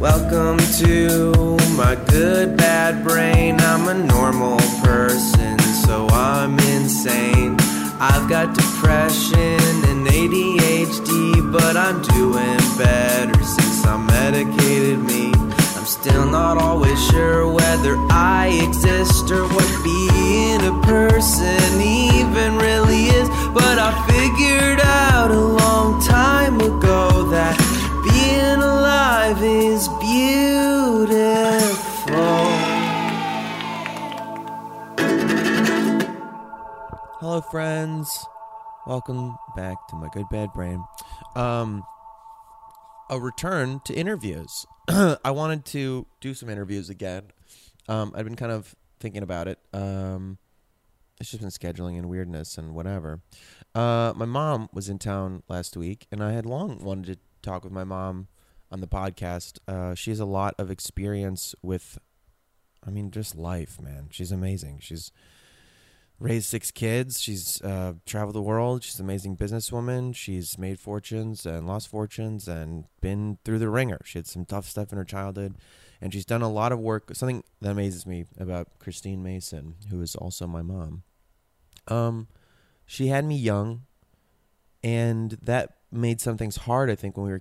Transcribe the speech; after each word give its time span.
Welcome 0.00 0.58
to 0.80 1.56
my 1.76 1.96
good 2.08 2.56
bad 2.56 3.04
brain. 3.04 3.60
I'm 3.60 3.86
a 3.88 3.94
normal 3.94 4.58
person, 4.82 5.56
so 5.86 6.08
I'm 6.08 6.58
insane. 6.58 7.56
I've 8.00 8.28
got 8.28 8.56
depression 8.56 9.60
and 9.88 10.04
ADHD, 10.06 11.52
but 11.52 11.76
I'm 11.76 12.02
doing 12.02 12.58
better 12.76 13.40
since 13.44 13.86
I 13.86 13.96
medicated 13.96 14.98
me. 14.98 15.32
I'm 15.76 15.86
still 15.86 16.26
not 16.26 16.58
always 16.58 17.02
sure 17.06 17.46
whether 17.50 17.96
I 18.10 18.48
exist 18.66 19.30
or 19.30 19.44
what 19.44 19.84
being 19.84 20.60
a 20.60 20.82
person 20.82 21.80
even 21.80 22.56
really 22.56 23.06
is, 23.06 23.28
but 23.54 23.78
I 23.78 23.92
figured 24.08 24.80
out 24.82 25.30
a 25.30 25.40
long 25.40 26.02
time 26.02 26.60
ago 26.60 26.83
alive 29.34 29.44
is 29.44 29.88
beautiful. 30.00 31.14
Hello, 37.20 37.40
friends. 37.40 38.26
Welcome 38.86 39.36
back 39.56 39.88
to 39.88 39.96
my 39.96 40.08
good 40.12 40.28
bad 40.30 40.52
brain. 40.52 40.84
Um, 41.34 41.84
a 43.10 43.18
return 43.18 43.80
to 43.84 43.94
interviews. 43.94 44.66
I 44.88 45.30
wanted 45.30 45.64
to 45.66 46.06
do 46.20 46.34
some 46.34 46.48
interviews 46.48 46.90
again. 46.90 47.24
Um, 47.88 48.12
I've 48.14 48.24
been 48.24 48.36
kind 48.36 48.52
of 48.52 48.74
thinking 49.00 49.22
about 49.22 49.48
it. 49.48 49.58
Um, 49.72 50.38
it's 51.20 51.30
just 51.30 51.40
been 51.40 51.50
scheduling 51.50 51.96
and 51.96 52.08
weirdness 52.08 52.58
and 52.58 52.74
whatever. 52.74 53.20
Uh, 53.74 54.12
my 54.16 54.26
mom 54.26 54.68
was 54.72 54.88
in 54.88 54.98
town 54.98 55.42
last 55.48 55.76
week, 55.76 56.06
and 56.10 56.22
I 56.22 56.32
had 56.32 56.44
long 56.44 56.82
wanted 56.84 57.14
to 57.14 57.18
talk 57.42 57.64
with 57.64 57.72
my 57.72 57.84
mom 57.84 58.28
on 58.74 58.80
the 58.80 58.88
podcast. 58.88 59.58
Uh, 59.68 59.94
she 59.94 60.10
has 60.10 60.18
a 60.18 60.24
lot 60.24 60.54
of 60.58 60.68
experience 60.68 61.54
with, 61.62 61.96
I 62.84 62.90
mean, 62.90 63.12
just 63.12 63.36
life, 63.36 63.80
man. 63.80 64.08
She's 64.10 64.32
amazing. 64.32 64.80
She's 64.80 65.12
raised 66.18 66.46
six 66.46 66.72
kids. 66.72 67.22
She's 67.22 67.62
uh, 67.62 67.94
traveled 68.04 68.34
the 68.34 68.42
world. 68.42 68.82
She's 68.82 68.98
an 68.98 69.04
amazing 69.04 69.36
businesswoman. 69.36 70.14
She's 70.16 70.58
made 70.58 70.80
fortunes 70.80 71.46
and 71.46 71.68
lost 71.68 71.86
fortunes 71.86 72.48
and 72.48 72.86
been 73.00 73.38
through 73.44 73.60
the 73.60 73.70
wringer. 73.70 74.00
She 74.04 74.18
had 74.18 74.26
some 74.26 74.44
tough 74.44 74.66
stuff 74.66 74.90
in 74.90 74.98
her 74.98 75.04
childhood, 75.04 75.54
and 76.00 76.12
she's 76.12 76.26
done 76.26 76.42
a 76.42 76.50
lot 76.50 76.72
of 76.72 76.80
work. 76.80 77.14
Something 77.14 77.44
that 77.60 77.70
amazes 77.70 78.06
me 78.06 78.24
about 78.40 78.80
Christine 78.80 79.22
Mason, 79.22 79.76
who 79.88 80.02
is 80.02 80.16
also 80.16 80.48
my 80.48 80.62
mom. 80.62 81.04
Um, 81.86 82.26
she 82.86 83.06
had 83.06 83.24
me 83.24 83.36
young, 83.36 83.82
and 84.82 85.38
that 85.42 85.76
made 85.92 86.20
some 86.20 86.36
things 86.36 86.56
hard. 86.56 86.90
I 86.90 86.96
think 86.96 87.16
when 87.16 87.26
we 87.26 87.32
were 87.32 87.40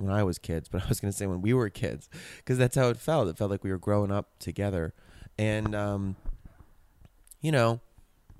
when 0.00 0.12
I 0.12 0.22
was 0.22 0.38
kids, 0.38 0.68
but 0.68 0.82
I 0.84 0.88
was 0.88 1.00
going 1.00 1.12
to 1.12 1.16
say 1.16 1.26
when 1.26 1.42
we 1.42 1.54
were 1.54 1.70
kids, 1.70 2.08
because 2.38 2.58
that's 2.58 2.76
how 2.76 2.88
it 2.88 2.96
felt. 2.96 3.28
It 3.28 3.36
felt 3.36 3.50
like 3.50 3.64
we 3.64 3.70
were 3.70 3.78
growing 3.78 4.10
up 4.10 4.38
together, 4.38 4.94
and 5.38 5.74
um, 5.74 6.16
you 7.40 7.52
know, 7.52 7.80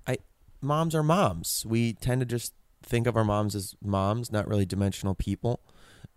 I 0.06 0.18
moms 0.60 0.94
are 0.94 1.02
moms. 1.02 1.64
We 1.66 1.92
tend 1.92 2.20
to 2.20 2.26
just 2.26 2.54
think 2.82 3.06
of 3.06 3.16
our 3.16 3.24
moms 3.24 3.54
as 3.54 3.76
moms, 3.82 4.32
not 4.32 4.48
really 4.48 4.66
dimensional 4.66 5.14
people, 5.14 5.60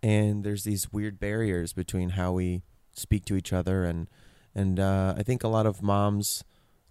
and 0.01 0.43
there's 0.43 0.63
these 0.63 0.91
weird 0.91 1.19
barriers 1.19 1.73
between 1.73 2.09
how 2.09 2.33
we 2.33 2.63
speak 2.93 3.25
to 3.25 3.35
each 3.35 3.53
other, 3.53 3.83
and 3.85 4.09
and 4.55 4.79
uh, 4.79 5.15
I 5.17 5.23
think 5.23 5.43
a 5.43 5.47
lot 5.47 5.65
of 5.65 5.81
moms, 5.81 6.43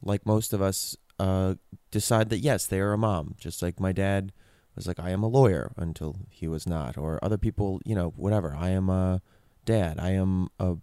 like 0.03 0.27
most 0.27 0.53
of 0.53 0.61
us, 0.61 0.97
uh, 1.19 1.55
decide 1.91 2.31
that 2.31 2.39
yes, 2.39 2.67
they 2.67 2.81
are 2.81 2.93
a 2.93 2.99
mom, 2.99 3.34
just 3.39 3.63
like 3.63 3.79
my 3.79 3.93
dad 3.93 4.33
was 4.77 4.87
like, 4.87 5.00
I 5.00 5.10
am 5.10 5.22
a 5.22 5.28
lawyer 5.28 5.72
until 5.77 6.16
he 6.31 6.49
was 6.49 6.66
not, 6.66 6.97
or 6.97 7.19
other 7.22 7.38
people, 7.38 7.81
you 7.84 7.94
know, 7.94 8.12
whatever. 8.16 8.56
I 8.59 8.71
am 8.71 8.88
a 8.88 9.21
dad. 9.65 9.99
I 9.99 10.10
am 10.10 10.49
a 10.59 10.77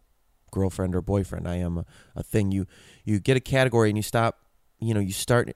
girlfriend 0.52 0.96
or 0.96 1.02
boyfriend. 1.02 1.48
I 1.48 1.56
am 1.56 1.80
a, 1.80 1.86
a 2.16 2.24
thing. 2.24 2.52
You 2.52 2.66
you 3.04 3.20
get 3.20 3.38
a 3.38 3.42
category 3.42 3.90
and 3.90 3.98
you 3.98 4.04
stop. 4.04 4.40
You 4.80 4.94
know, 4.94 5.00
you 5.00 5.14
start 5.14 5.56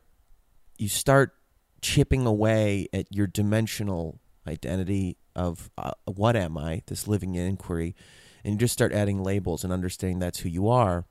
you 0.77 0.89
start 0.89 1.35
chipping 1.81 2.25
away 2.25 2.87
at 2.93 3.07
your 3.13 3.27
dimensional 3.27 4.19
identity 4.47 5.17
of 5.35 5.69
uh, 5.77 5.91
what 6.05 6.35
am 6.35 6.57
I? 6.57 6.81
This 6.87 7.07
living 7.07 7.35
inquiry, 7.35 7.95
and 8.43 8.53
you 8.53 8.59
just 8.59 8.73
start 8.73 8.91
adding 8.93 9.23
labels 9.23 9.63
and 9.63 9.71
understanding 9.71 10.19
that's 10.19 10.39
who 10.39 10.49
you 10.49 10.69
are. 10.69 11.05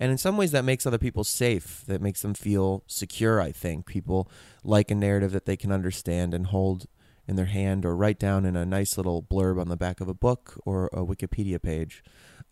And 0.00 0.10
in 0.10 0.18
some 0.18 0.36
ways, 0.36 0.52
that 0.52 0.64
makes 0.64 0.86
other 0.86 0.98
people 0.98 1.24
safe. 1.24 1.84
That 1.86 2.02
makes 2.02 2.22
them 2.22 2.34
feel 2.34 2.84
secure. 2.86 3.40
I 3.40 3.52
think 3.52 3.86
people 3.86 4.30
like 4.64 4.90
a 4.90 4.94
narrative 4.94 5.32
that 5.32 5.46
they 5.46 5.56
can 5.56 5.72
understand 5.72 6.34
and 6.34 6.46
hold 6.46 6.86
in 7.28 7.36
their 7.36 7.46
hand, 7.46 7.86
or 7.86 7.94
write 7.94 8.18
down 8.18 8.44
in 8.44 8.56
a 8.56 8.66
nice 8.66 8.96
little 8.96 9.22
blurb 9.22 9.60
on 9.60 9.68
the 9.68 9.76
back 9.76 10.00
of 10.00 10.08
a 10.08 10.14
book 10.14 10.60
or 10.66 10.86
a 10.88 11.04
Wikipedia 11.04 11.62
page. 11.62 12.02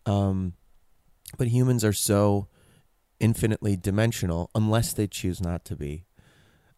Um, 0.05 0.53
but 1.37 1.49
humans 1.49 1.83
are 1.83 1.93
so 1.93 2.47
infinitely 3.19 3.75
dimensional, 3.75 4.49
unless 4.55 4.93
they 4.93 5.07
choose 5.07 5.41
not 5.41 5.65
to 5.65 5.75
be, 5.75 6.05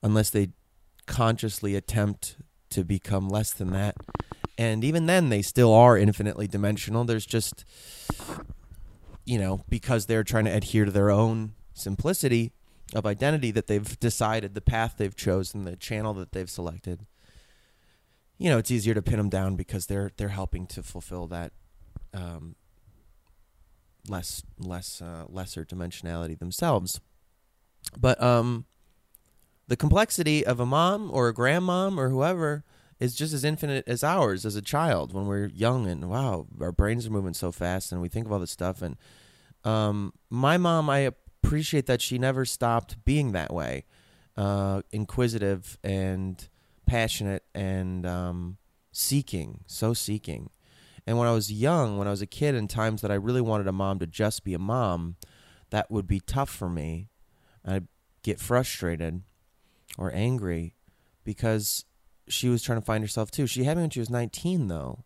unless 0.01 0.31
they 0.31 0.49
consciously 1.05 1.75
attempt 1.75 2.37
to 2.71 2.83
become 2.83 3.29
less 3.29 3.53
than 3.53 3.71
that. 3.71 3.95
And 4.57 4.83
even 4.83 5.05
then, 5.05 5.29
they 5.29 5.41
still 5.41 5.73
are 5.73 5.97
infinitely 5.97 6.47
dimensional. 6.47 7.03
There's 7.05 7.25
just 7.25 7.63
you 9.25 9.39
know, 9.39 9.63
because 9.69 10.05
they're 10.05 10.23
trying 10.23 10.45
to 10.45 10.51
adhere 10.51 10.85
to 10.85 10.91
their 10.91 11.11
own 11.11 11.53
simplicity 11.73 12.51
of 12.93 13.05
identity 13.05 13.51
that 13.51 13.67
they've 13.67 13.99
decided, 13.99 14.53
the 14.53 14.61
path 14.61 14.95
they've 14.97 15.15
chosen, 15.15 15.63
the 15.63 15.75
channel 15.75 16.13
that 16.13 16.31
they've 16.31 16.49
selected. 16.49 17.05
You 18.37 18.49
know, 18.49 18.57
it's 18.57 18.71
easier 18.71 18.93
to 18.93 19.01
pin 19.01 19.17
them 19.17 19.29
down 19.29 19.55
because 19.55 19.85
they're 19.85 20.11
they're 20.17 20.29
helping 20.29 20.67
to 20.67 20.83
fulfill 20.83 21.27
that 21.27 21.53
um, 22.13 22.55
less 24.07 24.43
less 24.59 25.01
uh, 25.01 25.25
lesser 25.29 25.65
dimensionality 25.65 26.37
themselves. 26.37 26.99
But 27.97 28.21
um, 28.21 28.65
the 29.67 29.77
complexity 29.77 30.45
of 30.45 30.59
a 30.59 30.65
mom 30.65 31.09
or 31.11 31.29
a 31.29 31.33
grandmom 31.33 31.97
or 31.97 32.09
whoever 32.09 32.63
is 32.99 33.15
just 33.15 33.33
as 33.33 33.43
infinite 33.43 33.87
as 33.87 34.03
ours 34.03 34.45
as 34.45 34.55
a 34.55 34.61
child 34.61 35.13
when 35.13 35.25
we're 35.25 35.47
young 35.47 35.87
and 35.87 36.09
wow, 36.09 36.47
our 36.61 36.71
brains 36.71 37.07
are 37.07 37.11
moving 37.11 37.33
so 37.33 37.51
fast 37.51 37.91
and 37.91 38.01
we 38.01 38.09
think 38.09 38.25
of 38.25 38.31
all 38.31 38.39
this 38.39 38.51
stuff. 38.51 38.81
And 38.81 38.97
um, 39.63 40.13
my 40.29 40.57
mom, 40.57 40.89
I 40.89 40.99
appreciate 41.43 41.85
that 41.87 42.01
she 42.01 42.17
never 42.17 42.45
stopped 42.45 43.03
being 43.05 43.31
that 43.31 43.53
way, 43.53 43.85
uh, 44.37 44.81
inquisitive 44.91 45.77
and 45.83 46.47
passionate 46.85 47.43
and 47.53 48.05
um, 48.05 48.57
seeking, 48.91 49.61
so 49.67 49.93
seeking. 49.93 50.49
And 51.05 51.17
when 51.17 51.27
I 51.27 51.33
was 51.33 51.51
young, 51.51 51.97
when 51.97 52.07
I 52.07 52.11
was 52.11 52.21
a 52.21 52.27
kid, 52.27 52.55
in 52.55 52.67
times 52.67 53.01
that 53.01 53.11
I 53.11 53.15
really 53.15 53.41
wanted 53.41 53.67
a 53.67 53.73
mom 53.73 53.99
to 53.99 54.07
just 54.07 54.43
be 54.43 54.53
a 54.53 54.59
mom, 54.59 55.17
that 55.69 55.91
would 55.91 56.07
be 56.07 56.19
tough 56.19 56.49
for 56.49 56.69
me. 56.69 57.09
I'd 57.65 57.87
get 58.21 58.39
frustrated 58.39 59.21
or 59.97 60.13
angry 60.13 60.75
because 61.23 61.85
she 62.33 62.49
was 62.49 62.61
trying 62.61 62.79
to 62.79 62.85
find 62.85 63.03
herself 63.03 63.31
too. 63.31 63.47
She 63.47 63.63
had 63.63 63.77
me 63.77 63.83
when 63.83 63.89
she 63.89 63.99
was 63.99 64.09
19, 64.09 64.67
though. 64.67 65.03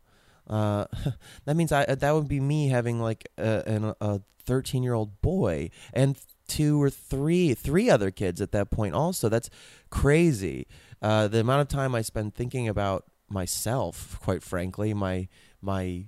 Uh, 0.47 0.85
that 1.45 1.56
means 1.56 1.71
I 1.71 1.85
that 1.85 2.12
would 2.12 2.27
be 2.27 2.39
me 2.39 2.69
having 2.69 3.00
like 3.00 3.29
a, 3.38 3.95
a 4.00 4.21
13 4.45 4.83
year 4.83 4.94
old 4.94 5.21
boy, 5.21 5.69
and 5.94 6.18
two 6.47 6.81
or 6.81 6.89
three, 6.89 7.53
three 7.53 7.89
other 7.89 8.12
kids 8.12 8.41
at 8.41 8.51
that 8.53 8.71
point. 8.71 8.95
Also, 8.95 9.29
that's 9.29 9.50
crazy. 9.89 10.68
Uh, 11.01 11.27
the 11.27 11.41
amount 11.41 11.62
of 11.62 11.68
time 11.68 11.94
I 11.94 12.01
spend 12.01 12.33
thinking 12.33 12.68
about 12.68 13.03
myself, 13.29 14.19
quite 14.21 14.41
frankly, 14.41 14.94
my 14.94 15.27
my 15.62 16.06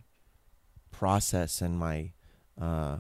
process 0.92 1.62
and 1.62 1.77
my 1.77 2.12
uh, 2.60 3.00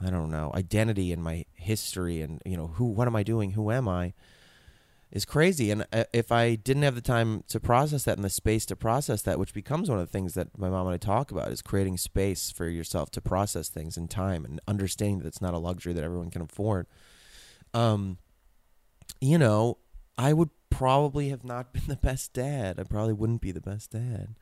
I 0.00 0.10
don't 0.10 0.30
know 0.30 0.52
identity 0.54 1.12
and 1.12 1.22
my 1.22 1.44
history 1.54 2.20
and 2.20 2.40
you 2.44 2.56
know 2.56 2.68
who 2.68 2.86
what 2.86 3.08
am 3.08 3.16
I 3.16 3.22
doing? 3.22 3.52
Who 3.52 3.70
am 3.70 3.88
I? 3.88 4.12
Is 5.12 5.26
crazy, 5.26 5.70
and 5.70 5.84
uh, 5.92 6.04
if 6.14 6.32
I 6.32 6.54
didn't 6.54 6.84
have 6.84 6.94
the 6.94 7.02
time 7.02 7.44
to 7.48 7.60
process 7.60 8.04
that 8.04 8.16
and 8.16 8.24
the 8.24 8.30
space 8.30 8.64
to 8.64 8.76
process 8.76 9.20
that, 9.22 9.38
which 9.38 9.52
becomes 9.52 9.90
one 9.90 9.98
of 9.98 10.06
the 10.06 10.10
things 10.10 10.32
that 10.32 10.56
my 10.56 10.70
mom 10.70 10.86
and 10.86 10.94
I 10.94 10.96
talk 10.96 11.30
about, 11.30 11.52
is 11.52 11.60
creating 11.60 11.98
space 11.98 12.50
for 12.50 12.66
yourself 12.66 13.10
to 13.10 13.20
process 13.20 13.68
things 13.68 13.98
in 13.98 14.08
time 14.08 14.46
and 14.46 14.58
understanding 14.66 15.18
that 15.18 15.26
it's 15.26 15.42
not 15.42 15.52
a 15.52 15.58
luxury 15.58 15.92
that 15.92 16.02
everyone 16.02 16.30
can 16.30 16.40
afford. 16.40 16.86
Um, 17.74 18.16
you 19.20 19.36
know, 19.36 19.76
I 20.16 20.32
would 20.32 20.48
probably 20.70 21.28
have 21.28 21.44
not 21.44 21.72
been 21.74 21.88
the 21.88 21.96
best 21.96 22.32
dad. 22.32 22.80
I 22.80 22.84
probably 22.84 23.12
wouldn't 23.12 23.42
be 23.42 23.52
the 23.52 23.60
best 23.60 23.90
dad 23.90 24.34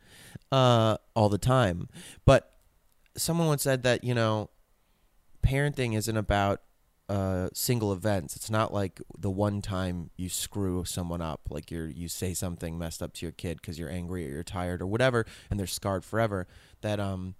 uh, 0.53 0.99
all 1.17 1.29
the 1.29 1.39
time. 1.39 1.89
But 2.25 2.53
someone 3.17 3.49
once 3.49 3.65
said 3.65 3.83
that, 3.83 4.05
you 4.05 4.15
know, 4.15 4.51
parenting 5.45 5.97
isn't 5.97 6.17
about 6.17 6.63
uh, 7.11 7.49
single 7.53 7.93
events. 7.93 8.37
It's 8.37 8.51
not 8.51 8.73
like 8.73 9.01
the 9.19 9.31
one 9.31 9.63
time 9.63 10.11
you 10.17 10.29
screw 10.29 10.85
someone 10.85 11.21
up, 11.21 11.41
like 11.51 11.73
you 11.73 11.83
you 11.83 12.07
say 12.07 12.35
something 12.35 12.79
messed 12.79 13.03
up 13.03 13.13
to 13.15 13.27
your 13.27 13.33
kid 13.33 13.61
because 13.61 13.81
you're 13.81 13.91
angry 13.91 14.25
or 14.27 14.31
you're 14.31 14.45
tired 14.45 14.81
or 14.81 14.87
whatever, 14.87 15.27
and 15.51 15.59
they're 15.59 15.67
scarred 15.67 16.05
forever. 16.05 16.47
That 16.83 17.01
um, 17.01 17.35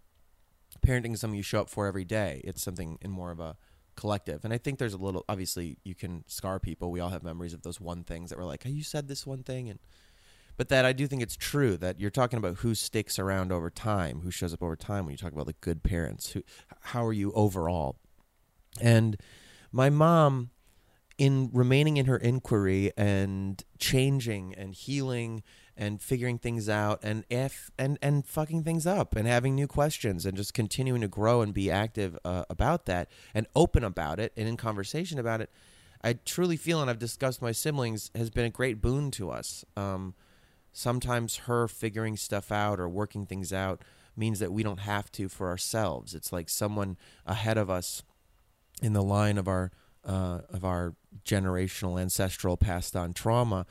parenting 0.85 1.13
is 1.13 1.21
something 1.21 1.37
you 1.37 1.45
show 1.45 1.61
up 1.61 1.71
for 1.71 1.87
every 1.87 2.05
day. 2.05 2.41
It's 2.43 2.61
something 2.61 2.99
in 3.01 3.13
more 3.13 3.31
of 3.31 3.39
a 3.39 3.57
collective. 3.95 4.45
And 4.45 4.53
I 4.53 4.59
think 4.59 4.81
there's 4.81 4.93
a 4.93 4.99
little 4.99 5.25
obviously 5.29 5.79
you 5.85 5.95
can 5.95 6.25
scar 6.27 6.59
people. 6.59 6.91
We 6.91 6.99
all 6.99 7.11
have 7.11 7.23
memories 7.23 7.55
of 7.55 7.63
those 7.63 7.81
one 7.81 8.03
things 8.03 8.31
that 8.31 8.39
were 8.41 8.45
like, 8.45 8.65
"Hey, 8.65 8.71
you 8.71 8.83
said 8.83 9.07
this 9.07 9.25
one 9.25 9.45
thing," 9.45 9.71
and 9.71 9.79
but 10.57 10.69
that 10.71 10.85
I 10.85 10.93
do 10.93 11.07
think 11.07 11.23
it's 11.23 11.37
true 11.37 11.77
that 11.77 12.01
you're 12.01 12.11
talking 12.11 12.39
about 12.39 12.57
who 12.57 12.75
sticks 12.75 13.21
around 13.21 13.53
over 13.53 13.71
time, 13.71 14.23
who 14.23 14.33
shows 14.33 14.53
up 14.53 14.65
over 14.65 14.75
time 14.75 15.05
when 15.05 15.13
you 15.13 15.17
talk 15.17 15.33
about 15.33 15.47
the 15.47 15.55
good 15.61 15.85
parents. 15.85 16.33
Who, 16.33 16.43
how 16.81 17.07
are 17.07 17.13
you 17.13 17.31
overall? 17.35 18.01
And 18.81 19.17
my 19.73 19.91
mom 19.91 20.51
in 21.19 21.51
remaining 21.53 21.99
in 21.99 22.07
her 22.07 22.17
inquiry 22.17 22.93
and 22.97 23.63
changing 23.79 24.55
and 24.55 24.75
healing 24.75 25.43
and 25.77 26.01
figuring 26.01 26.39
things 26.39 26.69
out 26.69 26.99
and 27.03 27.25
if 27.29 27.71
and 27.79 27.99
and 28.01 28.27
fucking 28.27 28.65
things 28.65 28.87
up 28.87 29.15
and 29.15 29.29
having 29.29 29.55
new 29.55 29.67
questions 29.67 30.25
and 30.25 30.37
just 30.37 30.55
continuing 30.55 31.01
to 31.01 31.09
grow 31.09 31.43
and 31.43 31.53
be 31.53 31.71
active 31.71 32.19
uh, 32.25 32.45
about 32.49 32.87
that 32.87 33.09
and 33.35 33.47
open 33.55 33.85
about 33.85 34.19
it 34.19 34.33
and 34.37 34.49
in 34.49 34.57
conversation 34.57 35.19
about 35.19 35.41
it 35.41 35.51
i 36.03 36.13
truly 36.13 36.57
feel 36.57 36.81
and 36.81 36.91
i've 36.91 36.99
discussed 36.99 37.43
my 37.43 37.53
siblings 37.53 38.11
has 38.15 38.31
been 38.31 38.47
a 38.47 38.51
great 38.51 38.81
boon 38.81 39.11
to 39.11 39.31
us. 39.31 39.65
Um, 39.77 40.15
sometimes 40.73 41.37
her 41.39 41.69
figuring 41.69 42.17
stuff 42.17 42.53
out 42.53 42.81
or 42.81 42.89
working 42.89 43.27
things 43.27 43.53
out 43.53 43.83
means 44.17 44.39
that 44.39 44.53
we 44.53 44.63
don't 44.63 44.81
have 44.81 45.11
to 45.13 45.29
for 45.29 45.49
ourselves. 45.49 46.15
It's 46.15 46.33
like 46.33 46.49
someone 46.49 46.97
ahead 47.27 47.59
of 47.59 47.71
us 47.71 48.03
in 48.81 48.93
the 48.93 49.03
line 49.03 49.39
of 49.39 49.49
our 49.49 49.71
uh, 50.05 50.41
of 50.49 50.65
our 50.65 50.95
generational 51.25 52.01
ancestral 52.01 52.57
passed 52.57 52.97
on 52.97 53.13
trauma 53.13 53.67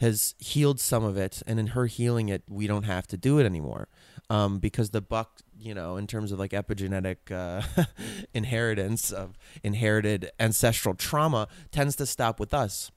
has 0.00 0.34
healed 0.38 0.80
some 0.80 1.04
of 1.04 1.16
it. 1.16 1.42
And 1.46 1.58
in 1.58 1.68
her 1.68 1.86
healing 1.86 2.28
it 2.28 2.42
we 2.48 2.66
don't 2.66 2.84
have 2.84 3.06
to 3.08 3.16
do 3.16 3.38
it 3.38 3.44
anymore. 3.44 3.88
Um, 4.30 4.58
because 4.58 4.90
the 4.90 5.00
buck 5.00 5.40
you 5.58 5.74
know 5.74 5.96
in 5.96 6.06
terms 6.06 6.32
of 6.32 6.38
like 6.38 6.52
epigenetic 6.52 7.30
uh, 7.30 7.84
inheritance 8.34 9.10
of 9.10 9.38
inherited 9.62 10.30
ancestral 10.38 10.94
trauma 10.94 11.48
tends 11.70 11.96
to 11.96 12.06
stop 12.06 12.40
with 12.40 12.54
us. 12.54 12.90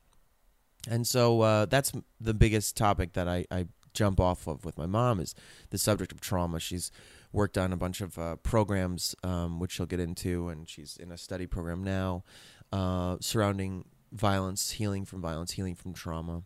And 0.90 1.06
so 1.06 1.42
uh, 1.42 1.66
that's 1.66 1.92
the 2.20 2.34
biggest 2.34 2.76
topic 2.76 3.14
that 3.14 3.28
I, 3.28 3.46
I 3.52 3.68
jump 3.94 4.20
off 4.20 4.48
of 4.48 4.66
with 4.66 4.78
my 4.78 4.86
mom 4.86 5.20
is 5.20 5.36
the 5.70 5.78
subject 5.78 6.12
of 6.12 6.22
trauma. 6.22 6.60
She's 6.60 6.92
worked 7.32 7.58
on 7.58 7.72
a 7.72 7.78
bunch 7.78 8.02
of 8.02 8.18
uh, 8.18 8.36
programs 8.38 9.16
um, 9.24 9.60
which 9.60 9.74
she'll 9.74 9.86
get 9.86 10.00
into 10.00 10.50
and 10.50 10.68
she's 10.70 10.98
in 10.98 11.12
a 11.12 11.18
study 11.18 11.46
program 11.46 11.84
now 11.84 12.24
uh, 12.72 13.18
surrounding 13.20 13.86
violence, 14.12 14.72
healing 14.72 15.06
from 15.06 15.22
violence, 15.22 15.52
healing 15.52 15.76
from 15.76 15.94
trauma. 15.94 16.44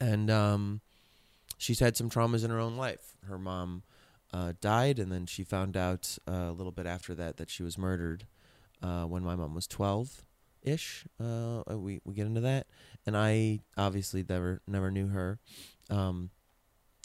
And 0.00 0.30
um, 0.30 0.80
she's 1.58 1.80
had 1.80 1.96
some 1.96 2.10
traumas 2.10 2.44
in 2.44 2.50
her 2.50 2.58
own 2.58 2.76
life. 2.76 3.16
Her 3.28 3.38
mom 3.38 3.82
uh, 4.32 4.52
died, 4.60 4.98
and 4.98 5.12
then 5.12 5.26
she 5.26 5.44
found 5.44 5.76
out 5.76 6.18
uh, 6.28 6.48
a 6.48 6.52
little 6.52 6.72
bit 6.72 6.86
after 6.86 7.14
that 7.14 7.36
that 7.36 7.50
she 7.50 7.62
was 7.62 7.78
murdered 7.78 8.26
uh, 8.82 9.04
when 9.04 9.22
my 9.22 9.36
mom 9.36 9.54
was 9.54 9.66
12 9.66 10.24
ish. 10.62 11.04
Uh, 11.20 11.62
we, 11.68 12.00
we 12.04 12.14
get 12.14 12.26
into 12.26 12.40
that. 12.40 12.66
And 13.06 13.16
I 13.16 13.60
obviously 13.76 14.24
never, 14.28 14.60
never 14.66 14.90
knew 14.90 15.08
her. 15.08 15.38
Um, 15.90 16.30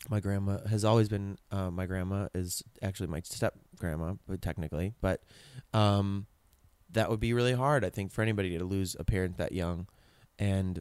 my 0.10 0.20
grandma 0.20 0.66
has 0.68 0.86
always 0.86 1.10
been 1.10 1.38
uh, 1.52 1.70
my 1.70 1.86
grandma 1.86 2.28
is 2.34 2.64
actually 2.82 3.08
my 3.08 3.22
step 3.22 3.56
grandma 3.78 4.14
but 4.28 4.42
technically 4.42 4.94
but 5.02 5.22
um, 5.74 6.28
that 6.92 7.10
would 7.10 7.20
be 7.20 7.34
really 7.34 7.54
hard, 7.54 7.84
I 7.84 7.90
think, 7.90 8.12
for 8.12 8.22
anybody 8.22 8.58
to 8.58 8.64
lose 8.64 8.96
a 9.00 9.04
parent 9.04 9.38
that 9.38 9.52
young, 9.52 9.88
and 10.40 10.80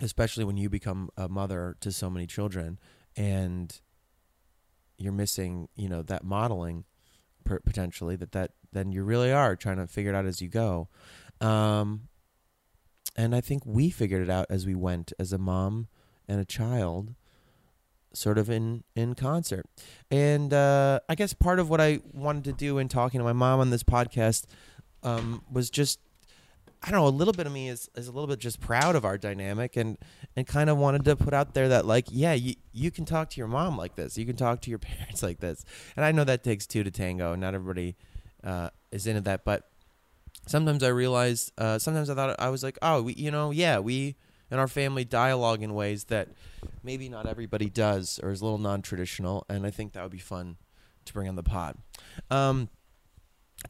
especially 0.00 0.44
when 0.44 0.56
you 0.56 0.68
become 0.68 1.10
a 1.16 1.28
mother 1.28 1.76
to 1.80 1.92
so 1.92 2.08
many 2.08 2.26
children, 2.26 2.78
and 3.16 3.80
you're 4.98 5.12
missing, 5.12 5.68
you 5.74 5.88
know, 5.88 6.02
that 6.02 6.24
modeling 6.24 6.84
potentially 7.44 8.14
that 8.14 8.30
that 8.32 8.52
then 8.72 8.92
you 8.92 9.02
really 9.02 9.32
are 9.32 9.56
trying 9.56 9.76
to 9.76 9.86
figure 9.86 10.12
it 10.12 10.16
out 10.16 10.26
as 10.26 10.40
you 10.40 10.48
go. 10.48 10.88
Um, 11.40 12.08
and 13.16 13.34
I 13.34 13.40
think 13.40 13.66
we 13.66 13.90
figured 13.90 14.22
it 14.22 14.30
out 14.30 14.46
as 14.48 14.64
we 14.64 14.76
went 14.76 15.12
as 15.18 15.32
a 15.32 15.38
mom 15.38 15.88
and 16.28 16.40
a 16.40 16.44
child 16.44 17.14
sort 18.14 18.38
of 18.38 18.50
in 18.50 18.84
in 18.94 19.14
concert 19.14 19.66
and 20.10 20.52
uh, 20.52 21.00
i 21.08 21.14
guess 21.14 21.32
part 21.32 21.58
of 21.58 21.70
what 21.70 21.80
i 21.80 22.00
wanted 22.12 22.44
to 22.44 22.52
do 22.52 22.78
in 22.78 22.88
talking 22.88 23.18
to 23.18 23.24
my 23.24 23.32
mom 23.32 23.60
on 23.60 23.70
this 23.70 23.82
podcast 23.82 24.44
um, 25.02 25.42
was 25.50 25.70
just 25.70 25.98
I 26.84 26.90
don't 26.90 27.00
know, 27.00 27.06
a 27.06 27.10
little 27.10 27.32
bit 27.32 27.46
of 27.46 27.52
me 27.52 27.68
is, 27.68 27.88
is 27.94 28.08
a 28.08 28.12
little 28.12 28.26
bit 28.26 28.40
just 28.40 28.60
proud 28.60 28.96
of 28.96 29.04
our 29.04 29.16
dynamic 29.16 29.76
and, 29.76 29.96
and 30.34 30.44
kind 30.46 30.68
of 30.68 30.78
wanted 30.78 31.04
to 31.04 31.14
put 31.14 31.32
out 31.32 31.54
there 31.54 31.68
that 31.68 31.86
like, 31.86 32.06
yeah, 32.10 32.32
you, 32.32 32.54
you 32.72 32.90
can 32.90 33.04
talk 33.04 33.30
to 33.30 33.38
your 33.38 33.46
mom 33.46 33.78
like 33.78 33.94
this. 33.94 34.18
You 34.18 34.26
can 34.26 34.34
talk 34.34 34.60
to 34.62 34.70
your 34.70 34.78
parents 34.80 35.22
like 35.22 35.38
this. 35.38 35.64
And 35.94 36.04
I 36.04 36.10
know 36.10 36.24
that 36.24 36.42
takes 36.42 36.66
two 36.66 36.82
to 36.82 36.90
tango 36.90 37.32
and 37.32 37.40
not 37.40 37.54
everybody 37.54 37.94
uh, 38.42 38.70
is 38.90 39.06
into 39.06 39.20
that. 39.22 39.44
But 39.44 39.70
sometimes 40.48 40.82
I 40.82 40.88
realized, 40.88 41.52
uh, 41.56 41.78
sometimes 41.78 42.10
I 42.10 42.16
thought 42.16 42.34
I 42.40 42.48
was 42.48 42.64
like, 42.64 42.78
oh, 42.82 43.02
we, 43.02 43.14
you 43.14 43.30
know, 43.30 43.52
yeah, 43.52 43.78
we 43.78 44.16
in 44.52 44.58
our 44.58 44.68
family 44.68 45.02
dialogue 45.04 45.62
in 45.62 45.72
ways 45.72 46.04
that 46.04 46.28
maybe 46.84 47.08
not 47.08 47.26
everybody 47.26 47.70
does 47.70 48.20
or 48.22 48.30
is 48.30 48.42
a 48.42 48.44
little 48.44 48.58
non-traditional. 48.58 49.46
And 49.48 49.66
I 49.66 49.70
think 49.70 49.94
that 49.94 50.02
would 50.02 50.12
be 50.12 50.18
fun 50.18 50.58
to 51.06 51.12
bring 51.14 51.26
on 51.26 51.36
the 51.36 51.42
pod. 51.42 51.78
Um, 52.30 52.68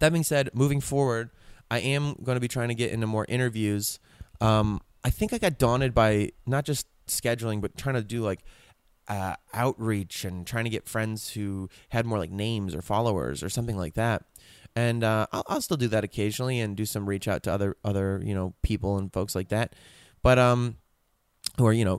that 0.01 0.11
being 0.11 0.25
said, 0.25 0.51
moving 0.55 0.81
forward, 0.81 1.31
I 1.71 1.79
am 1.79 2.17
going 2.25 2.35
to 2.35 2.41
be 2.41 2.49
trying 2.49 2.69
to 2.69 2.75
get 2.75 2.91
into 2.91 3.07
more 3.07 3.25
interviews. 3.29 4.01
Um, 4.41 4.81
I 5.05 5.11
think 5.11 5.33
I 5.33 5.39
got 5.39 5.57
daunted 5.57 5.95
by 5.95 6.33
not 6.47 6.65
just 6.65 6.89
scheduling, 7.07 7.61
but 7.61 7.77
trying 7.77 7.95
to 7.95 8.03
do 8.03 8.23
like 8.23 8.41
uh, 9.07 9.37
outreach 9.55 10.25
and 10.25 10.45
trying 10.45 10.65
to 10.65 10.71
get 10.71 10.89
friends 10.89 11.31
who 11.31 11.69
had 11.91 12.07
more 12.07 12.19
like 12.19 12.33
names 12.33 12.75
or 12.75 12.83
followers 12.83 13.45
or 13.45 13.49
something 13.49 13.77
like 13.77 13.95
that. 13.95 14.25
And 14.75 15.05
uh, 15.05 15.27
I'll, 15.33 15.45
I'll, 15.47 15.61
still 15.61 15.77
do 15.77 15.89
that 15.89 16.03
occasionally 16.03 16.59
and 16.59 16.77
do 16.77 16.87
some 16.87 17.09
reach 17.09 17.29
out 17.29 17.43
to 17.45 17.53
other 17.53 17.77
other 17.85 18.23
you 18.25 18.35
know 18.35 18.55
people 18.63 18.99
and 18.99 19.13
folks 19.13 19.35
like 19.35 19.49
that. 19.49 19.75
But 20.23 20.39
um, 20.39 20.77
or 21.59 21.73
you 21.73 21.85
know 21.85 21.97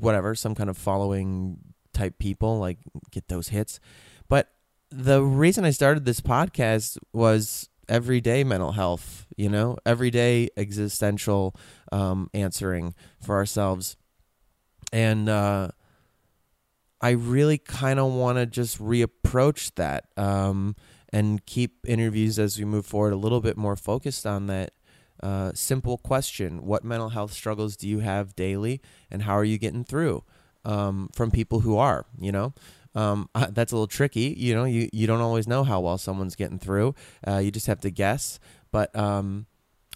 whatever 0.00 0.34
some 0.34 0.54
kind 0.54 0.70
of 0.70 0.76
following 0.76 1.58
type 1.92 2.18
people 2.18 2.58
like 2.58 2.78
get 3.10 3.28
those 3.28 3.48
hits. 3.48 3.80
But 4.28 4.50
the 4.90 5.22
reason 5.22 5.64
I 5.64 5.70
started 5.70 6.04
this 6.04 6.20
podcast 6.20 6.98
was 7.12 7.68
everyday 7.88 8.44
mental 8.44 8.72
health, 8.72 9.26
you 9.36 9.48
know, 9.48 9.76
everyday 9.84 10.48
existential 10.56 11.54
um, 11.92 12.30
answering 12.34 12.94
for 13.20 13.36
ourselves. 13.36 13.96
And 14.92 15.28
uh, 15.28 15.68
I 17.00 17.10
really 17.10 17.58
kind 17.58 17.98
of 17.98 18.12
want 18.12 18.38
to 18.38 18.46
just 18.46 18.78
reapproach 18.78 19.74
that 19.76 20.06
um, 20.16 20.76
and 21.12 21.44
keep 21.46 21.86
interviews 21.86 22.38
as 22.38 22.58
we 22.58 22.64
move 22.64 22.86
forward 22.86 23.12
a 23.12 23.16
little 23.16 23.40
bit 23.40 23.56
more 23.56 23.76
focused 23.76 24.26
on 24.26 24.46
that 24.46 24.72
uh, 25.22 25.52
simple 25.54 25.98
question 25.98 26.64
What 26.64 26.84
mental 26.84 27.10
health 27.10 27.32
struggles 27.32 27.76
do 27.76 27.88
you 27.88 28.00
have 28.00 28.36
daily, 28.36 28.80
and 29.10 29.22
how 29.22 29.34
are 29.34 29.44
you 29.44 29.58
getting 29.58 29.84
through? 29.84 30.24
Um, 30.64 31.08
from 31.14 31.30
people 31.30 31.60
who 31.60 31.78
are, 31.78 32.04
you 32.18 32.30
know, 32.30 32.52
um, 32.94 33.30
that's 33.50 33.72
a 33.72 33.74
little 33.74 33.86
tricky. 33.86 34.34
You 34.36 34.54
know, 34.54 34.64
you, 34.64 34.88
you 34.92 35.06
don't 35.06 35.20
always 35.20 35.46
know 35.46 35.64
how 35.64 35.80
well 35.80 35.98
someone's 35.98 36.36
getting 36.36 36.58
through. 36.58 36.94
Uh, 37.26 37.38
you 37.38 37.50
just 37.50 37.66
have 37.66 37.80
to 37.80 37.90
guess. 37.90 38.38
But 38.70 38.94
um, 38.94 39.46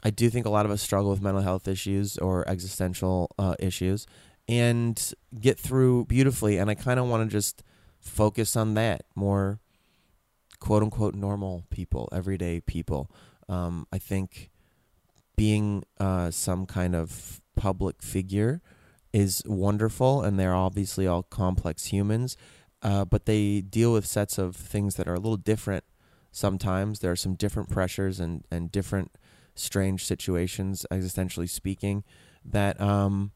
I 0.03 0.11
do 0.11 0.31
think 0.31 0.47
a 0.47 0.51
lot 0.51 0.65
of 0.65 0.73
us 0.73 0.81
struggle 0.81 1.11
with 1.11 1.21
mental 1.21 1.43
health 1.43 1.69
issues 1.69 2.17
or 2.19 2.49
existential 2.49 3.31
uh, 3.39 3.55
issues 3.59 4.07
and 4.49 5.13
get 5.39 5.59
through 5.59 6.07
beautifully. 6.07 6.59
And 6.59 6.71
I 6.71 6.75
kind 6.75 6.99
of 6.99 7.07
want 7.07 7.29
to 7.29 7.35
just 7.35 7.63
focus 8.01 8.57
on 8.57 8.75
that 8.75 9.05
more 9.15 9.61
quote 10.59 10.83
unquote 10.83 11.15
normal 11.15 11.65
people, 11.71 12.09
everyday 12.13 12.61
people. 12.61 13.11
Um, 13.49 13.87
I 13.93 13.99
think 13.99 14.51
being 15.37 15.85
uh, 15.99 16.31
some 16.31 16.67
kind 16.67 16.95
of 16.95 17.41
public 17.57 18.03
figure 18.03 18.61
is 19.13 19.43
wonderful, 19.47 20.23
and 20.23 20.39
they're 20.39 20.55
obviously 20.55 21.07
all 21.07 21.23
complex 21.23 21.87
humans, 21.87 22.37
uh, 22.83 23.05
but 23.05 23.27
they 23.27 23.61
deal 23.61 23.93
with 23.93 24.07
sets 24.07 24.39
of 24.39 24.57
things 24.57 24.95
that 24.97 25.07
are 25.07 25.15
a 25.15 25.21
little 25.21 25.37
different. 25.37 25.85
Sometimes 26.31 27.01
there 27.01 27.13
are 27.13 27.17
some 27.17 27.35
different 27.35 27.69
pressures 27.69 28.21
and 28.21 28.45
and 28.51 28.73
different 28.73 29.13
strange 29.55 30.05
situations, 30.05 30.87
existentially 30.91 31.49
speaking, 31.49 32.05
that 32.45 32.81
um, 32.81 33.33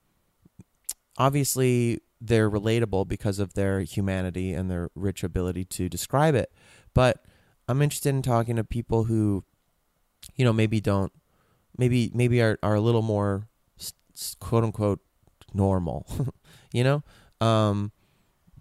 obviously 1.19 2.01
they're 2.21 2.51
relatable 2.51 3.07
because 3.07 3.39
of 3.39 3.55
their 3.55 3.81
humanity 3.81 4.55
and 4.55 4.71
their 4.71 4.91
rich 4.95 5.23
ability 5.23 5.65
to 5.65 5.89
describe 5.89 6.35
it. 6.35 6.51
But 6.95 7.23
I'm 7.69 7.83
interested 7.83 8.15
in 8.15 8.23
talking 8.23 8.57
to 8.57 8.65
people 8.65 9.05
who, 9.05 9.45
you 10.35 10.45
know, 10.45 10.53
maybe 10.53 10.81
don't, 10.81 11.13
maybe 11.79 12.11
maybe 12.15 12.41
are 12.43 12.59
are 12.63 12.75
a 12.75 12.81
little 12.81 13.03
more 13.03 13.49
quote 14.41 14.65
unquote 14.65 15.01
normal, 15.53 16.07
you 16.73 16.85
know, 16.85 17.03
um, 17.41 17.93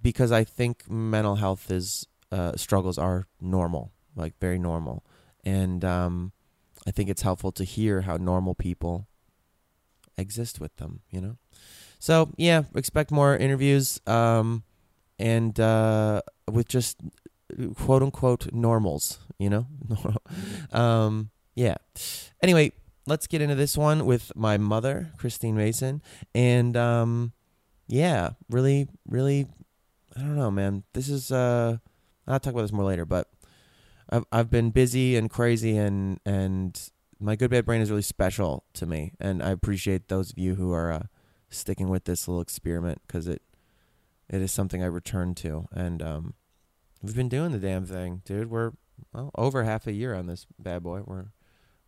because 0.02 0.32
I 0.32 0.44
think 0.44 0.90
mental 0.90 1.36
health 1.36 1.72
is 1.72 2.08
uh, 2.32 2.56
struggles 2.56 2.98
are 2.98 3.28
normal, 3.40 3.92
like 4.16 4.34
very 4.40 4.60
normal, 4.60 5.04
and 5.44 5.84
um, 5.84 6.32
I 6.88 6.92
think 6.92 7.10
it's 7.10 7.22
helpful 7.22 7.52
to 7.54 7.64
hear 7.64 8.02
how 8.02 8.18
normal 8.18 8.56
people 8.56 9.08
exist 10.18 10.60
with 10.60 10.76
them, 10.78 11.02
you 11.10 11.22
know. 11.22 11.38
So 12.00 12.32
yeah, 12.38 12.64
expect 12.76 13.12
more 13.12 13.36
interviews, 13.36 14.00
um, 14.06 14.64
and 15.18 15.60
uh, 15.60 16.22
with 16.52 16.68
just 16.68 16.98
quote 17.76 18.04
unquote 18.04 18.54
normals, 18.54 19.20
you 19.40 19.50
know. 19.50 19.68
um, 20.72 21.30
yeah. 21.56 21.76
Anyway, 22.44 22.74
let's 23.08 23.28
get 23.28 23.42
into 23.42 23.56
this 23.56 23.78
one 23.78 24.06
with 24.06 24.32
my 24.36 24.58
mother, 24.58 25.12
Christine 25.18 25.56
Mason, 25.56 26.02
and 26.34 26.76
um, 26.76 27.34
yeah, 27.88 28.32
really, 28.50 28.88
really, 29.08 29.48
I 30.16 30.22
don't 30.22 30.36
know, 30.36 30.52
man. 30.52 30.84
This 30.94 31.10
is 31.10 31.32
uh, 31.32 31.78
I'll 32.28 32.40
talk 32.40 32.54
about 32.54 32.64
this 32.64 32.72
more 32.72 32.86
later, 32.86 33.06
but 33.06 33.30
I've 34.10 34.26
I've 34.32 34.50
been 34.50 34.72
busy 34.72 35.16
and 35.16 35.30
crazy, 35.30 35.78
and 35.78 36.20
and 36.26 36.80
my 37.20 37.36
good 37.36 37.52
bad 37.52 37.66
brain 37.66 37.82
is 37.82 37.90
really 37.90 38.02
special 38.02 38.66
to 38.74 38.86
me, 38.86 39.14
and 39.20 39.42
I 39.42 39.52
appreciate 39.52 40.08
those 40.08 40.32
of 40.32 40.38
you 40.38 40.56
who 40.56 40.74
are 40.74 40.92
uh, 40.92 41.04
sticking 41.50 41.90
with 41.90 42.06
this 42.06 42.28
little 42.28 42.42
experiment 42.42 43.02
because 43.08 43.28
it 43.28 43.42
it 44.30 44.42
is 44.42 44.52
something 44.52 44.84
I 44.84 44.88
return 44.88 45.36
to, 45.36 45.68
and 45.72 46.02
um, 46.02 46.34
we've 47.02 47.16
been 47.16 47.30
doing 47.30 47.52
the 47.52 47.60
damn 47.60 47.86
thing, 47.86 48.22
dude. 48.26 48.50
We're 48.50 48.72
well 49.14 49.32
over 49.36 49.64
half 49.64 49.88
a 49.88 49.92
year 49.92 50.16
on 50.16 50.28
this 50.28 50.48
bad 50.58 50.84
boy. 50.84 51.02
We're 51.06 51.28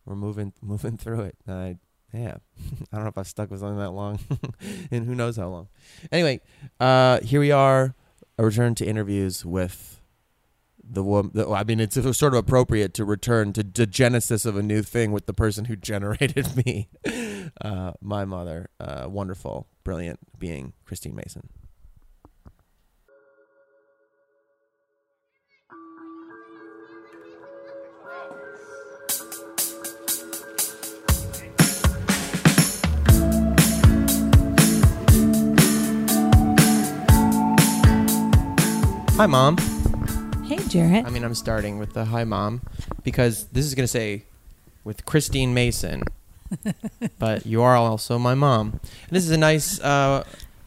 we're 0.08 0.16
moving 0.16 0.52
moving 0.62 0.96
through 0.96 1.20
it. 1.20 1.36
I 1.46 1.76
yeah, 2.12 2.36
I 2.92 2.96
don't 2.96 3.04
know 3.04 3.08
if 3.08 3.18
I've 3.18 3.28
stuck 3.28 3.50
with 3.50 3.60
something 3.60 3.78
that 3.78 3.90
long, 3.90 4.18
and 4.90 5.06
who 5.06 5.14
knows 5.14 5.36
how 5.36 5.48
long. 5.48 5.68
Anyway, 6.10 6.40
uh, 6.80 7.20
here 7.20 7.40
we 7.40 7.50
are, 7.50 7.94
a 8.38 8.44
return 8.44 8.74
to 8.76 8.86
interviews 8.86 9.44
with 9.44 10.00
the 10.82 11.02
woman. 11.02 11.32
I 11.52 11.64
mean, 11.64 11.80
it's 11.80 11.96
sort 12.16 12.32
of 12.32 12.38
appropriate 12.38 12.94
to 12.94 13.04
return 13.04 13.52
to 13.52 13.62
the 13.62 13.86
genesis 13.86 14.46
of 14.46 14.56
a 14.56 14.62
new 14.62 14.82
thing 14.82 15.12
with 15.12 15.26
the 15.26 15.34
person 15.34 15.66
who 15.66 15.76
generated 15.76 16.56
me, 16.64 16.88
uh, 17.60 17.92
my 18.00 18.24
mother, 18.24 18.70
uh, 18.80 19.06
wonderful, 19.06 19.68
brilliant 19.84 20.20
being, 20.38 20.72
Christine 20.86 21.14
Mason. 21.14 21.50
Hi, 39.18 39.26
mom. 39.26 39.56
Hey, 40.44 40.58
Jarrett. 40.68 41.04
I 41.04 41.10
mean, 41.10 41.24
I'm 41.24 41.34
starting 41.34 41.80
with 41.80 41.92
the 41.92 42.04
hi, 42.04 42.22
mom, 42.22 42.62
because 43.02 43.46
this 43.46 43.64
is 43.64 43.74
going 43.74 43.82
to 43.82 43.88
say 43.88 44.22
with 44.84 45.04
Christine 45.06 45.52
Mason, 45.52 46.04
but 47.18 47.44
you 47.44 47.60
are 47.60 47.74
also 47.74 48.16
my 48.16 48.36
mom. 48.36 48.78
And 48.80 49.10
this 49.10 49.24
is 49.24 49.32
a 49.32 49.36
nice. 49.36 49.80
Uh, 49.80 50.22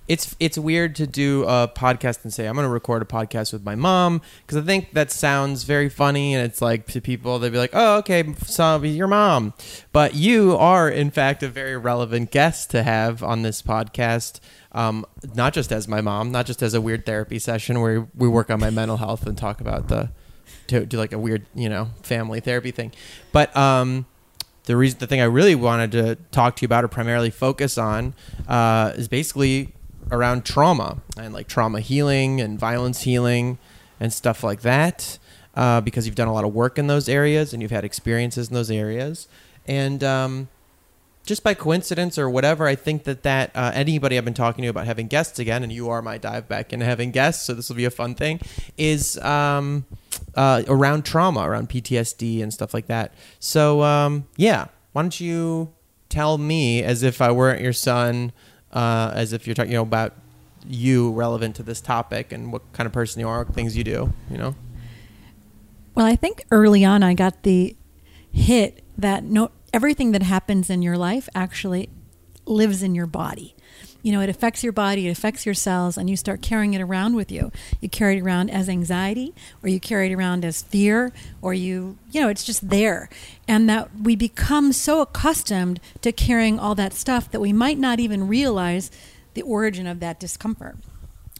it's 0.07 0.35
it's 0.39 0.57
weird 0.57 0.95
to 0.95 1.07
do 1.07 1.43
a 1.43 1.71
podcast 1.73 2.23
and 2.23 2.33
say 2.33 2.47
I'm 2.47 2.55
going 2.55 2.65
to 2.65 2.69
record 2.69 3.01
a 3.01 3.05
podcast 3.05 3.53
with 3.53 3.63
my 3.63 3.75
mom 3.75 4.21
because 4.45 4.57
I 4.57 4.65
think 4.65 4.93
that 4.93 5.11
sounds 5.11 5.63
very 5.63 5.89
funny 5.89 6.33
and 6.33 6.45
it's 6.45 6.61
like 6.61 6.87
to 6.87 7.01
people 7.01 7.39
they'd 7.39 7.51
be 7.51 7.57
like, 7.57 7.71
oh 7.73 7.97
okay, 7.97 8.33
so 8.45 8.81
your 8.81 9.07
mom, 9.07 9.53
but 9.91 10.15
you 10.15 10.57
are 10.57 10.89
in 10.89 11.11
fact 11.11 11.43
a 11.43 11.47
very 11.47 11.77
relevant 11.77 12.31
guest 12.31 12.71
to 12.71 12.83
have 12.83 13.23
on 13.23 13.43
this 13.43 13.61
podcast 13.61 14.39
um, 14.73 15.05
not 15.35 15.53
just 15.53 15.71
as 15.71 15.87
my 15.87 16.01
mom, 16.01 16.31
not 16.31 16.45
just 16.45 16.61
as 16.61 16.73
a 16.73 16.81
weird 16.81 17.05
therapy 17.05 17.39
session 17.39 17.81
where 17.81 18.07
we 18.15 18.27
work 18.27 18.49
on 18.49 18.59
my 18.59 18.69
mental 18.69 18.97
health 18.97 19.27
and 19.27 19.37
talk 19.37 19.61
about 19.61 19.87
the 19.87 20.09
to 20.67 20.85
do 20.85 20.97
like 20.97 21.11
a 21.11 21.19
weird 21.19 21.45
you 21.53 21.69
know 21.69 21.89
family 22.03 22.39
therapy 22.39 22.71
thing, 22.71 22.91
but 23.31 23.55
um, 23.55 24.05
the 24.65 24.77
reason 24.77 24.99
the 24.99 25.07
thing 25.07 25.21
I 25.21 25.25
really 25.25 25.55
wanted 25.55 25.91
to 25.93 26.15
talk 26.31 26.55
to 26.57 26.61
you 26.61 26.65
about 26.67 26.83
or 26.83 26.87
primarily 26.87 27.29
focus 27.29 27.77
on 27.77 28.13
uh, 28.47 28.93
is 28.95 29.07
basically 29.07 29.73
around 30.11 30.45
trauma 30.45 30.97
and 31.17 31.33
like 31.33 31.47
trauma 31.47 31.79
healing 31.79 32.41
and 32.41 32.59
violence 32.59 33.01
healing 33.01 33.57
and 33.99 34.11
stuff 34.11 34.43
like 34.43 34.61
that. 34.61 35.17
Uh, 35.53 35.81
because 35.81 36.05
you've 36.05 36.15
done 36.15 36.29
a 36.29 36.33
lot 36.33 36.45
of 36.45 36.53
work 36.53 36.79
in 36.79 36.87
those 36.87 37.09
areas 37.09 37.51
and 37.51 37.61
you've 37.61 37.71
had 37.71 37.83
experiences 37.83 38.47
in 38.47 38.53
those 38.53 38.71
areas, 38.71 39.27
and 39.67 40.01
um, 40.01 40.47
just 41.25 41.43
by 41.43 41.53
coincidence 41.53 42.17
or 42.17 42.29
whatever, 42.29 42.67
I 42.67 42.75
think 42.75 43.03
that 43.03 43.23
that 43.23 43.51
uh, 43.53 43.71
anybody 43.73 44.17
I've 44.17 44.25
been 44.25 44.33
talking 44.33 44.63
to 44.63 44.67
about 44.69 44.85
having 44.85 45.07
guests 45.07 45.39
again, 45.39 45.63
and 45.63 45.71
you 45.71 45.89
are 45.89 46.01
my 46.01 46.17
dive 46.17 46.47
back 46.47 46.73
into 46.73 46.85
having 46.85 47.11
guests, 47.11 47.45
so 47.45 47.53
this 47.53 47.69
will 47.69 47.75
be 47.75 47.85
a 47.85 47.91
fun 47.91 48.15
thing, 48.15 48.39
is 48.77 49.17
um, 49.19 49.85
uh, 50.35 50.63
around 50.67 51.05
trauma, 51.05 51.41
around 51.41 51.69
PTSD 51.69 52.41
and 52.41 52.53
stuff 52.53 52.73
like 52.73 52.87
that. 52.87 53.13
So 53.39 53.83
um, 53.83 54.27
yeah, 54.35 54.67
why 54.93 55.03
don't 55.03 55.19
you 55.19 55.73
tell 56.09 56.37
me 56.37 56.83
as 56.83 57.03
if 57.03 57.21
I 57.21 57.31
weren't 57.31 57.61
your 57.61 57.73
son, 57.73 58.31
uh, 58.73 59.11
as 59.13 59.33
if 59.33 59.47
you're 59.47 59.53
talking 59.53 59.71
you 59.71 59.77
know, 59.77 59.83
about 59.83 60.13
you 60.67 61.11
relevant 61.11 61.55
to 61.55 61.63
this 61.63 61.81
topic 61.81 62.31
and 62.31 62.51
what 62.51 62.61
kind 62.73 62.87
of 62.87 62.93
person 62.93 63.19
you 63.19 63.27
are, 63.27 63.45
things 63.45 63.75
you 63.75 63.83
do, 63.83 64.13
you 64.29 64.37
know? 64.37 64.55
Well, 65.95 66.05
I 66.05 66.15
think 66.15 66.45
early 66.51 66.85
on 66.85 67.03
I 67.03 67.13
got 67.13 67.43
the 67.43 67.75
hit 68.31 68.83
that 68.97 69.23
no 69.23 69.51
everything 69.73 70.11
that 70.11 70.23
happens 70.23 70.69
in 70.69 70.81
your 70.81 70.97
life 70.97 71.27
actually 71.35 71.89
lives 72.45 72.83
in 72.83 72.95
your 72.95 73.07
body. 73.07 73.55
You 74.01 74.11
know, 74.11 74.21
it 74.21 74.29
affects 74.29 74.63
your 74.63 74.73
body, 74.73 75.07
it 75.07 75.11
affects 75.11 75.45
your 75.45 75.55
cells, 75.55 75.97
and 75.97 76.09
you 76.09 76.17
start 76.17 76.41
carrying 76.41 76.73
it 76.73 76.81
around 76.81 77.15
with 77.15 77.31
you. 77.31 77.51
You 77.79 77.89
carry 77.89 78.17
it 78.17 78.21
around 78.21 78.49
as 78.49 78.67
anxiety, 78.67 79.33
or 79.61 79.69
you 79.69 79.79
carry 79.79 80.11
it 80.11 80.15
around 80.15 80.43
as 80.43 80.63
fear, 80.63 81.11
or 81.41 81.53
you, 81.53 81.97
you 82.11 82.21
know, 82.21 82.29
it's 82.29 82.43
just 82.43 82.69
there. 82.69 83.09
And 83.47 83.69
that 83.69 83.89
we 84.01 84.15
become 84.15 84.73
so 84.73 85.01
accustomed 85.01 85.79
to 86.01 86.11
carrying 86.11 86.59
all 86.59 86.75
that 86.75 86.93
stuff 86.93 87.29
that 87.31 87.39
we 87.39 87.53
might 87.53 87.77
not 87.77 87.99
even 87.99 88.27
realize 88.27 88.89
the 89.33 89.41
origin 89.43 89.87
of 89.87 89.99
that 89.99 90.19
discomfort. 90.19 90.77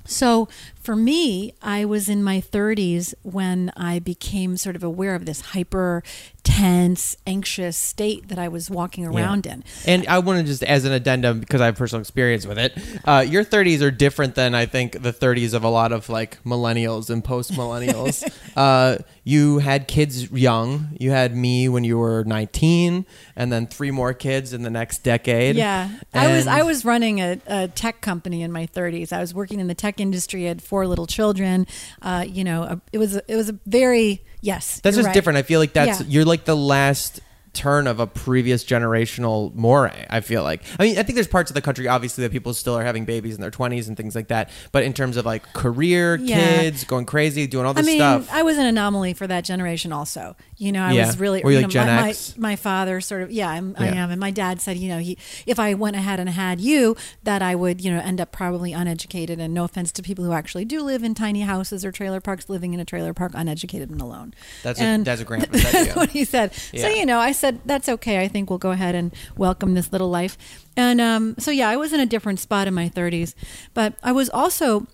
So 0.06 0.48
for 0.82 0.96
me, 0.96 1.54
I 1.62 1.86
was 1.86 2.10
in 2.10 2.24
my 2.24 2.42
30s 2.42 3.14
when 3.22 3.72
I 3.78 4.00
became 4.00 4.58
sort 4.58 4.76
of 4.76 4.84
aware 4.84 5.16
of 5.16 5.26
this 5.26 5.42
hyper 5.42 6.04
tense, 6.44 7.16
anxious 7.28 7.78
state 7.78 8.28
that 8.30 8.40
I 8.40 8.48
was 8.48 8.70
walking 8.70 9.06
around 9.06 9.46
yeah. 9.46 9.54
in. 9.54 9.64
And 9.86 10.08
I 10.08 10.20
want 10.20 10.40
to 10.40 10.44
just, 10.44 10.64
as 10.64 10.86
an 10.86 10.92
addendum, 10.92 11.40
because 11.40 11.62
I 11.62 11.66
have 11.66 11.76
personal 11.76 12.02
experience 12.02 12.48
with 12.48 12.58
it, 12.58 12.76
uh, 13.06 13.24
your 13.28 13.46
30s 13.46 13.82
are 13.82 13.92
different 13.92 14.36
than 14.36 14.56
I 14.56 14.66
think 14.66 15.02
the 15.02 15.14
30s 15.14 15.54
of 15.54 15.64
a 15.64 15.70
lot 15.70 15.92
of 15.92 16.10
like 16.10 16.44
millennials 16.44 17.10
and 17.10 17.24
post 17.24 17.52
millennials. 17.52 18.28
uh, 18.56 18.98
you 19.24 19.60
had 19.60 19.88
kids 19.88 20.32
young. 20.32 20.90
You 21.00 21.12
had 21.12 21.36
me 21.36 21.70
when 21.70 21.84
you 21.84 22.00
were 22.00 22.24
19, 22.24 23.06
and 23.36 23.52
then 23.52 23.68
three 23.68 23.92
more 23.92 24.14
kids 24.14 24.52
in 24.52 24.64
the 24.64 24.70
next 24.70 25.04
decade. 25.04 25.56
Yeah, 25.56 25.90
and 26.12 26.28
I 26.28 26.36
was 26.36 26.48
I 26.48 26.64
was 26.64 26.84
running 26.84 27.20
a, 27.20 27.40
a, 27.46 27.68
tech 27.68 28.02
company 28.02 28.42
in 28.42 28.52
my 28.52 28.66
30s. 28.66 29.14
I 29.14 29.20
was 29.20 29.34
working 29.34 29.60
in 29.60 29.68
the 29.68 29.76
tech 29.76 30.00
industry. 30.00 30.48
at 30.48 30.60
four 30.72 30.88
little 30.88 31.06
children. 31.06 31.68
Uh, 32.02 32.24
you 32.28 32.44
know, 32.46 32.80
it 32.94 32.98
was 32.98 33.16
it 33.28 33.36
was 33.36 33.50
a 33.50 33.60
very 33.66 34.24
Yes, 34.44 34.80
that's 34.82 34.96
just 34.96 35.06
right. 35.08 35.14
different. 35.14 35.38
I 35.38 35.44
feel 35.44 35.60
like 35.60 35.74
that's 35.74 36.00
Yeah. 36.00 36.08
you're 36.08 36.26
like 36.26 36.46
the 36.46 36.56
last 36.56 37.20
turn 37.54 37.86
of 37.88 38.00
a 38.00 38.08
previous 38.08 38.64
generational 38.64 39.54
more 39.56 39.92
i 40.10 40.20
feel 40.22 40.44
like 40.44 40.64
i 40.80 40.84
mean 40.84 40.98
i 40.98 41.04
think 41.04 41.16
there's 41.16 41.28
parts 41.28 41.52
of 41.52 41.54
the 41.56 41.62
country 41.62 41.88
obviously 41.88 42.24
that 42.24 42.32
people 42.32 42.54
still 42.54 42.76
are 42.78 42.84
having 42.84 43.04
babies 43.06 43.36
in 43.36 43.42
their 43.42 43.52
20s 43.52 43.88
and 43.88 43.98
things 43.98 44.16
like 44.16 44.30
that 44.30 44.50
but 44.72 44.84
in 44.84 44.94
terms 44.94 45.18
of 45.18 45.26
like 45.26 45.44
career 45.54 46.16
Yeah. 46.16 46.36
kids 46.62 46.84
going 46.86 47.06
crazy 47.06 47.48
doing 47.48 47.66
all 47.66 47.72
I 47.72 47.76
this 47.82 47.86
mean, 47.86 47.98
stuff 48.00 48.30
I 48.32 48.44
was 48.44 48.58
an 48.58 48.66
anomaly 48.66 49.14
for 49.14 49.28
that 49.28 49.44
generation. 49.44 49.92
Also, 49.92 50.36
you 50.58 50.72
know, 50.72 50.84
I 50.84 50.94
Yeah. 50.94 51.08
was 51.08 51.20
really. 51.20 51.42
Were 51.44 51.52
you 51.52 51.58
you 51.58 51.62
like 51.64 51.68
know, 51.68 51.72
Gen 51.86 51.88
my, 51.88 52.10
X? 52.10 52.38
My, 52.38 52.50
my 52.52 52.56
father 52.56 53.02
sort 53.02 53.24
of. 53.24 53.32
Yeah, 53.32 53.50
I'm, 53.50 53.76
I 53.78 53.88
am. 53.88 54.12
And 54.12 54.20
my 54.20 54.32
dad 54.32 54.62
said, 54.62 54.78
you 54.78 54.90
know, 54.90 55.00
he 55.00 55.18
if 55.46 55.60
I 55.60 55.74
went 55.74 55.96
ahead 55.96 56.20
and 56.20 56.30
had 56.30 56.62
you, 56.62 56.96
that 57.24 57.42
I 57.42 57.56
would, 57.56 57.82
you 57.84 57.92
know, 57.92 58.00
end 58.00 58.22
up 58.22 58.32
probably 58.32 58.72
uneducated. 58.74 59.40
And 59.40 59.54
no 59.54 59.64
offense 59.66 59.92
to 59.94 60.02
people 60.02 60.24
who 60.24 60.32
actually 60.34 60.66
do 60.66 60.82
live 60.82 61.04
in 61.04 61.14
tiny 61.14 61.42
houses 61.42 61.84
or 61.84 61.92
trailer 61.92 62.22
parks, 62.22 62.48
living 62.50 62.74
in 62.74 62.80
a 62.80 62.86
trailer 62.86 63.14
park, 63.14 63.32
uneducated 63.36 63.90
and 63.90 64.02
alone. 64.02 64.34
That's 64.64 64.80
a- 64.80 64.84
and 64.84 65.06
that's 65.06 65.22
a 65.22 65.26
grandpa's 65.26 65.66
idea. 65.76 65.94
what 65.94 66.10
he 66.12 66.24
said. 66.26 66.54
So 66.54 66.88
you 66.88 67.06
know, 67.06 67.20
I 67.20 67.32
said, 67.42 67.60
that's 67.66 67.90
okay. 67.90 68.20
I 68.20 68.28
think 68.28 68.50
we'll 68.50 68.60
go 68.60 68.72
ahead 68.72 68.96
and 68.96 69.14
welcome 69.36 69.74
this 69.74 69.92
little 69.92 70.10
life. 70.10 70.38
And 70.78 71.02
um, 71.02 71.36
so, 71.38 71.52
yeah, 71.52 71.70
I 71.70 71.76
was 71.76 71.92
in 71.92 72.00
a 72.00 72.06
different 72.06 72.40
spot 72.40 72.68
in 72.68 72.74
my 72.74 72.88
30s, 72.88 73.36
but 73.74 73.96
I 74.02 74.12
was 74.12 74.30
also 74.30 74.88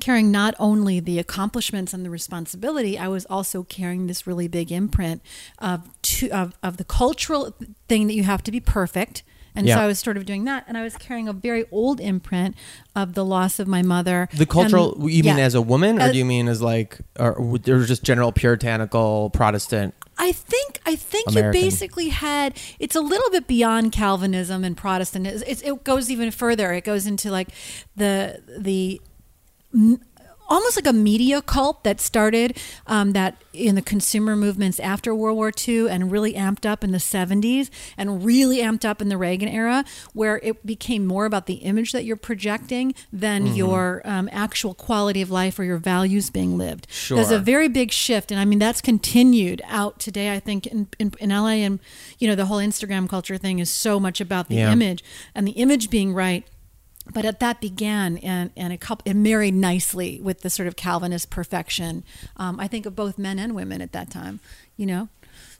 carrying 0.00 0.30
not 0.30 0.54
only 0.58 1.00
the 1.00 1.18
accomplishments 1.18 1.92
and 1.92 2.04
the 2.04 2.10
responsibility, 2.10 2.98
I 2.98 3.08
was 3.08 3.26
also 3.26 3.62
carrying 3.62 4.06
this 4.06 4.26
really 4.26 4.48
big 4.48 4.72
imprint 4.72 5.22
of 5.58 5.88
of, 6.30 6.54
of 6.62 6.76
the 6.76 6.84
cultural 6.84 7.54
thing 7.88 8.06
that 8.06 8.14
you 8.14 8.22
have 8.22 8.42
to 8.44 8.50
be 8.50 8.60
perfect. 8.60 9.22
And 9.54 9.66
Yeah. 9.66 9.76
so 9.76 9.80
I 9.82 9.86
was 9.86 9.98
sort 9.98 10.16
of 10.16 10.24
doing 10.24 10.44
that, 10.44 10.64
and 10.66 10.78
I 10.78 10.82
was 10.82 10.96
carrying 10.96 11.28
a 11.28 11.32
very 11.34 11.64
old 11.70 12.00
imprint 12.00 12.56
of 12.96 13.12
the 13.14 13.24
loss 13.24 13.58
of 13.58 13.68
my 13.68 13.82
mother. 13.82 14.28
The 14.32 14.46
cultural, 14.46 14.94
And- 14.94 15.10
you 15.12 15.22
mean 15.22 15.36
yeah. 15.36 15.44
as 15.44 15.54
a 15.54 15.60
woman, 15.60 15.98
or 15.98 16.02
As- 16.02 16.12
do 16.12 16.18
you 16.18 16.24
mean 16.24 16.48
as 16.48 16.62
like, 16.62 16.98
or, 17.18 17.32
or 17.34 17.58
just 17.84 18.02
general 18.02 18.32
puritanical 18.32 19.28
Protestant? 19.30 19.94
I 20.18 20.32
think 20.32 20.80
I 20.86 20.94
think 20.94 21.28
American. 21.30 21.58
you 21.60 21.66
basically 21.70 22.08
had 22.10 22.56
it's 22.78 22.94
a 22.94 23.00
little 23.00 23.30
bit 23.30 23.46
beyond 23.46 23.92
Calvinism 23.92 24.62
and 24.62 24.76
Protestantism. 24.76 25.42
It's, 25.48 25.62
it 25.62 25.84
goes 25.84 26.10
even 26.10 26.30
further. 26.30 26.72
It 26.72 26.84
goes 26.84 27.06
into 27.06 27.30
like 27.30 27.48
the 27.96 28.40
the 28.58 29.00
almost 30.52 30.76
like 30.76 30.86
a 30.86 30.92
media 30.92 31.40
cult 31.40 31.82
that 31.84 32.00
started 32.00 32.56
um, 32.86 33.12
that 33.12 33.36
in 33.52 33.74
the 33.74 33.82
consumer 33.82 34.34
movements 34.36 34.78
after 34.80 35.14
World 35.14 35.36
War 35.36 35.50
II 35.68 35.88
and 35.88 36.10
really 36.12 36.34
amped 36.34 36.64
up 36.64 36.82
in 36.84 36.90
the 36.92 36.98
70s 36.98 37.70
and 37.96 38.24
really 38.24 38.58
amped 38.58 38.84
up 38.84 39.00
in 39.02 39.08
the 39.08 39.16
Reagan 39.18 39.48
era, 39.48 39.84
where 40.14 40.38
it 40.42 40.64
became 40.66 41.06
more 41.06 41.24
about 41.26 41.46
the 41.46 41.54
image 41.70 41.92
that 41.92 42.04
you're 42.04 42.16
projecting 42.16 42.94
than 43.12 43.32
Mm-hmm. 43.46 43.54
your 43.56 44.02
um, 44.04 44.28
actual 44.32 44.74
quality 44.74 45.20
of 45.22 45.30
life 45.30 45.58
or 45.58 45.64
your 45.64 45.78
values 45.78 46.30
being 46.30 46.56
lived. 46.58 46.86
Sure. 46.90 47.16
There's 47.16 47.30
a 47.30 47.38
very 47.38 47.68
big 47.68 47.90
shift, 47.92 48.30
and 48.30 48.38
I 48.38 48.44
mean 48.44 48.58
that's 48.58 48.80
continued 48.80 49.62
out 49.66 49.98
today. 49.98 50.32
I 50.34 50.38
think 50.40 50.66
in, 50.66 50.88
in, 50.98 51.12
in 51.18 51.30
LA, 51.30 51.62
and 51.66 51.80
you 52.18 52.28
know 52.28 52.34
the 52.34 52.46
whole 52.46 52.58
Instagram 52.58 53.08
culture 53.08 53.38
thing 53.38 53.58
is 53.58 53.70
so 53.70 53.98
much 53.98 54.20
about 54.20 54.48
the 54.48 54.56
Yeah. 54.56 54.72
image 54.72 55.02
and 55.34 55.46
the 55.46 55.52
image 55.52 55.88
being 55.90 56.12
right. 56.14 56.46
But 57.12 57.24
at, 57.24 57.40
that 57.40 57.60
began 57.60 58.16
and, 58.18 58.50
and 58.56 58.72
a 58.72 58.78
couple, 58.78 59.10
it 59.10 59.14
married 59.14 59.54
nicely 59.54 60.20
with 60.22 60.42
the 60.42 60.50
sort 60.50 60.68
of 60.68 60.76
Calvinist 60.76 61.30
perfection. 61.30 62.04
Um, 62.36 62.60
I 62.60 62.68
think 62.68 62.86
of 62.86 62.94
both 62.94 63.18
men 63.18 63.38
and 63.40 63.54
women 63.56 63.80
at 63.80 63.92
that 63.92 64.08
time, 64.10 64.38
you 64.76 64.86
know. 64.86 65.08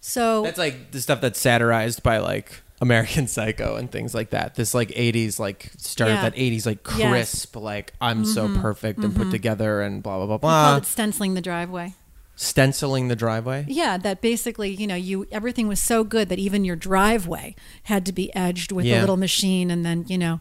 So 0.00 0.42
That's 0.44 0.58
like 0.58 0.92
the 0.92 1.00
stuff 1.00 1.20
that's 1.20 1.40
satirized 1.40 2.02
by 2.04 2.18
like 2.18 2.62
American 2.80 3.26
Psycho 3.28 3.76
and 3.76 3.90
things 3.90 4.14
like 4.14 4.30
that. 4.30 4.54
This 4.54 4.72
like 4.74 4.90
'80s 4.90 5.38
like 5.40 5.72
started 5.78 6.14
Yeah. 6.14 6.22
that 6.22 6.34
'80s 6.36 6.66
like 6.66 6.78
Yes. 6.86 6.94
Mm-hmm. 6.98 7.10
crisp 7.10 7.56
like 7.56 7.92
I'm 8.00 8.24
so 8.24 8.48
perfect 8.60 9.00
and 9.00 9.14
put 9.14 9.30
together 9.30 9.80
and 9.80 10.02
blah 10.02 10.18
blah 10.18 10.26
blah 10.26 10.36
we 10.36 10.40
called 10.40 10.72
blah. 10.72 10.76
it 10.76 10.86
stenciling 10.86 11.34
the 11.34 11.40
driveway. 11.40 11.94
Stenciling 12.36 13.08
the 13.08 13.16
driveway. 13.16 13.64
Yeah, 13.68 13.98
that 13.98 14.20
basically, 14.20 14.70
you 14.70 14.86
know, 14.86 14.94
you 14.96 15.26
everything 15.30 15.68
was 15.68 15.80
so 15.80 16.02
good 16.02 16.28
that 16.30 16.38
even 16.38 16.64
your 16.64 16.76
driveway 16.76 17.54
had 17.84 18.04
to 18.06 18.12
be 18.12 18.34
edged 18.34 18.72
with 18.72 18.86
Yeah. 18.86 18.98
a 18.98 19.00
little 19.00 19.16
machine, 19.16 19.70
and 19.70 19.84
then 19.84 20.04
you 20.08 20.18
know. 20.18 20.40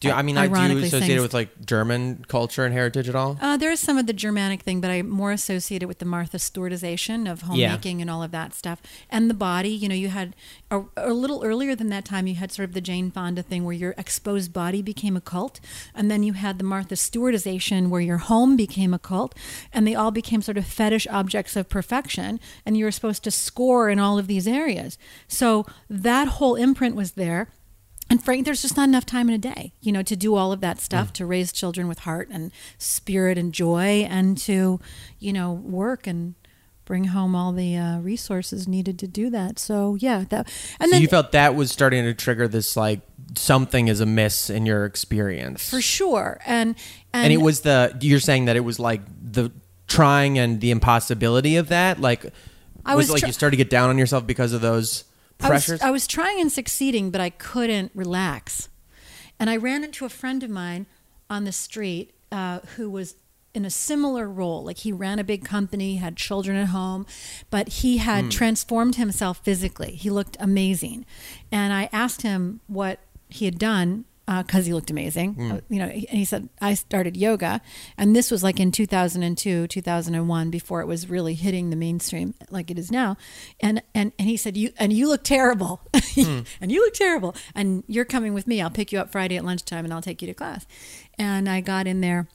Do 0.00 0.08
you, 0.08 0.14
I 0.14 0.22
mean, 0.22 0.38
I 0.38 0.48
do 0.48 0.74
you 0.74 0.78
associate 0.82 1.18
it 1.18 1.20
with 1.20 1.34
like 1.34 1.66
German 1.66 2.24
culture 2.26 2.64
and 2.64 2.72
heritage 2.72 3.06
at 3.06 3.14
all? 3.14 3.36
Uh, 3.38 3.58
there 3.58 3.70
is 3.70 3.80
some 3.80 3.98
of 3.98 4.06
the 4.06 4.14
Germanic 4.14 4.62
thing, 4.62 4.80
but 4.80 4.90
I 4.90 5.02
more 5.02 5.30
associate 5.30 5.82
it 5.82 5.86
with 5.86 5.98
the 5.98 6.06
Martha 6.06 6.38
Stewartization 6.38 7.30
of 7.30 7.42
Yeah. 7.42 7.68
homemaking 7.68 8.00
and 8.00 8.10
all 8.10 8.22
of 8.22 8.30
that 8.30 8.54
stuff. 8.54 8.80
And 9.10 9.28
the 9.28 9.34
body, 9.34 9.68
you 9.68 9.90
know, 9.90 9.94
you 9.94 10.08
had 10.08 10.34
a, 10.70 10.84
a 10.96 11.12
little 11.12 11.44
earlier 11.44 11.74
than 11.74 11.90
that 11.90 12.06
time, 12.06 12.26
you 12.26 12.36
had 12.36 12.50
sort 12.50 12.66
of 12.66 12.72
the 12.74 12.80
Jane 12.80 13.10
Fonda 13.10 13.42
thing 13.42 13.62
where 13.64 13.74
your 13.74 13.94
exposed 13.98 14.54
body 14.54 14.80
became 14.80 15.16
a 15.18 15.20
cult. 15.20 15.60
And 15.94 16.10
then 16.10 16.22
you 16.22 16.32
had 16.32 16.56
the 16.56 16.64
Martha 16.64 16.94
Stewartization 16.94 17.90
where 17.90 18.00
your 18.00 18.18
home 18.18 18.56
became 18.56 18.94
a 18.94 18.98
cult. 18.98 19.34
And 19.70 19.86
they 19.86 19.94
all 19.94 20.10
became 20.10 20.40
sort 20.40 20.56
of 20.56 20.64
fetish 20.64 21.06
objects 21.10 21.56
of 21.56 21.68
perfection. 21.68 22.40
And 22.64 22.74
you 22.74 22.86
were 22.86 22.90
supposed 22.90 23.22
to 23.24 23.30
score 23.30 23.90
in 23.90 23.98
all 23.98 24.18
of 24.18 24.28
these 24.28 24.48
areas. 24.48 24.96
So 25.28 25.66
that 25.90 26.26
whole 26.28 26.54
imprint 26.54 26.96
was 26.96 27.12
there. 27.12 27.48
And 28.10 28.22
Frank, 28.22 28.44
there's 28.44 28.60
just 28.60 28.76
not 28.76 28.88
enough 28.88 29.06
time 29.06 29.28
in 29.28 29.34
a 29.36 29.38
day, 29.38 29.72
you 29.80 29.92
know, 29.92 30.02
to 30.02 30.16
do 30.16 30.34
all 30.34 30.50
of 30.50 30.60
that 30.60 30.80
stuff, 30.80 31.12
to 31.14 31.24
raise 31.24 31.52
children 31.52 31.86
with 31.86 32.00
heart 32.00 32.28
and 32.30 32.50
spirit 32.76 33.38
and 33.38 33.52
joy, 33.52 34.04
and 34.10 34.36
to, 34.38 34.80
you 35.20 35.32
know, 35.32 35.52
work 35.52 36.08
and 36.08 36.34
bring 36.90 37.04
home 37.04 37.36
all 37.36 37.52
the 37.52 37.76
uh, 37.76 38.00
resources 38.00 38.66
needed 38.66 38.98
to 38.98 39.06
do 39.06 39.30
that. 39.30 39.60
So 39.60 39.94
yeah, 39.94 40.24
that 40.30 40.48
and 40.80 40.88
so 40.88 40.90
then 40.90 41.02
you 41.02 41.06
felt 41.06 41.30
that 41.30 41.54
was 41.54 41.70
starting 41.70 42.02
to 42.02 42.12
trigger 42.12 42.48
this 42.48 42.76
like 42.76 43.00
something 43.36 43.86
is 43.86 44.00
amiss 44.00 44.50
in 44.50 44.66
your 44.66 44.86
experience. 44.86 45.70
for 45.70 45.80
sure, 45.80 46.40
and 46.44 46.70
and, 47.14 47.26
and 47.26 47.32
it 47.32 47.40
was 47.40 47.60
the 47.60 47.96
you're 48.00 48.18
saying 48.18 48.46
that 48.46 48.56
it 48.56 48.64
was 48.64 48.80
like 48.80 49.02
the 49.22 49.52
trying 49.86 50.36
and 50.36 50.60
the 50.60 50.72
impossibility 50.72 51.56
of 51.56 51.68
that 51.68 52.00
like 52.00 52.26
I 52.84 52.96
was, 52.96 53.06
was 53.06 53.14
like 53.14 53.20
tr- 53.20 53.26
you 53.26 53.32
started 53.32 53.52
to 53.52 53.56
get 53.56 53.70
down 53.70 53.88
on 53.88 53.98
yourself 53.98 54.26
because 54.26 54.52
of 54.52 54.60
those 54.60 55.04
I 55.42 55.50
was, 55.50 55.82
I 55.82 55.90
was 55.90 56.06
trying 56.06 56.40
and 56.40 56.50
succeeding, 56.50 57.10
but 57.10 57.20
I 57.20 57.30
couldn't 57.30 57.92
relax. 57.94 58.68
And 59.38 59.48
I 59.48 59.56
ran 59.56 59.84
into 59.84 60.04
a 60.04 60.08
friend 60.08 60.42
of 60.42 60.50
mine 60.50 60.86
on 61.28 61.44
the 61.44 61.52
street 61.52 62.12
uh, 62.30 62.60
who 62.76 62.90
was 62.90 63.16
in 63.54 63.64
a 63.64 63.70
similar 63.70 64.28
role. 64.28 64.64
Like 64.64 64.78
he 64.78 64.92
ran 64.92 65.18
a 65.18 65.24
big 65.24 65.44
company, 65.44 65.96
had 65.96 66.16
children 66.16 66.56
at 66.56 66.68
home, 66.68 67.06
but 67.50 67.68
he 67.68 67.98
had 67.98 68.30
transformed 68.30 68.96
himself 68.96 69.38
physically. 69.42 69.92
He 69.92 70.10
looked 70.10 70.36
amazing. 70.38 71.04
And 71.50 71.72
I 71.72 71.88
asked 71.92 72.22
him 72.22 72.60
what 72.66 73.00
he 73.28 73.44
had 73.44 73.58
done 73.58 74.04
because 74.38 74.66
he 74.66 74.72
looked 74.72 74.90
amazing. 74.90 75.36
Uh, 75.40 75.60
You 75.68 75.78
know, 75.80 75.86
and 75.86 76.06
he 76.08 76.24
said, 76.24 76.48
I 76.60 76.74
started 76.74 77.16
yoga. 77.16 77.60
And 77.98 78.14
this 78.14 78.30
was 78.30 78.42
like 78.42 78.60
in 78.60 78.70
2002, 78.72 79.66
2001, 79.66 80.50
before 80.50 80.80
it 80.80 80.86
was 80.86 81.10
really 81.10 81.34
hitting 81.34 81.70
the 81.70 81.76
mainstream 81.76 82.34
like 82.50 82.70
it 82.70 82.78
is 82.78 82.90
now. 82.90 83.16
And, 83.60 83.82
and, 83.94 84.12
and 84.18 84.28
he 84.28 84.36
said, 84.36 84.56
you, 84.56 84.72
and 84.78 84.92
you 84.92 85.08
look 85.08 85.24
terrible. 85.24 85.80
and 86.16 86.70
you 86.72 86.80
look 86.80 86.94
terrible. 86.94 87.34
And 87.54 87.82
you're 87.88 88.04
coming 88.04 88.32
with 88.34 88.46
me. 88.46 88.60
I'll 88.60 88.70
pick 88.70 88.92
you 88.92 88.98
up 89.00 89.10
Friday 89.10 89.36
at 89.36 89.44
lunchtime 89.44 89.84
and 89.84 89.92
I'll 89.92 90.02
take 90.02 90.22
you 90.22 90.28
to 90.28 90.34
class. 90.34 90.66
And 91.18 91.48
I 91.48 91.60
got 91.60 91.86
in 91.86 92.00
there 92.00 92.28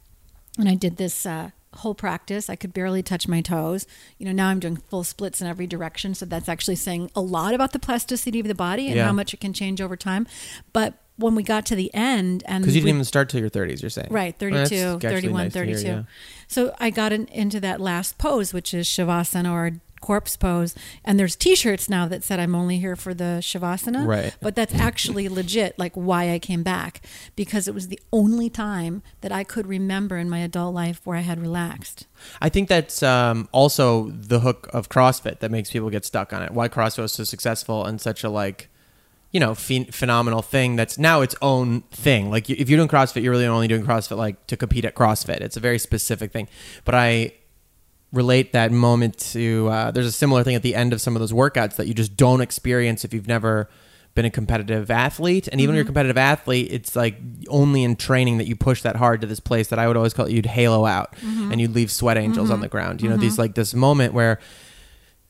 and 0.58 0.68
I 0.70 0.76
did 0.76 0.98
this 0.98 1.26
uh, 1.26 1.52
whole 1.76 1.96
practice. 1.96 2.50
I 2.50 2.56
could 2.56 2.74
barely 2.74 3.04
touch 3.04 3.28
my 3.28 3.42
toes. 3.42 3.86
You 4.18 4.26
know, 4.26 4.32
now 4.32 4.50
I'm 4.50 4.60
doing 4.60 4.78
full 4.78 5.04
splits 5.04 5.42
in 5.42 5.48
every 5.48 5.68
direction. 5.68 6.14
So 6.16 6.26
that's 6.26 6.50
actually 6.50 6.76
saying 6.78 7.12
a 7.16 7.22
lot 7.22 7.54
about 7.54 7.72
the 7.74 7.80
plasticity 7.80 8.40
of 8.40 8.48
the 8.48 8.56
body 8.56 8.88
and 8.88 8.96
Yeah. 8.98 9.06
how 9.06 9.14
much 9.14 9.34
it 9.34 9.40
can 9.40 9.54
change 9.54 9.80
over 9.82 9.96
time. 9.96 10.28
But 10.74 10.94
when 11.18 11.36
we 11.36 11.44
got 11.44 11.66
to 11.68 11.76
the 11.76 11.94
end, 11.94 12.44
and 12.46 12.64
because 12.64 12.76
you 12.76 12.82
didn't 12.82 12.86
we- 12.94 12.98
even 12.98 13.06
start 13.06 13.30
till 13.30 13.40
your 13.40 13.50
30s 13.50 13.82
you're 13.82 13.90
saying 13.90 14.08
Right, 14.12 14.36
Well, 14.40 14.52
32, 14.52 14.76
actually 14.76 15.00
31, 15.00 15.44
nice 15.44 15.54
to 15.54 15.60
hear, 15.60 15.76
32. 15.76 15.88
yeah. 15.88 16.04
So 16.48 16.76
I 16.80 16.90
got 16.90 17.14
in, 17.14 17.28
into 17.28 17.60
that 17.62 17.80
last 17.82 18.18
pose, 18.18 18.54
which 18.54 18.74
is 18.74 18.88
Shavasana 18.88 19.52
or 19.52 19.80
corpse 20.02 20.36
pose. 20.36 20.76
And 21.04 21.18
there's 21.18 21.36
t 21.36 21.56
shirts 21.56 21.90
now 21.90 22.08
that 22.08 22.24
said 22.24 22.40
I'm 22.40 22.54
only 22.54 22.78
here 22.78 22.96
for 22.96 23.16
the 23.16 23.40
Shavasana. 23.42 24.06
Right. 24.06 24.36
But 24.40 24.56
that's 24.56 24.76
actually 24.76 25.28
legit, 25.30 25.80
like 25.80 25.94
why 25.96 26.32
I 26.32 26.38
came 26.38 26.62
back, 26.62 27.02
because 27.36 27.68
it 27.68 27.74
was 27.74 27.88
the 27.88 28.00
only 28.14 28.48
time 28.50 29.02
that 29.22 29.32
I 29.32 29.44
could 29.44 29.66
remember 29.66 30.18
in 30.18 30.30
my 30.30 30.40
adult 30.40 30.76
life 30.76 31.02
where 31.06 31.18
I 31.18 31.22
had 31.22 31.40
relaxed. 31.42 32.06
I 32.40 32.50
think 32.50 32.70
that's 32.70 33.02
um, 33.02 33.50
also 33.52 34.10
the 34.12 34.42
hook 34.42 34.70
of 34.74 34.90
CrossFit 34.90 35.40
that 35.40 35.50
makes 35.50 35.72
people 35.72 35.90
get 35.90 36.06
stuck 36.06 36.34
on 36.34 36.44
it. 36.44 36.52
Why 36.52 36.68
CrossFit 36.70 37.02
was 37.02 37.14
so 37.14 37.24
successful 37.24 37.84
and 37.86 38.00
such 38.00 38.24
a 38.24 38.30
like, 38.30 38.70
you 39.36 39.42
know, 39.42 39.52
phen- 39.52 39.94
phenomenal 39.94 40.42
thing 40.42 40.78
that's 40.78 40.98
now 40.98 41.20
its 41.20 41.36
own 41.42 41.82
thing. 41.92 42.32
Like 42.32 42.50
if 42.50 42.70
you're 42.70 42.78
doing 42.78 42.88
CrossFit, 42.88 43.22
you're 43.22 43.34
really 43.34 43.46
only 43.46 43.68
doing 43.68 43.84
CrossFit 43.86 44.16
like 44.16 44.48
to 44.48 44.56
compete 44.56 44.86
at 44.86 44.96
CrossFit. 44.96 45.42
It's 45.42 45.58
a 45.58 45.60
very 45.60 45.78
specific 45.78 46.32
thing. 46.32 46.48
But 46.86 46.96
I 46.96 47.34
relate 48.14 48.54
that 48.54 48.72
moment 48.72 49.18
to 49.34 49.68
uh, 49.68 49.92
there's 49.92 50.06
a 50.06 50.12
similar 50.14 50.42
thing 50.46 50.56
at 50.56 50.62
the 50.62 50.74
end 50.74 50.94
of 50.94 51.02
some 51.02 51.18
of 51.18 51.20
those 51.20 51.34
workouts 51.34 51.76
that 51.76 51.86
you 51.86 51.94
just 51.94 52.16
don't 52.16 52.40
experience 52.40 53.04
if 53.04 53.14
you've 53.14 53.28
never 53.28 53.70
been 54.14 54.24
a 54.24 54.32
competitive 54.32 54.90
athlete 54.90 55.50
and 55.50 55.60
even 55.60 55.72
when 55.72 55.76
you're 55.76 55.82
a 55.82 55.84
mm-hmm. 55.84 55.90
competitive 55.90 56.18
athlete 56.18 56.72
it's 56.72 56.96
like 56.96 57.18
only 57.50 57.84
in 57.84 57.98
training 57.98 58.38
that 58.38 58.48
you 58.48 58.56
push 58.56 58.84
that 58.84 58.96
hard 58.96 59.20
to 59.20 59.28
this 59.28 59.42
place 59.42 59.68
that 59.68 59.78
i 59.78 59.86
would 59.86 59.98
always 59.98 60.14
call 60.14 60.26
it 60.26 60.32
you'd 60.32 60.46
halo 60.46 60.86
out 60.86 61.14
mm-hmm. 61.18 61.52
and 61.52 61.60
you'd 61.60 61.76
leave 61.76 61.92
sweat 61.92 62.16
angels 62.16 62.50
on 62.50 62.56
mm-hmm. 62.56 62.62
the 62.62 62.70
ground 62.70 63.02
you 63.02 63.10
know 63.10 63.18
these 63.18 63.38
like 63.38 63.56
this 63.56 63.74
moment 63.74 64.14
where 64.14 64.40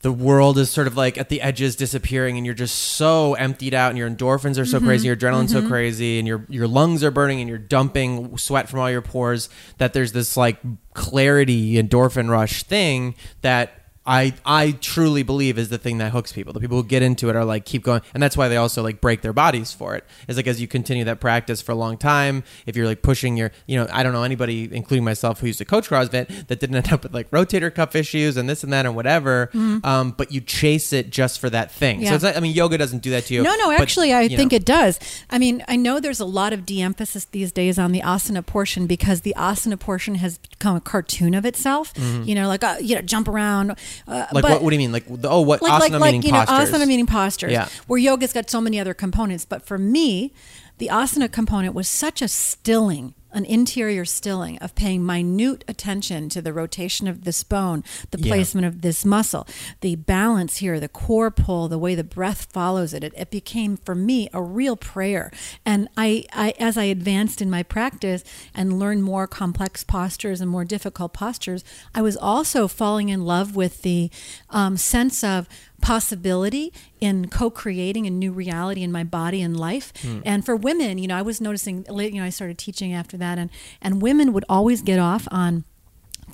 the 0.02 0.12
world 0.12 0.58
is 0.58 0.70
sort 0.70 0.88
of 0.88 0.96
like 0.96 1.18
at 1.18 1.30
the 1.30 1.42
edges 1.42 1.76
disappearing 1.76 2.38
and 2.38 2.46
you're 2.46 2.56
just 2.56 2.76
so 2.76 3.34
emptied 3.36 3.74
out 3.74 3.90
and 3.90 3.98
your 3.98 4.10
endorphins 4.10 4.60
are 4.60 4.66
so 4.66 4.78
mm-hmm. 4.78 4.88
crazy 4.88 5.08
your 5.08 5.16
adrenaline's 5.16 5.52
so 5.52 5.60
mm-hmm. 5.60 5.70
crazy 5.70 6.20
and 6.20 6.28
your 6.28 6.46
your 6.50 6.68
lungs 6.68 7.04
are 7.04 7.12
burning 7.12 7.40
and 7.40 7.50
you're 7.50 7.58
dumping 7.58 8.38
sweat 8.38 8.70
from 8.70 8.80
all 8.80 8.92
your 8.92 9.02
pores 9.02 9.50
that 9.78 9.94
there's 9.94 10.12
this 10.12 10.38
like 10.38 10.58
clarity 10.94 11.74
endorphin 11.82 12.30
rush 12.30 12.64
thing 12.64 13.16
that 13.42 13.85
I 14.08 14.34
I 14.46 14.72
truly 14.82 15.24
believe 15.24 15.58
is 15.58 15.70
the 15.70 15.78
thing 15.78 15.98
that 15.98 16.12
hooks 16.12 16.32
people. 16.32 16.54
The 16.54 16.60
people 16.60 16.78
who 16.78 16.88
get 16.88 17.02
into 17.02 17.30
it 17.30 17.36
are 17.36 17.46
like 17.46 17.66
keep 17.66 17.84
going, 17.84 18.02
and 18.14 18.22
that's 18.22 18.38
why 18.38 18.48
they 18.48 18.58
also 18.58 18.84
like 18.84 19.02
break 19.02 19.22
their 19.22 19.34
bodies 19.34 19.72
for 19.74 19.96
it. 19.96 20.04
Is 20.28 20.38
like 20.38 20.48
as 20.48 20.62
you 20.62 20.68
continue 20.68 21.04
that 21.06 21.20
practice 21.20 21.62
for 21.62 21.72
a 21.72 21.76
long 21.76 21.98
time, 21.98 22.44
if 22.66 22.76
you're 22.76 22.86
like 22.86 23.02
pushing 23.02 23.36
your, 23.38 23.52
you 23.66 23.78
know, 23.78 23.88
I 23.92 24.04
don't 24.04 24.14
know 24.14 24.24
anybody, 24.24 24.70
including 24.72 25.04
myself, 25.04 25.40
who 25.40 25.48
used 25.48 25.60
to 25.60 25.66
coach 25.66 25.90
CrossFit 25.90 26.48
that 26.48 26.60
didn't 26.60 26.76
end 26.76 26.94
up 26.94 27.04
with 27.04 27.14
like 27.14 27.30
rotator 27.32 27.74
cuff 27.74 27.96
issues 27.96 28.38
and 28.38 28.48
this 28.50 28.64
and 28.64 28.72
that 28.74 28.86
and 28.86 28.96
whatever. 28.96 29.50
Um, 29.84 30.12
but 30.18 30.32
you 30.32 30.42
chase 30.42 30.94
it 30.94 31.10
just 31.10 31.40
for 31.40 31.50
that 31.50 31.72
thing. 31.72 32.00
So 32.00 32.06
Yeah. 32.06 32.16
it's 32.16 32.24
like, 32.24 32.38
I 32.38 32.40
mean, 32.40 32.54
yoga 32.54 32.78
doesn't 32.78 33.02
do 33.02 33.10
that 33.12 33.26
to 33.26 33.34
you. 33.34 33.44
No, 33.44 33.56
no, 33.56 33.68
but, 33.70 33.82
actually, 33.82 34.14
I 34.14 34.28
think 34.28 34.52
know. 34.52 34.58
it 34.58 34.66
does. 34.66 35.00
I 35.30 35.40
mean, 35.40 35.64
I 35.68 35.76
know 35.76 36.00
there's 36.00 36.20
a 36.20 36.26
lot 36.26 36.54
of 36.54 36.66
de 36.66 36.82
emphasis 36.82 37.26
these 37.26 37.52
days 37.52 37.80
on 37.80 37.92
the 37.92 38.02
asana 38.02 38.46
portion 38.46 38.86
because 38.88 39.22
the 39.22 39.34
asana 39.38 39.80
portion 39.80 40.16
has 40.16 40.38
become 40.38 40.76
a 40.76 40.82
cartoon 40.82 41.34
of 41.34 41.46
itself. 41.46 41.94
Mm-hmm. 41.96 42.24
You 42.24 42.36
know, 42.36 42.48
like, 42.48 42.64
uh, 42.64 42.76
you 42.82 42.96
know, 42.96 43.02
jump 43.02 43.28
around. 43.28 43.76
Uh, 44.08 44.26
Like 44.32 44.42
but- 44.44 44.44
what? 44.44 44.64
What 44.64 44.70
do 44.70 44.76
you 44.76 44.80
mean? 44.80 44.92
Like 44.92 45.06
the- 45.08 45.30
oh, 45.30 45.42
what 45.42 45.62
like 45.62 45.72
asana 45.72 45.80
like 45.80 45.92
like 45.92 46.02
meaning 46.14 46.24
you 46.24 46.32
know 46.32 46.40
asana 46.46 46.88
meaning 46.88 47.06
postures. 47.08 47.52
Yeah. 47.52 47.68
Where 47.88 48.00
yoga's 48.00 48.34
got 48.34 48.50
so 48.50 48.62
many 48.62 48.80
other 48.80 48.94
components, 48.94 49.46
but 49.46 49.66
for 49.66 49.78
me, 49.78 50.34
the 50.78 50.90
asana 50.92 51.32
component 51.32 51.74
was 51.74 51.88
such 51.88 52.22
a 52.22 52.28
stilling, 52.28 53.14
an 53.36 53.46
interior 53.46 54.06
stilling 54.06 54.58
of 54.60 54.74
paying 54.74 55.06
minute 55.06 55.64
attention 55.68 56.30
to 56.30 56.42
the 56.42 56.54
rotation 56.54 57.08
of 57.08 57.24
this 57.26 57.44
bone, 57.44 57.84
the 58.12 58.18
Yeah. 58.20 58.34
placement 58.34 58.66
of 58.66 58.82
this 58.82 59.06
muscle, 59.06 59.46
the 59.82 59.96
balance 59.96 60.58
here, 60.58 60.80
the 60.80 60.88
core 60.90 61.30
pull, 61.30 61.68
the 61.68 61.78
way 61.78 61.94
the 61.94 62.04
breath 62.04 62.48
follows 62.52 62.94
it. 62.94 63.04
It, 63.04 63.14
it 63.16 63.30
became 63.30 63.78
for 63.78 63.94
me 63.94 64.30
a 64.34 64.42
real 64.42 64.76
prayer. 64.76 65.32
And 65.66 65.90
I, 65.98 66.24
I 66.34 66.54
as 66.60 66.78
I 66.78 66.86
advanced 66.86 67.42
in 67.42 67.50
my 67.50 67.62
practice 67.62 68.24
and 68.56 68.80
learned 68.80 69.04
more 69.04 69.28
complex 69.28 69.84
postures 69.84 70.42
and 70.42 70.50
more 70.50 70.66
difficult 70.66 71.14
postures, 71.14 71.64
I 71.94 72.02
was 72.02 72.18
also 72.18 72.68
falling 72.68 73.10
in 73.10 73.26
love 73.26 73.56
with 73.56 73.82
the 73.82 74.10
um, 74.50 74.78
sense 74.78 75.24
of 75.24 75.48
possibility 75.86 76.74
in 77.00 77.30
co-creating 77.30 78.08
a 78.08 78.10
new 78.10 78.32
reality 78.32 78.82
in 78.82 78.92
my 78.92 79.04
body 79.04 79.40
and 79.40 79.56
life. 79.56 79.94
Hmm. 80.02 80.20
And 80.26 80.44
for 80.44 80.56
women, 80.56 80.98
you 80.98 81.08
know, 81.08 81.16
I 81.16 81.22
was 81.22 81.40
noticing, 81.40 81.86
you 81.88 82.12
know, 82.14 82.24
I 82.24 82.32
started 82.32 82.58
teaching 82.58 82.92
after 82.92 83.18
that, 83.18 83.38
and 83.38 83.52
and 83.84 84.02
women 84.02 84.34
would 84.34 84.46
always 84.50 84.82
get 84.82 84.98
off 84.98 85.28
on 85.30 85.64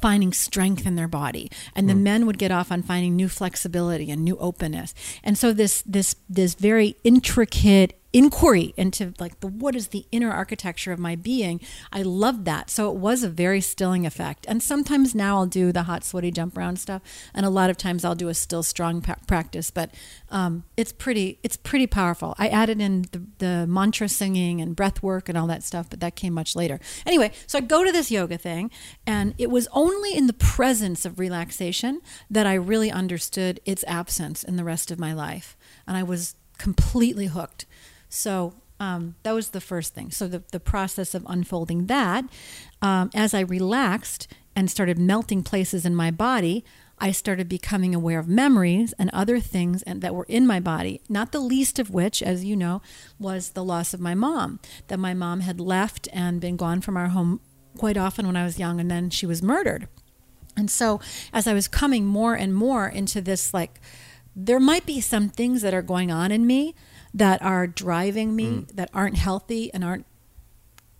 finding 0.01 0.31
strength 0.31 0.85
in 0.87 0.95
their 0.95 1.07
body 1.07 1.51
and 1.75 1.87
the 1.87 1.93
hmm. 1.93 2.03
men 2.03 2.25
would 2.25 2.39
get 2.39 2.49
off 2.49 2.71
on 2.71 2.81
finding 2.81 3.15
new 3.15 3.27
flexibility 3.27 4.09
and 4.09 4.23
new 4.23 4.37
openness. 4.37 4.95
And 5.21 5.37
so 5.37 5.51
this 5.51 5.83
this 5.85 6.15
this 6.29 6.53
very 6.53 6.95
intricate 7.03 8.00
inquiry 8.13 8.73
into 8.75 9.13
like 9.19 9.39
the 9.39 9.47
what 9.47 9.75
is 9.75 9.89
the 9.89 10.05
inner 10.11 10.31
architecture 10.31 10.91
of 10.91 10.99
my 10.99 11.15
being? 11.15 11.61
I 11.93 12.01
loved 12.01 12.45
that. 12.45 12.69
So 12.69 12.91
it 12.91 12.97
was 12.97 13.23
a 13.23 13.29
very 13.29 13.61
stilling 13.61 14.05
effect. 14.05 14.45
And 14.49 14.61
sometimes 14.61 15.15
now 15.15 15.37
i'll 15.37 15.45
do 15.45 15.71
the 15.71 15.83
hot 15.83 16.03
sweaty 16.03 16.31
jump 16.31 16.57
around 16.57 16.77
stuff 16.77 17.01
and 17.33 17.45
a 17.45 17.49
lot 17.49 17.69
of 17.69 17.77
times 17.77 18.03
i'll 18.03 18.15
do 18.15 18.27
a 18.27 18.33
still 18.33 18.63
strong 18.63 19.01
pa- 19.01 19.17
practice. 19.27 19.71
But 19.71 19.93
um, 20.29 20.65
it's 20.75 20.91
pretty 20.91 21.39
it's 21.43 21.57
pretty 21.57 21.87
powerful. 21.87 22.35
I 22.37 22.49
added 22.49 22.81
in 22.81 23.03
the, 23.11 23.23
the 23.37 23.67
mantra 23.67 24.09
singing 24.09 24.61
and 24.61 24.75
breath 24.75 25.01
work 25.01 25.29
and 25.29 25.37
all 25.37 25.47
that 25.47 25.63
stuff 25.63 25.89
but 25.89 25.99
that 26.01 26.15
came 26.15 26.33
much 26.33 26.55
later. 26.55 26.79
Anyway 27.05 27.31
so 27.47 27.57
i 27.57 27.61
go 27.61 27.83
to 27.83 27.91
this 27.91 28.11
yoga 28.11 28.37
thing 28.37 28.71
and 29.07 29.33
it 29.37 29.49
was 29.49 29.67
only 29.71 30.13
in 30.15 30.27
the 30.27 30.33
presence 30.33 31.05
of 31.05 31.19
relaxation 31.19 32.01
that 32.29 32.45
i 32.45 32.53
really 32.53 32.91
understood 32.91 33.59
its 33.65 33.83
absence 33.87 34.43
in 34.43 34.57
the 34.57 34.63
rest 34.63 34.91
of 34.91 34.99
my 34.99 35.13
life. 35.13 35.55
And 35.87 35.95
i 35.95 36.03
was 36.03 36.35
completely 36.57 37.25
hooked 37.27 37.65
so 38.11 38.53
um, 38.79 39.15
that 39.23 39.31
was 39.31 39.49
the 39.49 39.61
first 39.61 39.95
thing. 39.95 40.11
So 40.11 40.27
the, 40.27 40.43
the 40.51 40.59
process 40.59 41.15
of 41.15 41.25
unfolding 41.27 41.85
that, 41.87 42.25
um, 42.81 43.09
as 43.15 43.33
I 43.33 43.39
relaxed 43.39 44.27
and 44.55 44.69
started 44.69 44.99
melting 44.99 45.43
places 45.43 45.85
in 45.85 45.95
my 45.95 46.11
body, 46.11 46.65
I 46.99 47.11
started 47.11 47.47
becoming 47.47 47.95
aware 47.95 48.19
of 48.19 48.27
memories 48.27 48.93
and 48.99 49.09
other 49.11 49.39
things 49.39 49.81
and 49.83 50.01
that 50.01 50.13
were 50.13 50.25
in 50.27 50.45
my 50.45 50.59
body. 50.59 51.01
Not 51.09 51.31
the 51.31 51.39
least 51.39 51.79
of 51.79 51.89
which, 51.89 52.21
as 52.21 52.43
you 52.43 52.55
know, 52.55 52.81
was 53.17 53.51
the 53.51 53.63
loss 53.63 53.93
of 53.93 53.99
my 53.99 54.13
mom. 54.13 54.59
That 54.87 54.99
my 54.99 55.13
mom 55.13 55.39
had 55.39 55.59
left 55.59 56.07
and 56.11 56.41
been 56.41 56.57
gone 56.57 56.81
from 56.81 56.97
our 56.97 57.07
home 57.07 57.39
quite 57.77 57.97
often 57.97 58.27
when 58.27 58.35
I 58.35 58.43
was 58.43 58.59
young, 58.59 58.79
and 58.79 58.91
then 58.91 59.09
she 59.09 59.25
was 59.25 59.41
murdered. 59.41 59.87
And 60.57 60.69
so, 60.69 60.99
as 61.31 61.47
I 61.47 61.53
was 61.53 61.67
coming 61.67 62.05
more 62.05 62.35
and 62.35 62.53
more 62.53 62.87
into 62.87 63.21
this, 63.21 63.53
like, 63.53 63.79
there 64.35 64.59
might 64.59 64.85
be 64.85 65.01
some 65.01 65.29
things 65.29 65.61
that 65.61 65.73
are 65.73 65.81
going 65.81 66.11
on 66.11 66.31
in 66.31 66.45
me 66.45 66.75
that 67.13 67.41
are 67.41 67.67
driving 67.67 68.35
me 68.35 68.45
Mm. 68.45 68.75
that 68.75 68.89
aren't 68.93 69.17
healthy 69.17 69.73
and 69.73 69.83
aren't 69.83 70.05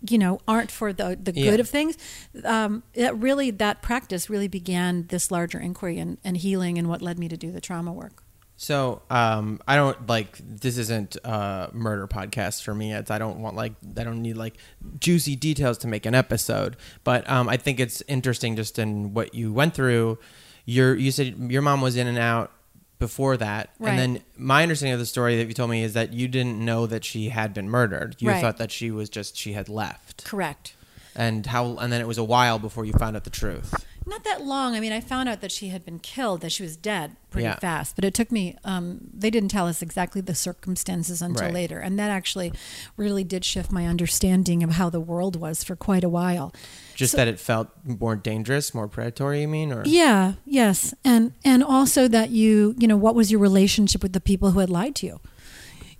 you 0.10 0.18
know 0.18 0.40
aren't 0.48 0.72
for 0.72 0.92
the 0.92 1.18
the 1.22 1.32
Yeah. 1.34 1.52
good 1.52 1.60
of 1.60 1.70
things 1.70 1.96
um 2.44 2.82
that 2.96 3.16
really 3.18 3.52
that 3.52 3.82
practice 3.84 4.30
really 4.30 4.48
began 4.48 5.06
this 5.10 5.30
larger 5.30 5.60
inquiry 5.60 6.00
and, 6.00 6.18
and 6.24 6.38
healing 6.38 6.78
and 6.80 6.90
what 6.90 7.02
led 7.02 7.20
me 7.20 7.28
to 7.30 7.38
do 7.38 7.52
the 7.52 7.62
trauma 7.62 7.94
work 7.94 8.24
So 8.58 9.02
um, 9.10 9.60
I 9.68 9.76
don't 9.76 9.98
like 10.08 10.38
this 10.44 10.78
isn't 10.78 11.18
a 11.24 11.70
murder 11.74 12.08
podcast 12.08 12.62
for 12.64 12.76
me. 12.76 12.94
It's 12.94 13.10
I 13.10 13.18
don't 13.18 13.40
want 13.42 13.56
like 13.56 13.74
I 13.98 14.04
don't 14.04 14.22
need 14.22 14.38
like 14.38 14.56
juicy 15.00 15.36
details 15.36 15.80
to 15.80 15.88
make 15.88 16.06
an 16.06 16.14
episode. 16.14 16.78
But 17.04 17.28
um, 17.28 17.50
I 17.50 17.58
think 17.58 17.80
it's 17.80 18.04
interesting 18.08 18.56
just 18.56 18.78
in 18.78 19.14
what 19.16 19.34
you 19.34 19.52
went 19.52 19.74
through. 19.74 20.20
Your 20.66 20.94
you 20.96 21.10
said 21.12 21.36
your 21.50 21.64
mom 21.64 21.82
was 21.82 21.96
in 21.96 22.06
and 22.06 22.20
out 22.20 22.52
before 23.02 23.36
that, 23.36 23.72
Right. 23.80 23.90
and 23.90 24.00
then 24.00 24.24
my 24.38 24.64
understanding 24.64 24.94
of 24.94 25.00
the 25.00 25.06
story 25.06 25.36
that 25.36 25.48
you 25.48 25.54
told 25.54 25.70
me 25.70 25.84
is 25.84 25.94
that 25.96 26.14
you 26.14 26.30
didn't 26.30 26.64
know 26.64 26.88
that 26.88 27.04
she 27.04 27.28
had 27.30 27.54
been 27.54 27.70
murdered. 27.70 28.16
You 28.20 28.30
Right. 28.30 28.40
thought 28.42 28.58
that 28.58 28.72
she 28.72 28.92
was 28.92 29.10
just 29.10 29.36
she 29.36 29.52
had 29.54 29.68
left, 29.68 30.24
correct 30.24 30.76
and 31.14 31.48
how 31.48 31.76
and 31.76 31.92
then 31.92 32.00
it 32.00 32.08
was 32.08 32.18
a 32.18 32.24
while 32.24 32.58
before 32.58 32.86
you 32.86 32.94
found 32.94 33.18
out 33.18 33.26
the 33.26 33.30
truth. 33.30 33.74
not 34.06 34.24
that 34.24 34.44
long 34.46 34.76
i 34.76 34.80
mean 34.80 34.94
i 34.94 35.02
found 35.02 35.28
out 35.30 35.42
that 35.42 35.52
she 35.52 35.68
had 35.68 35.84
been 35.86 36.00
killed 36.00 36.40
that 36.42 36.52
she 36.54 36.64
was 36.64 36.76
dead 36.78 37.16
pretty 37.30 37.44
Yeah. 37.44 37.60
fast 37.60 37.96
but 37.98 38.06
it 38.06 38.14
took 38.14 38.32
me 38.32 38.56
um, 38.64 39.00
they 39.14 39.30
didn't 39.30 39.50
tell 39.50 39.68
us 39.68 39.82
exactly 39.82 40.22
the 40.22 40.34
circumstances 40.34 41.22
until 41.22 41.44
Right. 41.48 41.54
later 41.54 41.80
and 41.80 42.00
that 42.00 42.10
actually 42.10 42.54
really 42.98 43.24
did 43.26 43.44
shift 43.46 43.72
my 43.74 43.86
understanding 43.88 44.64
of 44.64 44.72
how 44.72 44.90
the 44.90 45.02
world 45.02 45.36
was 45.36 45.64
for 45.66 45.76
quite 45.76 46.04
a 46.06 46.10
while 46.10 46.54
Just 47.02 47.16
that 47.18 47.28
it 47.28 47.40
felt 47.40 47.68
more 47.84 48.16
dangerous, 48.16 48.74
more 48.74 48.88
predatory. 48.88 49.42
You 49.42 49.48
mean, 49.48 49.72
or 49.74 49.84
Yeah, 49.86 50.34
yes. 50.46 50.94
And 51.04 51.34
and 51.44 51.64
also 51.64 52.08
that 52.08 52.30
you, 52.30 52.76
you 52.82 52.88
know, 52.88 52.98
what 53.06 53.16
was 53.16 53.32
your 53.32 53.40
relationship 53.42 54.02
with 54.04 54.14
the 54.14 54.22
people 54.32 54.52
who 54.52 54.60
had 54.60 54.70
lied 54.70 54.96
to 55.02 55.06
you? 55.08 55.20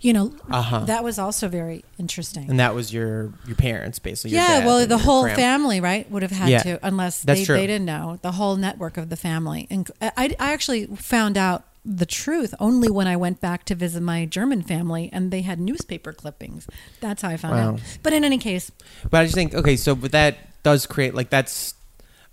You 0.04 0.14
know, 0.14 0.34
Uh-huh. 0.50 0.86
that 0.86 1.04
was 1.04 1.20
also 1.20 1.48
very 1.48 1.84
interesting. 2.00 2.50
and 2.50 2.60
that 2.60 2.74
was 2.74 2.92
your 2.92 3.34
your 3.46 3.56
parents 3.56 4.00
basically. 4.00 4.32
your 4.36 4.42
yeah, 4.42 4.66
well, 4.66 4.88
the 4.88 4.98
whole 4.98 5.24
grandma. 5.24 5.36
family, 5.46 5.80
right, 5.80 6.10
would 6.12 6.24
have 6.24 6.32
had 6.42 6.50
Yeah. 6.50 6.64
to, 6.64 6.80
unless 6.82 7.22
That's 7.22 7.42
they, 7.42 7.46
true. 7.46 7.56
they 7.58 7.68
didn't 7.68 7.86
know. 7.86 8.18
The 8.24 8.32
whole 8.40 8.56
network 8.56 8.98
of 8.98 9.10
the 9.10 9.16
family. 9.30 9.68
And 9.70 9.90
I, 10.02 10.12
I 10.40 10.52
actually 10.56 10.88
found 10.98 11.38
out 11.38 11.62
the 11.86 12.06
truth 12.06 12.54
only 12.60 12.90
when 12.90 13.08
I 13.08 13.16
went 13.16 13.42
back 13.42 13.64
to 13.66 13.76
visit 13.76 14.02
my 14.02 14.26
German 14.26 14.62
family 14.64 15.10
and 15.14 15.32
they 15.32 15.42
had 15.42 15.60
newspaper 15.60 16.14
clippings. 16.14 16.68
That's 17.00 17.22
how 17.24 17.30
I 17.30 17.38
found 17.38 17.56
Wow. 17.56 17.70
out. 17.74 17.80
But 18.04 18.14
in 18.14 18.24
any 18.24 18.38
case, 18.40 18.72
But 19.10 19.22
I 19.22 19.24
just 19.26 19.36
think 19.36 19.54
okay, 19.54 19.76
so 19.76 19.94
with 19.96 20.12
that 20.14 20.36
does 20.64 20.86
create 20.86 21.14
like 21.16 21.30
that's 21.30 21.76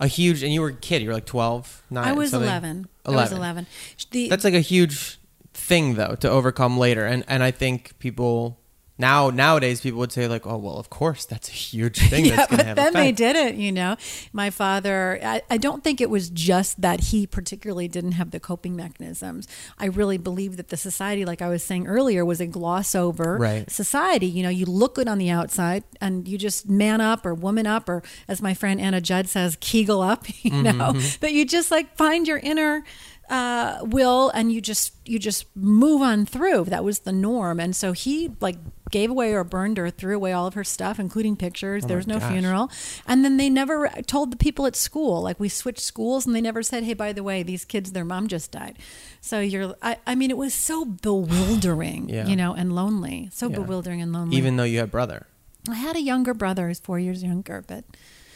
a 0.00 0.06
huge. 0.06 0.42
And 0.42 0.52
you 0.52 0.60
were 0.60 0.68
a 0.68 0.74
kid. 0.74 1.02
You 1.02 1.08
were 1.08 1.14
like 1.14 1.26
12, 1.26 1.82
9, 1.90 2.04
I 2.04 2.12
was 2.12 2.30
something? 2.30 2.48
11. 2.48 2.88
I 3.06 3.10
was 3.10 3.32
11. 3.32 3.66
The, 4.10 4.28
That's 4.28 4.44
like 4.44 4.54
a 4.54 4.60
huge 4.60 5.18
thing 5.54 5.94
though 5.94 6.14
to 6.16 6.30
overcome 6.30 6.78
later. 6.78 7.04
And 7.04 7.24
and 7.28 7.42
I 7.42 7.50
think 7.50 7.98
people 7.98 8.58
now 8.98 9.30
nowadays 9.30 9.80
people 9.80 10.00
would 10.00 10.10
say 10.12 10.26
like, 10.26 10.46
oh 10.46 10.56
well, 10.58 10.76
of 10.76 10.90
course 10.90 11.24
that's 11.24 11.48
a 11.48 11.52
huge 11.52 11.98
thing. 12.08 12.24
yeah, 12.26 12.36
that's 12.36 12.46
gonna 12.48 12.64
but 12.64 12.66
have 12.66 12.76
then 12.76 12.92
they 12.94 13.12
didn't, 13.12 13.58
you 13.60 13.70
know. 13.72 13.96
My 14.32 14.50
father, 14.50 15.20
I, 15.22 15.42
I 15.48 15.56
don't 15.56 15.84
think 15.84 16.00
it 16.00 16.10
was 16.10 16.30
just 16.30 16.80
that 16.80 17.00
he 17.00 17.26
particularly 17.26 17.86
didn't 17.88 18.12
have 18.12 18.32
the 18.32 18.40
coping 18.40 18.74
mechanisms. 18.76 19.46
I 19.78 19.86
really 19.86 20.18
believe 20.18 20.56
that 20.56 20.68
the 20.68 20.76
society, 20.76 21.24
like 21.24 21.40
I 21.40 21.48
was 21.48 21.62
saying 21.62 21.86
earlier, 21.86 22.24
was 22.24 22.40
a 22.40 22.46
gloss 22.46 22.94
over 22.94 23.38
Right. 23.38 23.70
society. 23.70 24.26
You 24.26 24.42
know, 24.42 24.48
you 24.48 24.66
look 24.66 24.96
good 24.96 25.06
on 25.08 25.18
the 25.18 25.30
outside 25.30 25.84
and 26.00 26.26
you 26.26 26.36
just 26.38 26.68
man 26.68 27.00
up 27.00 27.24
or 27.24 27.34
woman 27.34 27.66
up, 27.66 27.88
or 27.88 28.02
as 28.26 28.42
my 28.42 28.52
friend 28.54 28.80
Anna 28.80 29.00
Judd 29.00 29.28
says, 29.28 29.56
kegel 29.60 30.02
up, 30.02 30.26
you 30.42 30.50
Mm-hmm, 30.50 30.78
know, 30.78 30.92
that 31.20 31.32
you 31.32 31.44
just 31.46 31.70
like 31.70 31.96
find 31.96 32.26
your 32.26 32.38
inner 32.38 32.82
uh, 33.30 33.78
will 33.82 34.30
and 34.30 34.50
you 34.50 34.60
just 34.60 34.94
you 35.04 35.18
just 35.18 35.44
move 35.54 36.00
on 36.02 36.24
through. 36.24 36.64
That 36.64 36.82
was 36.82 37.00
the 37.00 37.12
norm, 37.12 37.60
and 37.60 37.76
so 37.76 37.92
he 37.92 38.30
like 38.40 38.56
gave 38.90 39.10
away 39.10 39.32
or 39.34 39.44
burned 39.44 39.78
or 39.78 39.90
threw 39.90 40.16
away 40.16 40.32
all 40.32 40.46
of 40.46 40.54
her 40.54 40.64
stuff, 40.64 40.98
including 40.98 41.36
pictures. 41.36 41.84
Oh 41.84 41.88
there 41.88 41.96
was 41.96 42.06
no 42.06 42.16
Oh 42.16 42.20
gosh. 42.20 42.32
funeral, 42.32 42.70
and 43.06 43.24
then 43.24 43.36
they 43.36 43.50
never 43.50 43.88
told 44.06 44.30
the 44.32 44.36
people 44.36 44.66
at 44.66 44.74
school. 44.76 45.22
Like 45.22 45.38
we 45.38 45.48
switched 45.48 45.80
schools, 45.82 46.26
and 46.26 46.34
they 46.34 46.40
never 46.40 46.62
said, 46.62 46.84
"Hey, 46.84 46.94
by 46.94 47.12
the 47.12 47.22
way, 47.22 47.42
these 47.42 47.64
kids, 47.64 47.92
their 47.92 48.04
mom 48.04 48.28
just 48.28 48.50
died." 48.52 48.78
So 49.20 49.40
you're, 49.40 49.74
I, 49.82 49.96
I 50.06 50.14
mean, 50.14 50.30
it 50.30 50.36
was 50.36 50.54
so 50.54 50.84
bewildering, 50.84 52.08
Yeah. 52.12 52.26
you 52.26 52.36
know, 52.36 52.54
and 52.54 52.74
lonely. 52.74 53.28
So 53.32 53.48
Yeah. 53.48 53.56
bewildering 53.56 54.00
and 54.02 54.12
lonely. 54.12 54.36
even 54.36 54.56
though 54.56 54.64
you 54.64 54.78
had 54.78 54.90
brother. 54.90 55.26
I 55.68 55.74
had 55.74 55.96
a 55.96 56.00
younger 56.00 56.34
brother 56.34 56.68
who's 56.68 56.78
four 56.80 56.98
years 56.98 57.22
younger, 57.22 57.62
but 57.66 57.84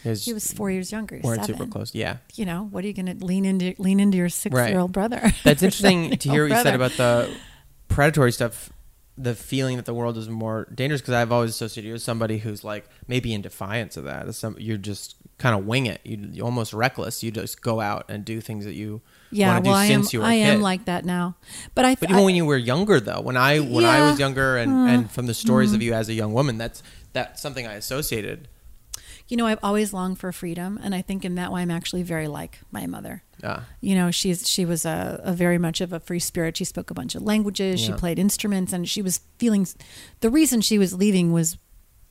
His, 0.02 0.24
he 0.26 0.34
was 0.34 0.52
four 0.52 0.70
years 0.70 0.92
younger. 0.92 1.20
weren't 1.22 1.40
seven. 1.42 1.56
super 1.56 1.70
close. 1.70 1.94
Yeah. 1.94 2.16
You 2.34 2.44
know, 2.44 2.68
what 2.70 2.84
are 2.84 2.86
you 2.88 2.92
going 2.92 3.16
to 3.18 3.24
lean 3.24 3.44
into? 3.44 3.74
Lean 3.78 4.00
into 4.00 4.18
your 4.18 4.28
six-year-old 4.28 4.92
brother. 4.92 5.32
That's 5.44 5.62
interesting 5.62 6.10
to 6.18 6.28
hear 6.30 6.44
what 6.46 6.54
you 6.56 6.62
said 6.62 6.74
about 6.74 6.92
the 6.92 7.32
predatory 7.88 8.32
stuff. 8.32 8.70
The 9.18 9.34
feeling 9.34 9.76
that 9.76 9.84
the 9.84 9.92
world 9.92 10.16
is 10.16 10.28
more 10.28 10.66
dangerous 10.74 11.00
because 11.02 11.14
I've 11.14 11.30
always 11.32 11.50
associated 11.50 11.88
you 11.88 11.92
with 11.92 12.02
somebody 12.02 12.38
who's 12.38 12.64
like 12.64 12.88
maybe 13.06 13.34
in 13.34 13.42
defiance 13.42 13.96
of 13.96 14.04
that. 14.04 14.34
Some 14.34 14.56
you're 14.58 14.78
just 14.78 15.16
kind 15.38 15.58
of 15.58 15.66
wing 15.66 15.86
it. 15.86 16.00
You, 16.04 16.28
you're 16.32 16.46
almost 16.46 16.72
reckless. 16.72 17.22
You 17.22 17.30
just 17.30 17.60
go 17.60 17.80
out 17.80 18.06
and 18.08 18.24
do 18.24 18.40
things 18.40 18.64
that 18.64 18.74
you 18.74 19.02
Yeah, 19.30 19.52
want 19.52 19.64
to 19.64 19.70
well, 19.70 19.78
do 19.78 19.82
I 19.82 19.84
am. 19.86 20.02
since 20.02 20.12
you 20.12 20.20
were 20.20 20.26
a 20.26 20.28
I 20.28 20.34
am 20.34 20.62
like 20.62 20.86
that 20.86 21.04
now. 21.04 21.36
But 21.74 21.84
I. 21.84 21.88
Think 21.94 22.00
But 22.00 22.10
I- 22.10 22.12
even 22.14 22.24
when 22.24 22.34
you 22.36 22.46
were 22.46 22.56
younger, 22.56 23.00
though, 23.00 23.20
when 23.20 23.36
I 23.36 23.58
when 23.58 23.84
I 23.84 24.08
was 24.08 24.18
younger, 24.18 24.56
and, 24.56 24.72
uh-huh. 24.72 24.86
and 24.86 25.10
from 25.10 25.26
the 25.26 25.34
stories 25.34 25.72
of 25.72 25.80
mm-hmm. 25.80 25.88
you 25.88 25.94
as 25.94 26.08
a 26.08 26.14
young 26.14 26.32
woman, 26.32 26.56
that's 26.58 26.82
that's 27.12 27.42
something 27.42 27.66
I 27.66 27.74
associated. 27.74 28.48
You 29.28 29.36
know, 29.36 29.46
I've 29.46 29.58
always 29.62 29.92
longed 29.92 30.18
for 30.18 30.32
freedom, 30.32 30.78
and 30.82 30.94
I 30.94 31.02
think 31.02 31.24
in 31.24 31.34
that 31.36 31.52
way, 31.52 31.62
I'm 31.62 31.70
actually 31.70 32.02
very 32.02 32.28
like 32.28 32.60
my 32.70 32.86
mother. 32.86 33.22
Uh, 33.42 33.60
You 33.80 33.94
know, 33.94 34.10
she's 34.10 34.48
she 34.48 34.64
was 34.64 34.84
a, 34.84 35.20
a 35.24 35.32
very 35.32 35.58
much 35.58 35.80
of 35.80 35.92
a 35.92 36.00
free 36.00 36.18
spirit. 36.20 36.56
She 36.56 36.64
spoke 36.64 36.90
a 36.90 36.94
bunch 36.94 37.14
of 37.14 37.22
languages. 37.22 37.80
She 37.80 37.92
played 37.92 38.18
instruments, 38.18 38.72
and 38.72 38.88
she 38.88 39.02
was 39.02 39.20
feeling. 39.38 39.66
The 40.20 40.30
reason 40.30 40.60
she 40.60 40.78
was 40.78 40.92
leaving 40.94 41.32
was 41.32 41.56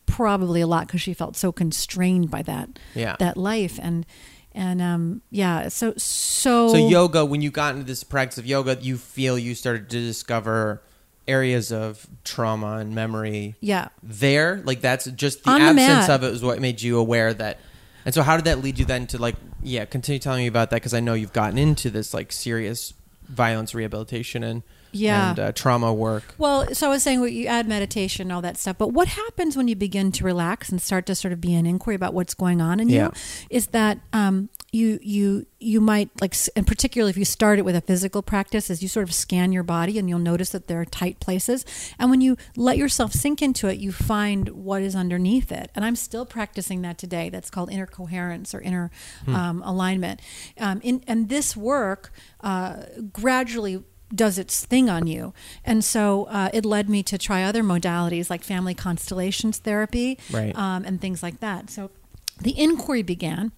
probably 0.06 0.62
a 0.62 0.68
lot 0.68 0.88
because 0.88 1.02
she 1.02 1.14
felt 1.14 1.38
so 1.38 1.52
constrained 1.52 2.30
by 2.30 2.42
that 2.42 2.68
Yeah. 2.96 3.16
that 3.20 3.38
life 3.38 3.80
and 3.82 4.06
and 4.54 4.82
um, 4.82 5.22
yeah, 5.30 5.70
so 5.70 5.94
so 5.96 6.68
So 6.68 6.76
yoga, 6.76 7.24
when 7.24 7.42
you 7.42 7.52
got 7.52 7.76
into 7.76 7.86
this 7.86 8.04
practice 8.04 8.38
of 8.38 8.46
yoga, 8.46 8.78
you 8.82 8.98
feel 8.98 9.40
you 9.40 9.56
started 9.56 9.90
to 9.90 10.00
discover 10.02 10.82
areas 11.28 11.72
of 11.72 12.08
trauma 12.24 12.78
and 12.78 12.94
memory 12.96 13.56
yeah. 13.60 13.90
there. 14.04 14.62
Like 14.66 14.82
that's 14.82 15.06
just 15.12 15.44
the 15.44 15.52
On 15.52 15.62
absence 15.62 16.08
mat. 16.08 16.10
of 16.10 16.24
it 16.24 16.32
was 16.32 16.44
what 16.44 16.60
made 16.60 16.82
you 16.82 16.98
aware 16.98 17.34
that. 17.34 17.60
And 18.06 18.14
so, 18.16 18.24
how 18.24 18.36
did 18.36 18.46
that 18.46 18.62
lead 18.64 18.80
you 18.80 18.86
then 18.86 19.06
to 19.08 19.18
like, 19.20 19.36
yeah, 19.62 19.86
continue 19.86 20.18
telling 20.20 20.42
me 20.44 20.48
about 20.48 20.72
that 20.72 20.78
because 20.78 20.94
I 20.94 21.00
know 21.00 21.14
you've 21.14 21.34
gotten 21.34 21.58
into 21.60 21.90
this 21.92 22.14
like 22.14 22.32
serious 22.32 22.94
violence 23.28 23.76
rehabilitation 23.76 24.44
and 24.44 24.64
Yeah. 24.92 25.30
and 25.30 25.40
uh, 25.40 25.52
trauma 25.54 25.94
work. 25.94 26.34
Well, 26.40 26.74
so 26.74 26.88
I 26.88 26.90
was 26.90 27.04
saying 27.04 27.20
well, 27.20 27.30
you 27.30 27.46
add 27.48 27.68
meditation, 27.68 28.32
all 28.32 28.42
that 28.42 28.58
stuff. 28.58 28.78
But 28.80 28.90
what 28.90 29.08
happens 29.10 29.56
when 29.56 29.68
you 29.68 29.76
begin 29.76 30.12
to 30.14 30.24
relax 30.26 30.70
and 30.70 30.82
start 30.82 31.06
to 31.06 31.16
sort 31.16 31.32
of 31.32 31.40
be 31.40 31.54
an 31.54 31.66
inquiry 31.68 31.96
about 31.96 32.14
what's 32.16 32.34
going 32.34 32.60
on 32.60 32.80
in 32.80 32.90
Yeah. 32.90 33.06
you 33.06 33.12
is 33.52 33.68
that 33.68 34.00
um, 34.14 34.50
you 34.74 35.00
you 35.02 35.46
you 35.60 35.82
might 35.82 36.10
like, 36.22 36.34
and 36.56 36.66
particularly 36.66 37.10
if 37.10 37.18
you 37.18 37.26
start 37.26 37.60
it 37.60 37.66
with 37.66 37.76
a 37.76 37.82
physical 37.82 38.22
practice, 38.22 38.70
is 38.70 38.82
you 38.82 38.88
sort 38.88 39.08
of 39.08 39.14
scan 39.14 39.52
your 39.52 39.64
body 39.64 40.00
and 40.00 40.08
you'll 40.10 40.20
notice 40.20 40.50
that 40.52 40.68
there 40.68 40.80
are 40.80 40.86
tight 40.86 41.20
places. 41.20 41.66
And 42.00 42.10
when 42.10 42.22
you 42.22 42.38
let 42.56 42.78
yourself 42.78 43.12
sink 43.12 43.42
into 43.42 43.68
it, 43.68 43.80
you 43.80 43.92
find 43.92 44.48
what 44.50 44.82
is 44.82 44.96
underneath 44.96 45.52
it. 45.52 45.72
And 45.76 45.84
I'm 45.84 45.98
still 45.98 46.26
practicing 46.26 46.82
that 46.84 46.98
today. 46.98 47.30
That's 47.30 47.50
called 47.50 47.70
inner 47.70 47.86
coherence 47.86 48.56
or 48.56 48.62
inner 48.62 48.92
um, 49.28 49.62
alignment. 49.66 50.22
Um, 50.58 50.80
in, 50.84 51.04
and 51.06 51.28
this 51.28 51.58
work 51.58 52.14
uh, 52.40 52.84
gradually 53.12 53.84
does 54.16 54.38
its 54.38 54.66
thing 54.66 54.90
on 54.90 55.06
you. 55.08 55.34
And 55.66 55.84
so 55.84 56.26
uh, 56.26 56.50
it 56.54 56.66
led 56.66 56.90
me 56.90 57.04
to 57.04 57.18
try 57.18 57.44
other 57.44 57.64
modalities 57.64 58.30
like 58.30 58.42
family 58.44 58.74
constellations 58.74 59.58
therapy 59.60 60.18
Right. 60.32 60.56
um, 60.58 60.86
and 60.86 61.00
things 61.02 61.22
like 61.24 61.40
that. 61.42 61.70
So 61.70 61.92
the 62.40 62.58
inquiry 62.58 63.04
began. 63.04 63.52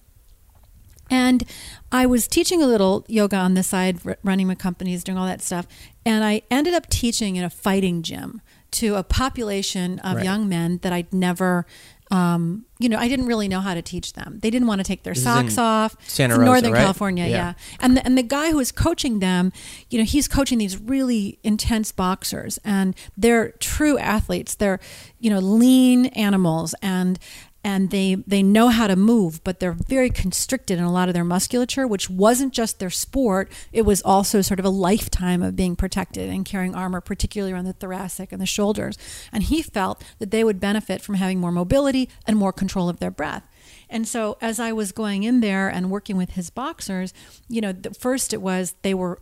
And 1.10 1.44
I 1.92 2.06
was 2.06 2.26
teaching 2.26 2.62
a 2.62 2.66
little 2.66 3.04
yoga 3.08 3.36
on 3.36 3.54
the 3.54 3.62
side, 3.62 3.98
running 4.22 4.46
my 4.46 4.54
companies, 4.54 5.04
doing 5.04 5.18
all 5.18 5.26
that 5.26 5.42
stuff. 5.42 5.66
And 6.06 6.24
I 6.24 6.42
ended 6.50 6.74
up 6.74 6.88
teaching 6.88 7.36
in 7.36 7.44
a 7.44 7.50
fighting 7.50 8.02
gym 8.02 8.40
to 8.72 8.96
a 8.96 9.02
population 9.02 9.98
of 10.00 10.16
Right. 10.16 10.24
young 10.24 10.48
men 10.48 10.78
that 10.82 10.92
I'd 10.92 11.12
never, 11.12 11.64
um, 12.10 12.64
you 12.80 12.88
know, 12.88 12.98
I 12.98 13.06
didn't 13.08 13.26
really 13.26 13.46
know 13.46 13.60
how 13.60 13.72
to 13.74 13.82
teach 13.82 14.14
them. 14.14 14.40
They 14.42 14.50
didn't 14.50 14.66
want 14.66 14.80
to 14.80 14.84
take 14.84 15.04
their 15.04 15.14
This 15.14 15.22
socks 15.22 15.56
off. 15.58 15.96
Santa 16.08 16.34
Rosa, 16.34 16.44
Northern 16.44 16.72
right? 16.72 16.80
California, 16.80 17.24
Yeah. 17.26 17.30
yeah. 17.30 17.52
And 17.80 17.96
the, 17.96 18.04
and 18.04 18.18
the 18.18 18.22
guy 18.24 18.50
who 18.50 18.56
was 18.56 18.72
coaching 18.72 19.20
them, 19.20 19.52
you 19.90 19.98
know, 19.98 20.04
he's 20.04 20.26
coaching 20.26 20.58
these 20.58 20.76
really 20.76 21.38
intense 21.44 21.92
boxers, 21.92 22.58
and 22.64 22.96
they're 23.16 23.52
true 23.60 23.96
athletes. 23.98 24.56
They're, 24.56 24.80
you 25.20 25.30
know, 25.30 25.38
lean 25.38 26.06
animals, 26.06 26.74
and 26.82 27.18
and 27.64 27.90
they 27.90 28.16
they 28.26 28.42
know 28.42 28.68
how 28.68 28.86
to 28.86 28.94
move, 28.94 29.42
but 29.42 29.58
they're 29.58 29.72
very 29.72 30.10
constricted 30.10 30.78
in 30.78 30.84
a 30.84 30.92
lot 30.92 31.08
of 31.08 31.14
their 31.14 31.24
musculature, 31.24 31.86
which 31.86 32.10
wasn't 32.10 32.52
just 32.52 32.78
their 32.78 32.90
sport; 32.90 33.50
it 33.72 33.82
was 33.82 34.02
also 34.02 34.42
sort 34.42 34.60
of 34.60 34.66
a 34.66 34.70
lifetime 34.70 35.42
of 35.42 35.56
being 35.56 35.74
protected 35.74 36.28
and 36.28 36.44
carrying 36.44 36.74
armor, 36.74 37.00
particularly 37.00 37.52
around 37.52 37.64
the 37.64 37.72
thoracic 37.72 38.30
and 38.30 38.40
the 38.40 38.46
shoulders. 38.46 38.98
And 39.32 39.42
he 39.44 39.62
felt 39.62 40.04
that 40.18 40.30
they 40.30 40.44
would 40.44 40.60
benefit 40.60 41.00
from 41.00 41.14
having 41.14 41.40
more 41.40 41.52
mobility 41.52 42.10
and 42.26 42.36
more 42.36 42.52
control 42.52 42.88
of 42.90 43.00
their 43.00 43.10
breath. 43.10 43.48
And 43.88 44.06
so, 44.06 44.36
as 44.40 44.60
I 44.60 44.72
was 44.72 44.92
going 44.92 45.22
in 45.22 45.40
there 45.40 45.68
and 45.68 45.90
working 45.90 46.16
with 46.16 46.32
his 46.32 46.50
boxers, 46.50 47.14
you 47.48 47.62
know, 47.62 47.72
the, 47.72 47.94
first 47.94 48.34
it 48.34 48.42
was 48.42 48.74
they 48.82 48.92
were 48.94 49.20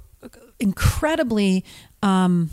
incredibly 0.58 1.64
um, 2.02 2.50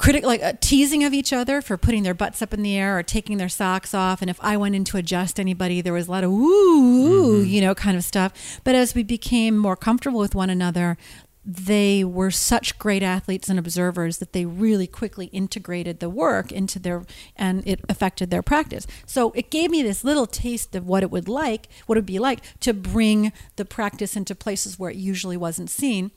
critic, 0.00 0.24
like 0.24 0.42
uh, 0.42 0.54
teasing 0.60 1.04
of 1.04 1.12
each 1.12 1.30
other 1.32 1.60
for 1.60 1.76
putting 1.76 2.02
their 2.02 2.14
butts 2.14 2.40
up 2.40 2.54
in 2.54 2.62
the 2.62 2.76
air 2.76 2.98
or 2.98 3.02
taking 3.02 3.36
their 3.36 3.50
socks 3.50 3.92
off. 3.92 4.22
And 4.22 4.30
if 4.30 4.38
I 4.40 4.56
went 4.56 4.74
in 4.74 4.82
to 4.84 4.96
adjust 4.96 5.38
anybody, 5.38 5.82
there 5.82 5.92
was 5.92 6.08
a 6.08 6.10
lot 6.10 6.24
of 6.24 6.30
woo, 6.30 6.40
woo 6.40 7.42
you 7.42 7.60
know, 7.60 7.74
kind 7.74 7.96
of 7.96 8.02
stuff. 8.02 8.60
But 8.64 8.74
as 8.74 8.94
we 8.94 9.02
became 9.02 9.58
more 9.58 9.76
comfortable 9.76 10.18
with 10.18 10.34
one 10.34 10.48
another, 10.48 10.96
they 11.44 12.02
were 12.02 12.30
such 12.30 12.78
great 12.78 13.02
athletes 13.02 13.48
and 13.48 13.58
observers 13.58 14.18
that 14.18 14.32
they 14.32 14.46
really 14.46 14.86
quickly 14.86 15.26
integrated 15.26 16.00
the 16.00 16.10
work 16.10 16.50
into 16.50 16.78
their 16.78 17.04
and 17.36 17.66
it 17.66 17.80
affected 17.88 18.30
their 18.30 18.42
practice. 18.42 18.86
So 19.04 19.32
it 19.32 19.50
gave 19.50 19.70
me 19.70 19.82
this 19.82 20.02
little 20.02 20.26
taste 20.26 20.74
of 20.74 20.86
what 20.86 21.02
it 21.02 21.10
would 21.10 21.28
like, 21.28 21.68
what 21.86 21.96
it 21.96 22.00
would 22.00 22.06
be 22.06 22.18
like 22.18 22.40
to 22.60 22.72
bring 22.72 23.32
the 23.56 23.64
practice 23.66 24.16
into 24.16 24.34
places 24.34 24.78
where 24.78 24.90
it 24.90 24.96
usually 24.96 25.36
wasn't 25.36 25.70
seen. 25.70 26.10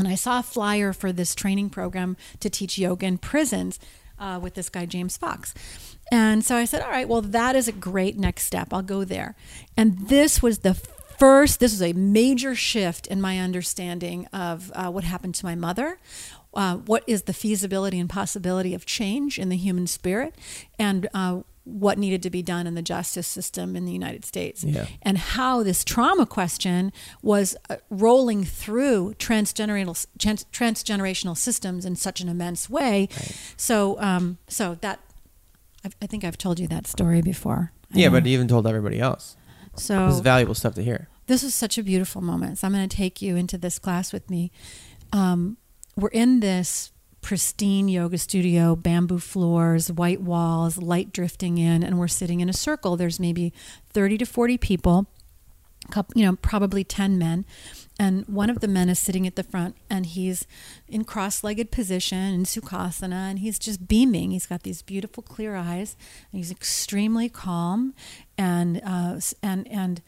And 0.00 0.08
I 0.08 0.16
saw 0.16 0.40
a 0.40 0.42
flyer 0.42 0.92
for 0.92 1.12
this 1.12 1.34
training 1.34 1.70
program 1.70 2.16
to 2.40 2.50
teach 2.50 2.78
yoga 2.78 3.06
in 3.06 3.18
prisons 3.18 3.78
uh, 4.18 4.40
with 4.42 4.54
this 4.54 4.68
guy, 4.68 4.86
James 4.86 5.16
Fox. 5.16 5.54
And 6.10 6.44
so 6.44 6.56
I 6.56 6.64
said, 6.64 6.82
all 6.82 6.90
right, 6.90 7.08
well, 7.08 7.22
that 7.22 7.54
is 7.54 7.68
a 7.68 7.72
great 7.72 8.18
next 8.18 8.44
step. 8.44 8.72
I'll 8.72 8.82
go 8.82 9.04
there. 9.04 9.36
And 9.76 10.08
this 10.08 10.42
was 10.42 10.60
the 10.60 10.74
first, 10.74 11.60
this 11.60 11.72
was 11.72 11.82
a 11.82 11.92
major 11.92 12.54
shift 12.54 13.06
in 13.06 13.20
my 13.20 13.38
understanding 13.38 14.26
of 14.32 14.72
uh, 14.74 14.90
what 14.90 15.04
happened 15.04 15.34
to 15.36 15.46
my 15.46 15.54
mother. 15.54 15.98
Uh, 16.52 16.76
what 16.78 17.04
is 17.06 17.22
the 17.22 17.32
feasibility 17.32 18.00
and 18.00 18.10
possibility 18.10 18.74
of 18.74 18.84
change 18.84 19.38
in 19.38 19.50
the 19.50 19.56
human 19.56 19.86
spirit, 19.86 20.34
and 20.80 21.08
uh, 21.14 21.42
what 21.70 21.98
needed 21.98 22.22
to 22.22 22.30
be 22.30 22.42
done 22.42 22.66
in 22.66 22.74
the 22.74 22.82
justice 22.82 23.26
system 23.26 23.76
in 23.76 23.84
the 23.84 23.92
United 23.92 24.24
States, 24.24 24.64
Yeah. 24.64 24.86
and 25.02 25.16
how 25.18 25.62
this 25.62 25.84
trauma 25.84 26.26
question 26.26 26.92
was 27.22 27.56
uh, 27.68 27.76
rolling 27.90 28.44
through 28.44 29.14
transgenerational 29.18 30.06
trans, 30.18 30.44
transgenerational 30.52 31.36
systems 31.36 31.84
in 31.84 31.96
such 31.96 32.20
an 32.20 32.28
immense 32.28 32.68
way. 32.68 33.08
So, 33.56 34.00
um, 34.00 34.38
so 34.48 34.76
that 34.80 35.00
I, 35.84 35.90
I 36.02 36.06
think 36.06 36.24
I've 36.24 36.38
told 36.38 36.58
you 36.60 36.66
that 36.68 36.86
story 36.86 37.22
before. 37.22 37.72
I 37.94 37.98
Yeah, 37.98 38.08
know. 38.08 38.12
but 38.14 38.26
you 38.26 38.32
even 38.34 38.48
told 38.48 38.66
everybody 38.66 39.00
else. 39.00 39.36
so 39.76 40.06
This 40.06 40.16
is 40.16 40.20
valuable 40.20 40.54
stuff 40.54 40.74
to 40.74 40.82
hear. 40.82 41.08
this 41.26 41.42
is 41.42 41.54
such 41.54 41.78
a 41.78 41.82
beautiful 41.82 42.20
moment. 42.20 42.58
So 42.58 42.66
I'm 42.66 42.72
going 42.72 42.88
to 42.88 42.96
take 42.96 43.22
you 43.22 43.36
into 43.36 43.56
this 43.58 43.78
class 43.78 44.12
with 44.12 44.28
me. 44.30 44.50
Um, 45.12 45.56
we're 45.96 46.08
in 46.08 46.40
this 46.40 46.92
pristine 47.20 47.88
yoga 47.88 48.18
studio, 48.18 48.74
bamboo 48.74 49.18
floors, 49.18 49.90
white 49.90 50.20
walls, 50.20 50.78
light 50.78 51.12
drifting 51.12 51.58
in, 51.58 51.82
and 51.82 51.98
we're 51.98 52.08
sitting 52.08 52.40
in 52.40 52.48
a 52.48 52.54
circle. 52.54 52.96
There's 52.96 53.20
maybe 53.20 53.52
30 53.92 54.18
to 54.18 54.26
40 54.26 54.58
people, 54.58 55.06
couple, 55.90 56.18
you 56.18 56.26
know, 56.26 56.36
probably 56.36 56.84
10 56.84 57.18
men. 57.18 57.44
And 57.98 58.26
one 58.26 58.48
of 58.48 58.60
the 58.60 58.68
men 58.68 58.88
is 58.88 58.98
sitting 58.98 59.26
at 59.26 59.36
the 59.36 59.42
front 59.42 59.76
and 59.90 60.06
he's 60.06 60.46
in 60.88 61.04
cross 61.04 61.44
legged 61.44 61.70
position 61.70 62.32
in 62.32 62.44
Sukhasana 62.44 63.30
and 63.30 63.40
he's 63.40 63.58
just 63.58 63.86
beaming. 63.86 64.30
He's 64.30 64.46
got 64.46 64.62
these 64.62 64.80
beautiful 64.80 65.22
clear 65.22 65.54
eyes 65.56 65.96
and 66.32 66.38
he's 66.38 66.50
extremely 66.50 67.28
calm 67.28 67.94
and, 68.38 68.80
uh, 68.84 69.20
and, 69.42 69.68
and, 69.68 70.02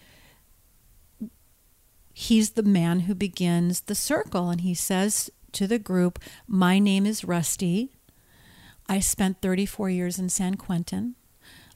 he's 2.14 2.50
the 2.50 2.62
man 2.62 3.00
who 3.00 3.14
begins 3.14 3.82
the 3.82 3.94
circle 3.94 4.50
and 4.50 4.60
he 4.60 4.74
says 4.74 5.30
to 5.52 5.66
the 5.66 5.78
group, 5.78 6.18
My 6.46 6.78
name 6.78 7.06
is 7.06 7.24
Rusty. 7.24 7.92
I 8.88 9.00
spent 9.00 9.40
34 9.40 9.90
years 9.90 10.18
in 10.18 10.28
San 10.28 10.56
Quentin. 10.56 11.14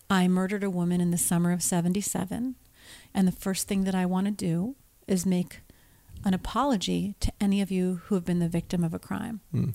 I 0.08 0.28
murdered 0.28 0.64
a 0.64 0.70
woman 0.70 1.00
in 1.00 1.10
the 1.10 1.18
summer 1.18 1.52
of 1.52 1.62
77. 1.62 2.56
And 3.14 3.28
the 3.28 3.32
first 3.32 3.66
thing 3.68 3.84
that 3.84 3.94
I 3.94 4.06
want 4.06 4.26
to 4.26 4.30
do 4.32 4.76
is 5.06 5.26
make 5.26 5.60
an 6.24 6.34
apology 6.34 7.14
to 7.20 7.32
any 7.40 7.60
of 7.60 7.70
you 7.70 8.00
who 8.04 8.14
have 8.14 8.24
been 8.24 8.38
the 8.38 8.48
victim 8.48 8.82
of 8.82 8.94
a 8.94 8.98
crime. 8.98 9.40
Hmm. 9.52 9.70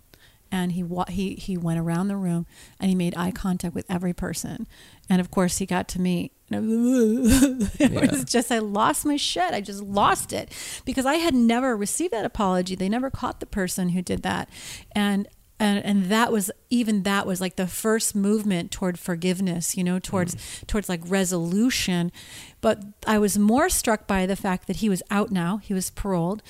And 0.52 0.74
he, 0.74 0.84
wa- 0.84 1.06
he, 1.08 1.36
he 1.36 1.58
went 1.58 1.80
around 1.80 2.08
the 2.10 2.18
room 2.18 2.46
and 2.80 2.90
he 2.90 2.96
made 2.96 3.16
eye 3.16 3.32
contact 3.32 3.74
with 3.74 3.90
every 3.90 4.14
person. 4.14 4.68
And 5.10 5.22
of 5.22 5.32
course, 5.32 5.60
he 5.60 5.66
got 5.66 5.88
to 5.90 6.02
me. 6.02 6.32
And 6.54 7.62
it 7.80 7.92
Yeah. 7.92 8.12
was 8.12 8.24
just, 8.26 8.52
I 8.52 8.60
lost 8.60 9.06
my 9.06 9.18
shit. 9.18 9.54
I 9.54 9.62
just 9.62 9.82
lost 9.82 10.34
it 10.34 10.52
because 10.86 11.06
I 11.06 11.16
had 11.16 11.34
never 11.34 11.76
received 11.76 12.14
that 12.14 12.26
apology. 12.26 12.76
They 12.76 12.90
never 12.90 13.10
caught 13.10 13.40
the 13.40 13.46
person 13.46 13.90
who 13.90 14.02
did 14.02 14.24
that. 14.24 14.50
And 14.94 15.28
and 15.60 15.86
and 15.86 16.06
that 16.06 16.32
was 16.32 16.50
even 16.72 17.04
that 17.04 17.28
was 17.28 17.40
like 17.40 17.56
the 17.56 17.68
first 17.68 18.16
movement 18.16 18.72
toward 18.72 18.98
forgiveness 18.98 19.78
you 19.78 19.84
know 19.84 20.00
towards 20.00 20.34
mm. 20.34 20.68
towards 20.68 20.90
like 20.90 21.02
resolution 21.06 22.12
but 22.62 22.84
i 23.06 23.20
was 23.20 23.38
more 23.38 23.70
struck 23.70 24.08
by 24.08 24.26
the 24.26 24.36
fact 24.36 24.66
that 24.66 24.78
he 24.78 24.90
was 24.90 25.04
out 25.12 25.30
now 25.30 25.58
he 25.58 25.74
was 25.74 25.92
paroled 25.92 26.42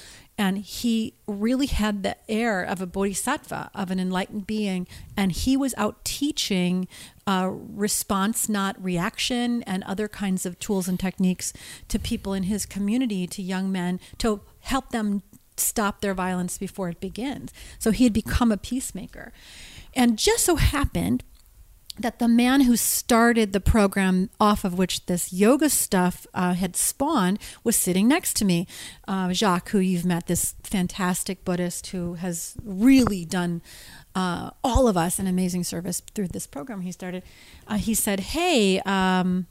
and 0.41 0.57
he 0.57 1.13
really 1.27 1.67
had 1.67 2.01
the 2.01 2.17
air 2.27 2.63
of 2.63 2.81
a 2.81 2.87
bodhisattva 2.87 3.69
of 3.75 3.91
an 3.91 3.99
enlightened 3.99 4.47
being 4.47 4.87
and 5.15 5.31
he 5.33 5.55
was 5.55 5.75
out 5.77 6.03
teaching 6.03 6.87
uh, 7.27 7.47
response 7.51 8.49
not 8.49 8.83
reaction 8.83 9.61
and 9.63 9.83
other 9.83 10.07
kinds 10.07 10.43
of 10.43 10.57
tools 10.57 10.87
and 10.87 10.99
techniques 10.99 11.53
to 11.87 11.99
people 11.99 12.33
in 12.33 12.43
his 12.43 12.65
community 12.65 13.27
to 13.27 13.43
young 13.43 13.71
men 13.71 13.99
to 14.17 14.41
help 14.61 14.89
them 14.89 15.21
stop 15.57 16.01
their 16.01 16.15
violence 16.15 16.57
before 16.57 16.89
it 16.89 16.99
begins. 16.99 17.53
So 17.77 17.91
he 17.91 18.05
had 18.05 18.13
become 18.13 18.51
a 18.51 18.57
peacemaker. 18.57 19.31
And 19.93 20.17
just 20.17 20.43
so 20.43 20.55
happened 20.55 21.23
that 22.01 22.19
the 22.19 22.27
man 22.27 22.61
who 22.61 22.75
started 22.75 23.53
the 23.53 23.59
program 23.59 24.29
off 24.39 24.63
of 24.63 24.77
which 24.77 25.05
this 25.05 25.31
yoga 25.31 25.69
stuff 25.69 26.25
uh, 26.33 26.53
had 26.53 26.75
spawned 26.75 27.39
was 27.63 27.75
sitting 27.75 28.07
next 28.07 28.35
to 28.37 28.45
me. 28.45 28.67
Uh, 29.07 29.31
Jacques, 29.33 29.69
who 29.69 29.79
you've 29.79 30.05
met, 30.05 30.27
this 30.27 30.55
fantastic 30.63 31.43
Buddhist 31.45 31.87
who 31.87 32.15
has 32.15 32.55
really 32.63 33.25
done 33.25 33.61
uh, 34.15 34.51
all 34.63 34.87
of 34.87 34.97
us 34.97 35.19
an 35.19 35.27
amazing 35.27 35.63
service 35.63 36.01
through 36.13 36.27
this 36.27 36.47
program 36.47 36.81
he 36.81 36.91
started. 36.91 37.23
Uh, 37.67 37.77
he 37.77 37.93
said, 37.93 38.19
Hey, 38.19 38.79
um, 38.81 39.47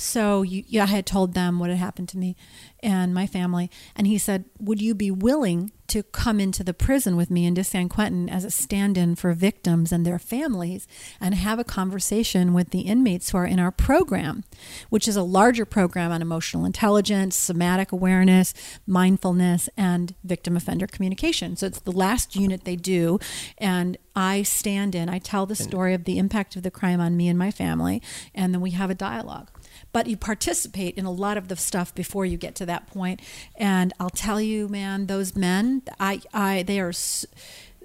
So 0.00 0.42
you, 0.42 0.62
yeah, 0.68 0.84
I 0.84 0.86
had 0.86 1.06
told 1.06 1.34
them 1.34 1.58
what 1.58 1.70
had 1.70 1.78
happened 1.80 2.08
to 2.10 2.18
me 2.18 2.36
and 2.84 3.12
my 3.12 3.26
family. 3.26 3.68
And 3.96 4.06
he 4.06 4.16
said, 4.16 4.44
Would 4.60 4.80
you 4.80 4.94
be 4.94 5.10
willing 5.10 5.72
to 5.88 6.04
come 6.04 6.38
into 6.38 6.62
the 6.62 6.72
prison 6.72 7.16
with 7.16 7.32
me 7.32 7.46
into 7.46 7.64
San 7.64 7.88
Quentin 7.88 8.28
as 8.28 8.44
a 8.44 8.50
stand 8.50 8.96
in 8.96 9.16
for 9.16 9.32
victims 9.32 9.90
and 9.90 10.06
their 10.06 10.20
families 10.20 10.86
and 11.20 11.34
have 11.34 11.58
a 11.58 11.64
conversation 11.64 12.54
with 12.54 12.70
the 12.70 12.82
inmates 12.82 13.30
who 13.30 13.38
are 13.38 13.46
in 13.46 13.58
our 13.58 13.72
program, 13.72 14.44
which 14.88 15.08
is 15.08 15.16
a 15.16 15.22
larger 15.22 15.64
program 15.64 16.12
on 16.12 16.22
emotional 16.22 16.64
intelligence, 16.64 17.34
somatic 17.34 17.90
awareness, 17.90 18.54
mindfulness, 18.86 19.68
and 19.76 20.14
victim 20.22 20.56
offender 20.56 20.86
communication. 20.86 21.56
So 21.56 21.66
it's 21.66 21.80
the 21.80 21.90
last 21.90 22.36
unit 22.36 22.62
they 22.62 22.76
do. 22.76 23.18
And 23.56 23.96
I 24.14 24.42
stand 24.42 24.94
in, 24.94 25.08
I 25.08 25.18
tell 25.18 25.44
the 25.44 25.56
story 25.56 25.92
of 25.92 26.04
the 26.04 26.18
impact 26.18 26.54
of 26.54 26.62
the 26.62 26.70
crime 26.70 27.00
on 27.00 27.16
me 27.16 27.26
and 27.26 27.38
my 27.38 27.50
family, 27.50 28.00
and 28.32 28.54
then 28.54 28.60
we 28.60 28.70
have 28.72 28.90
a 28.90 28.94
dialogue 28.94 29.50
but 29.92 30.06
you 30.06 30.16
participate 30.16 30.96
in 30.96 31.04
a 31.06 31.10
lot 31.10 31.36
of 31.36 31.48
the 31.48 31.56
stuff 31.56 31.94
before 31.94 32.26
you 32.26 32.36
get 32.36 32.54
to 32.56 32.66
that 32.66 32.86
point. 32.88 33.20
And 33.56 33.92
I'll 33.98 34.10
tell 34.10 34.40
you, 34.40 34.68
man, 34.68 35.06
those 35.06 35.34
men, 35.34 35.82
I, 35.98 36.20
I, 36.32 36.62
they 36.62 36.80
are. 36.80 36.92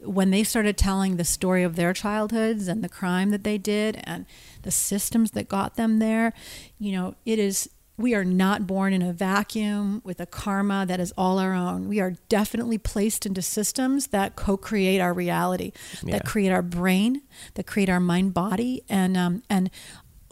When 0.03 0.31
they 0.31 0.43
started 0.43 0.75
telling 0.77 1.15
the 1.15 1.23
story 1.23 1.63
of 1.63 1.77
their 1.77 1.93
childhoods 1.93 2.67
and 2.67 2.83
the 2.83 2.89
crime 2.89 3.29
that 3.29 3.45
they 3.45 3.57
did 3.57 4.01
and 4.03 4.25
the 4.63 4.71
systems 4.71 5.31
that 5.31 5.47
got 5.47 5.75
them 5.75 5.99
there, 5.99 6.33
you 6.77 6.91
know, 6.91 7.15
it 7.25 7.39
is 7.39 7.69
we 7.95 8.13
are 8.13 8.25
not 8.25 8.67
born 8.67 8.91
in 8.91 9.01
a 9.01 9.13
vacuum 9.13 10.01
with 10.03 10.19
a 10.19 10.25
karma 10.25 10.85
that 10.85 10.99
is 10.99 11.13
all 11.17 11.39
our 11.39 11.53
own. 11.53 11.87
We 11.87 12.01
are 12.01 12.15
definitely 12.27 12.77
placed 12.79 13.25
into 13.25 13.41
systems 13.41 14.07
that 14.07 14.35
co-create 14.35 14.99
our 14.99 15.13
reality, 15.13 15.71
Yeah. 16.01 16.17
that 16.17 16.25
create 16.25 16.51
our 16.51 16.63
brain, 16.63 17.21
that 17.53 17.65
create 17.65 17.87
our 17.87 18.01
mind 18.01 18.33
body, 18.33 18.83
and 18.89 19.15
um, 19.15 19.43
and 19.49 19.69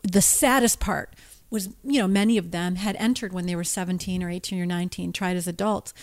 the 0.04 0.22
saddest 0.22 0.82
part 0.82 1.14
was 1.52 1.70
you 1.84 2.00
know 2.00 2.08
many 2.08 2.38
of 2.38 2.50
them 2.50 2.76
had 2.76 2.96
entered 2.96 3.34
when 3.34 3.46
they 3.46 3.56
were 3.56 3.64
17 3.64 4.24
or 4.24 4.30
18 4.30 4.60
or 4.60 4.66
19 4.66 5.14
tried 5.14 5.36
as 5.36 5.48
adults 5.48 5.94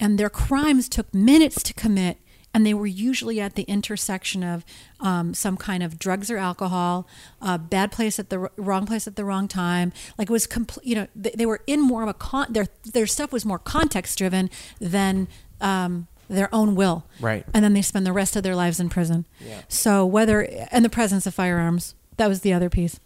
and 0.00 0.18
their 0.18 0.30
crimes 0.30 0.88
took 0.88 1.12
minutes 1.14 1.62
to 1.62 1.72
commit 1.74 2.18
and 2.54 2.64
they 2.64 2.72
were 2.72 2.86
usually 2.86 3.40
at 3.40 3.56
the 3.56 3.64
intersection 3.64 4.44
of 4.44 4.64
um, 5.00 5.34
some 5.34 5.56
kind 5.56 5.82
of 5.82 5.98
drugs 5.98 6.30
or 6.30 6.38
alcohol, 6.38 7.06
a 7.42 7.58
bad 7.58 7.90
place 7.90 8.20
at 8.20 8.30
the 8.30 8.38
r- 8.38 8.52
wrong 8.56 8.86
place 8.86 9.08
at 9.08 9.16
the 9.16 9.24
wrong 9.24 9.48
time. 9.48 9.92
Like 10.16 10.30
it 10.30 10.32
was 10.32 10.46
complete. 10.46 10.86
You 10.86 10.94
know, 10.94 11.06
they, 11.16 11.30
they 11.30 11.46
were 11.46 11.60
in 11.66 11.80
more 11.80 12.04
of 12.04 12.08
a 12.08 12.14
con. 12.14 12.52
Their 12.52 12.68
their 12.84 13.08
stuff 13.08 13.32
was 13.32 13.44
more 13.44 13.58
context 13.58 14.16
driven 14.16 14.48
than 14.80 15.26
um, 15.60 16.06
their 16.30 16.54
own 16.54 16.76
will. 16.76 17.04
Right. 17.20 17.44
And 17.52 17.64
then 17.64 17.72
they 17.72 17.82
spend 17.82 18.06
the 18.06 18.12
rest 18.12 18.36
of 18.36 18.44
their 18.44 18.54
lives 18.54 18.78
in 18.78 18.88
prison. 18.88 19.26
Yeah. 19.40 19.62
So 19.66 20.06
whether 20.06 20.42
and 20.70 20.84
the 20.84 20.90
presence 20.90 21.26
of 21.26 21.34
firearms, 21.34 21.96
that 22.18 22.28
was 22.28 22.42
the 22.42 22.52
other 22.52 22.70
piece. 22.70 23.00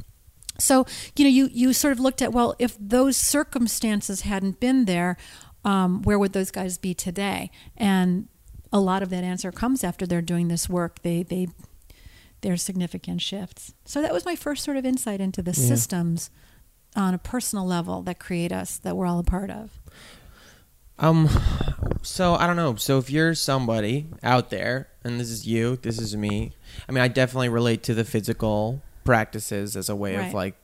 So 0.59 0.87
you 1.16 1.25
know, 1.25 1.31
you 1.31 1.49
you 1.53 1.73
sort 1.73 1.92
of 1.92 2.01
looked 2.01 2.21
at 2.23 2.33
well, 2.33 2.55
if 2.59 2.77
those 2.81 3.16
circumstances 3.16 4.23
hadn't 4.23 4.61
been 4.61 4.85
there, 4.87 5.16
um, 5.64 6.03
where 6.03 6.18
would 6.18 6.33
those 6.33 6.51
guys 6.51 6.79
be 6.79 6.94
today? 6.94 7.51
And 7.77 8.29
a 8.73 8.81
lot 8.81 9.03
of 9.03 9.11
that 9.11 9.25
answer 9.25 9.51
comes 9.53 9.83
after 9.85 10.07
they're 10.07 10.21
doing 10.23 10.49
this 10.49 10.68
work. 10.68 11.03
They 11.03 11.23
they 11.23 11.49
there's 12.40 12.62
significant 12.62 13.21
shifts. 13.23 13.75
So 13.85 14.01
that 14.03 14.12
was 14.12 14.25
my 14.25 14.37
first 14.37 14.64
sort 14.64 14.77
of 14.77 14.85
insight 14.85 15.21
into 15.21 15.42
the 15.42 15.51
Yeah. 15.53 15.66
systems 15.68 16.31
on 16.97 17.14
a 17.14 17.18
personal 17.18 17.66
level 17.66 18.03
that 18.03 18.18
create 18.18 18.53
us 18.53 18.79
that 18.79 18.97
we're 18.97 19.07
all 19.07 19.18
a 19.18 19.25
part 19.25 19.51
of. 19.51 19.79
Um, 21.01 21.29
so 22.03 22.35
I 22.35 22.47
don't 22.49 22.57
know. 22.57 22.75
So 22.77 22.99
if 22.99 23.11
you're 23.11 23.35
somebody 23.35 24.07
out 24.23 24.51
there, 24.51 24.88
and 25.05 25.21
this 25.21 25.31
is 25.31 25.47
you, 25.47 25.77
this 25.77 26.01
is 26.01 26.16
me. 26.16 26.53
I 26.88 26.92
mean, 26.92 27.03
I 27.03 27.09
definitely 27.09 27.49
relate 27.51 27.83
to 27.85 27.94
the 27.94 28.05
physical 28.05 28.83
practices 29.12 29.75
as 29.77 29.88
a 29.88 29.97
way 29.97 30.16
Right. 30.16 30.29
of 30.29 30.35
like, 30.35 30.55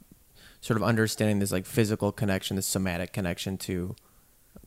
sort 0.61 0.77
of 0.77 0.83
understanding 0.83 1.39
this 1.41 1.53
like 1.53 1.67
physical 1.67 2.11
connection, 2.13 2.57
this 2.57 2.67
somatic 2.67 3.13
connection 3.13 3.57
to 3.59 3.95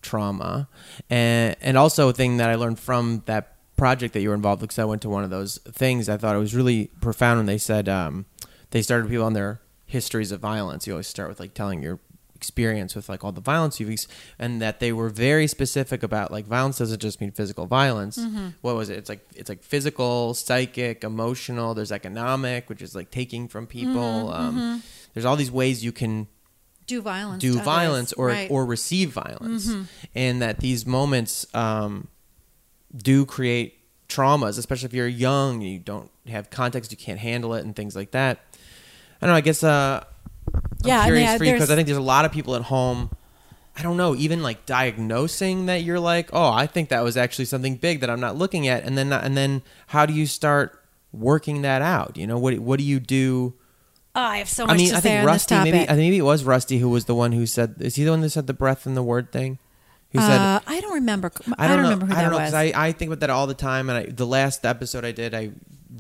trauma, 0.02 0.68
and 1.10 1.56
and 1.62 1.78
also 1.78 2.10
a 2.10 2.14
thing 2.14 2.38
that 2.38 2.50
I 2.50 2.56
learned 2.56 2.80
from 2.80 3.24
that 3.26 3.56
project 3.78 4.14
that 4.14 4.22
you 4.22 4.30
were 4.30 4.36
involved 4.36 4.62
with. 4.62 4.70
Because 4.70 4.80
I 4.80 4.86
went 4.86 5.02
to 5.04 5.10
one 5.10 5.24
of 5.24 5.30
those 5.30 5.58
things, 5.84 6.10
I 6.10 6.18
thought 6.18 6.36
it 6.36 6.40
was 6.40 6.56
really 6.56 6.90
profound 7.02 7.40
when 7.40 7.46
they 7.46 7.58
said 7.58 7.88
um, 7.90 8.26
they 8.72 8.82
started 8.82 9.10
people 9.10 9.26
on 9.26 9.34
their 9.34 9.62
histories 9.86 10.32
of 10.32 10.40
violence. 10.40 10.86
You 10.88 10.94
always 10.94 11.08
start 11.08 11.30
with 11.30 11.40
like 11.40 11.54
telling 11.54 11.82
your 11.84 12.00
experience 12.38 12.96
with 12.96 13.10
like 13.10 13.24
all 13.26 13.32
the 13.32 13.42
violence 13.54 13.80
you've 13.80 13.90
ex- 13.98 14.08
and 14.40 14.62
that 14.62 14.80
they 14.80 14.92
were 14.94 15.10
very 15.10 15.48
specific 15.48 16.04
about 16.04 16.32
like 16.32 16.46
violence 16.46 16.78
doesn't 16.78 17.02
just 17.02 17.20
mean 17.20 17.32
physical 17.32 17.66
violence 17.66 18.16
what 18.62 18.76
was 18.76 18.90
it 18.90 18.98
it's 19.02 19.10
like 19.10 19.24
it's 19.36 19.50
like 19.50 19.62
physical 19.74 20.34
psychic 20.34 21.04
emotional 21.04 21.74
there's 21.74 21.92
economic 21.92 22.70
which 22.70 22.82
is 22.82 22.94
like 22.96 23.10
taking 23.12 23.48
from 23.48 23.66
people 23.68 24.32
um, 24.32 24.82
there's 25.14 25.26
all 25.26 25.36
these 25.36 25.52
ways 25.52 25.84
you 25.84 25.92
can 25.92 26.28
Do 26.86 27.02
violence. 27.02 27.42
do 27.42 27.54
to 27.54 27.58
others. 27.60 27.66
violence 27.66 28.14
or 28.14 28.28
Right. 28.28 28.46
Mm-hmm. 28.46 28.54
or 28.54 28.66
receive 28.66 29.10
violence 29.12 29.66
and 30.16 30.42
that 30.44 30.60
these 30.60 30.86
moments 30.86 31.34
um, 31.56 32.08
do 32.96 33.26
create 33.26 33.74
traumas 34.08 34.58
especially 34.58 34.86
if 34.88 34.94
you're 34.94 35.08
young 35.28 35.60
you 35.62 35.80
don't 35.80 36.10
have 36.28 36.50
context 36.50 36.92
you 36.92 36.98
can't 36.98 37.20
handle 37.20 37.54
it 37.58 37.66
and 37.66 37.76
things 37.76 37.94
like 37.96 38.12
that 38.12 38.40
i 39.20 39.26
don't 39.26 39.34
know 39.34 39.36
i 39.36 39.42
guess 39.42 39.64
uh 39.64 40.02
Yeah, 40.84 41.02
I 41.02 41.08
I'm 41.08 41.14
mean, 41.14 41.38
for 41.38 41.44
you 41.44 41.54
because 41.54 41.72
I 41.72 41.76
think 41.76 41.88
there's 41.88 41.98
a 41.98 42.02
lot 42.02 42.26
of 42.26 42.32
people 42.32 42.56
at 42.56 42.64
home. 42.64 43.10
I 43.76 43.84
don't 43.84 43.98
know, 43.98 44.16
even 44.16 44.42
like 44.42 44.66
diagnosing 44.66 45.68
that 45.68 45.84
you're 45.84 46.00
like, 46.00 46.30
oh, 46.34 46.52
I 46.52 46.66
think 46.66 46.90
that 46.90 47.04
was 47.04 47.16
actually 47.16 47.46
something 47.46 47.76
big 47.76 48.00
that 48.00 48.10
I'm 48.10 48.20
not 48.20 48.36
looking 48.36 48.68
at, 48.68 48.84
and 48.84 48.98
then 48.98 49.14
and 49.14 49.38
then 49.38 49.62
how 49.88 50.06
do 50.08 50.14
you 50.14 50.26
start 50.26 50.84
working 51.12 51.62
that 51.62 51.82
out? 51.82 52.18
You 52.18 52.26
know, 52.26 52.40
what 52.40 52.58
what 52.60 52.80
do 52.80 52.84
you 52.84 53.00
do? 53.00 53.54
Oh, 54.16 54.22
I 54.22 54.38
have 54.40 54.50
so 54.50 54.66
much 54.66 54.74
I 54.74 54.78
mean, 54.78 54.90
to 54.90 54.96
I 54.96 55.00
say 55.00 55.10
think 55.10 55.20
on 55.20 55.26
Rusty 55.28 55.54
this 55.56 55.60
topic. 55.60 55.74
maybe 55.74 55.84
I 55.84 55.88
think 55.90 56.00
maybe 56.00 56.18
it 56.18 56.24
was 56.24 56.44
Rusty 56.44 56.80
who 56.80 56.90
was 56.90 57.06
the 57.06 57.14
one 57.14 57.34
who 57.34 57.46
said. 57.46 57.76
Is 57.80 57.96
he 57.96 58.04
the 58.04 58.10
one 58.10 58.22
that 58.22 58.32
said 58.32 58.48
the 58.48 58.54
breath 58.54 58.88
and 58.88 58.98
the 58.98 59.04
word 59.04 59.32
thing? 59.32 59.60
Who 60.12 60.20
said? 60.20 60.40
uh, 60.40 60.60
I 60.66 60.80
don't 60.82 60.94
remember. 60.96 61.32
I 61.58 61.66
I 61.66 61.68
don't, 61.68 61.78
don't, 61.78 61.84
know. 61.84 61.90
remember 61.90 62.06
who 62.08 62.14
I 62.14 62.22
don't 62.24 62.32
that 62.32 62.38
know 62.38 62.44
was. 62.46 62.54
I, 62.56 62.72
I 62.74 62.92
think 62.94 63.10
about 63.10 63.20
that 63.20 63.30
all 63.30 63.46
the 63.46 63.54
time. 63.54 63.90
And 63.90 63.98
I, 63.98 64.10
the 64.10 64.26
last 64.26 64.66
episode 64.66 65.06
I 65.06 65.12
did, 65.12 65.36
I 65.36 65.52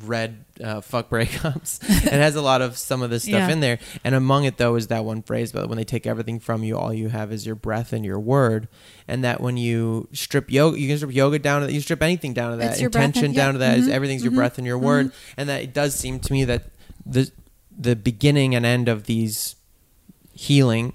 read 0.03 0.45
uh, 0.63 0.81
"fuck 0.81 1.09
breakups." 1.09 1.79
it 2.05 2.11
has 2.13 2.35
a 2.35 2.41
lot 2.41 2.61
of 2.61 2.77
some 2.77 3.01
of 3.01 3.09
this 3.09 3.23
stuff 3.23 3.33
Yeah. 3.33 3.49
in 3.49 3.59
there, 3.59 3.79
and 4.03 4.15
among 4.15 4.43
it 4.45 4.57
though 4.57 4.75
is 4.75 4.87
that 4.87 5.05
one 5.05 5.21
phrase. 5.21 5.51
But 5.51 5.69
when 5.69 5.77
they 5.77 5.83
take 5.83 6.05
everything 6.07 6.39
from 6.39 6.63
you, 6.63 6.77
all 6.77 6.93
you 6.93 7.09
have 7.09 7.31
is 7.31 7.45
your 7.45 7.55
breath 7.55 7.93
and 7.93 8.03
your 8.05 8.19
word. 8.19 8.67
And 9.07 9.23
that 9.23 9.39
when 9.41 9.57
you 9.57 10.07
strip 10.13 10.51
yoga, 10.51 10.79
you 10.79 10.87
can 10.87 10.97
strip 10.97 11.13
yoga 11.13 11.39
down 11.39 11.61
to 11.61 11.67
that. 11.67 11.73
You 11.73 11.81
strip 11.81 12.01
anything 12.03 12.33
down 12.33 12.51
to 12.51 12.57
that. 12.57 12.79
Intention 12.81 13.25
and- 13.25 13.35
down 13.35 13.47
yeah. 13.47 13.51
to 13.53 13.57
that 13.59 13.77
is 13.79 13.87
Mhm. 13.87 13.91
everything's 13.91 14.23
your 14.23 14.31
Mhm. 14.33 14.35
breath 14.35 14.57
and 14.57 14.67
your 14.67 14.77
word. 14.77 15.11
And 15.37 15.47
that 15.49 15.61
it 15.63 15.73
does 15.73 15.95
seem 15.95 16.19
to 16.19 16.33
me 16.33 16.43
that 16.45 16.63
the 17.05 17.31
the 17.79 17.95
beginning 17.95 18.55
and 18.55 18.65
end 18.65 18.89
of 18.89 19.03
these 19.05 19.55
healing 20.33 20.93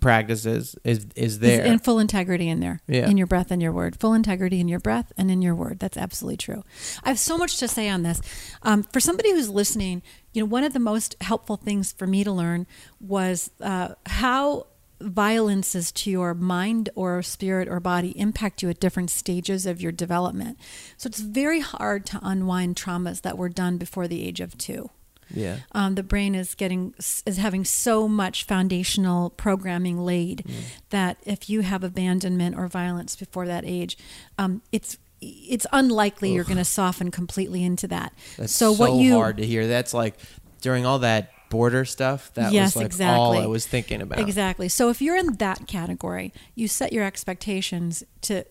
practices 0.00 0.76
is 0.84 1.06
is 1.16 1.38
there. 1.38 1.64
in 1.64 1.78
full 1.78 1.98
integrity 1.98 2.48
in 2.48 2.60
there 2.60 2.80
Yeah. 2.88 3.08
in 3.08 3.16
your 3.16 3.26
breath 3.26 3.50
and 3.50 3.60
your 3.62 3.72
word. 3.72 3.98
Full 4.00 4.14
integrity 4.14 4.60
in 4.60 4.68
your 4.68 4.80
breath 4.80 5.12
and 5.16 5.30
in 5.30 5.42
your 5.42 5.54
word. 5.54 5.78
That's 5.78 5.96
absolutely 5.96 6.38
true. 6.38 6.64
I 7.04 7.08
have 7.08 7.18
so 7.18 7.36
much 7.36 7.58
to 7.58 7.68
say 7.68 7.88
on 7.88 8.02
this. 8.02 8.20
Um, 8.62 8.82
for 8.84 9.00
somebody 9.00 9.30
who's 9.32 9.48
listening 9.48 10.02
you 10.32 10.42
know 10.42 10.46
one 10.46 10.64
of 10.64 10.74
the 10.74 10.78
most 10.78 11.16
helpful 11.22 11.56
things 11.56 11.92
for 11.92 12.06
me 12.06 12.22
to 12.22 12.30
learn 12.30 12.66
was 13.00 13.50
uh, 13.62 13.94
how 14.04 14.66
violences 15.00 15.92
to 15.92 16.10
your 16.10 16.34
mind 16.34 16.88
or 16.94 17.22
spirit 17.22 17.68
or 17.68 17.80
body 17.80 18.18
impact 18.18 18.62
you 18.62 18.68
at 18.70 18.80
different 18.80 19.10
stages 19.10 19.66
of 19.66 19.80
your 19.80 19.92
development. 19.92 20.58
So 20.96 21.06
it's 21.08 21.20
very 21.20 21.60
hard 21.60 22.06
to 22.06 22.20
unwind 22.22 22.76
traumas 22.76 23.22
that 23.22 23.36
were 23.36 23.48
done 23.50 23.76
before 23.78 24.08
the 24.08 24.26
age 24.26 24.40
of 24.40 24.56
two 24.56 24.90
yeah. 25.30 25.58
um, 25.72 25.94
the 25.94 26.02
brain 26.02 26.34
is 26.34 26.54
getting 26.54 26.94
is 26.98 27.36
having 27.36 27.64
so 27.64 28.08
much 28.08 28.44
foundational 28.44 29.30
programming 29.30 29.98
laid 30.04 30.44
Mm. 30.46 30.52
that 30.90 31.16
if 31.24 31.48
you 31.48 31.62
have 31.62 31.82
abandonment 31.82 32.56
or 32.56 32.68
violence 32.68 33.16
before 33.16 33.46
that 33.46 33.64
age, 33.64 33.96
um, 34.38 34.62
it's 34.72 34.98
it's 35.20 35.66
unlikely 35.72 36.32
you're 36.32 36.44
going 36.44 36.56
to 36.58 36.64
soften 36.64 37.10
completely 37.10 37.64
into 37.64 37.88
that. 37.88 38.12
That's 38.36 38.52
so 38.52 38.74
so, 38.74 38.80
what 38.80 39.00
you 39.00 39.14
hard 39.14 39.38
to 39.38 39.46
hear. 39.46 39.66
That's 39.66 39.94
like 39.94 40.18
during 40.60 40.84
all 40.84 40.98
that 41.00 41.30
border 41.48 41.84
stuff. 41.84 42.32
That 42.34 42.52
yes, 42.52 42.74
was 42.74 42.76
like 42.76 42.86
exactly. 42.86 43.18
all 43.18 43.32
I 43.36 43.46
was 43.46 43.66
thinking 43.66 44.02
about. 44.02 44.18
Exactly. 44.18 44.68
So 44.68 44.90
if 44.90 45.00
you're 45.00 45.16
in 45.16 45.34
that 45.34 45.66
category, 45.66 46.32
you 46.54 46.68
set 46.68 46.92
your 46.92 47.04
expectations 47.04 48.04
to. 48.22 48.44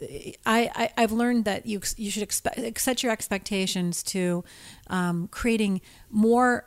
I, 0.45 0.69
I 0.75 0.89
I've 0.97 1.11
learned 1.11 1.45
that 1.45 1.65
you 1.65 1.81
you 1.97 2.09
should 2.09 2.23
expect 2.23 2.79
set 2.79 3.03
your 3.03 3.11
expectations 3.11 4.03
to 4.03 4.43
um, 4.87 5.27
creating 5.29 5.81
more 6.09 6.65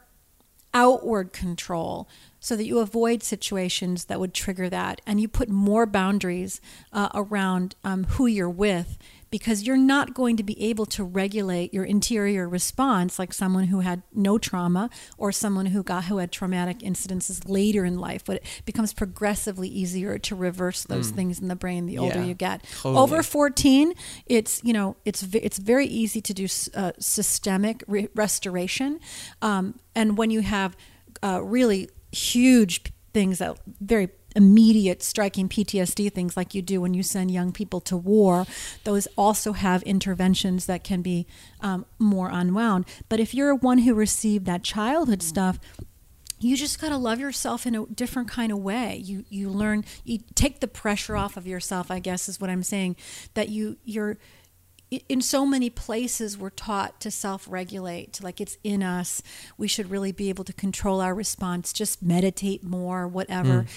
outward 0.75 1.33
control 1.33 2.09
so 2.41 2.57
that 2.57 2.66
you 2.66 2.79
avoid 2.79 3.23
situations 3.23 4.05
that 4.05 4.21
would 4.21 4.35
trigger 4.35 4.69
that. 4.69 5.01
And 5.07 5.21
you 5.21 5.29
put 5.29 5.49
more 5.49 5.87
boundaries 5.87 6.61
uh, 6.93 7.09
around 7.14 7.75
um, 7.85 8.05
who 8.05 8.27
you're 8.27 8.49
with 8.49 8.99
because 9.31 9.62
you're 9.62 9.76
not 9.76 10.14
going 10.14 10.37
to 10.37 10.43
be 10.43 10.61
able 10.62 10.87
to 10.87 11.05
regulate 11.05 11.72
your 11.72 11.85
interior 11.85 12.49
response 12.49 13.18
like 13.18 13.33
someone 13.33 13.64
who 13.64 13.81
had 13.81 14.03
no 14.14 14.39
trauma 14.39 14.91
or 15.16 15.33
someone 15.33 15.66
who 15.66 15.83
got 15.83 16.05
who 16.05 16.18
had 16.18 16.33
traumatic 16.33 16.79
incidences 16.81 17.49
later 17.49 17.85
in 17.85 17.99
life 17.99 18.24
but 18.24 18.37
it 18.37 18.62
becomes 18.64 18.93
progressively 18.93 19.68
easier 19.68 20.18
to 20.18 20.35
reverse 20.35 20.85
those 20.85 21.11
things 21.11 21.41
in 21.41 21.49
the 21.49 21.57
brain 21.57 21.87
the 21.87 21.97
older 21.99 22.09
Mm. 22.09 22.22
Yeah, 22.22 22.24
you 22.24 22.35
get 22.35 22.62
totally. 22.81 23.03
over 23.03 23.22
14 23.22 23.93
it's 24.26 24.62
you 24.64 24.72
know 24.72 24.97
it's 25.05 25.22
it's 25.35 25.59
very 25.59 25.87
easy 25.87 26.20
to 26.22 26.33
do 26.35 26.47
uh, 26.74 26.93
systemic 26.99 27.85
re- 27.87 28.09
restoration 28.14 28.99
um, 29.43 29.79
and 29.95 30.16
when 30.16 30.31
you 30.31 30.41
have 30.41 30.76
uh, 31.22 31.41
really 31.43 31.91
huge 32.12 32.83
things 33.12 33.39
that 33.39 33.59
very 33.81 34.09
immediate 34.37 35.03
striking 35.03 35.49
PTSD 35.49 36.12
things 36.12 36.37
like 36.37 36.55
you 36.55 36.62
do 36.62 36.81
when 36.81 36.95
you 36.95 37.03
send 37.03 37.31
young 37.31 37.53
people 37.53 37.81
to 37.81 37.97
war, 37.97 38.47
those 38.85 39.09
also 39.16 39.53
have 39.53 39.83
interventions 39.83 40.66
that 40.66 40.85
can 40.85 41.03
be 41.03 41.26
um, 41.61 41.87
more 41.99 42.29
unwound. 42.31 42.85
But 43.09 43.20
if 43.20 43.35
you're 43.35 43.55
one 43.55 43.79
who 43.79 43.95
received 43.95 44.47
that 44.47 44.62
childhood 44.62 45.22
stuff, 45.22 45.59
you 46.41 46.57
just 46.57 46.81
got 46.81 46.91
to 46.91 46.97
love 46.97 47.18
yourself 47.18 47.66
in 47.66 47.74
a 47.74 47.87
different 47.87 48.29
kind 48.29 48.53
of 48.53 48.59
way. 48.59 49.01
You 49.03 49.24
you 49.29 49.49
learn 49.49 49.85
you 50.05 50.20
take 50.35 50.61
the 50.61 50.68
pressure 50.68 51.16
off 51.16 51.37
of 51.37 51.47
yourself, 51.47 51.91
I 51.91 51.99
guess 51.99 52.29
is 52.29 52.41
what 52.41 52.51
I'm 52.51 52.62
saying, 52.62 52.97
that 53.35 53.49
you 53.49 53.76
you're 53.85 54.18
in 55.09 55.20
so 55.20 55.45
many 55.45 55.68
places 55.68 56.39
we're 56.39 56.49
taught 56.49 56.99
to 57.01 57.11
self-regulate 57.11 58.22
like 58.22 58.41
it's 58.41 58.57
in 58.64 58.83
us 58.83 59.22
we 59.59 59.68
should 59.68 59.91
really 59.91 60.12
be 60.12 60.31
able 60.31 60.45
to 60.45 60.53
control 60.55 61.03
our 61.03 61.14
response 61.14 61.74
just 61.74 62.03
meditate 62.03 62.64
more 62.64 63.07
whatever 63.07 63.64
mm. 63.64 63.68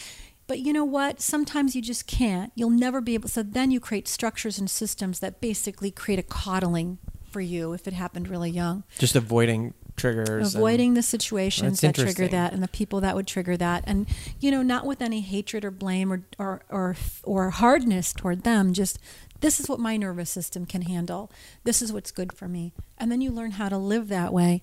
But 0.51 0.59
you 0.59 0.73
know 0.73 0.83
what 0.83 1.21
sometimes 1.21 1.77
you 1.77 1.81
just 1.81 2.05
can't 2.07 2.51
you'll 2.55 2.69
never 2.69 2.99
be 2.99 3.13
able 3.13 3.29
so 3.29 3.41
then 3.41 3.71
you 3.71 3.79
create 3.79 4.05
structures 4.05 4.59
and 4.59 4.69
systems 4.69 5.21
that 5.21 5.39
basically 5.39 5.89
create 5.89 6.19
a 6.19 6.23
coddling 6.23 6.97
for 7.23 7.39
you 7.39 7.71
if 7.71 7.87
it 7.87 7.93
happened 7.93 8.27
really 8.27 8.51
young 8.51 8.83
just 8.99 9.15
avoiding 9.15 9.73
triggers 9.95 10.53
avoiding 10.53 10.93
the 10.93 11.01
situations 11.01 11.79
that 11.79 11.95
trigger 11.95 12.27
that 12.27 12.51
and 12.51 12.61
the 12.61 12.67
people 12.67 12.99
that 12.99 13.15
would 13.15 13.27
trigger 13.27 13.55
that 13.55 13.81
and 13.87 14.05
you 14.41 14.51
know 14.51 14.61
not 14.61 14.85
with 14.85 15.01
any 15.01 15.21
hatred 15.21 15.63
or 15.63 15.71
blame 15.71 16.11
or 16.11 16.23
or 16.37 16.61
or, 16.69 16.97
or 17.23 17.49
hardness 17.51 18.11
toward 18.11 18.43
them 18.43 18.73
just 18.73 18.99
this 19.39 19.57
is 19.57 19.69
what 19.69 19.79
my 19.79 19.97
nervous 19.97 20.29
system 20.29 20.67
can 20.67 20.83
handle. 20.83 21.31
This 21.63 21.81
is 21.81 21.91
what's 21.91 22.11
good 22.11 22.31
for 22.31 22.47
me. 22.47 22.73
And 22.99 23.11
then 23.11 23.21
you 23.21 23.31
learn 23.31 23.51
how 23.51 23.69
to 23.69 23.77
live 23.77 24.07
that 24.09 24.31
way. 24.31 24.61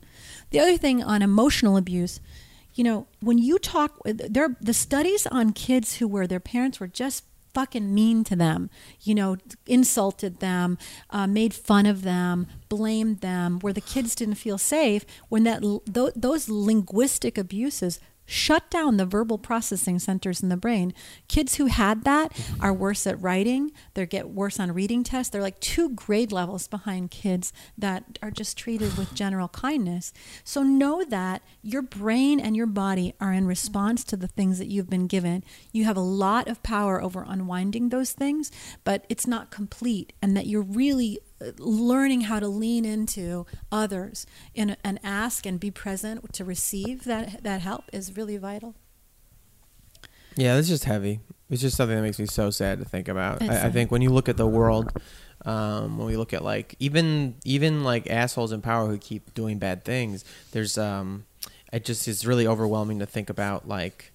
The 0.50 0.60
other 0.60 0.76
thing 0.76 1.02
on 1.02 1.20
emotional 1.20 1.76
abuse, 1.76 2.20
you 2.78 2.84
know, 2.84 3.08
when 3.18 3.38
you 3.38 3.58
talk, 3.58 3.98
there 4.04 4.56
the 4.60 4.72
studies 4.72 5.26
on 5.26 5.52
kids 5.52 5.96
who 5.96 6.06
were 6.06 6.28
their 6.28 6.38
parents 6.38 6.78
were 6.78 6.86
just 6.86 7.24
fucking 7.52 7.92
mean 7.92 8.22
to 8.22 8.36
them, 8.36 8.70
you 9.02 9.16
know, 9.16 9.36
insulted 9.66 10.38
them, 10.38 10.78
uh, 11.10 11.26
made 11.26 11.52
fun 11.52 11.86
of 11.86 12.02
them, 12.02 12.46
blamed 12.68 13.20
them, 13.20 13.58
where 13.58 13.72
the 13.72 13.80
kids 13.80 14.14
didn't 14.14 14.36
feel 14.36 14.58
safe. 14.58 15.04
When 15.28 15.42
that 15.42 15.60
th- 15.92 16.12
those 16.14 16.48
linguistic 16.48 17.36
abuses 17.36 17.98
shut 18.28 18.70
down 18.70 18.98
the 18.98 19.06
verbal 19.06 19.38
processing 19.38 19.98
centers 19.98 20.42
in 20.42 20.50
the 20.50 20.56
brain. 20.56 20.92
Kids 21.28 21.54
who 21.54 21.66
had 21.66 22.04
that 22.04 22.38
are 22.60 22.74
worse 22.74 23.06
at 23.06 23.20
writing, 23.20 23.72
they 23.94 24.04
get 24.04 24.28
worse 24.28 24.60
on 24.60 24.72
reading 24.72 25.02
tests. 25.02 25.30
They're 25.30 25.40
like 25.40 25.60
two 25.60 25.90
grade 25.90 26.30
levels 26.30 26.68
behind 26.68 27.10
kids 27.10 27.54
that 27.78 28.18
are 28.22 28.30
just 28.30 28.58
treated 28.58 28.98
with 28.98 29.14
general 29.14 29.48
kindness. 29.48 30.12
So 30.44 30.62
know 30.62 31.02
that 31.04 31.42
your 31.62 31.82
brain 31.82 32.38
and 32.38 32.54
your 32.54 32.66
body 32.66 33.14
are 33.18 33.32
in 33.32 33.46
response 33.46 34.04
to 34.04 34.16
the 34.16 34.28
things 34.28 34.58
that 34.58 34.68
you've 34.68 34.90
been 34.90 35.06
given. 35.06 35.42
You 35.72 35.84
have 35.84 35.96
a 35.96 36.00
lot 36.00 36.48
of 36.48 36.62
power 36.62 37.02
over 37.02 37.24
unwinding 37.26 37.88
those 37.88 38.12
things, 38.12 38.52
but 38.84 39.06
it's 39.08 39.26
not 39.26 39.50
complete 39.50 40.12
and 40.20 40.36
that 40.36 40.46
you're 40.46 40.60
really 40.60 41.18
learning 41.58 42.22
how 42.22 42.40
to 42.40 42.48
lean 42.48 42.84
into 42.84 43.46
others 43.70 44.26
and, 44.56 44.76
and 44.82 44.98
ask 45.02 45.46
and 45.46 45.60
be 45.60 45.70
present 45.70 46.32
to 46.32 46.44
receive 46.44 47.04
that 47.04 47.42
that 47.42 47.60
help 47.60 47.84
is 47.92 48.16
really 48.16 48.36
vital. 48.36 48.74
Yeah, 50.36 50.56
it's 50.56 50.68
just 50.68 50.84
heavy. 50.84 51.20
It's 51.50 51.62
just 51.62 51.76
something 51.76 51.96
that 51.96 52.02
makes 52.02 52.18
me 52.18 52.26
so 52.26 52.50
sad 52.50 52.78
to 52.78 52.84
think 52.84 53.08
about. 53.08 53.42
I, 53.42 53.66
I, 53.66 53.70
think 53.70 53.90
when 53.90 54.02
you 54.02 54.10
look 54.10 54.28
at 54.28 54.36
the 54.36 54.46
world, 54.46 54.92
um, 55.44 55.98
when 55.98 56.06
we 56.06 56.16
look 56.16 56.32
at 56.32 56.44
like 56.44 56.74
even 56.78 57.34
even 57.44 57.82
like 57.82 58.08
assholes 58.08 58.52
in 58.52 58.60
power 58.60 58.86
who 58.86 58.98
keep 58.98 59.34
doing 59.34 59.58
bad 59.58 59.84
things, 59.84 60.24
there's 60.52 60.76
um, 60.76 61.24
it 61.72 61.84
just 61.84 62.06
is 62.06 62.26
really 62.26 62.46
overwhelming 62.46 62.98
to 62.98 63.06
think 63.06 63.30
about 63.30 63.66
like 63.66 64.12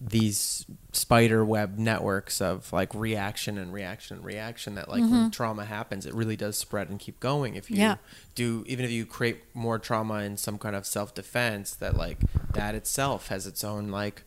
these 0.00 0.66
spider 0.96 1.44
web 1.44 1.78
networks 1.78 2.40
of 2.40 2.72
like 2.72 2.94
reaction 2.94 3.58
and 3.58 3.72
reaction 3.72 4.16
and 4.16 4.24
reaction 4.24 4.74
that 4.74 4.88
like 4.88 5.02
mm-hmm. 5.02 5.12
when 5.12 5.30
trauma 5.30 5.64
happens 5.64 6.06
it 6.06 6.14
really 6.14 6.36
does 6.36 6.56
spread 6.56 6.88
and 6.88 6.98
keep 6.98 7.20
going 7.20 7.54
if 7.54 7.70
you 7.70 7.76
yeah. 7.76 7.96
do 8.34 8.64
even 8.66 8.84
if 8.84 8.90
you 8.90 9.04
create 9.04 9.42
more 9.54 9.78
trauma 9.78 10.20
in 10.20 10.36
some 10.36 10.58
kind 10.58 10.74
of 10.74 10.86
self-defense 10.86 11.74
that 11.74 11.96
like 11.96 12.18
that 12.54 12.74
itself 12.74 13.28
has 13.28 13.46
its 13.46 13.62
own 13.62 13.88
like 13.88 14.24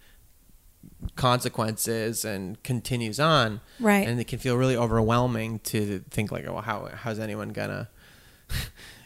consequences 1.16 2.24
and 2.24 2.62
continues 2.64 3.20
on 3.20 3.62
right 3.80 4.08
and 4.08 4.20
it 4.20 4.28
can 4.28 4.40
feel 4.40 4.56
really 4.56 4.76
overwhelming 4.76 5.60
to 5.60 6.04
think 6.10 6.32
like 6.32 6.46
oh 6.46 6.62
how 6.62 6.88
how's 6.94 7.20
anyone 7.20 7.50
gonna 7.50 7.90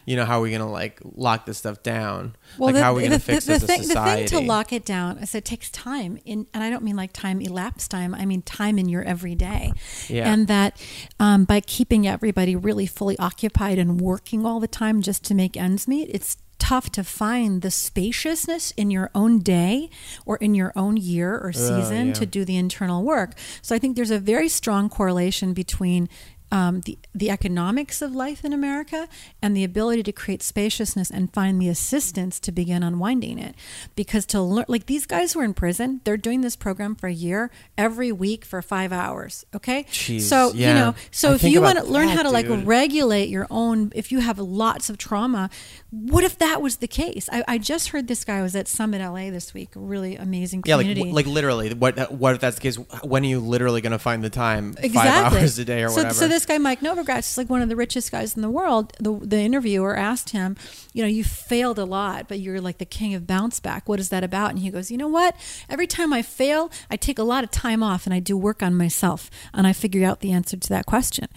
you 0.06 0.16
know, 0.16 0.26
how 0.26 0.40
are 0.40 0.42
we 0.42 0.50
going 0.50 0.62
to 0.62 0.68
like 0.68 1.00
lock 1.04 1.46
this 1.46 1.58
stuff 1.58 1.84
down? 1.84 2.36
Well, 2.58 2.68
like, 2.68 2.76
the, 2.76 2.84
how 2.84 2.92
are 2.92 2.96
we 2.96 3.02
going 3.02 3.14
to 3.14 3.20
fix 3.20 3.46
the, 3.46 3.54
this 3.54 3.64
thing, 3.64 3.84
society? 3.84 4.24
The 4.24 4.28
thing 4.30 4.40
to 4.42 4.46
lock 4.46 4.74
it 4.74 4.86
down 4.86 5.18
is 5.20 5.34
it 5.36 5.46
takes 5.46 5.70
time. 5.70 6.20
In, 6.26 6.48
and 6.54 6.64
I 6.64 6.70
don't 6.70 6.84
mean 6.84 6.96
like 6.96 7.14
time 7.14 7.42
elapsed 7.42 7.92
time. 7.92 8.14
I 8.14 8.26
mean 8.26 8.42
time 8.42 8.78
in 8.78 8.90
your 8.90 9.04
everyday. 9.04 9.74
Yeah. 10.08 10.32
And 10.32 10.48
that 10.48 10.82
um, 11.20 11.46
by 11.46 11.62
keeping 11.62 12.08
everybody 12.08 12.56
really 12.56 12.86
fully 12.86 13.18
occupied 13.18 13.78
and 13.78 14.00
working 14.02 14.46
all 14.46 14.60
the 14.60 14.68
time 14.68 15.02
just 15.02 15.24
to 15.26 15.36
make 15.36 15.56
ends 15.58 15.88
meet, 15.88 16.10
it's 16.12 16.38
tough 16.64 16.90
to 16.90 17.04
find 17.04 17.62
the 17.62 17.70
spaciousness 17.70 18.72
in 18.78 18.90
your 18.90 19.12
own 19.14 19.40
day 19.40 19.90
or 20.26 20.38
in 20.38 20.56
your 20.56 20.72
own 20.78 20.96
year 20.96 21.38
or 21.38 21.52
season 21.52 22.02
uh, 22.02 22.06
yeah. 22.06 22.14
to 22.14 22.26
do 22.26 22.46
the 22.46 22.56
internal 22.56 23.04
work. 23.04 23.34
So 23.62 23.76
I 23.76 23.80
think 23.80 23.98
there's 23.98 24.12
a 24.12 24.20
very 24.20 24.48
strong 24.48 24.88
correlation 24.88 25.54
between 25.54 26.08
um, 26.54 26.82
the 26.82 27.00
the 27.16 27.32
economics 27.32 28.00
of 28.04 28.14
life 28.14 28.46
in 28.46 28.54
America 28.54 29.10
and 29.42 29.58
the 29.58 29.64
ability 29.64 30.04
to 30.04 30.12
create 30.12 30.44
spaciousness 30.44 31.10
and 31.10 31.34
find 31.34 31.60
the 31.60 31.68
assistance 31.68 32.40
to 32.42 32.52
begin 32.52 32.84
unwinding 32.84 33.40
it. 33.40 33.56
Because 33.96 34.28
to 34.28 34.40
learn, 34.40 34.66
like 34.68 34.86
these 34.86 35.08
guys 35.08 35.34
who 35.34 35.40
are 35.40 35.44
in 35.44 35.56
prison, 35.56 36.02
they're 36.04 36.16
doing 36.16 36.42
this 36.42 36.56
program 36.56 36.94
for 36.94 37.08
a 37.08 37.14
year, 37.14 37.50
every 37.76 38.12
week 38.12 38.46
for 38.46 38.62
five 38.62 38.94
hours. 38.94 39.48
Okay, 39.56 39.86
Jeez, 39.86 40.22
so 40.22 40.54
yeah. 40.54 40.68
you 40.68 40.74
know, 40.76 40.96
so 41.10 41.32
I 41.32 41.36
if 41.36 41.44
you 41.44 41.60
want 41.60 41.80
to 41.80 41.86
learn 41.86 42.08
that, 42.08 42.18
how 42.18 42.24
to 42.32 42.42
dude. 42.44 42.58
like 42.60 42.68
regulate 42.68 43.30
your 43.30 43.48
own, 43.50 43.92
if 43.96 44.12
you 44.12 44.20
have 44.20 44.38
lots 44.38 44.92
of 44.92 45.00
trauma, 45.00 45.50
what 45.90 46.24
if 46.24 46.38
that 46.38 46.62
was 46.62 46.78
the 46.78 46.88
case? 46.88 47.28
I, 47.32 47.44
I 47.48 47.58
just 47.58 47.90
heard 47.90 48.08
this 48.08 48.24
guy 48.24 48.44
was 48.44 48.56
at 48.56 48.68
Summit 48.68 49.02
LA 49.02 49.32
this 49.32 49.56
week, 49.56 49.70
really 49.74 50.18
amazing 50.18 50.62
community. 50.62 51.02
Yeah, 51.02 51.08
like 51.08 51.26
like 51.26 51.34
literally, 51.34 51.74
what 51.74 52.12
what 52.12 52.36
if 52.36 52.42
that's 52.42 52.58
the 52.58 52.62
case? 52.62 52.76
When 53.04 53.24
are 53.24 53.28
you 53.28 53.40
literally 53.40 53.82
going 53.82 53.92
to 53.92 54.00
find 54.00 54.24
the 54.24 54.30
time? 54.30 54.76
Exactly. 54.78 54.92
Five 54.92 55.34
hours 55.34 55.58
a 55.58 55.66
day 55.66 55.84
or 55.84 55.90
so, 55.90 55.96
whatever. 55.96 56.14
So 56.14 56.28
this 56.28 56.43
guy 56.46 56.58
Mike 56.58 56.82
Novogratz 56.82 57.32
is 57.32 57.38
like 57.38 57.50
one 57.50 57.62
of 57.62 57.70
the 57.70 57.76
richest 57.76 58.12
guys 58.12 58.36
in 58.36 58.42
the 58.42 58.50
world. 58.50 58.94
The 59.00 59.14
the 59.14 59.40
interviewer 59.40 59.96
asked 59.96 60.32
him, 60.32 60.56
you 60.94 61.02
know, 61.02 61.08
you 61.08 61.24
failed 61.24 61.80
a 61.80 61.86
lot, 61.86 62.28
but 62.28 62.40
you're 62.40 62.62
like 62.62 62.78
the 62.78 62.86
king 62.86 63.14
of 63.14 63.28
bounce 63.28 63.60
back. 63.60 63.88
What 63.88 64.00
is 64.00 64.10
that 64.10 64.24
about? 64.24 64.52
And 64.52 64.60
he 64.60 64.70
goes, 64.70 64.92
you 64.92 64.98
know 64.98 65.08
what? 65.08 65.36
Every 65.70 65.88
time 65.88 66.14
I 66.14 66.22
fail, 66.22 66.72
I 66.90 66.98
take 66.98 67.20
a 67.20 67.24
lot 67.24 67.44
of 67.44 67.52
time 67.52 67.84
off 67.84 68.06
and 68.06 68.14
I 68.14 68.20
do 68.20 68.38
work 68.38 68.64
on 68.64 68.76
myself 68.76 69.30
and 69.54 69.66
I 69.68 69.74
figure 69.74 70.06
out 70.06 70.20
the 70.22 70.32
answer 70.32 70.58
to 70.58 70.70
that 70.70 70.86
question. 70.86 71.28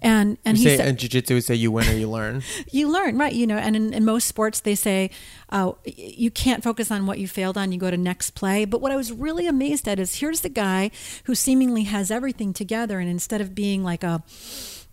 And 0.00 0.38
and 0.44 0.58
you 0.58 0.64
he 0.64 0.70
say, 0.70 0.76
said, 0.78 0.88
in 0.88 0.96
jiu-jitsu 0.96 1.34
we 1.34 1.40
say 1.40 1.54
you 1.54 1.72
win 1.72 1.88
or 1.88 1.92
you 1.92 2.08
learn. 2.08 2.42
you 2.70 2.88
learn, 2.88 3.18
right? 3.18 3.32
You 3.32 3.46
know, 3.46 3.56
and 3.56 3.76
in, 3.76 3.92
in 3.92 4.04
most 4.04 4.26
sports 4.26 4.60
they 4.60 4.74
say 4.74 5.10
uh, 5.50 5.72
you 5.84 6.30
can't 6.30 6.62
focus 6.62 6.90
on 6.90 7.06
what 7.06 7.18
you 7.18 7.28
failed 7.28 7.56
on. 7.56 7.72
You 7.72 7.78
go 7.78 7.90
to 7.90 7.96
next 7.96 8.30
play. 8.30 8.64
But 8.64 8.80
what 8.80 8.92
I 8.92 8.96
was 8.96 9.12
really 9.12 9.46
amazed 9.46 9.86
at 9.88 9.98
is 9.98 10.16
here's 10.16 10.40
the 10.40 10.48
guy 10.48 10.90
who 11.24 11.34
seemingly 11.34 11.84
has 11.84 12.10
everything 12.10 12.52
together, 12.52 12.98
and 12.98 13.08
instead 13.08 13.40
of 13.40 13.54
being 13.54 13.84
like 13.84 14.02
a 14.02 14.22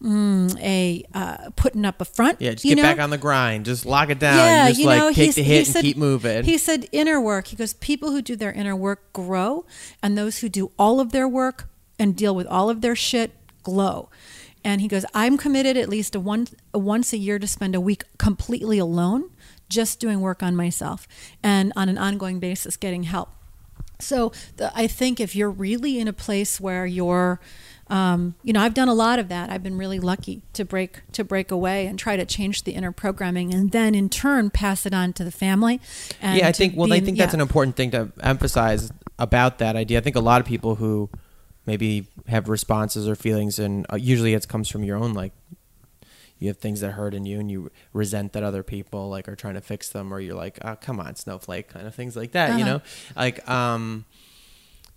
Mm, 0.04 0.60
a 0.60 1.06
uh, 1.14 1.50
putting 1.56 1.86
up 1.86 2.02
a 2.02 2.06
front. 2.06 2.42
Yeah, 2.42 2.52
just 2.52 2.66
get 2.66 2.76
know? 2.76 2.84
back 2.84 3.00
on 3.00 3.10
the 3.10 3.18
grind. 3.18 3.64
Just 3.64 3.86
lock 3.86 4.10
it 4.10 4.20
down. 4.20 4.36
Yeah, 4.36 4.68
just 4.68 4.82
you 4.82 4.86
like 4.86 5.00
know, 5.00 5.14
take 5.14 5.34
the 5.34 5.44
hit 5.44 5.66
said, 5.66 5.78
and 5.78 5.84
keep 5.86 5.96
moving. 5.96 6.44
He 6.44 6.58
said 6.58 6.90
inner 6.92 7.22
work. 7.22 7.48
He 7.48 7.56
goes, 7.56 7.74
people 7.76 8.12
who 8.12 8.22
do 8.22 8.36
their 8.36 8.52
inner 8.52 8.76
work 8.76 9.14
grow, 9.14 9.66
and 10.02 10.18
those 10.18 10.40
who 10.40 10.50
do 10.50 10.72
all 10.78 11.00
of 11.00 11.14
their 11.14 11.26
work 11.26 11.70
and 11.98 12.18
deal 12.18 12.36
with 12.36 12.48
all 12.48 12.70
of 12.70 12.82
their 12.82 12.98
shit 12.98 13.32
glow. 13.64 14.10
And 14.66 14.82
he 14.82 14.90
goes, 14.90 15.06
I'm 15.14 15.38
committed 15.38 15.78
at 15.78 15.88
least 15.88 16.16
a 16.16 16.20
one 16.20 16.48
a 16.74 16.80
once 16.80 17.14
a 17.14 17.18
year 17.18 17.40
to 17.40 17.48
spend 17.48 17.74
a 17.74 17.80
week 17.80 18.04
completely 18.18 18.80
alone, 18.80 19.30
just 19.74 20.00
doing 20.00 20.22
work 20.22 20.44
on 20.44 20.56
myself, 20.56 21.08
and 21.42 21.74
on 21.76 21.90
an 21.90 21.98
ongoing 21.98 22.40
basis 22.40 22.78
getting 22.78 23.04
help. 23.04 23.30
So 24.00 24.32
the, 24.58 24.72
I 24.76 24.88
think 24.88 25.20
if 25.20 25.36
you're 25.36 25.52
really 25.52 26.00
in 26.00 26.08
a 26.08 26.14
place 26.14 26.60
where 26.60 26.86
you're 26.86 27.40
um, 27.88 28.36
you 28.44 28.54
know 28.54 28.62
i've 28.62 28.74
done 28.74 28.88
a 28.88 28.94
lot 28.94 29.20
of 29.20 29.28
that. 29.30 29.50
I've 29.50 29.64
been 29.64 29.78
really 29.78 30.00
lucky 30.00 30.42
to 30.54 30.64
break 30.64 31.02
to 31.12 31.24
break 31.24 31.52
away 31.52 31.86
and 31.86 32.00
try 32.00 32.16
to 32.16 32.26
change 32.26 32.64
the 32.64 32.72
inner 32.72 32.92
programming 32.92 33.54
and 33.54 33.72
then 33.72 33.94
in 33.94 34.10
turn 34.10 34.50
pass 34.50 34.86
it 34.86 34.94
on 34.94 35.14
to 35.14 35.24
the 35.24 35.32
family 35.32 35.82
yeah 36.22 36.48
i 36.48 36.52
think 36.54 36.76
well 36.78 36.92
i 36.94 37.02
think 37.02 37.18
that's 37.18 37.34
an 37.34 37.42
important 37.42 37.76
thing 37.76 37.92
to 37.92 38.12
emphasize 38.22 38.90
about 39.20 39.60
that 39.60 39.76
idea. 39.76 39.98
I 39.98 40.02
think 40.02 40.16
a 40.16 40.22
lot 40.22 40.42
of 40.42 40.48
people 40.48 40.76
who 40.76 41.10
maybe 41.66 42.08
have 42.28 42.50
responses 42.50 43.08
or 43.08 43.16
feelings 43.16 43.60
and 43.60 43.86
uh, 43.92 43.96
usually 43.96 44.34
it 44.34 44.48
comes 44.48 44.70
from 44.70 44.84
your 44.84 44.98
own 44.98 45.14
like 45.14 45.32
you 46.44 46.50
have 46.50 46.58
things 46.58 46.82
that 46.82 46.92
hurt 46.92 47.14
in 47.14 47.26
you 47.26 47.40
and 47.40 47.50
you 47.50 47.72
resent 47.94 48.34
that 48.34 48.44
other 48.44 48.64
people 48.64 49.10
like 49.10 49.28
are 49.28 49.36
trying 49.36 49.56
to 49.56 49.62
fix 49.62 49.90
them 49.90 50.14
or 50.14 50.20
you're 50.20 50.36
like 50.36 50.60
oh 50.64 50.76
come 50.76 51.00
on 51.00 51.16
snowflake 51.16 51.70
kind 51.70 51.88
of 51.88 51.96
things 51.96 52.16
like 52.16 52.34
that 52.34 52.52
uh-huh. 52.52 52.60
you 52.60 52.66
know 52.66 52.82
like 53.16 53.48
um 53.50 54.06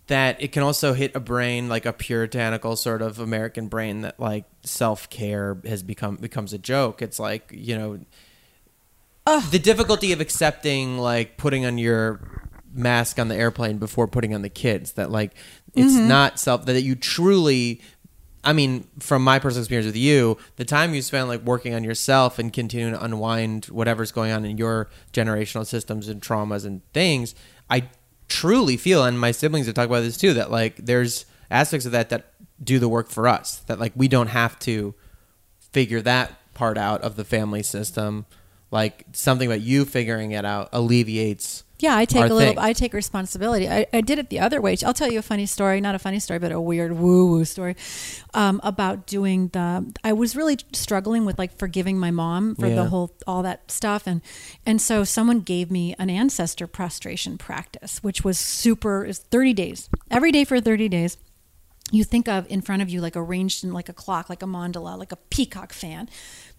that 0.07 0.41
it 0.41 0.51
can 0.51 0.63
also 0.63 0.93
hit 0.93 1.15
a 1.15 1.19
brain 1.19 1.69
like 1.69 1.85
a 1.85 1.93
puritanical 1.93 2.75
sort 2.75 3.01
of 3.01 3.19
American 3.19 3.67
brain 3.67 4.01
that 4.01 4.19
like 4.19 4.45
self 4.63 5.09
care 5.09 5.57
has 5.65 5.83
become 5.83 6.15
becomes 6.15 6.53
a 6.53 6.57
joke. 6.57 7.01
It's 7.01 7.19
like 7.19 7.51
you 7.53 7.77
know, 7.77 7.99
Ugh. 9.25 9.51
the 9.51 9.59
difficulty 9.59 10.11
of 10.13 10.21
accepting 10.21 10.97
like 10.97 11.37
putting 11.37 11.65
on 11.65 11.77
your 11.77 12.21
mask 12.73 13.19
on 13.19 13.27
the 13.27 13.35
airplane 13.35 13.77
before 13.77 14.07
putting 14.07 14.33
on 14.33 14.41
the 14.41 14.49
kids. 14.49 14.93
That 14.93 15.11
like 15.11 15.33
it's 15.75 15.93
not 15.93 16.39
self 16.39 16.65
that 16.65 16.81
you 16.81 16.95
truly. 16.95 17.81
I 18.43 18.53
mean, 18.53 18.87
from 18.99 19.23
my 19.23 19.39
personal 19.39 19.63
experience 19.63 19.87
with 19.87 19.97
you, 19.97 20.37
the 20.55 20.65
time 20.65 20.93
you 20.93 21.01
spend 21.01 21.27
like 21.27 21.41
working 21.41 21.73
on 21.73 21.83
yourself 21.83 22.39
and 22.39 22.53
continuing 22.53 22.93
to 22.93 23.03
unwind 23.03 23.65
whatever's 23.65 24.11
going 24.11 24.31
on 24.31 24.45
in 24.45 24.57
your 24.57 24.89
generational 25.11 25.65
systems 25.65 26.07
and 26.07 26.21
traumas 26.21 26.65
and 26.65 26.81
things, 26.93 27.35
I 27.69 27.89
truly 28.27 28.77
feel, 28.77 29.03
and 29.03 29.19
my 29.19 29.31
siblings 29.31 29.65
have 29.65 29.75
talked 29.75 29.89
about 29.89 30.01
this 30.01 30.17
too, 30.17 30.33
that 30.35 30.51
like 30.51 30.77
there's 30.77 31.25
aspects 31.49 31.85
of 31.85 31.91
that 31.93 32.09
that 32.09 32.33
do 32.63 32.79
the 32.79 32.89
work 32.89 33.09
for 33.09 33.27
us. 33.27 33.57
That 33.67 33.79
like 33.79 33.93
we 33.95 34.07
don't 34.07 34.27
have 34.27 34.57
to 34.59 34.93
figure 35.71 36.01
that 36.01 36.33
part 36.53 36.77
out 36.77 37.01
of 37.01 37.15
the 37.15 37.25
family 37.25 37.63
system. 37.63 38.25
Like 38.71 39.05
something 39.13 39.47
about 39.47 39.61
you 39.61 39.85
figuring 39.85 40.31
it 40.31 40.45
out 40.45 40.69
alleviates. 40.71 41.63
Yeah, 41.79 41.95
I 41.95 42.05
take 42.05 42.25
a 42.31 42.33
little. 42.33 42.39
thing. 42.53 42.57
I 42.57 42.73
take 42.73 42.93
responsibility. 42.93 43.69
I, 43.69 43.85
I 43.93 44.01
did 44.01 44.17
it 44.17 44.29
the 44.31 44.39
other 44.39 44.59
way. 44.59 44.75
I'll 44.83 44.95
tell 44.95 45.11
you 45.11 45.19
a 45.19 45.21
funny 45.21 45.45
story, 45.45 45.79
not 45.79 45.93
a 45.93 45.99
funny 45.99 46.19
story, 46.19 46.39
but 46.39 46.51
a 46.51 46.59
weird 46.59 46.93
woo 46.93 47.27
woo 47.27 47.45
story 47.45 47.75
um, 48.33 48.59
about 48.63 49.05
doing 49.05 49.49
the. 49.49 49.93
I 50.03 50.13
was 50.13 50.35
really 50.35 50.57
struggling 50.73 51.23
with 51.23 51.37
like 51.37 51.55
forgiving 51.57 51.99
my 51.99 52.09
mom 52.09 52.55
for 52.55 52.65
Yeah. 52.67 52.75
the 52.75 52.85
whole 52.85 53.13
all 53.27 53.43
that 53.43 53.69
stuff, 53.69 54.07
and 54.07 54.21
and 54.65 54.81
so 54.81 55.03
someone 55.03 55.41
gave 55.41 55.69
me 55.69 55.93
an 55.99 56.09
ancestor 56.09 56.65
prostration 56.65 57.37
practice, 57.37 58.03
which 58.03 58.23
was 58.23 58.39
super. 58.39 59.05
Is 59.05 59.19
thirty 59.19 59.53
days 59.53 59.87
every 60.09 60.31
day 60.31 60.45
for 60.45 60.59
thirty 60.59 60.89
days 60.89 61.17
you 61.89 62.03
think 62.03 62.27
of 62.27 62.45
in 62.49 62.59
front 62.61 62.81
of 62.81 62.89
you 62.89 62.99
like 62.99 63.15
arranged 63.15 63.63
in 63.63 63.71
like 63.71 63.87
a 63.87 63.93
clock 63.93 64.29
like 64.29 64.43
a 64.43 64.45
mandala 64.45 64.97
like 64.97 65.13
a 65.13 65.15
peacock 65.15 65.71
fan 65.71 66.09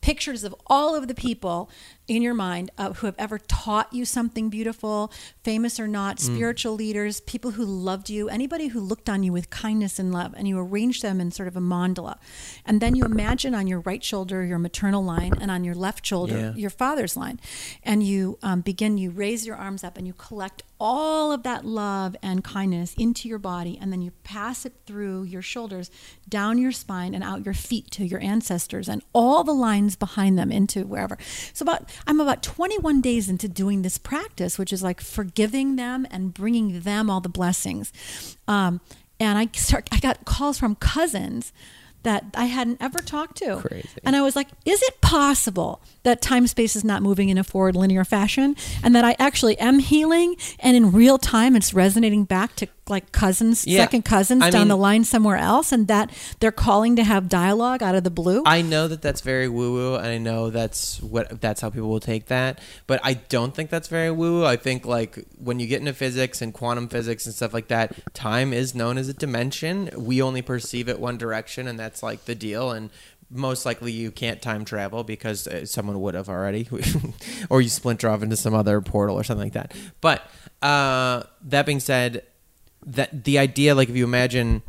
pictures 0.01 0.43
of 0.43 0.55
all 0.69 0.95
of 0.97 1.07
the 1.07 1.15
people 1.15 1.69
in 2.09 2.23
your 2.23 2.35
mind 2.35 2.71
uh, 2.79 2.93
who 2.95 3.07
have 3.07 3.15
ever 3.19 3.39
taught 3.39 3.93
you 3.93 4.05
something 4.05 4.49
beautiful 4.49 5.13
famous 5.45 5.79
or 5.79 5.87
not 5.87 6.19
spiritual 6.19 6.73
leaders 6.75 7.21
people 7.21 7.53
who 7.53 7.65
loved 7.65 8.09
you 8.11 8.29
anybody 8.31 8.69
who 8.69 8.81
looked 8.81 9.09
on 9.11 9.23
you 9.23 9.33
with 9.33 9.51
kindness 9.51 9.99
and 9.99 10.11
love 10.13 10.33
and 10.37 10.49
you 10.49 10.59
arrange 10.59 11.03
them 11.03 11.21
in 11.21 11.31
sort 11.31 11.47
of 11.49 11.57
a 11.57 11.61
mandala. 11.61 12.17
And 12.65 12.81
then 12.81 12.95
you 12.95 13.05
imagine 13.05 13.55
on 13.55 13.67
your 13.67 13.81
right 13.81 14.03
shoulder 14.03 14.43
your 14.45 14.59
maternal 14.59 15.05
line 15.05 15.33
and 15.41 15.51
on 15.51 15.65
your 15.65 15.75
left 15.75 16.05
shoulder 16.07 16.39
Yeah. 16.39 16.55
your 16.55 16.71
father's 16.71 17.17
line. 17.17 17.39
And 17.83 18.03
you 18.03 18.39
um, 18.43 18.63
begin 18.63 18.97
you 18.99 19.11
raise 19.11 19.47
your 19.47 19.57
arms 19.57 19.85
up 19.85 19.97
and 19.99 20.07
you 20.07 20.15
collect 20.15 20.63
all 20.81 21.33
of 21.33 21.43
that 21.43 21.65
love 21.65 22.15
and 22.23 22.43
kindness 22.45 22.95
into 22.97 23.29
your 23.29 23.39
body 23.39 23.77
and 23.81 23.93
then 23.93 24.01
you 24.01 24.13
pass 24.23 24.65
it 24.65 24.73
through 24.87 25.25
your 25.25 25.43
shoulders 25.43 25.91
down 26.29 26.57
your 26.57 26.71
spine 26.73 27.15
and 27.15 27.25
out 27.25 27.45
your 27.45 27.55
feet 27.55 27.91
to 27.91 28.05
your 28.07 28.21
ancestors 28.21 28.89
and 28.89 29.03
all 29.13 29.43
the 29.45 29.53
lines 29.53 29.97
behind 29.97 30.39
them 30.39 30.53
into 30.53 30.83
wherever. 30.87 31.19
So 31.53 31.65
about 31.65 31.91
i'm 32.07 32.21
about 32.21 32.43
21 32.43 33.01
days 33.01 33.29
into 33.29 33.49
doing 33.49 33.83
this 33.83 33.99
practice 33.99 34.59
which 34.59 34.73
is 34.73 34.83
like 34.83 35.01
forgiving 35.01 35.77
them 35.77 36.07
and 36.11 36.35
bringing 36.35 36.81
them 36.81 37.11
all 37.11 37.21
the 37.21 37.29
blessings 37.29 38.37
um, 38.47 38.81
and 39.21 39.39
i 39.39 39.49
start 39.53 39.89
i 39.93 39.99
got 39.99 40.25
calls 40.25 40.59
from 40.59 40.75
cousins 40.77 41.53
that 42.03 42.25
I 42.35 42.47
hadn't 42.47 42.81
ever 42.81 42.99
talked 42.99 43.39
to. 43.39 43.57
Crazy. 43.57 43.89
And 44.05 44.15
I 44.15 44.23
was 44.23 44.37
like, 44.37 44.49
is 44.65 44.83
it 44.83 45.01
possible 45.01 45.83
that 46.05 46.23
time 46.23 46.47
space 46.47 46.77
is 46.77 46.85
not 46.85 47.03
moving 47.03 47.29
in 47.29 47.39
a 47.39 47.45
forward 47.45 47.77
linear 47.77 48.05
fashion 48.05 48.57
and 48.83 48.95
that 48.95 49.05
I 49.05 49.17
actually 49.19 49.59
am 49.59 49.79
healing 49.79 50.37
and 50.61 50.77
in 50.77 50.93
real 50.93 51.19
time 51.19 51.57
it's 51.57 51.75
resonating 51.75 52.25
back 52.25 52.55
to 52.57 52.69
like 52.91 53.13
cousins, 53.13 53.67
Yeah. 53.67 53.79
second 53.81 54.05
cousins 54.05 54.43
I 54.43 54.51
down 54.51 54.63
mean- 54.63 54.69
the 54.69 54.77
line 54.77 55.05
somewhere 55.05 55.37
else 55.37 55.73
and 55.73 55.89
that 55.89 56.11
they're 56.41 56.53
calling 56.53 56.97
to 56.97 57.05
have 57.05 57.29
dialogue 57.29 57.83
out 57.83 57.95
of 57.95 58.05
the 58.05 58.11
blue? 58.11 58.43
I 58.47 58.63
know 58.63 58.89
that 58.89 59.03
that's 59.03 59.21
very 59.21 59.49
woo 59.49 59.73
woo, 59.73 59.95
and 59.97 60.07
I 60.07 60.19
know 60.19 60.51
that's 60.51 61.01
what 61.03 61.41
that's 61.41 61.61
how 61.61 61.71
people 61.71 61.89
will 61.89 62.01
take 62.01 62.27
that. 62.27 62.61
But 62.87 63.01
I 63.05 63.15
don't 63.15 63.55
think 63.55 63.71
that's 63.71 63.89
very 63.89 64.11
woo 64.11 64.41
woo. 64.41 64.45
I 64.45 64.57
think 64.57 64.87
like 64.87 65.19
when 65.39 65.61
you 65.61 65.67
get 65.67 65.81
into 65.81 65.93
physics 65.93 66.41
and 66.43 66.53
quantum 66.55 66.89
physics 66.89 67.27
and 67.27 67.35
stuff 67.35 67.53
like 67.55 67.69
that, 67.69 67.95
time 68.15 68.53
is 68.53 68.75
known 68.75 68.99
as 68.99 69.09
a 69.09 69.15
dimension. 69.15 69.91
We 69.97 70.21
only 70.23 70.43
perceive 70.43 70.89
it 70.89 70.99
one 71.01 71.19
direction, 71.19 71.67
and 71.69 71.79
that's 71.79 72.03
like 72.03 72.25
the 72.25 72.35
deal. 72.35 72.71
And 72.71 72.91
most 73.31 73.67
likely 73.67 73.93
you 73.93 74.11
can't 74.11 74.41
time 74.41 74.65
travel 74.65 75.05
because 75.05 75.47
uh, 75.47 75.67
someone 75.67 76.01
would 76.01 76.15
have 76.15 76.31
already, 76.31 76.67
or 77.51 77.61
you 77.61 77.69
splinter 77.69 78.09
off 78.09 78.23
into 78.23 78.37
some 78.37 78.55
other 78.55 78.81
portal 78.81 79.17
or 79.17 79.23
something 79.25 79.47
like 79.47 79.53
that. 79.53 79.75
But 80.01 80.23
uh, 80.63 81.25
that 81.43 81.67
being 81.67 81.81
said, 81.81 82.23
that 82.95 83.25
the 83.25 83.39
idea, 83.39 83.75
like 83.75 83.89
if 83.89 83.97
you 83.97 84.05
imagine 84.05 84.63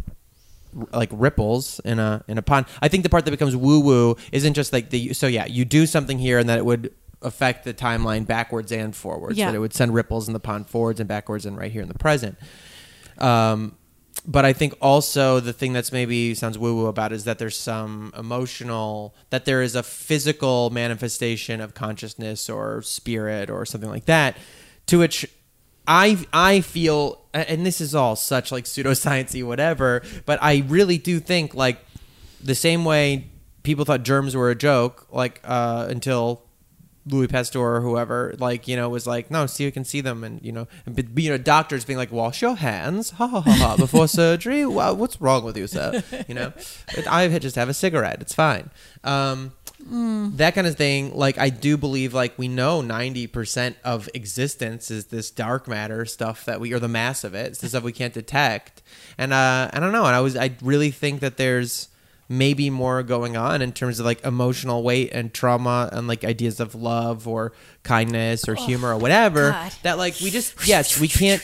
like 0.91 1.09
ripples 1.11 1.79
in 1.83 1.99
a 1.99 2.23
in 2.27 2.37
a 2.37 2.41
pond. 2.41 2.65
I 2.81 2.87
think 2.87 3.03
the 3.03 3.09
part 3.09 3.25
that 3.25 3.31
becomes 3.31 3.55
woo 3.55 3.79
woo 3.79 4.15
isn't 4.31 4.53
just 4.53 4.73
like 4.73 4.89
the 4.89 5.13
so 5.13 5.27
yeah, 5.27 5.45
you 5.45 5.65
do 5.65 5.85
something 5.85 6.19
here 6.19 6.37
and 6.37 6.49
that 6.49 6.57
it 6.57 6.65
would 6.65 6.93
affect 7.21 7.65
the 7.65 7.73
timeline 7.73 8.25
backwards 8.25 8.71
and 8.71 8.95
forwards. 8.95 9.37
Yeah. 9.37 9.47
That 9.47 9.55
it 9.55 9.59
would 9.59 9.73
send 9.73 9.93
ripples 9.93 10.27
in 10.27 10.33
the 10.33 10.39
pond 10.39 10.67
forwards 10.69 10.99
and 10.99 11.09
backwards 11.09 11.45
and 11.45 11.57
right 11.57 11.71
here 11.71 11.81
in 11.81 11.87
the 11.87 11.97
present. 11.97 12.37
Um 13.17 13.75
but 14.25 14.43
I 14.43 14.51
think 14.51 14.75
also 14.81 15.39
the 15.39 15.53
thing 15.53 15.71
that's 15.71 15.91
maybe 15.91 16.33
sounds 16.35 16.57
woo 16.57 16.75
woo 16.75 16.87
about 16.87 17.13
is 17.13 17.23
that 17.23 17.39
there's 17.39 17.57
some 17.57 18.13
emotional 18.17 19.15
that 19.29 19.45
there 19.45 19.61
is 19.61 19.75
a 19.75 19.83
physical 19.83 20.69
manifestation 20.69 21.61
of 21.61 21.73
consciousness 21.73 22.49
or 22.49 22.81
spirit 22.81 23.49
or 23.49 23.65
something 23.65 23.89
like 23.89 24.05
that 24.05 24.37
to 24.87 24.99
which 24.99 25.27
I 25.89 26.23
I 26.31 26.61
feel, 26.61 27.19
and 27.33 27.65
this 27.65 27.81
is 27.81 27.95
all 27.95 28.15
such 28.15 28.51
like 28.51 28.65
pseudosciencey 28.65 29.43
whatever, 29.43 30.03
but 30.25 30.37
I 30.41 30.63
really 30.67 30.99
do 30.99 31.19
think 31.19 31.55
like 31.55 31.83
the 32.41 32.53
same 32.53 32.85
way 32.85 33.25
people 33.63 33.85
thought 33.85 34.03
germs 34.03 34.35
were 34.35 34.51
a 34.51 34.55
joke, 34.55 35.07
like 35.11 35.41
uh, 35.43 35.87
until 35.89 36.43
Louis 37.07 37.27
Pasteur 37.27 37.77
or 37.77 37.81
whoever, 37.81 38.35
like 38.37 38.67
you 38.67 38.75
know, 38.75 38.87
was 38.87 39.07
like, 39.07 39.31
no, 39.31 39.47
see, 39.47 39.63
you 39.63 39.71
can 39.71 39.83
see 39.83 39.99
them, 39.99 40.23
and 40.23 40.39
you 40.43 40.51
know, 40.51 40.67
and, 40.85 40.95
but, 40.95 41.05
you 41.17 41.31
know, 41.31 41.39
doctors 41.39 41.85
being 41.85 41.97
like, 41.97 42.11
wash 42.11 42.41
your 42.43 42.55
hands, 42.55 43.11
ha 43.11 43.25
ha 43.25 43.41
ha 43.41 43.51
ha, 43.51 43.77
before 43.77 44.07
surgery. 44.21 44.67
Wow, 44.67 44.93
what's 44.93 45.19
wrong 45.19 45.43
with 45.43 45.57
you, 45.57 45.65
sir? 45.65 46.03
You 46.27 46.35
know, 46.35 46.53
I 47.09 47.27
just 47.39 47.55
have 47.55 47.67
a 47.67 47.73
cigarette. 47.73 48.21
It's 48.21 48.35
fine. 48.35 48.69
Um, 49.03 49.53
that 50.35 50.53
kind 50.55 50.67
of 50.67 50.75
thing 50.75 51.15
like 51.15 51.37
i 51.37 51.49
do 51.49 51.77
believe 51.77 52.13
like 52.13 52.37
we 52.37 52.47
know 52.47 52.81
90% 52.81 53.75
of 53.83 54.09
existence 54.13 54.91
is 54.91 55.05
this 55.05 55.31
dark 55.31 55.67
matter 55.67 56.05
stuff 56.05 56.45
that 56.45 56.59
we 56.59 56.73
or 56.73 56.79
the 56.79 56.87
mass 56.87 57.23
of 57.23 57.33
it 57.33 57.47
it's 57.47 57.59
the 57.59 57.69
stuff 57.69 57.83
we 57.83 57.91
can't 57.91 58.13
detect 58.13 58.81
and 59.17 59.33
uh 59.33 59.69
i 59.73 59.79
don't 59.79 59.91
know 59.91 60.05
and 60.05 60.15
i 60.15 60.19
was 60.19 60.35
i 60.35 60.51
really 60.61 60.91
think 60.91 61.21
that 61.21 61.37
there's 61.37 61.87
maybe 62.27 62.69
more 62.69 63.01
going 63.01 63.35
on 63.35 63.61
in 63.61 63.71
terms 63.71 63.99
of 63.99 64.05
like 64.05 64.23
emotional 64.23 64.83
weight 64.83 65.09
and 65.13 65.33
trauma 65.33 65.89
and 65.91 66.07
like 66.07 66.23
ideas 66.23 66.59
of 66.59 66.75
love 66.75 67.27
or 67.27 67.51
kindness 67.83 68.47
or 68.47 68.53
humor 68.55 68.89
or 68.93 68.97
whatever 68.97 69.51
God. 69.51 69.71
that 69.81 69.97
like 69.97 70.19
we 70.19 70.29
just 70.29 70.67
yes 70.67 70.99
we 70.99 71.07
can't 71.07 71.41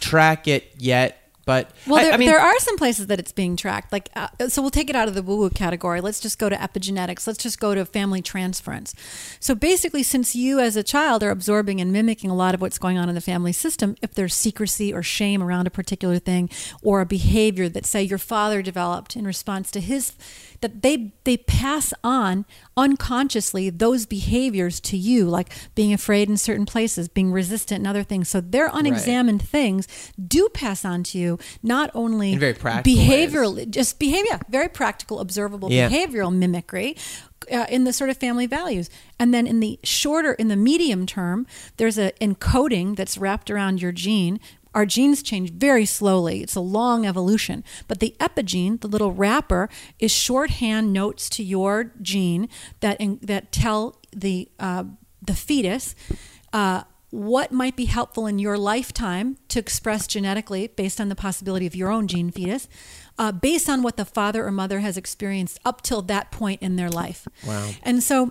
track 0.00 0.48
it 0.48 0.72
yet 0.78 1.19
but 1.50 1.70
Well, 1.84 1.98
I- 1.98 2.04
there, 2.04 2.12
I 2.12 2.16
mean, 2.16 2.28
there 2.28 2.38
are 2.38 2.58
some 2.60 2.76
places 2.76 3.08
that 3.08 3.18
it's 3.18 3.32
being 3.32 3.56
tracked. 3.56 3.90
Like, 3.92 4.08
uh, 4.14 4.28
so 4.48 4.62
we'll 4.62 4.70
take 4.70 4.88
it 4.88 4.94
out 4.94 5.08
of 5.08 5.14
the 5.14 5.22
woo-woo 5.22 5.50
category. 5.50 6.00
Let's 6.00 6.20
just 6.20 6.38
go 6.38 6.48
to 6.48 6.54
epigenetics. 6.54 7.26
Let's 7.26 7.42
just 7.42 7.58
go 7.58 7.74
to 7.74 7.84
family 7.84 8.22
transference. 8.22 8.94
So 9.40 9.56
basically, 9.56 10.04
since 10.04 10.36
you 10.36 10.60
as 10.60 10.76
a 10.76 10.84
child 10.84 11.24
are 11.24 11.30
absorbing 11.30 11.80
and 11.80 11.92
mimicking 11.92 12.30
a 12.30 12.36
lot 12.36 12.54
of 12.54 12.60
what's 12.60 12.78
going 12.78 12.98
on 12.98 13.08
in 13.08 13.16
the 13.16 13.20
family 13.20 13.52
system, 13.52 13.96
if 14.00 14.14
there's 14.14 14.32
secrecy 14.34 14.94
or 14.94 15.02
shame 15.02 15.42
around 15.42 15.66
a 15.66 15.70
particular 15.70 16.20
thing, 16.20 16.48
or 16.82 17.00
a 17.00 17.06
behavior 17.06 17.68
that 17.68 17.84
say 17.84 18.00
your 18.02 18.18
father 18.18 18.62
developed 18.62 19.16
in 19.16 19.24
response 19.24 19.72
to 19.72 19.80
his, 19.80 20.12
that 20.60 20.82
they 20.82 21.12
they 21.24 21.36
pass 21.36 21.92
on 22.04 22.44
unconsciously 22.76 23.70
those 23.70 24.06
behaviors 24.06 24.80
to 24.80 24.96
you, 24.96 25.26
like 25.26 25.50
being 25.74 25.92
afraid 25.92 26.28
in 26.28 26.36
certain 26.36 26.66
places, 26.66 27.08
being 27.08 27.32
resistant, 27.32 27.78
and 27.78 27.86
other 27.86 28.02
things. 28.02 28.28
So 28.28 28.40
their 28.40 28.68
unexamined 28.72 29.42
things 29.42 29.88
do 30.26 30.48
pass 30.52 30.84
on 30.84 31.02
to 31.04 31.18
you, 31.18 31.38
not 31.62 31.90
only 31.94 32.32
In 32.34 32.38
very 32.38 32.54
practical 32.54 33.00
behavioral, 33.02 33.70
just 33.70 33.98
behavior, 33.98 34.40
very 34.48 34.68
practical, 34.68 35.20
observable 35.20 35.70
Yeah. 35.72 35.88
behavioral 35.88 36.34
mimicry. 36.34 36.96
Uh, 37.50 37.64
in 37.70 37.84
the 37.84 37.92
sort 37.92 38.10
of 38.10 38.18
family 38.18 38.46
values, 38.46 38.90
and 39.18 39.32
then 39.32 39.46
in 39.46 39.60
the 39.60 39.80
shorter, 39.82 40.34
in 40.34 40.48
the 40.48 40.56
medium 40.56 41.06
term, 41.06 41.46
there's 41.78 41.96
a 41.96 42.12
encoding 42.20 42.94
that's 42.94 43.16
wrapped 43.16 43.50
around 43.50 43.80
your 43.80 43.92
gene. 43.92 44.38
Our 44.74 44.86
genes 44.86 45.22
change 45.22 45.52
very 45.52 45.84
slowly. 45.84 46.42
It's 46.42 46.54
a 46.54 46.60
long 46.60 47.06
evolution, 47.06 47.64
but 47.88 48.00
the 48.00 48.14
epigene, 48.20 48.80
the 48.80 48.88
little 48.88 49.12
wrapper, 49.12 49.68
is 49.98 50.12
shorthand 50.12 50.92
notes 50.92 51.28
to 51.30 51.42
your 51.42 51.92
gene 52.00 52.48
that 52.80 53.00
in, 53.00 53.18
that 53.22 53.52
tell 53.52 54.00
the 54.12 54.48
uh, 54.58 54.84
the 55.22 55.34
fetus 55.34 55.94
uh, 56.52 56.84
what 57.10 57.50
might 57.50 57.74
be 57.74 57.86
helpful 57.86 58.26
in 58.26 58.38
your 58.38 58.56
lifetime 58.56 59.36
to 59.48 59.58
express 59.58 60.06
genetically 60.06 60.68
based 60.68 61.00
on 61.00 61.08
the 61.08 61.16
possibility 61.16 61.66
of 61.66 61.74
your 61.74 61.90
own 61.90 62.06
gene 62.06 62.30
fetus, 62.30 62.68
uh, 63.18 63.32
based 63.32 63.68
on 63.68 63.82
what 63.82 63.96
the 63.96 64.04
father 64.04 64.46
or 64.46 64.52
mother 64.52 64.80
has 64.80 64.96
experienced 64.96 65.58
up 65.64 65.82
till 65.82 66.02
that 66.02 66.30
point 66.30 66.62
in 66.62 66.76
their 66.76 66.88
life. 66.88 67.26
Wow. 67.44 67.70
And 67.82 68.02
so 68.02 68.30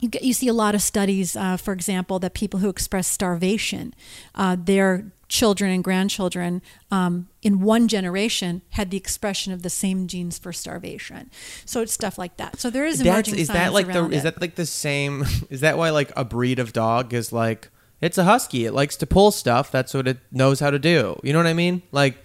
you, 0.00 0.08
get, 0.08 0.24
you 0.24 0.32
see 0.32 0.48
a 0.48 0.52
lot 0.52 0.74
of 0.74 0.82
studies, 0.82 1.36
uh, 1.36 1.56
for 1.56 1.72
example, 1.72 2.18
that 2.18 2.34
people 2.34 2.58
who 2.60 2.68
express 2.68 3.06
starvation, 3.06 3.94
uh, 4.34 4.56
their 4.58 5.12
children 5.30 5.70
and 5.70 5.82
grandchildren 5.82 6.60
um, 6.90 7.28
in 7.40 7.60
one 7.60 7.86
generation 7.88 8.62
had 8.70 8.90
the 8.90 8.96
expression 8.96 9.52
of 9.52 9.62
the 9.62 9.70
same 9.70 10.08
genes 10.08 10.38
for 10.38 10.52
starvation. 10.52 11.30
So 11.64 11.80
it's 11.80 11.92
stuff 11.92 12.18
like 12.18 12.36
that. 12.36 12.60
So 12.60 12.68
there 12.68 12.84
is 12.84 12.98
That's 12.98 13.28
emerging 13.28 13.38
is 13.38 13.48
that 13.48 13.72
like 13.72 13.86
the 13.86 14.10
is 14.10 14.24
that 14.24 14.40
like 14.40 14.56
the 14.56 14.66
same 14.66 15.24
is 15.48 15.60
that 15.60 15.78
why 15.78 15.90
like 15.90 16.12
a 16.16 16.24
breed 16.24 16.58
of 16.58 16.72
dog 16.72 17.14
is 17.14 17.32
like 17.32 17.70
It's 18.00 18.18
a 18.18 18.24
husky. 18.24 18.66
It 18.66 18.72
likes 18.72 18.96
to 18.96 19.06
pull 19.06 19.30
stuff. 19.30 19.70
That's 19.70 19.94
what 19.94 20.08
it 20.08 20.18
knows 20.32 20.58
how 20.58 20.70
to 20.70 20.78
do. 20.78 21.18
You 21.22 21.32
know 21.32 21.38
what 21.38 21.46
I 21.46 21.54
mean? 21.54 21.82
Like, 21.92 22.18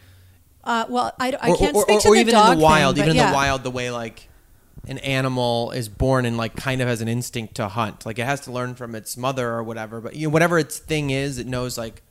Uh, 0.64 0.86
well, 0.90 1.14
I, 1.20 1.32
I 1.40 1.52
or, 1.52 1.58
can't 1.58 1.76
or, 1.76 1.84
speak 1.84 1.98
or, 1.98 2.02
to 2.02 2.08
or 2.08 2.16
the 2.16 2.22
even 2.22 2.34
dog 2.34 2.54
in 2.54 2.58
the 2.58 2.64
wild, 2.64 2.96
thing, 2.96 3.04
even 3.04 3.16
but 3.16 3.22
in 3.22 3.24
yeah. 3.24 3.32
the 3.32 3.36
wild, 3.36 3.64
the 3.64 3.72
way 3.72 3.92
like 3.92 4.30
an 4.88 4.98
animal 5.00 5.72
is 5.72 5.90
born 5.90 6.26
and 6.26 6.38
like 6.38 6.56
kind 6.56 6.82
of 6.82 6.88
has 6.88 7.02
an 7.02 7.08
instinct 7.08 7.56
to 7.56 7.68
hunt. 7.68 8.04
Like 8.06 8.18
it 8.18 8.26
has 8.26 8.42
to 8.42 8.52
learn 8.52 8.74
from 8.74 8.96
its 8.96 9.16
mother 9.16 9.52
or 9.52 9.64
whatever. 9.64 10.02
But 10.02 10.16
you 10.16 10.28
know, 10.28 10.34
whatever 10.34 10.58
its 10.58 10.80
thing 10.80 11.12
is, 11.12 11.38
it 11.38 11.46
knows 11.46 11.78
like 11.78 12.02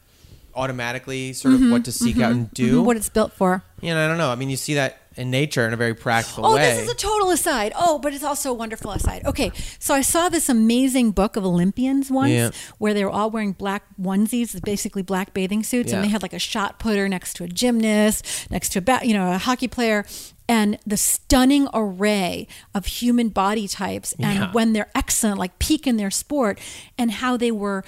automatically 0.57 1.33
sort 1.33 1.55
of 1.55 1.61
what 1.71 1.85
to 1.85 1.93
seek 1.93 2.19
out 2.21 2.33
and 2.33 2.51
do. 2.53 2.77
Mm-hmm, 2.79 2.85
what 2.87 2.97
it's 2.97 3.09
built 3.09 3.33
for. 3.33 3.63
you 3.81 3.91
know, 3.93 4.05
I 4.05 4.09
don't 4.09 4.19
know. 4.19 4.31
I 4.31 4.35
mean, 4.35 4.51
you 4.51 4.57
see 4.57 4.75
that 4.75 4.99
in 5.17 5.31
nature 5.31 5.65
in 5.67 5.73
a 5.73 5.77
very 5.77 5.95
practical 5.95 6.45
Oh, 6.45 6.55
way. 6.57 6.63
this 6.75 6.85
is 6.85 6.91
a 6.91 6.95
total 6.95 7.31
aside. 7.31 7.73
Oh, 7.77 7.99
but 8.01 8.13
it's 8.15 8.25
also 8.25 8.51
a 8.51 8.55
wonderful 8.55 8.91
aside. 8.91 9.25
Okay, 9.25 9.53
so 9.79 9.95
I 9.95 10.01
saw 10.01 10.29
this 10.29 10.49
amazing 10.49 11.13
book 11.13 11.37
of 11.37 11.45
Olympians 11.45 12.11
once 12.11 12.33
Yeah. 12.33 12.51
where 12.79 12.93
they 12.95 13.05
were 13.05 13.11
all 13.13 13.31
wearing 13.31 13.53
black 13.53 13.85
onesies, 14.01 14.61
basically 14.65 15.03
black 15.03 15.33
bathing 15.33 15.63
suits, 15.63 15.91
Yeah. 15.91 15.97
and 15.99 16.05
they 16.05 16.09
had 16.09 16.23
like 16.23 16.33
a 16.33 16.39
shot 16.41 16.79
putter 16.81 17.09
next 17.09 17.35
to 17.35 17.45
a 17.45 17.49
gymnast, 17.49 18.27
next 18.51 18.71
to 18.71 18.81
a 18.81 18.83
ba- 18.83 19.01
you 19.05 19.13
know 19.15 19.33
a 19.33 19.39
hockey 19.39 19.69
player, 19.69 20.05
and 20.49 20.79
the 20.85 20.97
stunning 20.97 21.69
array 21.73 22.49
of 22.75 22.87
human 22.87 23.29
body 23.29 23.69
types, 23.69 24.15
and 24.19 24.35
Yeah. 24.39 24.53
when 24.53 24.73
they're 24.73 24.91
excellent, 24.97 25.39
like 25.39 25.59
peak 25.61 25.87
in 25.87 25.97
their 25.97 26.11
sport, 26.11 26.59
and 26.99 27.13
how 27.13 27.37
they 27.37 27.53
were 27.53 27.85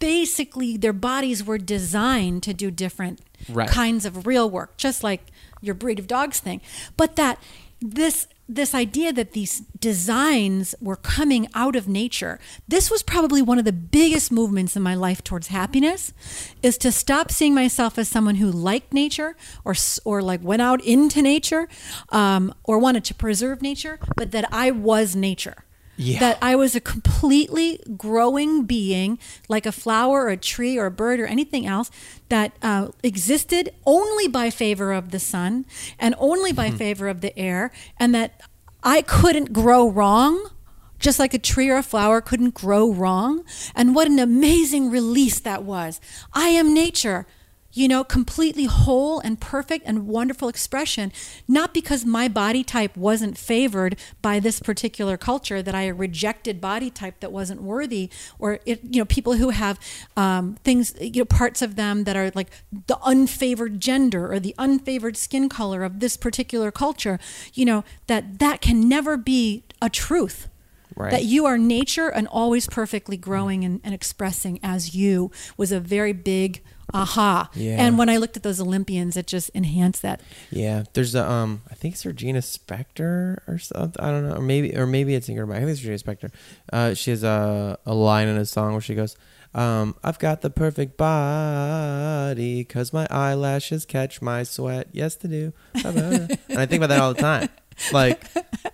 basically 0.00 0.76
their 0.76 0.92
bodies 0.92 1.44
were 1.44 1.58
designed 1.58 2.42
to 2.42 2.52
do 2.52 2.70
different 2.72 3.20
Right. 3.48 3.70
kinds 3.70 4.04
of 4.04 4.26
real 4.26 4.50
work, 4.50 4.76
just 4.76 5.02
like 5.02 5.28
your 5.62 5.74
breed 5.74 5.98
of 5.98 6.06
dogs 6.06 6.40
thing. 6.40 6.60
But 6.96 7.16
that 7.16 7.42
this 7.80 8.26
this 8.46 8.74
idea 8.74 9.12
that 9.12 9.32
these 9.32 9.60
designs 9.78 10.74
were 10.80 10.96
coming 10.96 11.46
out 11.54 11.76
of 11.76 11.86
nature 11.86 12.40
this 12.66 12.90
was 12.90 13.00
probably 13.00 13.40
one 13.40 13.60
of 13.60 13.64
the 13.64 13.72
biggest 13.72 14.32
movements 14.32 14.74
in 14.76 14.82
my 14.82 14.94
life 14.94 15.22
towards 15.22 15.46
happiness 15.46 16.12
is 16.60 16.76
to 16.76 16.90
stop 16.90 17.30
seeing 17.30 17.54
myself 17.54 17.96
as 17.96 18.08
someone 18.08 18.34
who 18.34 18.50
liked 18.50 18.92
nature 18.92 19.36
or 19.64 19.74
or 20.04 20.20
like 20.20 20.42
went 20.42 20.60
out 20.60 20.84
into 20.84 21.22
nature 21.22 21.68
um, 22.10 22.52
or 22.64 22.78
wanted 22.80 23.04
to 23.04 23.14
preserve 23.14 23.62
nature 23.62 23.98
but 24.16 24.32
that 24.32 24.44
i 24.52 24.70
was 24.70 25.14
nature 25.14 25.64
Yeah. 26.00 26.18
that 26.20 26.38
I 26.40 26.56
was 26.56 26.74
a 26.74 26.80
completely 26.80 27.80
growing 27.96 28.64
being, 28.64 29.18
like 29.48 29.66
a 29.66 29.72
flower 29.72 30.24
or 30.24 30.30
a 30.30 30.36
tree 30.36 30.78
or 30.78 30.86
a 30.86 30.90
bird 30.90 31.20
or 31.20 31.26
anything 31.26 31.66
else 31.66 31.90
that 32.28 32.52
uh, 32.62 32.88
existed 33.02 33.72
only 33.84 34.26
by 34.26 34.50
favor 34.50 34.92
of 34.92 35.10
the 35.10 35.20
sun 35.20 35.66
and 35.98 36.14
only 36.18 36.52
by 36.52 36.70
favor 36.70 37.06
of 37.08 37.20
the 37.20 37.38
air, 37.38 37.70
and 37.98 38.14
that 38.14 38.40
I 38.82 39.02
couldn't 39.02 39.52
grow 39.52 39.88
wrong. 39.88 40.50
Just 40.98 41.18
like 41.18 41.32
a 41.32 41.38
tree 41.38 41.70
or 41.70 41.78
a 41.78 41.82
flower 41.82 42.20
couldn't 42.20 42.52
grow 42.52 42.92
wrong. 42.92 43.42
And 43.74 43.94
what 43.94 44.06
an 44.06 44.18
amazing 44.18 44.90
release 44.90 45.40
that 45.40 45.62
was. 45.64 45.98
I 46.34 46.48
am 46.48 46.74
nature 46.74 47.26
you 47.72 47.86
know, 47.88 48.02
completely 48.02 48.64
whole 48.64 49.20
and 49.20 49.40
perfect 49.40 49.84
and 49.86 50.06
wonderful 50.06 50.48
expression, 50.48 51.12
not 51.46 51.72
because 51.72 52.04
my 52.04 52.28
body 52.28 52.64
type 52.64 52.96
wasn't 52.96 53.38
favored 53.38 53.96
by 54.22 54.40
this 54.40 54.60
particular 54.60 55.16
culture, 55.16 55.62
that 55.62 55.74
I 55.74 55.88
rejected 55.88 56.60
body 56.60 56.90
type 56.90 57.20
that 57.20 57.32
wasn't 57.32 57.62
worthy, 57.62 58.10
or 58.38 58.58
it, 58.66 58.80
you 58.90 59.00
know, 59.00 59.04
people 59.04 59.34
who 59.34 59.50
have 59.50 59.78
um, 60.16 60.56
things, 60.64 60.94
you 61.00 61.20
know, 61.20 61.24
parts 61.24 61.62
of 61.62 61.76
them 61.76 62.04
that 62.04 62.16
are 62.16 62.32
like 62.34 62.50
the 62.86 62.96
unfavored 62.96 63.78
gender 63.78 64.32
or 64.32 64.40
the 64.40 64.54
unfavored 64.58 65.16
skin 65.16 65.48
color 65.48 65.84
of 65.84 66.00
this 66.00 66.16
particular 66.16 66.70
culture, 66.70 67.18
you 67.54 67.64
know, 67.64 67.84
that 68.06 68.38
that 68.38 68.60
can 68.60 68.88
never 68.88 69.16
be 69.16 69.64
a 69.80 69.88
truth. 69.88 70.48
Right. 70.96 71.12
That 71.12 71.24
you 71.24 71.46
are 71.46 71.56
nature 71.56 72.08
and 72.08 72.26
always 72.26 72.66
perfectly 72.66 73.16
growing 73.16 73.64
and, 73.64 73.80
and 73.84 73.94
expressing 73.94 74.58
as 74.62 74.94
you 74.94 75.30
was 75.56 75.70
a 75.72 75.80
very 75.80 76.12
big 76.12 76.62
aha. 76.94 77.50
Yeah. 77.54 77.84
And 77.84 77.98
when 77.98 78.08
I 78.08 78.16
looked 78.16 78.36
at 78.36 78.42
those 78.42 78.60
Olympians, 78.60 79.16
it 79.16 79.26
just 79.26 79.50
enhanced 79.50 80.02
that. 80.02 80.20
Yeah, 80.50 80.84
there's 80.92 81.14
a 81.14 81.28
um, 81.28 81.62
I 81.70 81.74
think 81.74 81.94
it's 81.94 82.04
Regina 82.06 82.40
Spektor 82.40 83.38
or 83.48 83.58
something. 83.58 84.02
I 84.02 84.10
don't 84.10 84.28
know, 84.28 84.36
or 84.36 84.42
maybe 84.42 84.76
or 84.76 84.86
maybe 84.86 85.14
it's 85.14 85.28
Ingrid. 85.28 85.54
I 85.54 85.58
think 85.58 85.70
it's 85.70 85.84
Regina 85.84 85.98
Spektor. 85.98 86.32
Uh, 86.72 86.94
she 86.94 87.10
has 87.10 87.22
a 87.22 87.78
a 87.86 87.94
line 87.94 88.28
in 88.28 88.36
a 88.36 88.46
song 88.46 88.72
where 88.72 88.80
she 88.80 88.94
goes, 88.94 89.16
um, 89.54 89.94
"I've 90.02 90.18
got 90.18 90.40
the 90.42 90.50
perfect 90.50 90.96
body, 90.96 92.64
cause 92.64 92.92
my 92.92 93.06
eyelashes 93.10 93.84
catch 93.84 94.20
my 94.22 94.42
sweat. 94.42 94.88
Yes, 94.92 95.16
they 95.16 95.28
do." 95.28 95.52
and 95.74 96.38
I 96.50 96.66
think 96.66 96.82
about 96.82 96.88
that 96.88 97.00
all 97.00 97.14
the 97.14 97.20
time. 97.20 97.48
Like 97.92 98.24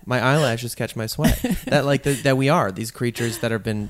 my 0.05 0.19
eyelashes 0.19 0.75
catch 0.75 0.95
my 0.95 1.05
sweat. 1.05 1.39
That 1.67 1.85
like 1.85 2.03
the, 2.03 2.13
that 2.23 2.37
we 2.37 2.49
are 2.49 2.71
these 2.71 2.91
creatures 2.91 3.39
that 3.39 3.51
have 3.51 3.63
been 3.63 3.89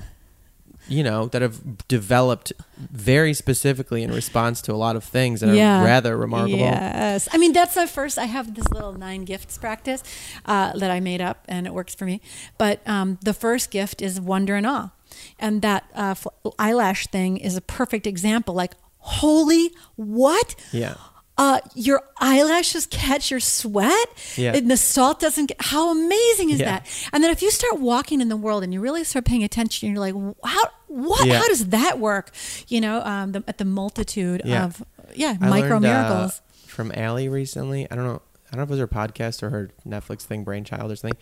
you 0.88 1.02
know, 1.02 1.26
that 1.26 1.42
have 1.42 1.86
developed 1.88 2.52
very 2.76 3.34
specifically 3.34 4.02
in 4.02 4.10
response 4.12 4.62
to 4.62 4.72
a 4.72 4.76
lot 4.76 4.96
of 4.96 5.04
things 5.04 5.40
that 5.40 5.50
are 5.50 5.84
rather 5.84 6.16
remarkable. 6.16 6.58
Yes. 6.58 7.28
I 7.32 7.38
mean, 7.38 7.52
that's 7.52 7.74
the 7.74 7.86
first. 7.86 8.18
I 8.18 8.24
have 8.24 8.54
this 8.54 8.68
little 8.72 8.94
nine 8.94 9.24
gifts 9.24 9.58
practice 9.58 10.02
uh, 10.46 10.72
that 10.78 10.90
I 10.90 11.00
made 11.00 11.20
up, 11.20 11.44
and 11.48 11.66
it 11.66 11.74
works 11.74 11.94
for 11.94 12.04
me. 12.04 12.20
But 12.56 12.86
um, 12.88 13.18
the 13.22 13.34
first 13.34 13.70
gift 13.70 14.02
is 14.02 14.20
wonder 14.20 14.56
and 14.56 14.66
awe, 14.66 14.90
and 15.38 15.62
that 15.62 15.84
uh, 15.94 16.14
eyelash 16.58 17.06
thing 17.08 17.36
is 17.36 17.56
a 17.56 17.60
perfect 17.60 18.06
example. 18.06 18.54
Like, 18.54 18.72
holy 18.98 19.70
what? 19.96 20.54
Yeah. 20.72 20.94
Uh, 21.38 21.60
your 21.76 22.02
eyelashes 22.18 22.86
catch 22.86 23.30
your 23.30 23.38
sweat, 23.38 24.08
Yeah. 24.36 24.54
and 24.56 24.68
the 24.68 24.76
salt 24.76 25.20
doesn't. 25.20 25.46
Get, 25.46 25.56
how 25.60 25.92
amazing 25.92 26.50
is 26.50 26.58
Yeah. 26.58 26.66
that? 26.80 26.86
And 27.12 27.22
then 27.22 27.30
if 27.30 27.40
you 27.42 27.50
start 27.52 27.78
walking 27.80 28.20
in 28.20 28.28
the 28.28 28.36
world 28.36 28.64
and 28.64 28.74
you 28.74 28.80
really 28.80 29.04
start 29.04 29.24
paying 29.24 29.44
attention, 29.44 29.88
you're 29.90 30.00
like, 30.00 30.14
how? 30.44 30.62
What? 30.88 31.26
Yeah. 31.26 31.38
How 31.38 31.46
does 31.46 31.68
that 31.68 32.00
work? 32.00 32.32
You 32.66 32.80
know, 32.80 33.02
um, 33.02 33.32
the, 33.32 33.44
at 33.46 33.58
the 33.58 33.64
multitude 33.64 34.40
of 34.50 34.82
yeah 35.14 35.36
I 35.40 35.48
micro 35.48 35.78
learned, 35.78 35.86
uh, 35.86 35.88
miracles. 36.08 36.40
from 36.66 36.90
Allie 36.94 37.28
recently. 37.28 37.88
I 37.90 37.94
don't 37.94 38.04
know. 38.04 38.22
I 38.50 38.56
don't 38.56 38.58
know 38.58 38.62
if 38.64 38.68
it 38.70 38.72
was 38.72 38.80
her 38.80 38.88
podcast 38.88 39.42
or 39.42 39.50
her 39.50 39.70
Netflix 39.86 40.22
thing, 40.22 40.42
Brainchild 40.42 40.90
or 40.90 40.96
something. 40.96 41.18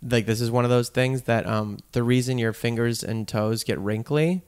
Like 0.00 0.26
this 0.26 0.40
is 0.40 0.50
one 0.50 0.64
of 0.64 0.70
those 0.70 0.88
things 0.88 1.22
that 1.22 1.44
um, 1.46 1.78
the 1.92 2.02
reason 2.04 2.38
your 2.38 2.52
fingers 2.52 3.02
and 3.02 3.26
toes 3.28 3.64
get 3.64 3.78
wrinkly 3.80 4.44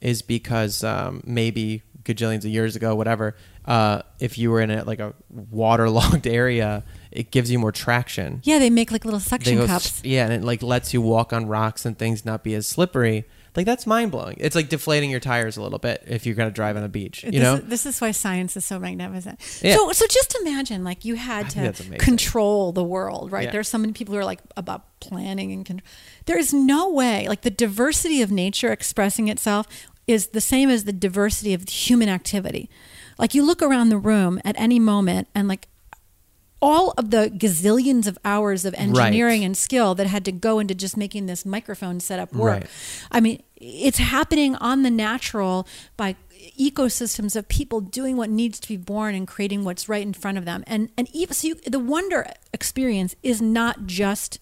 is 0.00 0.22
because 0.22 0.82
um, 0.82 1.22
maybe 1.26 1.82
gajillions 2.06 2.38
of 2.38 2.46
years 2.46 2.76
ago, 2.76 2.94
whatever. 2.94 3.36
Uh, 3.64 4.02
if 4.20 4.38
you 4.38 4.50
were 4.50 4.60
in 4.60 4.70
a 4.70 4.84
like 4.84 5.00
a 5.00 5.12
waterlogged 5.28 6.26
area, 6.42 6.84
it 7.10 7.30
gives 7.30 7.50
you 7.50 7.58
more 7.58 7.72
traction. 7.72 8.40
yeah, 8.44 8.58
they 8.58 8.70
make 8.70 8.90
like 8.90 9.04
little 9.04 9.20
suction 9.20 9.56
go 9.56 9.66
cups. 9.66 10.02
Yeah, 10.04 10.24
and 10.24 10.32
it 10.32 10.42
like 10.42 10.62
lets 10.62 10.94
you 10.94 11.00
walk 11.00 11.32
on 11.32 11.46
rocks 11.46 11.84
and 11.84 11.98
things 11.98 12.24
not 12.24 12.44
be 12.44 12.54
as 12.54 12.66
slippery. 12.66 13.24
Like 13.56 13.64
that's 13.64 13.86
mind 13.86 14.10
blowing. 14.12 14.36
It's 14.38 14.54
like 14.54 14.68
deflating 14.68 15.10
your 15.10 15.18
tires 15.18 15.56
a 15.56 15.62
little 15.62 15.78
bit 15.78 16.04
if 16.06 16.26
you're 16.26 16.34
gonna 16.34 16.50
drive 16.50 16.76
on 16.76 16.84
a 16.84 16.88
beach. 16.88 17.24
You 17.24 17.30
this, 17.32 17.40
know, 17.40 17.54
is, 17.54 17.64
this 17.64 17.86
is 17.86 18.00
why 18.00 18.10
science 18.10 18.54
is 18.56 18.66
so 18.66 18.78
magnificent. 18.78 19.40
Yeah. 19.62 19.76
So, 19.76 19.92
so 19.92 20.06
just 20.06 20.36
imagine, 20.42 20.84
like 20.84 21.06
you 21.06 21.14
had 21.14 21.48
to 21.48 21.52
think 21.52 21.64
that's 21.64 21.80
amazing. 21.80 21.98
control 21.98 22.72
the 22.72 22.84
world, 22.84 23.32
right? 23.32 23.44
Yeah. 23.44 23.52
There's 23.52 23.68
so 23.68 23.78
many 23.78 23.94
people 23.94 24.14
who 24.14 24.20
are 24.20 24.26
like 24.26 24.40
about 24.58 25.00
planning 25.00 25.52
and 25.52 25.64
control. 25.64 25.88
there 26.26 26.38
is 26.38 26.52
no 26.52 26.90
way. 26.90 27.28
Like 27.28 27.42
the 27.42 27.50
diversity 27.50 28.20
of 28.20 28.30
nature 28.30 28.70
expressing 28.72 29.28
itself 29.28 29.66
is 30.06 30.28
the 30.28 30.40
same 30.40 30.70
as 30.70 30.84
the 30.84 30.92
diversity 30.92 31.52
of 31.54 31.68
human 31.68 32.08
activity. 32.08 32.70
Like 33.18 33.34
you 33.34 33.44
look 33.44 33.62
around 33.62 33.88
the 33.88 33.98
room 33.98 34.40
at 34.44 34.54
any 34.58 34.78
moment, 34.78 35.28
and 35.34 35.48
like 35.48 35.68
all 36.62 36.92
of 36.96 37.10
the 37.10 37.30
gazillions 37.30 38.06
of 38.06 38.18
hours 38.24 38.64
of 38.64 38.74
engineering 38.74 39.44
and 39.44 39.56
skill 39.56 39.94
that 39.94 40.06
had 40.06 40.24
to 40.24 40.32
go 40.32 40.58
into 40.58 40.74
just 40.74 40.96
making 40.96 41.26
this 41.26 41.44
microphone 41.44 42.00
setup 42.00 42.32
work. 42.32 42.60
Right. 42.62 42.70
I 43.10 43.20
mean, 43.20 43.42
it's 43.56 43.98
happening 43.98 44.54
on 44.56 44.82
the 44.82 44.90
natural 44.90 45.66
by 45.96 46.16
ecosystems 46.58 47.36
of 47.36 47.48
people 47.48 47.80
doing 47.80 48.16
what 48.16 48.30
needs 48.30 48.58
to 48.60 48.68
be 48.68 48.76
born 48.76 49.14
and 49.14 49.26
creating 49.26 49.64
what's 49.64 49.88
right 49.88 50.02
in 50.02 50.12
front 50.12 50.38
of 50.38 50.44
them. 50.44 50.64
And 50.66 50.90
and 50.96 51.08
even 51.12 51.34
so, 51.34 51.48
you, 51.48 51.54
the 51.66 51.78
wonder 51.78 52.26
experience 52.52 53.16
is 53.22 53.42
not 53.42 53.86
just 53.86 54.38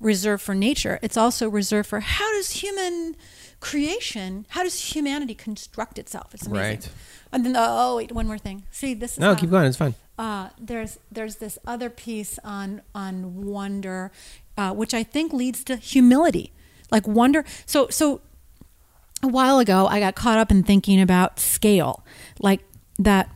reserved 0.00 0.42
for 0.42 0.54
nature; 0.54 0.98
it's 1.02 1.16
also 1.16 1.48
reserved 1.48 1.88
for 1.88 2.00
how 2.00 2.30
does 2.32 2.50
human 2.62 3.16
creation, 3.60 4.46
how 4.50 4.62
does 4.62 4.94
humanity 4.94 5.34
construct 5.34 5.98
itself? 5.98 6.34
It's 6.34 6.46
amazing. 6.46 6.62
Right. 6.70 6.88
And 7.32 7.44
then 7.44 7.54
oh 7.56 7.96
wait, 7.96 8.12
one 8.12 8.26
more 8.26 8.38
thing. 8.38 8.64
See, 8.70 8.94
this 8.94 9.12
is 9.12 9.18
no, 9.18 9.34
how- 9.34 9.40
keep 9.40 9.50
going. 9.50 9.66
It's 9.66 9.76
fine. 9.76 9.94
uh, 10.18 10.48
there's 10.58 10.98
there's 11.12 11.36
this 11.36 11.58
other 11.66 11.90
piece 11.90 12.38
on 12.44 12.82
on 12.94 13.44
wonder, 13.46 14.10
uh, 14.56 14.72
which 14.72 14.94
I 14.94 15.02
think 15.02 15.32
leads 15.32 15.62
to 15.64 15.76
humility, 15.76 16.52
like 16.90 17.06
wonder. 17.06 17.44
So 17.66 17.88
so 17.90 18.20
a 19.22 19.28
while 19.28 19.58
ago, 19.58 19.86
I 19.86 19.98
got 20.00 20.14
caught 20.14 20.38
up 20.38 20.50
in 20.50 20.62
thinking 20.62 21.00
about 21.00 21.38
scale, 21.40 22.04
like 22.40 22.60
that. 22.98 23.28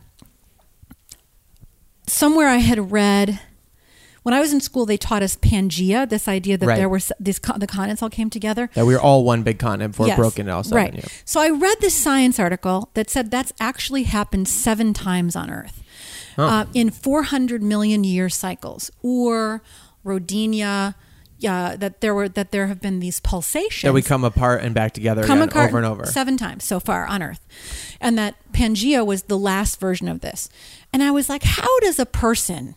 Somewhere 2.07 2.47
I 2.47 2.57
had 2.57 2.91
read. 2.91 3.39
When 4.23 4.33
I 4.33 4.39
was 4.39 4.51
in 4.53 4.61
school, 4.61 4.85
they 4.85 4.97
taught 4.97 5.21
us 5.21 5.35
Pangea, 5.35 6.07
this 6.09 6.27
idea 6.27 6.57
that 6.57 6.65
Right. 6.65 6.77
there 6.77 6.89
were 6.89 6.99
these 7.19 7.39
the 7.57 7.67
continents 7.67 8.01
all 8.01 8.09
came 8.09 8.29
together. 8.29 8.69
That 8.73 8.85
we 8.85 8.93
were 8.93 9.01
all 9.01 9.23
one 9.23 9.43
big 9.43 9.59
continent 9.59 9.91
before 9.93 10.07
Yes. 10.07 10.17
it 10.17 10.21
broke 10.21 10.39
into 10.39 10.51
all 10.53 10.63
seven. 10.63 10.77
Right. 10.77 10.95
yeah. 10.95 11.05
So 11.25 11.39
I 11.41 11.49
read 11.49 11.77
this 11.81 11.93
science 11.93 12.39
article 12.39 12.89
that 12.95 13.09
said 13.09 13.31
that's 13.31 13.53
actually 13.59 14.03
happened 14.03 14.47
seven 14.47 14.93
times 14.93 15.35
on 15.35 15.49
Earth 15.49 15.83
uh, 16.37 16.65
in 16.73 16.89
400 16.89 17.61
million 17.61 18.03
year 18.03 18.29
cycles. 18.29 18.89
or 19.01 19.61
Rodinia, 20.05 20.95
uh, 21.47 21.75
that 21.77 22.01
there 22.01 22.13
were 22.15 22.29
that 22.29 22.51
there 22.51 22.67
have 22.67 22.79
been 22.81 22.99
these 22.99 23.19
pulsations 23.19 23.87
That 23.87 23.93
we 23.93 24.01
come 24.01 24.23
apart 24.23 24.63
and 24.63 24.73
back 24.73 24.93
together 24.93 25.23
come 25.23 25.39
again 25.41 25.49
apart 25.49 25.69
over 25.69 25.77
and 25.77 25.85
over. 25.85 26.05
seven 26.05 26.37
times 26.37 26.63
so 26.63 26.79
far 26.79 27.05
on 27.05 27.21
Earth, 27.23 27.45
and 27.99 28.17
that 28.17 28.35
Pangea 28.53 29.05
was 29.05 29.23
the 29.23 29.37
last 29.37 29.79
version 29.79 30.07
of 30.07 30.21
this. 30.21 30.49
And 30.93 31.01
I 31.03 31.11
was 31.11 31.27
like, 31.29 31.43
how 31.43 31.79
does 31.79 31.99
a 31.99 32.05
person 32.05 32.75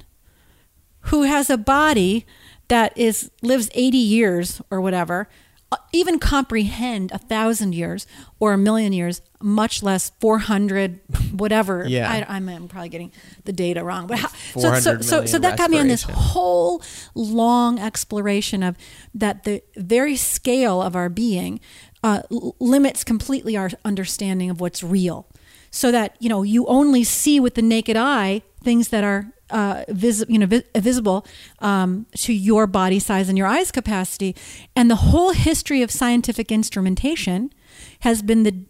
who 1.06 1.22
has 1.22 1.50
a 1.50 1.56
body 1.56 2.26
that 2.68 2.96
is 2.96 3.30
lives 3.42 3.70
80 3.74 3.96
years 3.96 4.60
or 4.70 4.80
whatever 4.80 5.28
uh, 5.72 5.76
even 5.92 6.20
comprehend 6.20 7.10
a 7.10 7.18
thousand 7.18 7.74
years 7.74 8.06
or 8.38 8.52
a 8.52 8.58
million 8.58 8.92
years 8.92 9.20
much 9.40 9.82
less 9.82 10.12
400 10.20 11.00
whatever. 11.32 11.84
Yeah. 11.88 12.08
I, 12.08 12.36
I'm, 12.36 12.48
I'm 12.48 12.68
probably 12.68 12.88
getting 12.88 13.10
the 13.44 13.52
data 13.52 13.82
wrong 13.82 14.06
but 14.06 14.18
how, 14.20 14.28
so, 14.28 14.78
so, 14.78 15.00
so, 15.00 15.26
so 15.26 15.38
that 15.40 15.58
got 15.58 15.70
me 15.70 15.80
on 15.80 15.88
this 15.88 16.04
whole 16.04 16.82
long 17.16 17.80
exploration 17.80 18.62
of 18.62 18.76
that 19.12 19.42
the 19.42 19.60
very 19.76 20.14
scale 20.14 20.80
of 20.80 20.94
our 20.94 21.08
being 21.08 21.58
uh, 22.04 22.22
limits 22.60 23.02
completely 23.02 23.56
our 23.56 23.70
understanding 23.84 24.50
of 24.50 24.60
what's 24.60 24.84
real. 24.84 25.26
So 25.72 25.90
that 25.90 26.16
you 26.20 26.28
know 26.28 26.42
you 26.42 26.64
only 26.66 27.02
see 27.02 27.40
with 27.40 27.54
the 27.54 27.62
naked 27.62 27.96
eye 27.96 28.42
things 28.62 28.88
that 28.88 29.02
are 29.02 29.32
uh, 29.50 29.84
vis- 29.88 30.24
you 30.28 30.38
know 30.38 30.46
vi- 30.46 30.64
visible 30.76 31.26
um, 31.60 32.06
to 32.16 32.32
your 32.32 32.66
body 32.66 32.98
size 32.98 33.28
and 33.28 33.38
your 33.38 33.46
eyes 33.46 33.70
capacity. 33.70 34.34
And 34.74 34.90
the 34.90 34.96
whole 34.96 35.32
history 35.32 35.82
of 35.82 35.90
scientific 35.90 36.50
instrumentation 36.52 37.52
has 38.00 38.22
been 38.22 38.42
the 38.42 38.64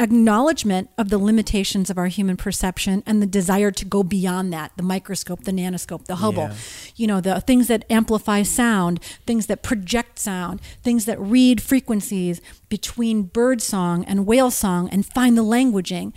acknowledgement 0.00 0.90
of 0.98 1.08
the 1.08 1.18
limitations 1.18 1.88
of 1.88 1.96
our 1.96 2.08
human 2.08 2.36
perception 2.36 3.02
and 3.06 3.22
the 3.22 3.26
desire 3.26 3.70
to 3.70 3.84
go 3.84 4.02
beyond 4.02 4.52
that 4.52 4.72
the 4.76 4.82
microscope 4.82 5.44
the 5.44 5.52
nanoscope 5.52 6.06
the 6.06 6.16
hubble 6.16 6.42
Yeah. 6.48 6.54
you 6.96 7.06
know 7.06 7.20
the 7.20 7.40
things 7.40 7.68
that 7.68 7.84
amplify 7.88 8.42
sound 8.42 9.00
things 9.24 9.46
that 9.46 9.62
project 9.62 10.18
sound 10.18 10.60
things 10.82 11.04
that 11.04 11.18
read 11.20 11.62
frequencies 11.62 12.40
between 12.68 13.22
bird 13.22 13.62
song 13.62 14.04
and 14.06 14.26
whale 14.26 14.50
song 14.50 14.88
and 14.90 15.06
find 15.06 15.38
the 15.38 15.44
languaging 15.44 16.12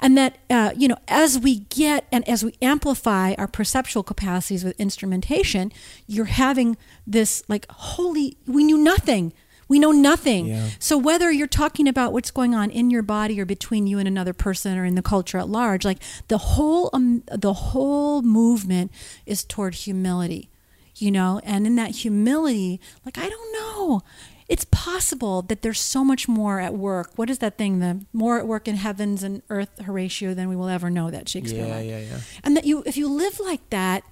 and 0.00 0.18
that 0.18 0.38
uh, 0.50 0.72
you 0.76 0.88
know 0.88 0.96
as 1.06 1.38
we 1.38 1.60
get 1.70 2.06
and 2.10 2.28
as 2.28 2.44
we 2.44 2.52
amplify 2.60 3.34
our 3.38 3.46
perceptual 3.46 4.02
capacities 4.02 4.64
with 4.64 4.78
instrumentation 4.80 5.70
you're 6.08 6.24
having 6.24 6.76
this 7.06 7.44
like 7.48 7.64
holy 7.70 8.36
we 8.46 8.64
knew 8.64 8.76
nothing 8.78 9.32
we 9.70 9.78
know 9.78 9.92
nothing 9.92 10.46
Yeah. 10.46 10.68
so 10.78 10.98
whether 10.98 11.30
you're 11.32 11.46
talking 11.62 11.88
about 11.88 12.12
what's 12.12 12.30
going 12.30 12.54
on 12.54 12.68
in 12.70 12.90
your 12.90 13.02
body 13.02 13.40
or 13.40 13.46
between 13.46 13.86
you 13.86 13.98
and 13.98 14.06
another 14.06 14.34
person 14.34 14.76
or 14.76 14.84
in 14.84 14.96
the 14.96 15.02
culture 15.14 15.38
at 15.38 15.48
large, 15.48 15.82
like 15.86 16.00
the 16.28 16.38
whole 16.38 16.90
um, 16.92 17.22
the 17.32 17.54
whole 17.54 18.20
movement 18.20 18.90
is 19.24 19.44
toward 19.44 19.74
humility, 19.86 20.50
you 20.96 21.10
know, 21.10 21.40
and 21.44 21.66
in 21.66 21.76
that 21.76 21.92
humility, 22.04 22.80
like 23.06 23.16
I 23.16 23.28
don't 23.30 23.52
know. 23.52 24.02
It's 24.48 24.66
possible 24.72 25.42
that 25.42 25.62
there's 25.62 25.78
so 25.78 26.02
much 26.04 26.26
more 26.26 26.58
at 26.58 26.74
work. 26.74 27.12
What 27.14 27.30
is 27.30 27.38
that 27.38 27.56
thing? 27.56 27.78
The 27.78 28.04
more 28.12 28.36
at 28.40 28.48
work 28.48 28.66
in 28.66 28.74
heavens 28.74 29.22
and 29.22 29.42
earth, 29.48 29.70
Horatio, 29.86 30.34
than 30.34 30.48
we 30.48 30.56
will 30.56 30.68
ever 30.68 30.90
know. 30.90 31.08
That 31.08 31.28
Shakespeare. 31.28 31.66
Yeah, 31.66 31.76
line. 31.76 31.88
yeah, 31.88 32.00
yeah. 32.00 32.18
And 32.42 32.56
that 32.56 32.64
you, 32.66 32.82
if 32.84 32.96
you 32.96 33.06
live 33.08 33.38
like 33.38 33.70
that, 33.70 34.02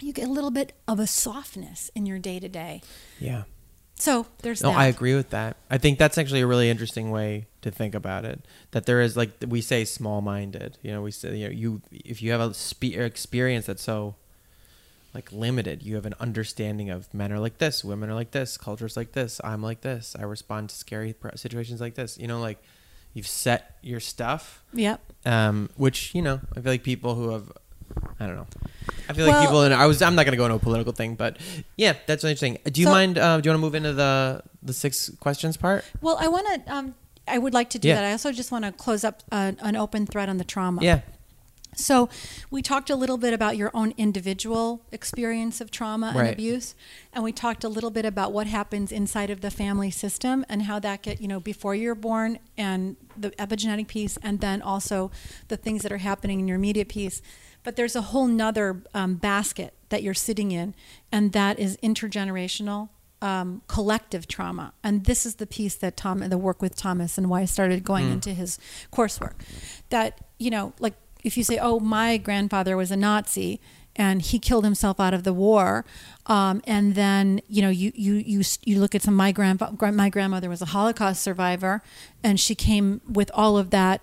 you 0.00 0.12
get 0.12 0.26
a 0.28 0.32
little 0.32 0.50
bit 0.50 0.72
of 0.88 0.98
a 0.98 1.06
softness 1.06 1.88
in 1.94 2.04
your 2.04 2.18
day 2.18 2.40
to 2.40 2.48
day. 2.48 2.82
Yeah. 3.20 3.44
So 4.00 4.26
there's 4.42 4.62
No, 4.62 4.70
that. 4.70 4.78
I 4.78 4.86
agree 4.86 5.14
with 5.14 5.30
that. 5.30 5.56
I 5.70 5.78
think 5.78 5.98
that's 5.98 6.16
actually 6.18 6.40
a 6.40 6.46
really 6.46 6.70
interesting 6.70 7.10
way 7.10 7.46
to 7.62 7.70
think 7.70 7.94
about 7.94 8.24
it. 8.24 8.40
That 8.72 8.86
there 8.86 9.00
is 9.00 9.16
like 9.16 9.30
we 9.46 9.60
say 9.60 9.84
small-minded. 9.84 10.78
You 10.82 10.92
know, 10.92 11.02
we 11.02 11.10
say 11.10 11.36
you 11.36 11.46
know 11.48 11.52
you 11.52 11.82
if 11.92 12.22
you 12.22 12.30
have 12.32 12.40
a 12.40 12.54
spe- 12.54 12.96
experience 12.96 13.66
that's 13.66 13.82
so 13.82 14.14
like 15.12 15.30
limited, 15.32 15.82
you 15.82 15.96
have 15.96 16.06
an 16.06 16.14
understanding 16.20 16.88
of 16.88 17.12
men 17.12 17.32
are 17.32 17.40
like 17.40 17.58
this, 17.58 17.84
women 17.84 18.08
are 18.10 18.14
like 18.14 18.30
this, 18.30 18.56
cultures 18.56 18.96
like 18.96 19.12
this, 19.12 19.40
I'm 19.42 19.60
like 19.62 19.80
this. 19.80 20.14
I 20.18 20.22
respond 20.22 20.70
to 20.70 20.76
scary 20.76 21.12
pr- 21.12 21.34
situations 21.36 21.80
like 21.80 21.94
this. 21.96 22.16
You 22.16 22.28
know, 22.28 22.40
like 22.40 22.62
you've 23.12 23.26
set 23.26 23.76
your 23.82 23.98
stuff, 24.00 24.62
Yep. 24.72 25.00
um, 25.26 25.68
which 25.76 26.14
you 26.14 26.22
know 26.22 26.40
I 26.56 26.60
feel 26.60 26.72
like 26.72 26.82
people 26.84 27.14
who 27.16 27.30
have. 27.30 27.52
I 28.18 28.26
don't 28.26 28.36
know. 28.36 28.46
I 29.08 29.12
feel 29.12 29.26
like 29.26 29.34
Well- 29.34 29.42
people, 29.42 29.62
and 29.62 29.74
I 29.74 29.86
was. 29.86 30.02
I'm 30.02 30.14
not 30.14 30.24
going 30.24 30.32
to 30.32 30.36
go 30.36 30.44
into 30.44 30.56
a 30.56 30.58
political 30.60 30.92
thing, 30.92 31.14
but 31.14 31.36
yeah, 31.76 31.94
that's 32.06 32.22
interesting. 32.24 32.58
Do 32.64 32.80
you 32.80 32.86
So- 32.86 32.92
mind? 32.92 33.18
Uh, 33.18 33.40
do 33.40 33.48
you 33.48 33.52
want 33.52 33.60
to 33.60 33.66
move 33.66 33.74
into 33.74 33.92
the 33.92 34.42
the 34.62 34.72
six 34.72 35.10
questions 35.20 35.56
part? 35.56 35.84
Well, 36.00 36.16
I 36.20 36.28
want 36.28 36.46
to. 36.66 36.72
Um, 36.74 36.94
I 37.26 37.38
would 37.38 37.54
like 37.54 37.70
to 37.70 37.78
do 37.78 37.88
Yeah. 37.88 37.94
that. 37.96 38.04
I 38.04 38.12
also 38.12 38.32
just 38.32 38.50
want 38.52 38.64
to 38.64 38.72
close 38.72 39.04
up 39.04 39.22
uh, 39.32 39.52
an 39.60 39.76
open 39.76 40.06
thread 40.06 40.28
on 40.28 40.38
the 40.38 40.44
trauma. 40.44 40.82
Yeah. 40.82 41.00
So, 41.76 42.08
we 42.50 42.62
talked 42.62 42.90
a 42.90 42.96
little 42.96 43.16
bit 43.16 43.32
about 43.32 43.56
your 43.56 43.70
own 43.72 43.94
individual 43.96 44.82
experience 44.90 45.60
of 45.60 45.70
trauma 45.70 46.12
and 46.16 46.28
abuse, 46.28 46.74
and 47.12 47.22
we 47.22 47.30
talked 47.32 47.62
a 47.62 47.68
little 47.68 47.90
bit 47.90 48.04
about 48.04 48.32
what 48.32 48.48
happens 48.48 48.90
inside 48.90 49.30
of 49.30 49.40
the 49.40 49.52
family 49.52 49.90
system 49.92 50.44
and 50.48 50.62
how 50.62 50.80
that 50.80 51.02
get 51.02 51.20
you 51.22 51.28
know 51.28 51.38
before 51.38 51.76
you're 51.76 51.94
born 51.94 52.40
and 52.58 52.96
the 53.16 53.30
epigenetic 53.38 53.86
piece, 53.86 54.18
and 54.20 54.40
then 54.40 54.60
also 54.60 55.12
the 55.46 55.56
things 55.56 55.82
that 55.82 55.92
are 55.92 55.98
happening 55.98 56.40
in 56.40 56.48
your 56.48 56.56
immediate 56.56 56.88
piece. 56.88 57.22
But 57.62 57.76
there's 57.76 57.96
a 57.96 58.02
whole 58.02 58.26
nother 58.26 58.82
um, 58.94 59.16
basket 59.16 59.74
that 59.90 60.02
you're 60.02 60.14
sitting 60.14 60.52
in, 60.52 60.74
and 61.12 61.32
that 61.32 61.58
is 61.58 61.76
intergenerational 61.78 62.88
um, 63.22 63.62
collective 63.66 64.26
trauma. 64.26 64.72
And 64.82 65.04
this 65.04 65.26
is 65.26 65.36
the 65.36 65.46
piece 65.46 65.74
that 65.76 65.96
Tom, 65.96 66.20
the 66.20 66.38
work 66.38 66.62
with 66.62 66.76
Thomas, 66.76 67.18
and 67.18 67.28
why 67.28 67.42
I 67.42 67.44
started 67.44 67.84
going 67.84 68.10
into 68.10 68.30
his 68.30 68.58
coursework. 68.92 69.34
That 69.90 70.20
you 70.38 70.50
know, 70.50 70.72
like 70.78 70.94
if 71.22 71.36
you 71.36 71.44
say, 71.44 71.58
"Oh, 71.58 71.80
my 71.80 72.16
grandfather 72.16 72.76
was 72.76 72.90
a 72.90 72.96
Nazi." 72.96 73.60
And 73.96 74.22
he 74.22 74.38
killed 74.38 74.64
himself 74.64 75.00
out 75.00 75.12
of 75.12 75.24
the 75.24 75.32
war, 75.32 75.84
um, 76.26 76.62
and 76.64 76.94
then 76.94 77.40
you 77.48 77.60
know 77.60 77.68
you 77.68 77.90
you 77.94 78.14
you 78.14 78.42
you 78.64 78.78
look 78.78 78.94
at 78.94 79.02
some 79.02 79.14
my 79.14 79.32
grandpa 79.32 79.72
my 79.90 80.08
grandmother 80.08 80.48
was 80.48 80.62
a 80.62 80.66
Holocaust 80.66 81.20
survivor, 81.20 81.82
and 82.22 82.38
she 82.38 82.54
came 82.54 83.00
with 83.06 83.32
all 83.34 83.58
of 83.58 83.70
that 83.70 84.00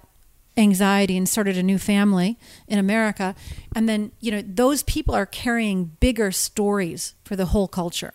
anxiety 0.57 1.15
and 1.15 1.29
started 1.29 1.57
a 1.57 1.63
new 1.63 1.77
family 1.77 2.37
in 2.67 2.79
America. 2.79 3.35
And 3.75 3.87
then, 3.87 4.11
you 4.19 4.31
know, 4.31 4.41
those 4.41 4.83
people 4.83 5.13
are 5.13 5.25
carrying 5.25 5.97
bigger 5.99 6.31
stories 6.31 7.13
for 7.23 7.35
the 7.35 7.47
whole 7.47 7.67
culture. 7.67 8.13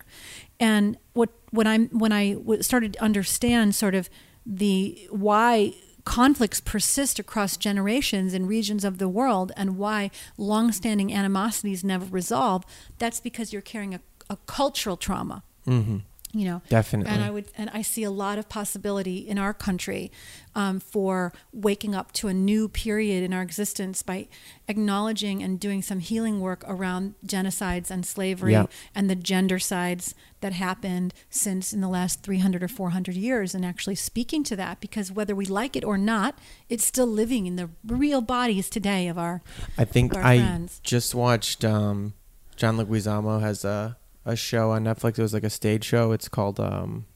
And 0.58 0.96
what 1.12 1.30
when 1.50 1.66
I'm 1.66 1.88
when 1.88 2.12
I 2.12 2.36
started 2.60 2.94
to 2.94 3.02
understand 3.02 3.74
sort 3.74 3.94
of 3.94 4.10
the 4.44 5.08
why 5.10 5.74
conflicts 6.04 6.60
persist 6.60 7.18
across 7.18 7.56
generations 7.56 8.34
and 8.34 8.48
regions 8.48 8.84
of 8.84 8.98
the 8.98 9.08
world 9.08 9.52
and 9.56 9.78
why 9.78 10.10
longstanding 10.36 11.12
animosities 11.12 11.84
never 11.84 12.04
resolve, 12.06 12.64
that's 12.98 13.20
because 13.20 13.52
you're 13.52 13.62
carrying 13.62 13.94
a, 13.94 14.00
a 14.28 14.36
cultural 14.46 14.96
trauma. 14.96 15.44
Mm-hmm. 15.66 15.98
You 16.34 16.46
know, 16.46 16.62
Definitely. 16.70 17.12
and 17.12 17.22
I 17.22 17.30
would, 17.30 17.48
and 17.58 17.68
I 17.74 17.82
see 17.82 18.04
a 18.04 18.10
lot 18.10 18.38
of 18.38 18.48
possibility 18.48 19.18
in 19.18 19.36
our 19.36 19.52
country 19.52 20.10
um, 20.54 20.80
for 20.80 21.30
waking 21.52 21.94
up 21.94 22.10
to 22.12 22.28
a 22.28 22.32
new 22.32 22.68
period 22.70 23.22
in 23.22 23.34
our 23.34 23.42
existence 23.42 24.02
by 24.02 24.28
acknowledging 24.66 25.42
and 25.42 25.60
doing 25.60 25.82
some 25.82 25.98
healing 26.00 26.40
work 26.40 26.64
around 26.66 27.14
genocides 27.26 27.90
and 27.90 28.06
slavery 28.06 28.52
Yeah. 28.52 28.64
and 28.94 29.10
the 29.10 29.14
gender 29.14 29.58
sides 29.58 30.14
that 30.40 30.54
happened 30.54 31.12
since 31.28 31.74
in 31.74 31.82
the 31.82 31.88
last 31.88 32.22
300 32.22 32.62
or 32.62 32.68
400 32.68 33.14
years 33.14 33.54
and 33.54 33.62
actually 33.64 33.94
speaking 33.96 34.42
to 34.44 34.56
that 34.56 34.80
because 34.80 35.12
whether 35.12 35.34
we 35.34 35.44
like 35.44 35.76
it 35.76 35.84
or 35.84 35.98
not 35.98 36.38
it's 36.70 36.84
still 36.84 37.06
living 37.06 37.44
in 37.46 37.56
the 37.56 37.68
real 37.86 38.22
bodies 38.22 38.70
today 38.70 39.06
of 39.08 39.18
our 39.18 39.42
I 39.76 39.84
think 39.84 40.14
our 40.16 40.22
I 40.22 40.38
friends. 40.38 40.80
just 40.82 41.14
watched 41.14 41.62
um, 41.62 42.14
John 42.56 42.78
Leguizamo 42.78 43.40
has 43.42 43.64
a 43.66 43.98
a 44.24 44.36
show 44.36 44.70
on 44.72 44.84
Netflix. 44.84 45.18
It 45.18 45.22
was 45.22 45.34
like 45.34 45.44
a 45.44 45.50
stage 45.50 45.84
show. 45.84 46.12
It's 46.12 46.28
called 46.28 46.60
um, 46.60 47.06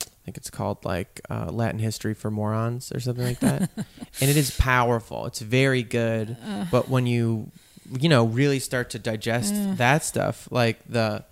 I 0.00 0.24
think 0.24 0.36
it's 0.36 0.50
called 0.50 0.84
like 0.84 1.20
uh, 1.28 1.50
Latin 1.50 1.78
History 1.80 2.14
for 2.14 2.30
Morons 2.30 2.90
or 2.92 3.00
something 3.00 3.24
like 3.24 3.40
that. 3.40 3.70
and 3.76 4.30
it 4.30 4.36
is 4.36 4.56
powerful. 4.56 5.26
It's 5.26 5.40
very 5.40 5.82
good. 5.82 6.36
but 6.70 6.88
when 6.88 7.06
you 7.06 7.50
you 8.00 8.08
know 8.08 8.24
really 8.24 8.58
start 8.60 8.90
to 8.90 8.98
digest 8.98 9.52
that 9.76 10.04
stuff, 10.04 10.48
like 10.50 10.78
the 10.88 11.24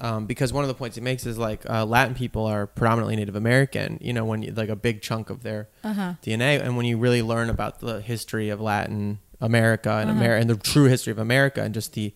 um, 0.00 0.26
because 0.26 0.52
one 0.52 0.62
of 0.62 0.68
the 0.68 0.74
points 0.74 0.94
he 0.96 1.02
makes 1.02 1.26
is 1.26 1.36
like 1.38 1.68
uh, 1.68 1.84
Latin 1.84 2.14
people 2.14 2.46
are 2.46 2.68
predominantly 2.68 3.16
Native 3.16 3.34
American. 3.34 3.98
You 4.00 4.12
know, 4.12 4.24
when 4.24 4.42
you, 4.42 4.52
like 4.52 4.68
a 4.68 4.76
big 4.76 5.02
chunk 5.02 5.28
of 5.28 5.42
their 5.42 5.68
Uh-huh. 5.82 6.14
DNA, 6.22 6.62
and 6.62 6.76
when 6.76 6.86
you 6.86 6.96
really 6.98 7.20
learn 7.20 7.50
about 7.50 7.80
the 7.80 8.00
history 8.00 8.48
of 8.48 8.60
Latin 8.60 9.18
America 9.40 9.90
and 9.90 10.08
Uh-huh. 10.08 10.18
America 10.18 10.40
and 10.40 10.50
the 10.50 10.56
true 10.56 10.84
history 10.84 11.10
of 11.10 11.18
America 11.18 11.62
and 11.62 11.74
just 11.74 11.92
the 11.94 12.14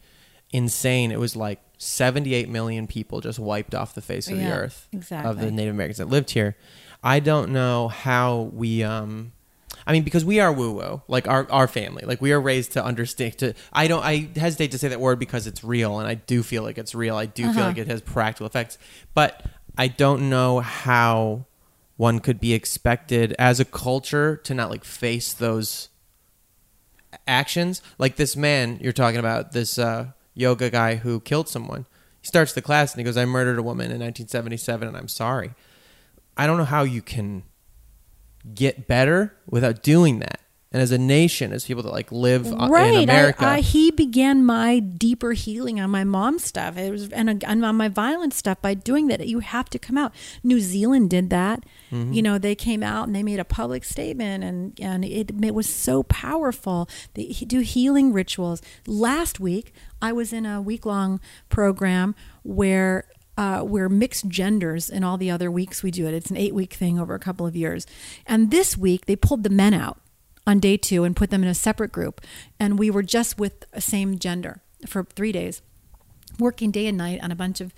insane, 0.52 1.10
it 1.10 1.18
was 1.18 1.34
like 1.36 1.58
78 1.82 2.48
million 2.48 2.86
people 2.86 3.20
just 3.20 3.38
wiped 3.38 3.74
off 3.74 3.94
the 3.94 4.00
face 4.02 4.28
of 4.28 4.38
the 4.38 4.44
Yeah, 4.44 4.54
earth 4.54 4.88
of 5.10 5.38
the 5.38 5.50
Native 5.50 5.74
Americans 5.74 5.98
that 5.98 6.08
lived 6.08 6.30
here. 6.30 6.56
I 7.02 7.18
don't 7.20 7.50
know 7.52 7.88
how 7.88 8.50
we 8.54 8.82
um 8.82 9.32
I 9.84 9.90
mean, 9.92 10.04
because 10.04 10.24
we 10.24 10.38
are 10.38 10.52
woo 10.52 10.72
woo, 10.74 11.02
like 11.08 11.26
our 11.26 11.50
our 11.50 11.66
family, 11.66 12.04
like 12.06 12.20
we 12.20 12.30
are 12.32 12.40
raised 12.40 12.72
to 12.72 12.84
understand. 12.84 13.36
To 13.38 13.54
I 13.72 13.88
don't, 13.88 14.04
I 14.04 14.28
hesitate 14.36 14.70
to 14.70 14.78
say 14.78 14.86
that 14.88 15.00
word 15.00 15.18
because 15.18 15.48
it's 15.48 15.64
real, 15.64 15.98
and 15.98 16.06
I 16.06 16.14
do 16.14 16.44
feel 16.44 16.62
like 16.62 16.78
it's 16.78 16.94
real. 16.94 17.16
I 17.16 17.26
do 17.26 17.42
feel 17.52 17.62
Uh-huh. 17.62 17.68
like 17.70 17.78
it 17.78 17.88
has 17.88 18.00
practical 18.00 18.46
effects, 18.46 18.78
but 19.12 19.44
I 19.76 19.88
don't 19.88 20.30
know 20.30 20.60
how 20.60 21.46
one 21.96 22.20
could 22.20 22.38
be 22.38 22.52
expected 22.54 23.34
as 23.40 23.58
a 23.58 23.64
culture 23.64 24.36
to 24.44 24.54
not 24.54 24.70
like 24.70 24.84
face 24.84 25.32
those 25.32 25.88
actions. 27.26 27.82
Like 27.98 28.16
this 28.16 28.36
man 28.36 28.78
you're 28.80 28.92
talking 28.92 29.18
about, 29.18 29.50
this 29.52 29.78
uh, 29.78 30.12
yoga 30.34 30.70
guy 30.70 30.96
who 30.96 31.20
killed 31.20 31.48
someone. 31.48 31.86
He 32.20 32.26
starts 32.26 32.52
the 32.52 32.62
class 32.62 32.92
and 32.92 33.00
he 33.00 33.04
goes, 33.04 33.16
"I 33.16 33.24
murdered 33.24 33.58
a 33.58 33.62
woman 33.62 33.90
in 33.90 34.00
1977, 34.00 34.88
and 34.88 34.96
I'm 34.96 35.08
sorry." 35.08 35.54
I 36.36 36.46
don't 36.46 36.56
know 36.56 36.64
how 36.64 36.82
you 36.82 37.02
can 37.02 37.44
get 38.54 38.86
better 38.86 39.34
without 39.46 39.82
doing 39.82 40.18
that. 40.20 40.40
And 40.72 40.80
as 40.80 40.90
a 40.90 40.98
nation, 40.98 41.52
as 41.52 41.66
people 41.66 41.82
that 41.82 41.92
like 41.92 42.10
live 42.10 42.50
uh, 42.50 42.68
right. 42.70 42.94
in 42.94 43.02
America, 43.02 43.44
I, 43.44 43.56
I, 43.56 43.60
he 43.60 43.90
began 43.90 44.44
my 44.44 44.78
deeper 44.78 45.32
healing 45.32 45.78
on 45.78 45.90
my 45.90 46.02
mom's 46.02 46.44
stuff. 46.44 46.78
It 46.78 46.90
was 46.90 47.10
and, 47.10 47.44
and 47.44 47.64
on 47.64 47.76
my 47.76 47.88
violent 47.88 48.32
stuff 48.32 48.60
by 48.62 48.72
doing 48.72 49.08
that. 49.08 49.26
You 49.26 49.40
have 49.40 49.68
to 49.70 49.78
come 49.78 49.98
out. 49.98 50.14
New 50.42 50.60
Zealand 50.60 51.10
did 51.10 51.28
that. 51.30 51.64
Mm-hmm. 51.90 52.12
You 52.14 52.22
know, 52.22 52.38
they 52.38 52.54
came 52.54 52.82
out 52.82 53.06
and 53.06 53.14
they 53.14 53.22
made 53.22 53.38
a 53.38 53.44
public 53.44 53.84
statement, 53.84 54.44
and 54.44 54.78
and 54.80 55.04
it, 55.04 55.30
it 55.44 55.54
was 55.54 55.68
so 55.68 56.04
powerful. 56.04 56.88
They 57.14 57.26
do 57.26 57.60
healing 57.60 58.12
rituals. 58.14 58.62
Last 58.86 59.38
week, 59.38 59.74
I 60.00 60.12
was 60.12 60.32
in 60.32 60.46
a 60.46 60.62
week 60.62 60.86
long 60.86 61.20
program 61.50 62.14
where 62.42 63.04
uh, 63.36 63.62
we're 63.66 63.88
mixed 63.88 64.28
genders 64.28 64.90
and 64.90 65.04
all 65.04 65.16
the 65.16 65.30
other 65.30 65.50
weeks 65.50 65.82
we 65.82 65.90
do 65.90 66.06
it. 66.06 66.14
It's 66.14 66.30
an 66.30 66.36
eight 66.36 66.54
week 66.54 66.74
thing 66.74 66.98
over 66.98 67.14
a 67.14 67.18
couple 67.18 67.46
of 67.46 67.56
years. 67.56 67.86
And 68.26 68.50
this 68.50 68.76
week 68.76 69.06
they 69.06 69.16
pulled 69.16 69.42
the 69.42 69.50
men 69.50 69.74
out 69.74 70.01
on 70.46 70.58
day 70.58 70.76
two 70.76 71.04
and 71.04 71.16
put 71.16 71.30
them 71.30 71.42
in 71.42 71.48
a 71.48 71.54
separate 71.54 71.92
group. 71.92 72.20
And 72.58 72.78
we 72.78 72.90
were 72.90 73.02
just 73.02 73.38
with 73.38 73.64
a 73.72 73.80
same 73.80 74.18
gender 74.18 74.62
for 74.86 75.04
three 75.04 75.32
days, 75.32 75.62
working 76.38 76.70
day 76.70 76.86
and 76.86 76.98
night 76.98 77.22
on 77.22 77.30
a 77.30 77.36
bunch 77.36 77.60
of 77.60 77.72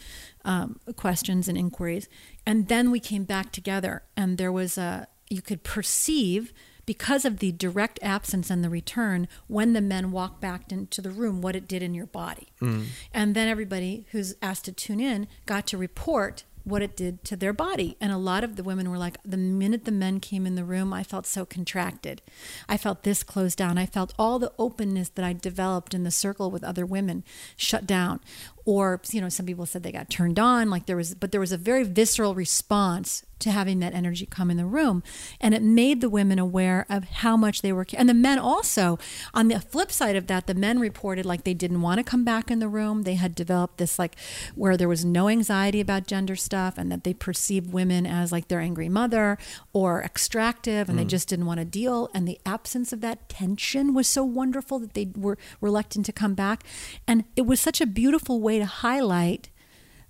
um, 0.44 0.80
questions 0.96 1.48
and 1.48 1.58
inquiries. 1.58 2.08
And 2.46 2.68
then 2.68 2.90
we 2.90 3.00
came 3.00 3.24
back 3.24 3.52
together, 3.52 4.02
and 4.16 4.38
there 4.38 4.52
was 4.52 4.78
a, 4.78 5.08
you 5.28 5.42
could 5.42 5.62
perceive 5.62 6.52
because 6.86 7.24
of 7.24 7.38
the 7.38 7.50
direct 7.52 7.98
absence 8.02 8.50
and 8.50 8.62
the 8.62 8.68
return 8.68 9.26
when 9.46 9.72
the 9.72 9.80
men 9.80 10.10
walked 10.10 10.40
back 10.40 10.70
into 10.70 11.00
the 11.00 11.10
room 11.10 11.40
what 11.40 11.56
it 11.56 11.66
did 11.66 11.82
in 11.82 11.94
your 11.94 12.06
body. 12.06 12.48
Mm. 12.60 12.86
And 13.12 13.34
then 13.34 13.48
everybody 13.48 14.06
who's 14.10 14.34
asked 14.42 14.66
to 14.66 14.72
tune 14.72 15.00
in 15.00 15.26
got 15.46 15.66
to 15.68 15.78
report 15.78 16.44
what 16.64 16.82
it 16.82 16.96
did 16.96 17.22
to 17.24 17.36
their 17.36 17.52
body. 17.52 17.96
And 18.00 18.10
a 18.10 18.16
lot 18.16 18.42
of 18.42 18.56
the 18.56 18.62
women 18.62 18.90
were 18.90 18.98
like, 18.98 19.18
the 19.24 19.36
minute 19.36 19.84
the 19.84 19.92
men 19.92 20.18
came 20.18 20.46
in 20.46 20.54
the 20.54 20.64
room, 20.64 20.92
I 20.92 21.02
felt 21.02 21.26
so 21.26 21.44
contracted. 21.44 22.22
I 22.68 22.76
felt 22.76 23.02
this 23.02 23.22
closed 23.22 23.58
down. 23.58 23.78
I 23.78 23.86
felt 23.86 24.14
all 24.18 24.38
the 24.38 24.52
openness 24.58 25.10
that 25.10 25.24
I 25.24 25.34
developed 25.34 25.94
in 25.94 26.04
the 26.04 26.10
circle 26.10 26.50
with 26.50 26.64
other 26.64 26.86
women 26.86 27.22
shut 27.56 27.86
down. 27.86 28.20
Or, 28.64 29.00
you 29.10 29.20
know, 29.20 29.28
some 29.28 29.46
people 29.46 29.66
said 29.66 29.82
they 29.82 29.92
got 29.92 30.08
turned 30.08 30.38
on, 30.38 30.70
like 30.70 30.86
there 30.86 30.96
was, 30.96 31.14
but 31.14 31.32
there 31.32 31.40
was 31.40 31.52
a 31.52 31.58
very 31.58 31.84
visceral 31.84 32.34
response 32.34 33.24
to 33.40 33.50
having 33.50 33.80
that 33.80 33.94
energy 33.94 34.26
come 34.26 34.50
in 34.50 34.56
the 34.56 34.66
room. 34.66 35.02
And 35.40 35.54
it 35.54 35.62
made 35.62 36.00
the 36.00 36.08
women 36.08 36.38
aware 36.38 36.86
of 36.88 37.04
how 37.04 37.36
much 37.36 37.62
they 37.62 37.72
were. 37.72 37.86
And 37.94 38.08
the 38.08 38.14
men 38.14 38.38
also, 38.38 38.98
on 39.32 39.48
the 39.48 39.60
flip 39.60 39.92
side 39.92 40.16
of 40.16 40.26
that, 40.28 40.46
the 40.46 40.54
men 40.54 40.78
reported 40.78 41.26
like 41.26 41.44
they 41.44 41.54
didn't 41.54 41.82
want 41.82 41.98
to 41.98 42.04
come 42.04 42.24
back 42.24 42.50
in 42.50 42.58
the 42.58 42.68
room. 42.68 43.02
They 43.02 43.14
had 43.14 43.34
developed 43.34 43.78
this, 43.78 43.98
like, 43.98 44.16
where 44.54 44.76
there 44.76 44.88
was 44.88 45.04
no 45.04 45.28
anxiety 45.28 45.80
about 45.80 46.06
gender 46.06 46.36
stuff 46.36 46.78
and 46.78 46.90
that 46.90 47.04
they 47.04 47.14
perceived 47.14 47.72
women 47.72 48.06
as 48.06 48.32
like 48.32 48.48
their 48.48 48.60
angry 48.60 48.88
mother 48.88 49.38
or 49.72 50.02
extractive 50.02 50.88
and 50.88 50.98
mm. 50.98 51.02
they 51.02 51.06
just 51.06 51.28
didn't 51.28 51.46
want 51.46 51.60
to 51.60 51.64
deal. 51.64 52.08
And 52.14 52.26
the 52.26 52.40
absence 52.46 52.92
of 52.92 53.00
that 53.02 53.28
tension 53.28 53.94
was 53.94 54.06
so 54.06 54.24
wonderful 54.24 54.78
that 54.78 54.94
they 54.94 55.08
were 55.16 55.38
reluctant 55.60 56.06
to 56.06 56.12
come 56.12 56.34
back. 56.34 56.64
And 57.06 57.24
it 57.36 57.42
was 57.42 57.60
such 57.60 57.80
a 57.80 57.86
beautiful 57.86 58.40
way 58.40 58.58
to 58.58 58.66
highlight 58.66 59.50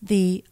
the 0.01 0.45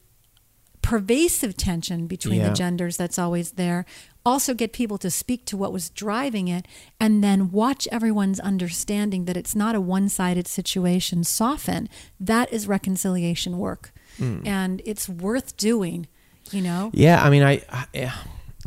pervasive 0.83 1.57
tension 1.57 2.07
between 2.07 2.41
Yeah. 2.41 2.49
the 2.51 2.55
genders 2.55 2.97
that's 2.97 3.19
always 3.19 3.53
there. 3.53 3.85
Also, 4.25 4.55
get 4.55 4.73
people 4.73 4.99
to 4.99 5.11
speak 5.11 5.45
to 5.47 5.57
what 5.57 5.73
was 5.73 5.89
driving 5.91 6.47
it, 6.49 6.67
and 7.01 7.25
then 7.25 7.51
watch 7.51 7.89
everyone's 7.91 8.39
understanding 8.39 9.25
that 9.25 9.37
it's 9.37 9.55
not 9.57 9.75
a 9.75 9.81
one 9.81 10.09
sided 10.09 10.47
situation 10.47 11.25
soften. 11.25 11.89
That 12.21 12.53
is 12.53 12.69
reconciliation 12.69 13.59
work. 13.59 13.93
Hmm. 14.19 14.41
And 14.47 14.83
it's 14.85 15.09
worth 15.09 15.57
doing, 15.57 16.07
you 16.53 16.61
know? 16.61 16.91
Yeah, 16.93 17.23
I 17.25 17.31
mean, 17.31 17.43
I, 17.43 17.63
I 17.69 17.87
yeah, 17.93 18.15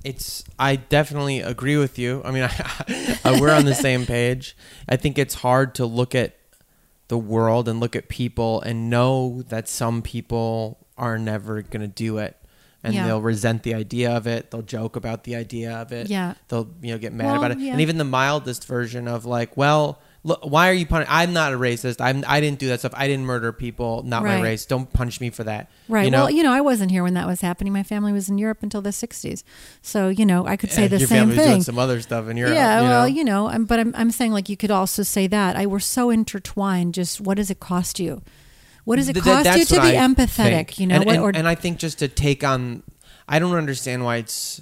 it's 0.03 0.43
I 0.59 0.75
definitely 0.75 1.39
agree 1.39 1.77
with 1.77 1.97
you. 1.97 2.21
I 2.25 2.31
mean, 2.31 2.43
I, 3.23 3.39
we're 3.39 3.51
on 3.53 3.65
the 3.65 3.75
same 3.75 4.05
page. 4.05 4.57
I 4.89 4.97
think 4.97 5.17
it's 5.17 5.35
hard 5.35 5.75
to 5.75 5.85
look 5.85 6.15
at 6.15 6.35
the 7.07 7.17
world 7.17 7.69
and 7.69 7.79
look 7.79 7.95
at 7.95 8.09
people 8.09 8.59
and 8.61 8.89
know 8.89 9.43
that 9.49 9.69
some 9.69 10.01
people 10.01 10.84
are 10.97 11.17
never 11.17 11.61
going 11.61 11.81
to 11.81 11.87
do 11.87 12.17
it. 12.19 12.37
And 12.83 12.93
Yeah. 12.93 13.07
they'll 13.07 13.21
resent 13.21 13.63
the 13.63 13.73
idea 13.73 14.11
of 14.15 14.27
it. 14.27 14.51
They'll 14.51 14.61
joke 14.61 14.95
about 14.95 15.23
the 15.23 15.35
idea 15.35 15.71
of 15.77 15.91
it. 15.91 16.07
Yeah. 16.07 16.35
They'll 16.49 16.67
you 16.83 16.91
know 16.91 16.99
get 16.99 17.13
mad 17.13 17.25
Well, 17.27 17.37
about 17.37 17.51
it. 17.51 17.59
yeah. 17.59 17.71
And 17.71 17.81
even 17.81 17.97
the 17.97 18.03
mildest 18.03 18.67
version 18.67 19.07
of 19.07 19.25
like, 19.25 19.57
well, 19.57 19.99
look, 20.23 20.41
why 20.45 20.69
are 20.69 20.73
you 20.73 20.85
punishing? 20.85 21.11
I'm 21.11 21.33
not 21.33 21.51
a 21.51 21.57
racist. 21.57 21.99
I'm 21.99 22.23
I 22.27 22.39
didn't 22.41 22.59
do 22.59 22.67
that 22.67 22.81
stuff. 22.81 22.93
I 22.95 23.07
didn't 23.07 23.25
murder 23.25 23.51
people. 23.51 24.03
Not 24.03 24.21
my 24.23 24.39
race. 24.39 24.67
Don't 24.67 24.91
punish 24.93 25.19
me 25.19 25.31
for 25.31 25.43
that. 25.45 25.71
Right. 25.89 26.05
You 26.05 26.11
know? 26.11 26.25
well, 26.25 26.29
you 26.29 26.43
know, 26.43 26.51
I 26.53 26.61
wasn't 26.61 26.91
here 26.91 27.01
when 27.01 27.15
that 27.15 27.25
was 27.25 27.41
happening. 27.41 27.73
My 27.73 27.81
family 27.81 28.11
was 28.13 28.29
in 28.29 28.37
Europe 28.37 28.59
until 28.61 28.83
the 28.83 28.91
60s. 28.91 29.41
So, 29.81 30.09
you 30.09 30.23
know, 30.25 30.45
I 30.45 30.55
could 30.55 30.71
say 30.71 30.83
Yeah, 30.83 30.89
the 30.89 30.99
your 30.99 31.07
same 31.07 31.17
family's 31.21 31.37
doing 31.39 31.49
thing. 31.53 31.63
some 31.63 31.79
other 31.79 31.99
stuff 32.01 32.29
in 32.29 32.37
Europe. 32.37 32.53
yeah, 32.53 32.81
you 32.81 32.83
know? 32.83 32.89
well, 32.91 33.07
you 33.07 33.23
know, 33.23 33.47
I'm, 33.47 33.65
but 33.65 33.79
I'm, 33.79 33.95
I'm 33.97 34.11
saying 34.11 34.31
like 34.31 34.47
you 34.47 34.57
could 34.57 34.69
also 34.71 35.01
say 35.01 35.25
that. 35.25 35.55
I 35.55 35.65
we're 35.65 35.79
so 35.79 36.11
intertwined. 36.11 36.93
Just 36.93 37.19
what 37.19 37.37
does 37.37 37.49
it 37.49 37.59
cost 37.59 37.99
you? 37.99 38.21
What 38.85 38.95
does 38.95 39.09
it 39.09 39.13
Th- 39.13 39.23
th- 39.25 39.43
cost 39.45 39.57
you 39.59 39.65
to 39.65 39.81
be 39.81 39.97
I 39.97 40.07
empathetic? 40.07 40.29
think. 40.29 40.79
You 40.79 40.87
know, 40.87 40.95
and, 40.95 41.05
what, 41.05 41.15
and, 41.15 41.23
or 41.23 41.31
and 41.35 41.47
I 41.47 41.55
think 41.55 41.77
just 41.79 41.99
to 41.99 42.07
take 42.07 42.43
on, 42.43 42.83
I 43.27 43.39
don't 43.39 43.55
understand 43.55 44.03
why 44.05 44.17
it's. 44.17 44.61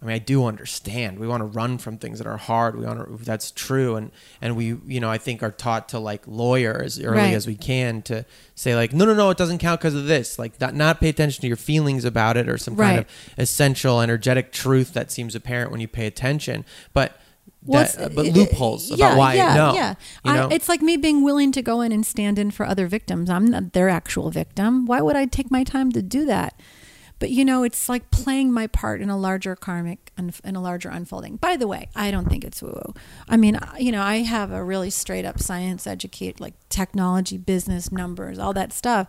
I 0.00 0.04
mean, 0.04 0.14
I 0.14 0.18
do 0.18 0.44
understand. 0.44 1.18
We 1.18 1.26
want 1.26 1.40
to 1.40 1.46
run 1.46 1.78
from 1.78 1.96
things 1.96 2.18
that 2.18 2.26
are 2.26 2.36
hard. 2.36 2.78
We 2.78 2.84
want 2.84 3.18
to. 3.18 3.24
That's 3.24 3.50
true, 3.50 3.96
and 3.96 4.10
and 4.42 4.54
we, 4.54 4.76
you 4.86 5.00
know, 5.00 5.10
I 5.10 5.16
think 5.18 5.42
are 5.42 5.50
taught 5.50 5.88
to 5.90 5.98
like 5.98 6.22
lawyer 6.26 6.82
as 6.84 7.00
early 7.00 7.16
Right. 7.16 7.32
as 7.34 7.46
we 7.46 7.54
can 7.56 8.02
to 8.02 8.26
say 8.54 8.76
like, 8.76 8.92
no, 8.92 9.06
no, 9.06 9.14
no, 9.14 9.30
it 9.30 9.38
doesn't 9.38 9.56
count 9.58 9.80
because 9.80 9.94
of 9.94 10.04
this. 10.06 10.38
Like, 10.38 10.60
not 10.60 10.74
not 10.74 11.00
pay 11.00 11.08
attention 11.08 11.40
to 11.40 11.46
your 11.48 11.56
feelings 11.56 12.04
about 12.04 12.36
it 12.36 12.46
or 12.46 12.58
some 12.58 12.76
kind 12.76 12.98
of 13.00 13.06
essential, 13.38 14.00
energetic 14.02 14.52
truth 14.52 14.92
that 14.92 15.10
seems 15.10 15.34
apparent 15.34 15.70
when 15.72 15.80
you 15.80 15.88
pay 15.88 16.06
attention. 16.06 16.66
But 16.92 17.18
Well, 17.66 17.84
that, 17.84 17.94
it's- 17.94 18.14
but 18.14 18.26
uh, 18.26 18.30
loopholes 18.30 18.90
yeah, 18.90 19.06
about 19.06 19.18
why 19.18 19.34
yeah, 19.34 19.54
no. 19.54 19.74
Yeah, 19.74 19.94
You 20.24 20.32
know? 20.32 20.48
I, 20.48 20.54
it's 20.54 20.68
like 20.68 20.82
me 20.82 20.96
being 20.96 21.22
willing 21.22 21.52
to 21.52 21.62
go 21.62 21.80
in 21.80 21.92
and 21.92 22.04
stand 22.06 22.38
in 22.38 22.50
for 22.50 22.64
other 22.66 22.86
victims. 22.86 23.28
I'm 23.28 23.46
not 23.46 23.72
their 23.72 23.88
actual 23.88 24.30
victim. 24.30 24.86
Why 24.86 25.00
would 25.00 25.16
I 25.16 25.26
take 25.26 25.50
my 25.50 25.64
time 25.64 25.92
to 25.92 26.02
do 26.02 26.24
that? 26.26 26.60
But 27.18 27.30
you 27.30 27.44
know, 27.44 27.62
it's 27.62 27.88
like 27.88 28.10
playing 28.10 28.52
my 28.52 28.66
part 28.66 29.00
in 29.00 29.08
a 29.08 29.16
larger 29.16 29.56
karmic 29.56 30.12
and 30.18 30.38
in 30.44 30.54
a 30.54 30.60
larger 30.60 30.90
unfolding. 30.90 31.36
By 31.36 31.56
the 31.56 31.66
way, 31.66 31.88
I 31.96 32.10
don't 32.10 32.28
think 32.28 32.44
it's 32.44 32.62
woo 32.62 32.72
woo. 32.72 32.94
I 33.28 33.38
mean, 33.38 33.58
you 33.78 33.90
know, 33.90 34.02
I 34.02 34.16
have 34.16 34.52
a 34.52 34.62
really 34.62 34.90
straight 34.90 35.24
up 35.24 35.40
science 35.40 35.86
educate, 35.86 36.40
like 36.40 36.54
technology, 36.68 37.38
business, 37.38 37.90
numbers, 37.90 38.38
all 38.38 38.52
that 38.52 38.72
stuff, 38.72 39.08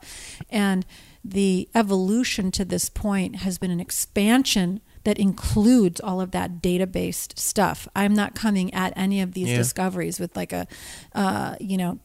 and 0.49 0.85
the 1.23 1.67
evolution 1.75 2.49
to 2.51 2.63
this 2.63 2.89
point 2.89 3.37
has 3.37 3.57
been 3.57 3.71
an 3.71 3.81
expansion 3.81 4.79
that 5.07 5.17
includes 5.17 6.01
all 6.01 6.19
of 6.19 6.31
that 6.31 6.61
data 6.61 6.85
based 6.85 7.39
stuff. 7.39 7.87
I'm 7.95 8.13
not 8.13 8.35
coming 8.35 8.73
at 8.73 8.91
any 8.97 9.21
of 9.21 9.31
these 9.33 9.47
Yeah. 9.47 9.55
discoveries 9.55 10.19
with 10.19 10.35
like 10.35 10.51
a, 10.51 10.67
uh, 11.15 11.55
you 11.61 11.77
know, 11.77 11.99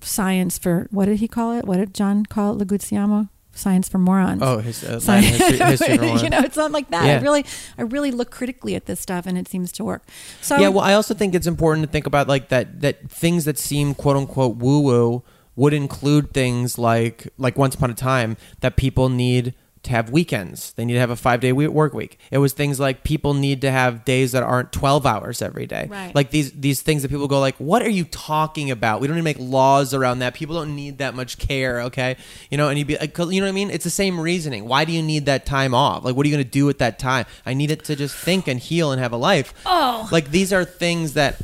science 0.00 0.56
for 0.56 0.86
what 0.92 1.06
did 1.06 1.18
he 1.18 1.26
call 1.26 1.52
it? 1.58 1.64
What 1.64 1.78
did 1.78 1.94
John 1.94 2.24
call 2.26 2.52
it? 2.60 2.64
Leguizamo? 2.64 3.28
Science 3.52 3.88
for 3.88 3.98
morons. 3.98 4.40
Oh, 4.40 4.58
his, 4.58 4.84
uh, 4.84 5.00
Science- 5.00 5.26
history, 5.26 5.58
history 5.66 6.12
you 6.22 6.30
know, 6.30 6.38
it's 6.44 6.56
not 6.56 6.70
like 6.70 6.90
that. 6.90 7.04
Yeah. 7.06 7.18
I 7.18 7.20
really, 7.20 7.44
I 7.76 7.82
really 7.82 8.12
look 8.12 8.30
critically 8.30 8.76
at 8.76 8.86
this 8.86 9.00
stuff, 9.00 9.26
and 9.26 9.36
it 9.36 9.48
seems 9.48 9.72
to 9.72 9.84
work. 9.84 10.06
So 10.40 10.56
yeah, 10.58 10.68
well, 10.68 10.84
I 10.84 10.94
also 10.94 11.12
think 11.12 11.34
it's 11.34 11.48
important 11.48 11.84
to 11.84 11.90
think 11.90 12.06
about 12.06 12.28
like 12.28 12.50
that 12.50 12.82
that 12.82 13.10
things 13.10 13.46
that 13.46 13.58
seem 13.58 13.94
quote 13.94 14.16
unquote 14.16 14.58
woo 14.58 14.78
woo 14.78 15.24
would 15.56 15.74
include 15.74 16.32
things 16.32 16.78
like 16.78 17.26
like 17.36 17.58
once 17.58 17.74
upon 17.74 17.90
a 17.90 17.94
time 17.94 18.36
that 18.60 18.76
people 18.76 19.08
need 19.08 19.54
to 19.88 19.92
have 19.94 20.10
weekends. 20.10 20.72
They 20.74 20.84
need 20.84 20.94
to 20.94 21.00
have 21.00 21.10
a 21.10 21.16
five 21.16 21.40
day 21.40 21.52
work 21.52 21.92
week. 21.92 22.18
It 22.30 22.38
was 22.38 22.52
things 22.52 22.78
like 22.80 23.02
people 23.04 23.34
need 23.34 23.60
to 23.62 23.70
have 23.70 24.04
days 24.04 24.32
that 24.32 24.42
aren't 24.42 24.72
twelve 24.72 25.04
hours 25.04 25.42
every 25.42 25.66
day. 25.66 25.86
Right. 25.90 26.14
Like 26.14 26.30
these 26.30 26.52
these 26.52 26.80
things 26.82 27.02
that 27.02 27.08
people 27.10 27.28
go 27.28 27.40
like, 27.40 27.56
what 27.56 27.82
are 27.82 27.90
you 27.90 28.04
talking 28.04 28.70
about? 28.70 29.00
We 29.00 29.06
don't 29.08 29.16
need 29.16 29.20
to 29.20 29.24
make 29.24 29.38
laws 29.38 29.92
around 29.94 30.20
that. 30.20 30.34
People 30.34 30.54
don't 30.56 30.76
need 30.76 30.98
that 30.98 31.14
much 31.14 31.38
care. 31.38 31.82
Okay, 31.82 32.16
you 32.50 32.56
know, 32.56 32.68
and 32.68 32.78
you'd 32.78 32.86
be 32.88 32.96
like, 32.96 33.12
'cause 33.12 33.32
you 33.32 33.40
know 33.40 33.46
what 33.46 33.50
I 33.50 33.52
mean? 33.52 33.70
It's 33.70 33.84
the 33.84 33.90
same 33.90 34.20
reasoning. 34.20 34.66
Why 34.68 34.84
do 34.84 34.92
you 34.92 35.02
need 35.02 35.26
that 35.26 35.44
time 35.46 35.74
off? 35.74 36.04
Like, 36.04 36.14
what 36.16 36.24
are 36.24 36.28
you 36.28 36.34
going 36.36 36.44
to 36.44 36.50
do 36.50 36.64
with 36.66 36.78
that 36.78 36.98
time? 36.98 37.26
I 37.44 37.54
need 37.54 37.70
it 37.70 37.84
to 37.86 37.96
just 37.96 38.14
think 38.16 38.46
and 38.48 38.60
heal 38.60 38.92
and 38.92 39.00
have 39.00 39.12
a 39.12 39.16
life. 39.16 39.52
Oh. 39.66 40.08
like 40.12 40.30
these 40.30 40.52
are 40.52 40.64
things 40.64 41.14
that 41.14 41.40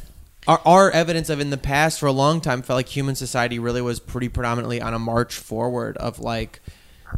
are, 0.47 0.61
are 0.65 0.91
evidence 0.91 1.31
of 1.31 1.41
in 1.41 1.51
the 1.51 1.57
past 1.57 1.99
for 1.99 2.07
a 2.07 2.13
long 2.13 2.41
time 2.41 2.61
felt 2.63 2.77
like 2.77 2.89
human 2.89 3.15
society 3.15 3.59
really 3.59 3.81
was 3.81 3.99
pretty 4.01 4.29
predominantly 4.29 4.81
on 4.81 4.93
a 4.93 4.99
march 4.99 5.35
forward 5.35 5.97
of 5.97 6.19
like 6.19 6.61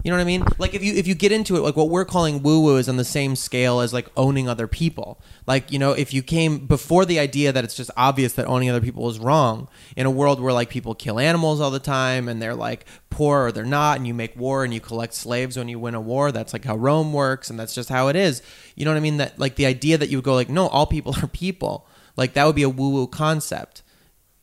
you 0.02 0.10
know 0.10 0.16
what 0.16 0.22
I 0.22 0.26
mean? 0.26 0.44
Like 0.58 0.74
if 0.74 0.82
you 0.82 0.94
if 0.94 1.06
you 1.06 1.14
get 1.14 1.32
into 1.32 1.56
it, 1.56 1.60
like 1.60 1.76
what 1.76 1.88
we're 1.88 2.04
calling 2.04 2.42
woo 2.42 2.60
woo 2.60 2.76
is 2.76 2.88
on 2.88 2.96
the 2.96 3.04
same 3.04 3.34
scale 3.36 3.80
as 3.80 3.92
like 3.92 4.08
owning 4.16 4.48
other 4.48 4.66
people. 4.66 5.20
Like 5.46 5.72
you 5.72 5.78
know, 5.78 5.92
if 5.92 6.14
you 6.14 6.22
came 6.22 6.66
before 6.66 7.04
the 7.04 7.18
idea 7.18 7.52
that 7.52 7.64
it's 7.64 7.74
just 7.74 7.90
obvious 7.96 8.34
that 8.34 8.46
owning 8.46 8.70
other 8.70 8.80
people 8.80 9.08
is 9.08 9.18
wrong 9.18 9.68
in 9.96 10.06
a 10.06 10.10
world 10.10 10.40
where 10.40 10.52
like 10.52 10.70
people 10.70 10.94
kill 10.94 11.18
animals 11.18 11.60
all 11.60 11.70
the 11.70 11.78
time 11.78 12.28
and 12.28 12.40
they're 12.40 12.54
like 12.54 12.84
poor 13.10 13.46
or 13.46 13.52
they're 13.52 13.64
not, 13.64 13.96
and 13.96 14.06
you 14.06 14.14
make 14.14 14.36
war 14.36 14.64
and 14.64 14.72
you 14.72 14.80
collect 14.80 15.14
slaves 15.14 15.56
when 15.56 15.68
you 15.68 15.78
win 15.78 15.94
a 15.94 16.00
war. 16.00 16.32
That's 16.32 16.52
like 16.52 16.64
how 16.64 16.76
Rome 16.76 17.12
works, 17.12 17.50
and 17.50 17.58
that's 17.58 17.74
just 17.74 17.88
how 17.88 18.08
it 18.08 18.16
is. 18.16 18.42
You 18.74 18.84
know 18.84 18.92
what 18.92 18.98
I 18.98 19.00
mean? 19.00 19.16
That 19.16 19.38
like 19.38 19.56
the 19.56 19.66
idea 19.66 19.98
that 19.98 20.08
you 20.08 20.18
would 20.18 20.24
go 20.24 20.34
like, 20.34 20.48
no, 20.48 20.68
all 20.68 20.86
people 20.86 21.14
are 21.22 21.26
people. 21.28 21.86
Like 22.16 22.34
that 22.34 22.44
would 22.44 22.56
be 22.56 22.62
a 22.62 22.68
woo 22.68 22.90
woo 22.90 23.06
concept. 23.06 23.82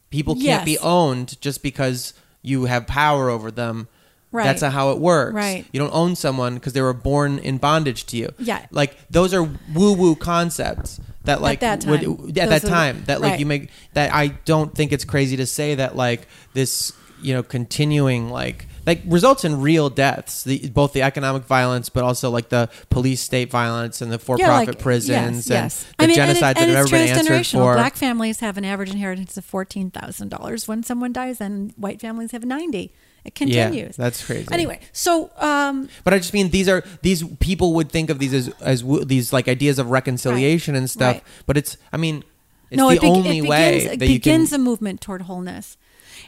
People 0.10 0.36
can't 0.36 0.64
be 0.66 0.78
owned 0.78 1.42
just 1.42 1.64
because 1.64 2.14
you 2.44 2.66
have 2.66 2.86
power 2.86 3.30
over 3.30 3.50
them. 3.50 3.88
Right. 4.34 4.46
That's 4.46 4.64
not 4.64 4.74
how 4.74 4.92
it 4.92 4.98
works. 4.98 5.36
Right. 5.36 5.64
You 5.72 5.80
don't 5.80 5.94
own 5.94 6.16
someone 6.16 6.56
because 6.56 6.74
they 6.74 6.82
were 6.82 6.94
born 6.94 7.38
in 7.38 7.60
bondage 7.60 8.06
to 8.08 8.18
you. 8.18 8.30
Yeah. 8.40 8.66
Like 8.72 8.98
those 9.10 9.34
are 9.34 9.44
woo 9.44 9.94
woo 9.94 10.16
concepts 10.16 11.00
that 11.26 11.40
like 11.40 11.60
that 11.60 11.86
would- 11.86 12.38
at 12.38 12.50
that 12.50 12.64
are- 12.64 12.68
time 12.68 13.04
that 13.06 13.22
like 13.22 13.32
right. 13.32 13.40
you 13.40 13.46
make 13.46 13.70
that 13.94 14.12
I 14.14 14.28
don't 14.46 14.74
think 14.74 14.92
it's 14.92 15.06
crazy 15.06 15.38
to 15.38 15.46
say 15.46 15.76
that 15.76 15.96
like 15.96 16.28
this 16.54 16.94
you 17.22 17.34
know 17.34 17.44
continuing 17.44 18.30
like 18.30 18.68
like 18.86 19.02
results 19.06 19.46
in 19.46 19.62
real 19.62 19.90
deaths 19.90 20.44
the 20.44 20.68
both 20.70 20.92
the 20.92 21.02
economic 21.02 21.44
violence 21.44 21.88
but 21.88 22.04
also 22.04 22.30
like 22.30 22.50
the 22.50 22.70
police 22.90 23.22
state 23.22 23.50
violence 23.50 24.02
and 24.02 24.12
the 24.12 24.20
for-profit 24.20 24.68
like, 24.68 24.80
prisons 24.80 25.48
yes, 25.50 25.50
and 25.50 25.64
yes. 25.64 25.84
the 25.98 26.04
I 26.04 26.08
mean, 26.08 26.16
genocide 26.18 26.58
and, 26.58 26.70
it, 26.70 26.74
that 26.74 26.78
have 26.78 26.84
it's 26.86 26.92
never 26.92 27.06
been 27.06 27.18
answered 27.18 27.48
for 27.48 27.74
Black 27.76 27.96
families 27.96 28.42
have 28.42 28.58
an 28.58 28.66
average 28.66 28.92
inheritance 28.92 29.38
of 29.38 29.46
fourteen 29.46 29.90
thousand 29.90 30.30
dollars 30.30 30.68
when 30.68 30.84
someone 30.84 31.14
dies, 31.14 31.40
and 31.40 31.72
white 31.78 32.02
families 32.02 32.32
have 32.32 32.44
ninety. 32.44 32.92
It 33.26 33.36
continues. 33.36 33.96
that's 33.96 34.26
crazy. 34.26 34.48
Anyway, 34.52 34.80
so 34.92 35.32
um, 35.38 35.88
But 36.04 36.14
I 36.14 36.18
just 36.18 36.34
mean 36.34 36.50
these 36.50 36.68
are 36.68 36.84
these 37.02 37.24
people 37.40 37.74
would 37.76 37.90
think 37.90 38.10
of 38.10 38.20
these 38.20 38.34
as 38.34 38.50
as 38.60 38.84
these 39.06 39.32
like 39.32 39.48
ideas 39.48 39.80
of 39.80 39.90
reconciliation 39.92 40.76
and 40.76 40.90
stuff. 40.90 41.16
right. 41.16 41.24
But 41.46 41.56
it's 41.58 41.78
I 41.94 41.98
mean 41.98 42.24
it's 42.70 42.78
no, 42.78 42.90
the 42.90 42.96
it, 42.96 43.02
be- 43.02 43.08
only 43.08 43.38
it 43.40 43.48
way 43.48 43.74
begins, 43.76 43.94
it 43.94 44.00
that 44.00 44.08
you 44.08 44.16
begins 44.16 44.50
can. 44.50 44.60
a 44.60 44.64
movement 44.64 45.00
toward 45.02 45.22
wholeness, 45.24 45.78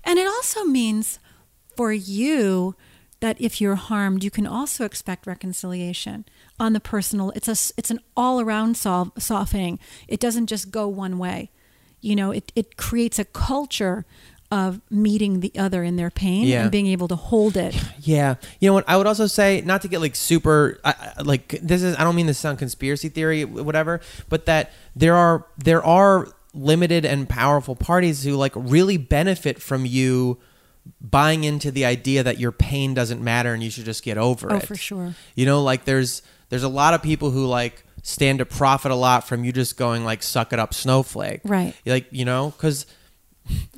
and 0.04 0.18
it 0.20 0.28
also 0.28 0.64
means 0.64 1.20
for 1.76 1.92
you 1.92 2.76
that 3.20 3.40
if 3.42 3.60
you're 3.60 3.76
harmed, 3.76 4.24
you 4.24 4.30
can 4.32 4.46
also 4.48 4.86
expect 4.86 5.26
reconciliation 5.28 6.26
on 6.60 6.74
the 6.74 6.80
personal. 6.80 7.32
It's 7.36 7.48
a 7.48 7.74
it's 7.78 7.92
an 7.92 8.00
all 8.16 8.40
around 8.40 8.78
softening. 8.78 9.80
It 10.08 10.20
doesn't 10.20 10.48
just 10.48 10.72
go 10.72 10.88
one 10.88 11.18
way. 11.18 11.50
You 12.02 12.16
know, 12.16 12.32
it 12.32 12.52
it 12.56 12.78
creates 12.78 13.18
a 13.20 13.26
culture 13.26 14.06
of 14.52 14.80
meeting 14.92 15.40
the 15.40 15.52
other 15.58 15.84
in 15.84 15.96
their 15.96 16.12
pain 16.12 16.46
Yeah. 16.48 16.62
and 16.64 16.72
being 16.72 16.88
able 16.88 17.08
to 17.10 17.16
hold 17.16 17.58
it. 17.58 17.76
Yeah, 18.02 18.36
you 18.60 18.70
know 18.70 18.74
what? 18.74 18.88
I 18.88 18.98
would 18.98 19.08
also 19.08 19.26
say 19.26 19.62
not 19.66 19.82
to 19.82 19.88
get 19.88 20.00
like 20.00 20.16
super 20.16 20.80
I, 20.86 21.14
I- 21.18 21.22
like 21.24 21.60
this 21.64 21.82
is. 21.82 21.96
I 21.98 22.04
don't 22.04 22.16
mean 22.16 22.28
this 22.28 22.38
sound 22.38 22.60
conspiracy 22.60 23.10
theory, 23.10 23.44
whatever, 23.44 24.00
but 24.30 24.46
that 24.46 24.72
there 24.96 25.16
are 25.16 25.48
there 25.58 25.84
are 25.84 26.28
limited 26.54 27.04
and 27.04 27.28
powerful 27.28 27.76
parties 27.76 28.24
who 28.24 28.36
like 28.36 28.52
really 28.56 28.98
benefit 28.98 29.60
from 29.62 29.86
you 29.86 30.38
buying 31.02 31.44
into 31.44 31.72
the 31.72 31.84
idea 31.84 32.22
that 32.24 32.40
your 32.40 32.52
pain 32.52 32.94
doesn't 32.94 33.22
matter 33.24 33.54
and 33.54 33.64
you 33.64 33.70
should 33.72 33.86
just 33.86 34.04
get 34.04 34.18
over 34.20 34.50
it. 34.50 34.54
Oh, 34.54 34.58
it. 34.58 34.68
for 34.68 34.76
sure. 34.76 35.16
You 35.34 35.46
know, 35.48 35.64
like 35.64 35.86
there's 35.86 36.22
there's 36.50 36.64
a 36.64 36.70
lot 36.70 36.94
of 36.94 37.02
people 37.02 37.32
who 37.32 37.46
like 37.48 37.84
stand 38.04 38.38
to 38.40 38.46
profit 38.46 38.92
a 38.92 38.96
lot 38.96 39.28
from 39.28 39.44
you 39.44 39.52
just 39.52 39.78
going 39.78 40.06
like 40.06 40.22
suck 40.22 40.54
it 40.54 40.60
up 40.60 40.76
snowflake. 40.76 41.42
Right. 41.44 41.74
Like, 41.88 42.06
you 42.12 42.24
know, 42.24 42.54
cuz 42.60 42.86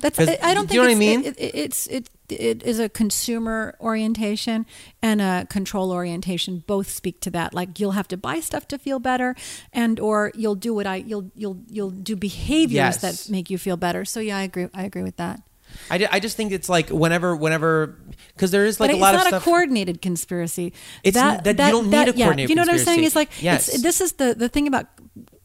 That's 0.00 0.18
I, 0.18 0.38
I 0.42 0.54
don't 0.54 0.64
do 0.64 0.68
think 0.68 0.72
you 0.74 0.80
know 0.82 0.88
what 0.88 0.92
I 0.92 0.94
mean? 0.98 1.24
It, 1.24 1.38
it, 1.38 1.54
it's 1.54 1.86
it 1.88 2.08
it 2.28 2.62
is 2.62 2.78
a 2.78 2.88
consumer 2.88 3.74
orientation 3.80 4.66
and 5.02 5.20
a 5.20 5.46
control 5.50 5.90
orientation. 5.92 6.62
Both 6.66 6.88
speak 6.90 7.20
to 7.22 7.30
that. 7.30 7.52
Like 7.54 7.78
you'll 7.80 7.92
have 7.92 8.08
to 8.08 8.16
buy 8.16 8.40
stuff 8.40 8.68
to 8.68 8.78
feel 8.78 8.98
better, 8.98 9.34
and 9.72 9.98
or 10.00 10.30
you'll 10.34 10.54
do 10.54 10.72
what 10.74 10.86
I 10.86 10.96
you'll 10.96 11.30
you'll 11.34 11.58
you'll 11.68 11.90
do 11.90 12.16
behaviors 12.16 13.02
Yes. 13.02 13.26
that 13.26 13.30
make 13.30 13.50
you 13.50 13.58
feel 13.58 13.76
better. 13.76 14.04
So 14.04 14.20
yeah, 14.20 14.38
I 14.38 14.42
agree. 14.42 14.68
I 14.72 14.84
agree 14.84 15.02
with 15.02 15.16
that. 15.16 15.42
I, 15.90 16.08
I 16.10 16.18
just 16.20 16.36
think 16.36 16.50
it's 16.52 16.68
like 16.70 16.88
whenever 16.88 17.36
whenever 17.36 17.98
cuz 18.38 18.50
there 18.50 18.64
is 18.64 18.80
like 18.80 18.88
but 18.88 18.94
a 18.94 18.96
it's 18.96 19.02
lot 19.02 19.14
not 19.14 19.26
of 19.32 19.42
a 19.42 19.44
coordinated 19.44 20.00
conspiracy. 20.00 20.72
It's 21.02 21.16
n- 21.16 21.40
that 21.44 21.56
that 21.58 21.66
you 21.66 21.72
don't 21.72 21.90
need 21.90 22.08
a 22.08 22.16
yeah, 22.16 22.24
coordinated 22.24 22.50
You 22.50 22.56
know 22.56 22.62
what 22.62 22.70
I'm 22.72 22.78
saying? 22.78 23.04
It's 23.04 23.14
like 23.16 23.30
Yes. 23.42 23.68
it's, 23.68 23.82
this 23.82 24.00
is 24.00 24.12
the 24.12 24.34
the 24.34 24.48
thing 24.48 24.66
about 24.66 24.86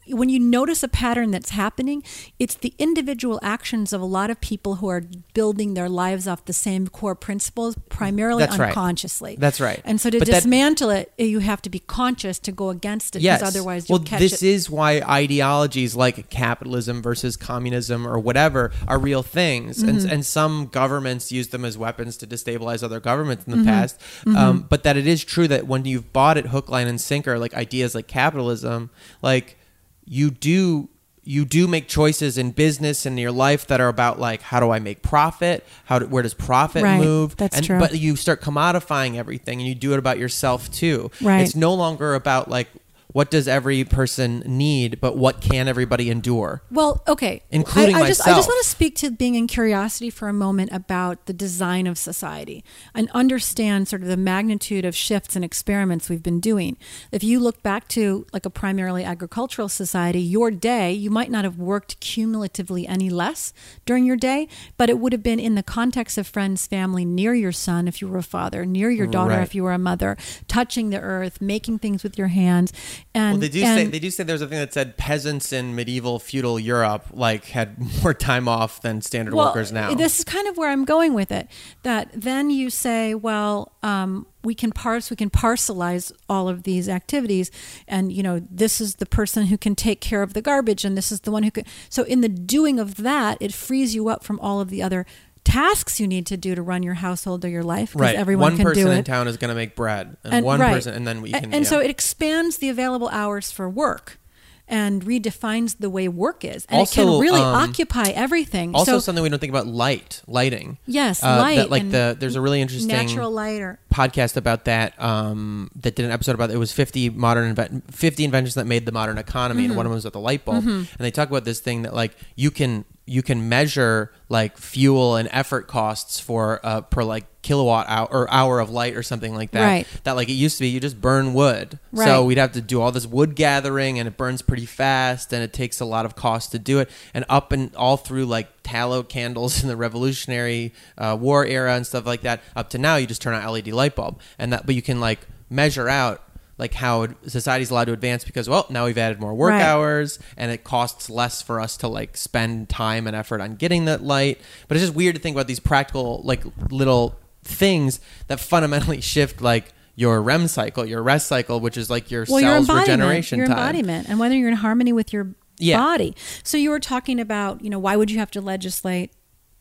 when 0.07 0.29
you 0.29 0.39
notice 0.39 0.83
a 0.83 0.87
pattern 0.87 1.31
that's 1.31 1.51
happening, 1.51 2.03
it's 2.39 2.55
the 2.55 2.73
individual 2.77 3.39
actions 3.41 3.93
of 3.93 4.01
a 4.01 4.05
lot 4.05 4.29
of 4.29 4.41
people 4.41 4.75
who 4.75 4.87
are 4.89 5.03
building 5.33 5.73
their 5.73 5.89
lives 5.89 6.27
off 6.27 6.45
the 6.45 6.53
same 6.53 6.87
core 6.87 7.15
principles, 7.15 7.75
primarily 7.89 8.43
That's 8.43 8.57
right. 8.57 8.69
unconsciously. 8.69 9.35
That's 9.39 9.59
right. 9.61 9.81
And 9.85 9.99
so 10.01 10.09
to 10.09 10.19
But 10.19 10.27
that- 10.27 10.33
dismantle 10.43 10.89
it, 10.89 11.13
you 11.17 11.39
have 11.39 11.61
to 11.63 11.69
be 11.69 11.79
conscious 11.79 12.39
to 12.39 12.51
go 12.51 12.69
against 12.69 13.15
it, 13.15 13.19
because 13.19 13.41
Yes. 13.41 13.43
otherwise 13.43 13.89
you'll 13.89 13.99
well, 13.99 14.05
catch 14.05 14.19
this 14.19 14.41
it. 14.43 14.47
is 14.49 14.69
why 14.69 15.01
ideologies 15.01 15.95
like 15.95 16.29
capitalism 16.29 17.01
versus 17.01 17.37
communism 17.37 18.07
or 18.07 18.19
whatever 18.19 18.71
are 18.87 18.99
real 18.99 19.23
things, 19.23 19.79
Mm-hmm. 19.79 19.89
and 19.89 20.11
and 20.11 20.25
some 20.25 20.67
governments 20.67 21.31
use 21.31 21.47
them 21.49 21.63
as 21.65 21.77
weapons 21.77 22.17
to 22.17 22.27
destabilize 22.27 22.83
other 22.83 22.99
governments 22.99 23.45
in 23.45 23.51
the 23.51 23.57
Mm-hmm. 23.57 23.67
past. 23.67 23.99
Um, 24.25 24.65
but 24.69 24.83
that 24.83 24.97
it 24.97 25.07
is 25.07 25.23
true 25.23 25.47
that 25.47 25.67
when 25.67 25.85
you've 25.85 26.11
bought 26.13 26.37
it 26.37 26.47
hook, 26.47 26.69
line, 26.69 26.87
and 26.87 26.99
sinker, 26.99 27.39
like 27.39 27.53
ideas 27.53 27.95
like 27.95 28.07
capitalism, 28.07 28.89
like 29.21 29.57
you 30.05 30.31
do. 30.31 30.89
You 31.25 31.45
do 31.45 31.69
make 31.69 31.87
choices 31.87 32.37
in 32.37 32.51
business 32.51 33.05
and 33.05 33.13
in 33.17 33.21
your 33.21 33.31
life 33.31 33.67
that 33.67 33.79
are 33.79 33.87
about 33.87 34.19
like 34.19 34.41
how 34.41 34.59
do 34.59 34.71
I 34.71 34.79
make 34.79 35.01
profit? 35.01 35.65
How 35.85 35.99
do, 35.99 36.07
where 36.07 36.21
does 36.21 36.33
profit 36.33 36.83
Right. 36.83 36.99
move? 36.99 37.37
That's 37.37 37.55
and, 37.55 37.65
true. 37.65 37.79
But 37.79 37.97
you 37.97 38.17
start 38.17 38.41
commodifying 38.41 39.15
everything, 39.15 39.59
and 39.59 39.67
you 39.67 39.73
do 39.73 39.93
it 39.93 39.99
about 39.99 40.17
yourself 40.19 40.69
too. 40.69 41.11
Right. 41.21 41.39
It's 41.39 41.55
no 41.55 41.73
longer 41.73 42.13
about 42.13 42.49
like 42.49 42.67
what 43.13 43.31
does 43.31 43.47
every 43.47 43.83
person 43.83 44.43
need, 44.45 44.99
but 44.99 45.15
what 45.15 45.39
can 45.39 45.67
everybody 45.67 46.09
endure. 46.09 46.63
Well, 46.69 47.01
okay. 47.07 47.43
Including 47.51 47.95
I, 47.95 48.01
I 48.01 48.07
Just, 48.07 48.27
I 48.27 48.31
just 48.31 48.49
want 48.49 48.63
to 48.63 48.69
speak 48.69 48.95
to 48.97 49.11
being 49.11 49.35
in 49.35 49.47
curiosity 49.47 50.09
for 50.09 50.27
a 50.27 50.33
moment 50.33 50.71
about 50.73 51.27
the 51.27 51.33
design 51.33 51.87
of 51.87 51.97
society 51.97 52.63
and 52.93 53.09
understand 53.11 53.87
sort 53.87 54.01
of 54.01 54.07
the 54.07 54.17
magnitude 54.17 54.83
of 54.83 54.95
shifts 54.95 55.35
and 55.35 55.45
experiments 55.45 56.09
we've 56.09 56.23
been 56.23 56.39
doing. 56.39 56.75
If 57.11 57.23
you 57.23 57.39
look 57.39 57.61
back 57.63 57.87
to 57.89 58.25
like 58.33 58.45
a 58.45 58.49
primarily 58.49 59.03
agricultural 59.03 59.69
society, 59.69 60.19
your 60.19 60.49
day, 60.49 60.91
you 60.91 61.11
might 61.11 61.29
not 61.29 61.43
have 61.43 61.57
worked 61.59 61.99
cumulatively 61.99 62.87
any 62.87 63.09
less 63.09 63.53
during 63.85 64.05
your 64.05 64.17
day, 64.17 64.47
but 64.75 64.89
it 64.89 64.97
would 64.97 65.13
have 65.13 65.23
been 65.23 65.39
in 65.39 65.53
the 65.55 65.63
context 65.63 66.17
of 66.17 66.27
friends, 66.27 66.65
family, 66.65 67.05
near 67.05 67.33
your 67.35 67.51
son 67.51 67.87
if 67.87 68.01
you 68.01 68.07
were 68.07 68.17
a 68.17 68.23
father, 68.23 68.65
near 68.65 68.89
your 68.89 69.07
daughter 69.07 69.35
Right. 69.35 69.43
if 69.43 69.53
you 69.53 69.63
were 69.63 69.71
a 69.71 69.77
mother, 69.77 70.17
touching 70.47 70.89
the 70.89 70.99
earth, 70.99 71.39
making 71.39 71.79
things 71.79 72.03
with 72.03 72.17
your 72.17 72.27
hands. 72.27 72.73
And 73.15 73.33
Well, 73.33 73.41
they 73.41 73.49
do 73.49 73.61
say 73.61 73.85
they 73.85 73.99
do 73.99 74.09
say 74.09 74.23
there's 74.23 74.41
a 74.41 74.47
thing 74.47 74.57
that 74.57 74.73
said 74.73 74.97
peasants 74.97 75.53
in 75.53 75.75
medieval 75.75 76.17
feudal 76.17 76.59
Europe 76.59 77.05
like 77.11 77.45
had 77.45 77.77
more 78.03 78.13
time 78.13 78.47
off 78.47 78.81
than 78.81 79.01
standard 79.01 79.35
workers 79.35 79.71
now. 79.71 79.93
This 79.93 80.19
is 80.19 80.25
kind 80.25 80.47
of 80.47 80.57
where 80.57 80.69
I'm 80.69 80.83
going 80.83 81.13
with 81.13 81.31
it. 81.31 81.47
That 81.83 82.09
then 82.13 82.49
you 82.49 82.71
say, 82.71 83.13
well, 83.13 83.71
um, 83.83 84.25
we 84.43 84.55
can 84.55 84.71
parse, 84.71 85.09
we 85.09 85.15
can 85.15 85.29
parcelize 85.29 86.11
all 86.27 86.49
of 86.49 86.63
these 86.63 86.89
activities, 86.89 87.51
and 87.87 88.11
you 88.11 88.23
know, 88.23 88.41
this 88.49 88.81
is 88.81 88.95
the 88.95 89.05
person 89.05 89.45
who 89.45 89.57
can 89.57 89.75
take 89.75 90.01
care 90.01 90.23
of 90.23 90.33
the 90.33 90.41
garbage, 90.41 90.83
and 90.83 90.97
this 90.97 91.11
is 91.11 91.21
the 91.21 91.31
one 91.31 91.43
who 91.43 91.51
can. 91.51 91.65
So 91.89 92.03
in 92.03 92.21
the 92.21 92.29
doing 92.29 92.79
of 92.79 92.95
that, 92.97 93.37
it 93.39 93.53
frees 93.53 93.93
you 93.93 94.09
up 94.09 94.23
from 94.23 94.39
all 94.39 94.59
of 94.59 94.69
the 94.69 94.81
other 94.81 95.05
tasks 95.43 95.99
you 95.99 96.07
need 96.07 96.25
to 96.27 96.37
do 96.37 96.55
to 96.55 96.61
run 96.61 96.83
your 96.83 96.95
household 96.95 97.43
or 97.45 97.49
your 97.49 97.63
life 97.63 97.89
because 97.91 98.01
right. 98.01 98.15
everyone 98.15 98.53
one 98.53 98.57
can 98.57 98.65
person 98.65 98.85
do 98.85 98.91
in 98.91 99.03
town 99.03 99.27
is 99.27 99.37
going 99.37 99.49
to 99.49 99.55
make 99.55 99.75
bread, 99.75 100.17
and, 100.23 100.45
one 100.45 100.59
right. 100.59 100.73
person, 100.73 100.93
and 100.93 101.05
then 101.07 101.21
we 101.21 101.31
can. 101.31 101.45
And 101.45 101.63
yeah. 101.63 101.69
so 101.69 101.79
it 101.79 101.89
expands 101.89 102.57
the 102.57 102.69
available 102.69 103.09
hours 103.09 103.51
for 103.51 103.69
work. 103.69 104.19
And 104.65 105.03
redefines 105.03 105.77
the 105.77 105.89
way 105.89 106.07
work 106.07 106.45
is, 106.45 106.65
and 106.69 106.81
it 106.81 106.89
can 106.89 107.19
really 107.19 107.41
um, 107.41 107.69
occupy 107.69 108.09
everything. 108.11 108.73
also 108.73 108.93
so, 108.93 108.99
something 108.99 109.21
we 109.21 109.27
don't 109.27 109.37
think 109.37 109.51
about 109.51 109.67
light 109.67 110.21
lighting. 110.25 110.77
Yes, 110.87 111.21
Uh, 111.21 111.35
light 111.37 111.55
That, 111.57 111.69
like 111.69 111.91
the 111.91 112.15
there's 112.17 112.37
a 112.37 112.41
really 112.41 112.61
interesting 112.61 112.87
natural 112.87 113.29
light 113.29 113.61
or 113.61 113.77
podcast 113.93 114.37
about 114.37 114.63
that 114.65 114.99
um, 115.03 115.69
that 115.75 115.95
did 115.97 116.05
an 116.05 116.11
episode 116.11 116.33
about 116.35 116.49
it 116.49 116.57
was 116.57 116.71
50 116.71 117.09
modern 117.09 117.53
inven- 117.53 117.83
50 117.91 118.23
inventions 118.23 118.55
that 118.55 118.65
made 118.65 118.85
the 118.85 118.93
modern 118.93 119.17
economy 119.17 119.63
Mm-hmm. 119.63 119.71
and 119.71 119.77
one 119.77 119.85
of 119.85 119.89
them 119.91 119.95
was 119.95 120.05
about 120.05 120.13
the 120.13 120.21
light 120.21 120.45
bulb 120.45 120.65
and 120.65 120.87
they 120.97 121.11
talk 121.11 121.29
about 121.29 121.43
this 121.43 121.59
thing 121.59 121.81
that 121.81 121.93
like 121.93 122.15
you 122.37 122.49
can 122.49 122.85
you 123.05 123.21
can 123.21 123.49
measure 123.49 124.11
like 124.29 124.57
fuel 124.57 125.15
and 125.17 125.27
effort 125.31 125.67
costs 125.67 126.19
for 126.19 126.59
uh, 126.63 126.81
per 126.81 127.03
like 127.03 127.25
kilowatt 127.41 127.85
hour 127.89 128.07
or 128.09 128.31
hour 128.31 128.61
of 128.61 128.69
light 128.69 128.95
or 128.95 129.03
something 129.03 129.35
like 129.35 129.51
that 129.51 129.65
Right. 129.65 129.87
that 130.05 130.13
like 130.15 130.29
it 130.29 130.33
used 130.33 130.57
to 130.59 130.61
be 130.61 130.69
you 130.69 130.79
just 130.79 131.01
burn 131.01 131.33
wood 131.33 131.77
Right. 131.91 132.05
so 132.05 132.23
we'd 132.23 132.37
have 132.37 132.53
to 132.53 132.61
do 132.61 132.79
all 132.79 132.93
this 132.93 133.05
wood 133.05 133.35
gathering 133.35 133.99
and 133.99 134.07
it 134.07 134.15
burns 134.15 134.41
pretty 134.41 134.65
fast 134.65 135.33
and 135.33 135.43
it 135.43 135.51
takes 135.51 135.81
a 135.81 135.85
lot 135.85 136.05
of 136.05 136.15
cost 136.15 136.51
to 136.53 136.59
do 136.59 136.79
it 136.79 136.89
and 137.13 137.25
up 137.27 137.51
and 137.51 137.75
all 137.75 137.97
through 137.97 138.25
like 138.25 138.47
tallow 138.63 139.03
candles 139.03 139.61
in 139.61 139.67
the 139.67 139.75
revolutionary 139.75 140.73
uh, 140.97 141.17
war 141.19 141.45
era 141.45 141.75
and 141.75 141.85
stuff 141.85 142.05
like 142.05 142.21
that 142.21 142.41
up 142.55 142.69
to 142.69 142.77
now 142.77 142.95
you 142.95 143.05
just 143.05 143.21
turn 143.21 143.33
on 143.33 143.51
led 143.51 143.67
light 143.67 143.95
bulb 143.97 144.21
and 144.39 144.53
that 144.53 144.65
but 144.65 144.75
you 144.75 144.81
can 144.81 145.01
like 145.01 145.19
measure 145.49 145.89
out 145.89 146.21
like 146.63 146.73
how 146.73 147.07
society's 147.27 147.69
allowed 147.71 147.85
to 147.85 147.91
advance 147.93 148.23
because 148.23 148.47
well 148.47 148.65
now 148.69 148.85
we've 148.85 148.97
added 148.97 149.19
more 149.19 149.33
work 149.33 149.51
Right. 149.51 149.61
hours 149.61 150.17
and 150.37 150.49
it 150.49 150.63
costs 150.63 151.09
less 151.09 151.41
for 151.41 151.59
us 151.59 151.75
to 151.77 151.87
like 151.89 152.15
spend 152.15 152.69
time 152.69 153.05
and 153.07 153.15
effort 153.15 153.41
on 153.41 153.55
getting 153.55 153.83
that 153.85 154.01
light 154.01 154.39
but 154.67 154.77
it's 154.77 154.83
just 154.85 154.95
weird 154.95 155.15
to 155.15 155.21
think 155.21 155.35
about 155.35 155.47
these 155.47 155.59
practical 155.59 156.21
like 156.23 156.41
little 156.71 157.19
things 157.43 157.99
that 158.27 158.39
fundamentally 158.39 159.01
shift 159.13 159.41
like 159.41 159.65
your 159.95 160.21
REM 160.23 160.47
cycle, 160.47 160.87
your 160.87 161.03
rest 161.03 161.27
cycle, 161.27 161.59
which 161.59 161.77
is 161.77 161.87
like 161.87 162.09
your 162.09 162.25
well, 162.27 162.39
your 162.41 162.49
cells 162.49 162.67
embodiment, 162.69 162.87
regeneration 163.01 163.37
your 163.37 163.47
time. 163.47 163.57
embodiment, 163.59 164.09
and 164.09 164.17
whether 164.19 164.35
you're 164.35 164.49
in 164.49 164.55
harmony 164.55 164.91
with 164.91 165.13
your 165.13 165.35
Yeah. 165.59 165.77
body. 165.77 166.15
So 166.43 166.57
you 166.57 166.71
were 166.71 166.79
talking 166.79 167.19
about, 167.19 167.63
you 167.63 167.69
know, 167.69 167.77
why 167.77 167.95
would 167.95 168.09
you 168.09 168.17
have 168.17 168.31
to 168.31 168.41
legislate 168.41 169.11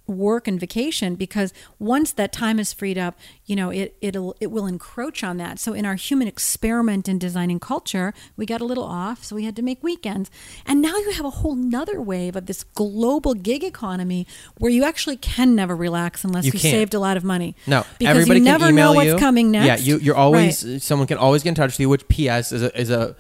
work 0.06 0.48
and 0.48 0.58
vacation 0.58 1.14
because 1.14 1.52
once 1.78 2.12
that 2.12 2.32
time 2.32 2.58
is 2.58 2.72
freed 2.72 2.98
up, 2.98 3.16
you 3.46 3.54
know, 3.56 3.70
it 3.70 3.96
it'll 4.00 4.34
it 4.40 4.50
will 4.50 4.66
encroach 4.66 5.22
on 5.22 5.36
that. 5.36 5.58
So 5.58 5.72
in 5.72 5.86
our 5.86 5.94
human 5.94 6.26
experiment 6.28 7.08
in 7.08 7.18
designing 7.18 7.60
culture, 7.60 8.12
we 8.36 8.44
got 8.46 8.60
a 8.60 8.64
little 8.64 8.84
off, 8.84 9.24
so 9.24 9.36
we 9.36 9.44
had 9.44 9.56
to 9.56 9.62
make 9.62 9.82
weekends. 9.82 10.30
And 10.66 10.82
now 10.82 10.96
you 10.96 11.10
have 11.12 11.24
a 11.24 11.30
whole 11.30 11.54
nother 11.54 12.00
wave 12.00 12.36
of 12.36 12.46
this 12.46 12.64
global 12.64 13.34
gig 13.34 13.62
economy 13.64 14.26
where 14.58 14.70
you 14.72 14.84
actually 14.84 15.16
can 15.16 15.54
never 15.54 15.74
relax 15.76 16.24
unless 16.24 16.44
You 16.46 16.52
you, 16.52 16.58
saved 16.58 16.94
a 16.94 16.98
lot 16.98 17.16
of 17.16 17.24
money. 17.24 17.54
No, 17.66 17.84
because 17.98 18.16
everybody 18.16 18.40
you 18.40 18.46
can 18.46 18.52
never 18.60 18.72
know 18.72 18.92
what's 18.92 19.06
you. 19.08 19.18
coming 19.18 19.50
next. 19.50 19.66
Yeah, 19.66 19.76
you, 19.94 19.98
you're 19.98 20.16
always 20.16 20.64
Right. 20.64 20.82
someone 20.82 21.06
can 21.06 21.18
always 21.18 21.42
get 21.42 21.50
in 21.50 21.54
touch 21.54 21.72
with 21.72 21.80
you. 21.80 21.88
Which 21.88 22.06
P.S. 22.08 22.52
is 22.52 22.62
a, 22.62 22.80
is 22.80 22.90
a 22.90 23.14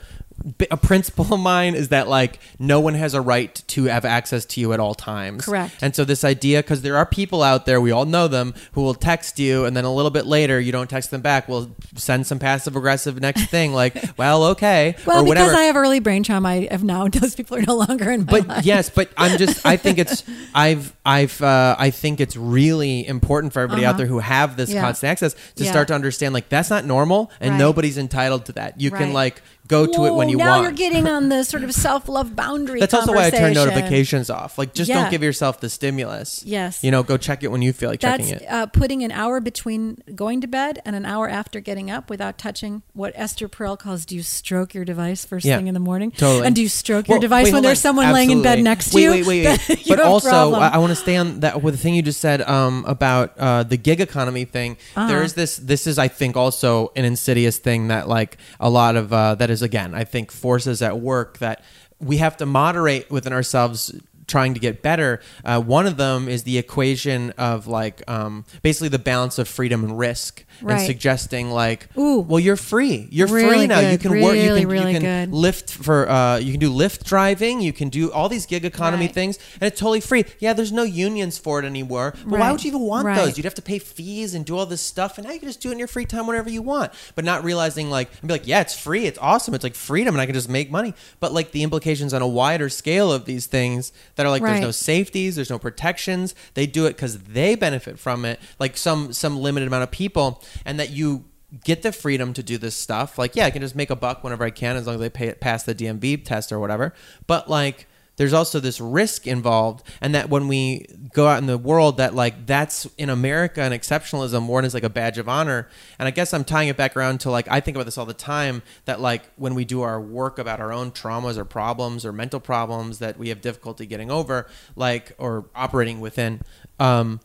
a 0.70 0.76
principle 0.76 1.32
of 1.32 1.40
mine 1.40 1.74
is 1.74 1.88
that 1.90 2.08
like 2.08 2.38
no 2.58 2.80
one 2.80 2.94
has 2.94 3.14
a 3.14 3.20
right 3.20 3.62
to 3.68 3.84
have 3.84 4.04
access 4.04 4.44
to 4.44 4.60
you 4.60 4.72
at 4.72 4.80
all 4.80 4.94
times. 4.94 5.44
Correct. 5.44 5.74
And 5.80 5.94
so 5.94 6.04
this 6.04 6.24
idea, 6.24 6.62
because 6.62 6.82
there 6.82 6.96
are 6.96 7.06
people 7.06 7.42
out 7.42 7.64
there, 7.66 7.80
we 7.80 7.90
all 7.92 8.04
know 8.04 8.26
them, 8.28 8.54
who 8.72 8.82
will 8.82 8.94
text 8.94 9.38
you, 9.38 9.64
and 9.64 9.76
then 9.76 9.84
a 9.84 9.92
little 9.94 10.10
bit 10.10 10.26
later 10.26 10.58
you 10.58 10.72
don't 10.72 10.90
text 10.90 11.10
them 11.12 11.20
back. 11.20 11.48
We'll 11.48 11.74
send 11.94 12.26
some 12.26 12.38
passive 12.38 12.74
aggressive 12.74 13.20
next 13.20 13.46
thing 13.46 13.72
like, 13.72 13.96
well, 14.16 14.44
okay, 14.46 14.96
Well, 15.06 15.20
or 15.20 15.24
whatever. 15.24 15.46
because 15.50 15.58
I 15.60 15.64
have 15.64 15.76
early 15.76 16.00
brain 16.00 16.22
trauma, 16.24 16.48
I 16.48 16.68
have 16.70 16.82
now 16.82 17.06
those 17.08 17.34
people 17.34 17.56
are 17.58 17.62
no 17.62 17.76
longer 17.76 18.10
in 18.10 18.24
but 18.24 18.46
life. 18.48 18.64
yes, 18.64 18.90
but 18.90 19.10
I'm 19.16 19.38
just 19.38 19.64
I 19.64 19.76
think 19.76 19.98
it's 19.98 20.24
I've 20.54 20.92
I've 21.06 21.40
uh, 21.40 21.76
I 21.78 21.90
think 21.90 22.20
it's 22.20 22.36
really 22.36 23.06
important 23.06 23.52
for 23.52 23.60
everybody 23.60 23.86
out 23.86 23.96
there 23.96 24.06
who 24.06 24.18
have 24.18 24.56
this 24.56 24.70
Uh-huh. 24.70 24.76
Yeah. 24.76 24.82
constant 24.82 25.10
access 25.10 25.34
to 25.56 25.64
Yeah. 25.64 25.70
start 25.70 25.88
to 25.88 25.94
understand 25.94 26.34
like 26.34 26.48
that's 26.48 26.70
not 26.70 26.84
normal 26.84 27.30
and 27.40 27.52
Right. 27.52 27.58
nobody's 27.58 27.98
entitled 27.98 28.46
to 28.46 28.52
that. 28.52 28.80
You 28.80 28.90
can 28.90 29.12
like 29.12 29.42
go 29.72 29.86
to 29.86 30.04
it 30.06 30.14
when 30.14 30.28
you 30.28 30.36
now 30.36 30.50
want. 30.50 30.62
Now 30.62 30.68
you're 30.68 30.76
getting 30.84 31.06
on 31.08 31.28
the 31.28 31.42
sort 31.52 31.64
of 31.64 31.72
self 31.72 32.08
love 32.08 32.36
boundary. 32.36 32.80
that's 32.80 32.94
also 32.94 33.12
why 33.14 33.26
I 33.26 33.30
turn 33.30 33.54
notifications 33.54 34.28
off. 34.30 34.58
Like 34.58 34.74
just 34.74 34.88
Yeah. 34.88 35.02
don't 35.02 35.10
give 35.10 35.22
yourself 35.22 35.60
the 35.60 35.68
stimulus. 35.68 36.42
Yes. 36.44 36.84
You 36.84 36.90
know, 36.90 37.02
go 37.02 37.16
check 37.16 37.42
it 37.42 37.50
when 37.50 37.62
you 37.62 37.72
feel 37.72 37.90
like 37.90 38.00
That's 38.00 38.28
checking 38.28 38.46
it. 38.46 38.50
uh, 38.52 38.66
putting 38.66 39.02
an 39.02 39.10
hour 39.12 39.40
between 39.40 40.02
going 40.14 40.40
to 40.42 40.46
bed 40.46 40.80
and 40.84 40.94
an 40.94 41.04
hour 41.06 41.28
after 41.28 41.60
getting 41.60 41.90
up 41.90 42.10
without 42.10 42.38
touching 42.38 42.82
what 42.92 43.12
Esther 43.16 43.48
Perel 43.48 43.78
calls 43.78 44.04
do 44.06 44.14
you 44.16 44.22
stroke 44.22 44.74
your 44.74 44.84
device 44.84 45.24
first 45.24 45.44
Yeah, 45.46 45.56
thing 45.56 45.68
in 45.68 45.74
the 45.74 45.80
morning? 45.80 46.10
Totally. 46.10 46.46
And 46.46 46.54
do 46.54 46.62
you 46.62 46.68
stroke 46.68 47.08
your 47.08 47.18
device 47.18 47.46
wait, 47.46 47.54
when 47.54 47.62
there's 47.62 47.78
on. 47.78 47.82
someone 47.82 48.12
laying 48.12 48.30
in 48.30 48.42
bed 48.42 48.58
Absolutely. 48.58 48.62
next 48.62 48.90
to 48.90 48.96
wait, 48.96 49.02
you? 49.02 49.10
Wait, 49.10 49.26
wait, 49.46 49.68
wait. 49.68 49.88
But 49.88 50.00
also, 50.00 50.28
problem. 50.28 50.62
I, 50.62 50.68
I 50.74 50.78
want 50.78 50.90
to 50.90 50.96
stay 50.96 51.16
on 51.16 51.40
that 51.40 51.62
with 51.62 51.74
the 51.74 51.78
thing 51.80 51.94
you 51.94 52.02
just 52.02 52.20
said 52.20 52.42
um, 52.42 52.84
about 52.86 53.36
uh, 53.38 53.62
the 53.62 53.76
gig 53.76 54.00
economy 54.00 54.44
thing. 54.44 54.76
Uh-huh. 54.96 55.08
There 55.08 55.22
is 55.22 55.34
this. 55.34 55.56
This 55.56 55.86
is, 55.86 55.98
I 55.98 56.08
think, 56.08 56.36
also 56.36 56.92
an 56.96 57.04
insidious 57.04 57.58
thing 57.58 57.88
that, 57.88 58.08
like, 58.08 58.36
a 58.60 58.68
lot 58.70 58.96
of 58.96 59.12
uh, 59.12 59.34
that 59.36 59.50
is 59.50 59.61
again, 59.62 59.94
I 59.94 60.04
think, 60.04 60.30
forces 60.30 60.82
at 60.82 61.00
work 61.00 61.38
that 61.38 61.62
we 61.98 62.18
have 62.18 62.36
to 62.38 62.46
moderate 62.46 63.10
within 63.10 63.32
ourselves. 63.32 63.94
Trying 64.28 64.54
to 64.54 64.60
get 64.60 64.82
better. 64.82 65.20
Uh, 65.44 65.60
one 65.60 65.84
of 65.86 65.96
them 65.96 66.28
is 66.28 66.44
the 66.44 66.56
equation 66.56 67.32
of 67.32 67.66
like 67.66 68.08
um, 68.08 68.44
basically 68.62 68.88
the 68.88 69.00
balance 69.00 69.36
of 69.36 69.48
freedom 69.48 69.82
and 69.84 69.98
risk, 69.98 70.44
and 70.70 70.80
suggesting 70.80 71.50
like, 71.50 71.88
Ooh. 71.96 72.20
well, 72.20 72.40
you're 72.40 72.56
free. 72.56 73.08
You're 73.10 73.28
free 73.28 73.44
Really 73.44 73.66
now. 73.66 73.80
You 73.80 73.98
good. 73.98 74.00
can 74.00 74.10
work. 74.22 74.36
You 74.36 74.54
can, 74.54 74.68
really 74.68 74.92
you 74.94 75.00
can 75.00 75.30
good. 75.30 75.36
Lyft 75.36 75.70
for 75.70 76.08
uh, 76.08 76.38
you 76.38 76.52
can 76.52 76.60
do 76.60 76.70
Lyft 76.72 77.04
driving 77.04 77.60
you 77.60 77.72
can 77.72 77.88
do 77.88 78.10
all 78.12 78.28
these 78.28 78.46
gig 78.46 78.64
economy 78.64 79.06
Right. 79.06 79.14
things 79.14 79.38
and 79.60 79.64
it's 79.68 79.78
totally 79.80 80.00
free 80.00 80.24
yeah 80.38 80.52
there's 80.52 80.72
no 80.72 80.82
unions 80.82 81.38
for 81.38 81.58
it 81.58 81.64
anymore 81.64 82.14
but 82.24 82.38
why 82.38 82.50
would 82.52 82.62
you 82.64 82.68
even 82.68 82.80
want 82.82 83.06
Right. 83.06 83.16
those 83.16 83.36
you'd 83.36 83.44
have 83.44 83.54
to 83.54 83.62
pay 83.62 83.78
fees 83.78 84.34
and 84.34 84.44
do 84.44 84.56
all 84.56 84.66
this 84.66 84.80
stuff 84.80 85.18
and 85.18 85.26
now 85.26 85.32
you 85.32 85.40
can 85.40 85.48
just 85.48 85.60
do 85.60 85.70
it 85.70 85.72
in 85.72 85.78
your 85.78 85.88
free 85.88 86.04
time 86.04 86.26
whenever 86.26 86.50
you 86.50 86.62
want 86.62 86.92
but 87.14 87.24
not 87.24 87.42
realizing 87.44 87.90
like 87.90 88.08
and 88.20 88.28
be 88.28 88.34
like 88.34 88.46
yeah 88.46 88.60
it's 88.60 88.78
free 88.78 89.06
it's 89.06 89.18
awesome 89.20 89.54
it's 89.54 89.64
like 89.64 89.74
freedom 89.74 90.14
and 90.14 90.20
i 90.20 90.26
can 90.26 90.34
just 90.34 90.48
make 90.48 90.70
money 90.70 90.94
but 91.20 91.32
like 91.32 91.52
the 91.52 91.62
implications 91.62 92.12
on 92.14 92.22
a 92.22 92.28
wider 92.28 92.68
scale 92.68 93.12
of 93.12 93.24
these 93.24 93.46
things 93.46 93.92
that 94.16 94.24
are 94.26 94.30
like 94.30 94.42
there's 94.42 94.60
no 94.60 94.70
safeties 94.70 95.36
there's 95.36 95.50
no 95.50 95.58
protections 95.58 96.34
they 96.54 96.66
do 96.66 96.86
it 96.86 96.90
because 96.90 97.18
they 97.24 97.54
benefit 97.54 97.98
from 97.98 98.24
it 98.24 98.38
like 98.58 98.76
some 98.76 99.12
some 99.12 99.38
limited 99.38 99.66
amount 99.66 99.82
of 99.82 99.90
people 99.90 100.42
and 100.64 100.78
that 100.80 100.90
you 100.90 101.24
get 101.64 101.82
the 101.82 101.92
freedom 101.92 102.32
to 102.32 102.42
do 102.42 102.58
this 102.58 102.74
stuff. 102.74 103.18
Like, 103.18 103.36
yeah, 103.36 103.46
I 103.46 103.50
can 103.50 103.62
just 103.62 103.76
make 103.76 103.90
a 103.90 103.96
buck 103.96 104.24
whenever 104.24 104.44
I 104.44 104.50
can 104.50 104.76
as 104.76 104.86
long 104.86 104.96
as 104.96 105.02
I 105.02 105.08
pay 105.08 105.34
pass 105.34 105.64
the 105.64 105.74
DMV 105.74 106.24
test 106.24 106.52
or 106.52 106.58
whatever. 106.58 106.94
But 107.26 107.48
like, 107.48 107.86
there's 108.16 108.34
also 108.34 108.60
this 108.60 108.78
risk 108.78 109.26
involved, 109.26 109.86
and 110.00 110.14
that 110.14 110.28
when 110.28 110.46
we 110.46 110.86
go 111.14 111.26
out 111.26 111.38
in 111.38 111.46
the 111.46 111.56
world, 111.56 111.96
that 111.96 112.14
like 112.14 112.46
that's 112.46 112.86
in 112.98 113.08
America 113.08 113.62
and 113.62 113.72
exceptionalism 113.72 114.46
worn 114.46 114.66
as 114.66 114.74
like 114.74 114.82
a 114.82 114.90
badge 114.90 115.16
of 115.16 115.28
honor. 115.28 115.68
And 115.98 116.06
I 116.06 116.10
guess 116.10 116.34
I'm 116.34 116.44
tying 116.44 116.68
it 116.68 116.76
back 116.76 116.94
around 116.94 117.20
to 117.20 117.30
like 117.30 117.48
I 117.48 117.60
think 117.60 117.76
about 117.76 117.84
this 117.84 117.96
all 117.96 118.06
the 118.06 118.12
time. 118.12 118.62
That 118.84 119.00
like 119.00 119.24
when 119.36 119.54
we 119.54 119.64
do 119.64 119.80
our 119.80 120.00
work 120.00 120.38
about 120.38 120.60
our 120.60 120.72
own 120.72 120.90
traumas 120.90 121.38
or 121.38 121.46
problems 121.46 122.04
or 122.04 122.12
mental 122.12 122.38
problems 122.38 122.98
that 122.98 123.18
we 123.18 123.30
have 123.30 123.40
difficulty 123.40 123.86
getting 123.86 124.10
over, 124.10 124.46
like 124.76 125.14
or 125.16 125.46
operating 125.54 126.00
within, 126.00 126.42
um, 126.78 127.18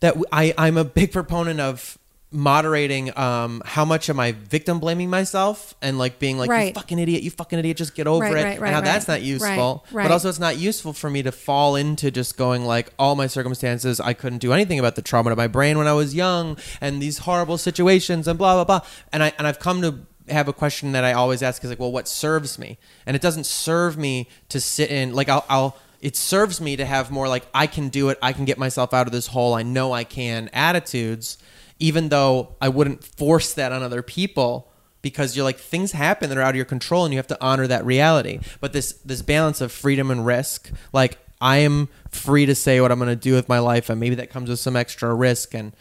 that 0.00 0.16
I'm 0.32 0.78
a 0.78 0.84
big 0.84 1.12
proponent 1.12 1.60
of 1.60 1.98
moderating 2.32 3.16
um 3.16 3.62
how 3.64 3.84
much 3.84 4.10
am 4.10 4.18
i 4.18 4.32
victim 4.32 4.80
blaming 4.80 5.08
myself 5.08 5.74
and 5.80 5.96
like 5.96 6.18
being 6.18 6.36
like 6.36 6.48
you 6.68 6.72
fucking 6.74 6.98
idiot 6.98 7.22
you 7.22 7.30
fucking 7.30 7.58
idiot 7.58 7.76
just 7.76 7.94
get 7.94 8.08
over 8.08 8.24
Right, 8.24 8.32
it 8.32 8.34
right, 8.34 8.44
right, 8.60 8.66
and 8.66 8.74
how 8.74 8.80
right. 8.80 8.84
that's 8.84 9.06
not 9.06 9.22
useful 9.22 9.84
Right, 9.86 9.94
right. 9.98 10.02
but 10.04 10.10
also 10.12 10.28
it's 10.28 10.40
not 10.40 10.58
useful 10.58 10.92
for 10.92 11.08
me 11.08 11.22
to 11.22 11.30
fall 11.30 11.76
into 11.76 12.10
just 12.10 12.36
going 12.36 12.64
like 12.64 12.92
all 12.98 13.14
my 13.14 13.28
circumstances 13.28 14.00
i 14.00 14.12
couldn't 14.12 14.38
do 14.38 14.52
anything 14.52 14.78
about 14.80 14.96
the 14.96 15.02
trauma 15.02 15.30
to 15.30 15.36
my 15.36 15.46
brain 15.46 15.78
when 15.78 15.86
i 15.86 15.92
was 15.92 16.16
young 16.16 16.56
and 16.80 17.00
these 17.00 17.18
horrible 17.18 17.58
situations 17.58 18.26
and 18.26 18.38
blah 18.38 18.54
blah 18.54 18.64
blah 18.80 18.88
and 19.12 19.22
i 19.22 19.32
and 19.38 19.46
i've 19.46 19.60
come 19.60 19.80
to 19.80 20.00
have 20.28 20.48
a 20.48 20.52
question 20.52 20.90
that 20.92 21.04
i 21.04 21.12
always 21.12 21.42
ask 21.44 21.62
is 21.62 21.70
like 21.70 21.78
well 21.78 21.92
what 21.92 22.08
serves 22.08 22.58
me 22.58 22.76
and 23.06 23.14
it 23.14 23.22
doesn't 23.22 23.46
serve 23.46 23.96
me 23.96 24.28
to 24.48 24.60
sit 24.60 24.90
in 24.90 25.14
like 25.14 25.28
i'll, 25.28 25.44
I'll 25.48 25.76
it 26.00 26.14
serves 26.14 26.60
me 26.60 26.76
to 26.76 26.84
have 26.84 27.10
more 27.10 27.26
like 27.26 27.44
I 27.54 27.66
can 27.66 27.88
do 27.88 28.10
it, 28.10 28.18
I 28.20 28.34
can 28.34 28.44
get 28.44 28.58
myself 28.58 28.92
out 28.92 29.06
of 29.06 29.12
this 29.14 29.28
hole, 29.28 29.54
I 29.54 29.62
know 29.62 29.92
I 29.92 30.04
can 30.04 30.50
attitudes, 30.52 31.38
even 31.78 32.08
though 32.08 32.56
I 32.60 32.68
wouldn't 32.68 33.04
force 33.04 33.52
that 33.54 33.72
on 33.72 33.82
other 33.82 34.02
people 34.02 34.70
because 35.02 35.36
you're 35.36 35.44
like 35.44 35.58
things 35.58 35.92
happen 35.92 36.28
that 36.30 36.38
are 36.38 36.42
out 36.42 36.50
of 36.50 36.56
your 36.56 36.64
control 36.64 37.04
and 37.04 37.12
you 37.12 37.18
have 37.18 37.26
to 37.28 37.38
honor 37.40 37.66
that 37.66 37.84
reality. 37.84 38.40
But 38.60 38.72
this 38.72 38.92
this 39.04 39.22
balance 39.22 39.60
of 39.60 39.70
freedom 39.70 40.10
and 40.10 40.26
risk, 40.26 40.70
like 40.92 41.18
I 41.40 41.58
am 41.58 41.88
free 42.10 42.46
to 42.46 42.54
say 42.54 42.80
what 42.80 42.90
I'm 42.90 42.98
going 42.98 43.10
to 43.10 43.16
do 43.16 43.34
with 43.34 43.48
my 43.48 43.58
life 43.58 43.90
and 43.90 44.00
maybe 44.00 44.14
that 44.16 44.30
comes 44.30 44.48
with 44.48 44.58
some 44.58 44.74
extra 44.74 45.14
risk 45.14 45.54
and 45.54 45.72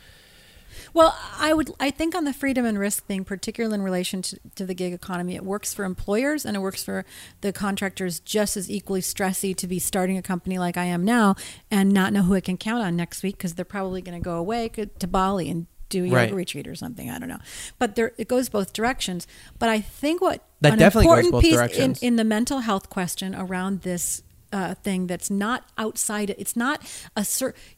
Well, 0.94 1.18
I 1.40 1.54
would. 1.54 1.72
I 1.80 1.92
think 1.92 2.14
on 2.14 2.26
the 2.26 2.34
freedom 2.34 2.66
and 2.66 2.78
risk 2.78 3.06
thing, 3.06 3.26
particularly 3.26 3.76
in 3.76 3.82
relation 3.82 4.22
to, 4.22 4.40
to 4.56 4.66
the 4.66 4.74
gig 4.74 4.94
economy, 4.94 5.36
it 5.36 5.44
works 5.44 5.74
for 5.74 5.86
employers 5.86 6.46
and 6.46 6.56
it 6.56 6.60
works 6.60 6.84
for 6.84 7.06
the 7.42 7.52
contractors 7.52 8.20
just 8.20 8.56
as 8.56 8.70
equally 8.70 9.02
stressy 9.02 9.56
to 9.56 9.68
be 9.68 9.80
starting 9.80 10.18
a 10.18 10.22
company 10.22 10.60
like 10.60 10.78
I 10.78 10.86
am 10.86 11.04
now 11.04 11.36
and 11.72 11.92
not 11.92 12.14
know 12.14 12.24
who 12.24 12.36
I 12.36 12.42
can 12.42 12.58
count 12.58 12.84
on 12.84 12.96
next 12.96 13.24
week 13.24 13.38
because 13.38 13.56
they're 13.56 13.66
probably 13.66 14.02
going 14.02 14.18
to 14.18 14.24
go 14.24 14.36
away 14.36 14.70
to 14.70 15.08
Bali 15.08 15.50
and 15.50 15.68
do 15.90 16.04
a 16.04 16.08
yoga 16.08 16.16
Right. 16.16 16.34
retreat 16.34 16.68
or 16.68 16.76
something. 16.76 17.10
I 17.10 17.20
don't 17.20 17.30
know, 17.30 17.40
but 17.80 17.96
there 17.96 18.12
it 18.18 18.28
goes 18.28 18.50
both 18.50 18.74
directions. 18.74 19.28
But 19.60 19.70
I 19.70 19.80
think 19.82 20.22
what 20.22 20.44
That 20.62 20.74
an 20.74 20.80
definitely 20.80 21.06
goes 21.08 21.26
important 21.26 21.32
both 21.34 21.42
piece 21.44 21.54
directions. 21.54 22.02
in 22.02 22.08
in 22.08 22.16
the 22.16 22.24
mental 22.24 22.60
health 22.60 22.90
question 22.90 23.36
around 23.36 23.82
this 23.82 24.24
uh, 24.52 24.74
thing 24.76 25.08
that's 25.08 25.30
not 25.30 25.64
outside 25.78 26.34
it's 26.38 26.56
not 26.56 26.82
a 27.16 27.26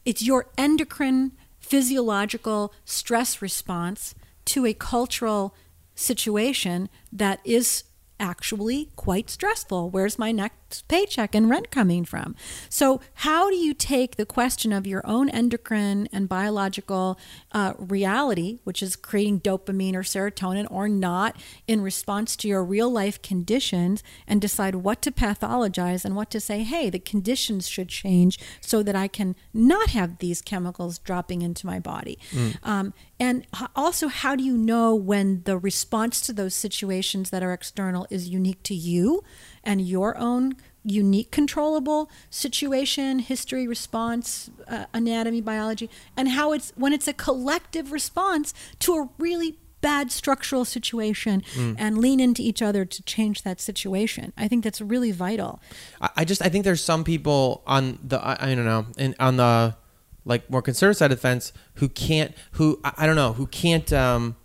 it's 0.04 0.22
your 0.22 0.46
endocrine 0.56 1.32
physiological 1.58 2.72
stress 2.84 3.42
response 3.42 4.14
to 4.44 4.64
a 4.64 4.72
cultural 4.74 5.54
situation 5.94 6.88
that 7.12 7.40
is 7.44 7.84
actually 8.20 8.88
quite 8.96 9.30
stressful. 9.30 9.90
Where's 9.90 10.18
my 10.18 10.32
next 10.32 10.67
paycheck 10.88 11.34
and 11.34 11.48
rent 11.48 11.70
coming 11.70 12.04
from? 12.04 12.34
So, 12.68 13.00
how 13.14 13.50
do 13.50 13.56
you 13.56 13.74
take 13.74 14.16
the 14.16 14.26
question 14.26 14.72
of 14.72 14.86
your 14.86 15.06
own 15.06 15.28
endocrine 15.28 16.08
and 16.12 16.28
biological 16.28 17.18
uh, 17.52 17.74
reality, 17.78 18.60
which 18.64 18.82
is 18.82 18.96
creating 18.96 19.40
dopamine 19.40 19.94
or 19.94 20.02
serotonin 20.02 20.66
or 20.70 20.88
not, 20.88 21.36
in 21.66 21.80
response 21.80 22.36
to 22.36 22.48
your 22.48 22.64
real 22.64 22.90
life 22.90 23.20
conditions, 23.22 24.02
and 24.26 24.40
decide 24.40 24.76
what 24.76 25.02
to 25.02 25.10
pathologize 25.10 26.04
and 26.04 26.16
what 26.16 26.30
to 26.30 26.40
say, 26.40 26.62
hey, 26.62 26.90
the 26.90 26.98
conditions 26.98 27.68
should 27.68 27.88
change 27.88 28.38
so 28.60 28.82
that 28.82 28.96
I 28.96 29.08
can 29.08 29.34
not 29.52 29.90
have 29.90 30.18
these 30.18 30.42
chemicals 30.42 30.98
dropping 30.98 31.42
into 31.42 31.66
my 31.66 31.78
body? 31.78 32.18
Um, 32.62 32.92
and 33.20 33.46
also, 33.74 34.08
how 34.08 34.36
do 34.36 34.44
you 34.44 34.56
know 34.56 34.94
when 34.94 35.42
the 35.42 35.58
response 35.58 36.20
to 36.22 36.32
those 36.32 36.54
situations 36.54 37.30
that 37.30 37.42
are 37.42 37.52
external 37.52 38.06
is 38.10 38.28
unique 38.28 38.62
to 38.64 38.74
you 38.74 39.24
and 39.68 39.82
your 39.82 40.16
own 40.16 40.56
unique 40.82 41.30
controllable 41.30 42.10
situation, 42.30 43.18
history, 43.18 43.68
response, 43.68 44.50
uh, 44.66 44.86
anatomy, 44.94 45.42
biology, 45.42 45.90
and 46.16 46.30
how 46.30 46.52
it's 46.52 46.72
when 46.74 46.94
it's 46.94 47.06
a 47.06 47.12
collective 47.12 47.92
response 47.92 48.54
to 48.78 48.94
a 48.94 49.08
really 49.18 49.58
bad 49.80 50.10
structural 50.10 50.64
situation 50.64 51.42
and 51.78 51.98
lean 51.98 52.18
into 52.18 52.42
each 52.42 52.60
other 52.62 52.84
to 52.84 53.02
change 53.02 53.42
that 53.42 53.60
situation. 53.60 54.32
I 54.36 54.48
think 54.48 54.64
that's 54.64 54.80
really 54.80 55.12
vital. 55.12 55.60
I, 56.00 56.08
I 56.16 56.24
just 56.24 56.40
I 56.42 56.48
think 56.48 56.64
there's 56.64 56.82
some 56.82 57.04
people 57.04 57.62
on 57.66 57.98
the 58.02 58.18
I, 58.24 58.52
I 58.52 58.54
don't 58.54 58.64
know 58.64 58.86
and 58.96 59.14
on 59.20 59.36
the 59.36 59.76
like 60.24 60.48
more 60.50 60.62
conservative 60.62 60.96
side 60.96 61.12
of 61.12 61.18
the 61.18 61.20
fence 61.20 61.52
who 61.74 61.90
can't 61.90 62.34
who 62.52 62.80
I, 62.82 62.92
I 62.98 63.06
don't 63.06 63.16
know 63.16 63.34
who 63.34 63.46
can't 63.46 63.92
um 63.92 64.36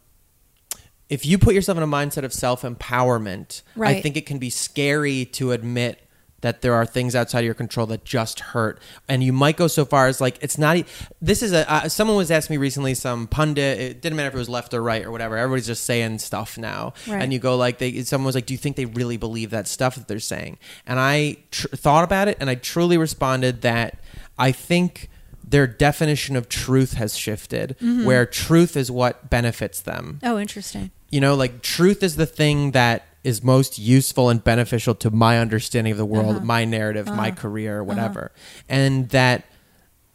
if 1.14 1.26
you 1.26 1.38
put 1.38 1.54
yourself 1.54 1.78
in 1.78 1.84
a 1.84 1.88
mindset 1.88 2.24
of 2.24 2.34
self 2.34 2.64
empowerment 2.64 3.62
I 3.80 4.02
think 4.02 4.18
it 4.18 4.26
can 4.26 4.38
be 4.40 4.50
scary 4.50 5.26
to 5.38 5.52
admit 5.52 6.00
that 6.42 6.62
there 6.62 6.74
are 6.74 6.86
things 6.86 7.16
outside 7.16 7.40
of 7.40 7.46
your 7.46 7.54
control 7.54 7.86
that 7.88 8.04
just 8.04 8.42
hurt, 8.52 8.78
and 9.08 9.24
you 9.24 9.32
might 9.32 9.56
go 9.56 9.68
so 9.68 9.86
far 9.86 10.08
as 10.08 10.20
like 10.20 10.38
it's 10.42 10.58
not. 10.58 10.76
This 11.22 11.42
is 11.42 11.54
a 11.54 11.64
uh, 11.72 11.88
someone 11.88 12.18
was 12.18 12.30
asking 12.32 12.56
me 12.56 12.58
recently. 12.58 12.94
Some 12.96 13.28
pundit. 13.28 13.80
It 13.80 14.02
didn't 14.02 14.18
matter 14.18 14.28
if 14.28 14.36
it 14.36 14.40
was 14.40 14.50
left 14.50 14.74
or 14.74 14.82
right 14.84 15.06
or 15.06 15.12
whatever. 15.12 15.38
Everybody's 15.38 15.68
just 15.68 15.86
saying 15.86 16.20
stuff 16.20 16.58
now, 16.58 16.94
Right. 17.08 17.22
and 17.22 17.32
you 17.32 17.40
go 17.40 17.56
like 17.56 17.78
they. 17.78 18.04
Someone 18.04 18.26
was 18.26 18.36
like, 18.36 18.46
"Do 18.46 18.54
you 18.54 18.58
think 18.58 18.76
they 18.76 18.84
really 18.86 19.16
believe 19.16 19.52
that 19.52 19.70
stuff 19.70 19.96
that 19.96 20.10
they're 20.10 20.20
saying?" 20.20 20.58
And 20.86 21.00
I 21.00 21.38
tr- 21.52 21.68
thought 21.70 22.04
about 22.04 22.28
it, 22.28 22.36
and 22.42 22.50
I 22.50 22.56
truly 22.56 22.98
responded 22.98 23.62
that 23.62 23.98
I 24.38 24.52
think 24.52 25.10
their 25.54 25.68
definition 25.68 26.36
of 26.36 26.50
truth 26.50 26.94
has 26.94 27.16
shifted, 27.16 27.76
Mm-hmm. 27.80 28.06
where 28.06 28.26
truth 28.26 28.76
is 28.76 28.90
what 28.90 29.30
benefits 29.30 29.80
them. 29.82 30.20
Oh, 30.24 30.38
interesting. 30.40 30.90
You 31.12 31.22
know, 31.22 31.36
like 31.36 31.62
truth 31.62 32.02
is 32.02 32.16
the 32.16 32.26
thing 32.26 32.72
that 32.72 33.06
is 33.24 33.44
most 33.44 33.78
useful 33.78 34.30
and 34.30 34.44
beneficial 34.44 34.96
to 34.96 35.12
my 35.12 35.38
understanding 35.40 35.92
of 35.92 35.98
the 35.98 36.06
world, 36.06 36.38
Uh-huh. 36.38 36.46
my 36.46 36.66
narrative, 36.66 37.06
my 37.08 37.30
career, 37.32 37.84
whatever. 37.84 38.32
And 38.68 39.10
that 39.10 39.46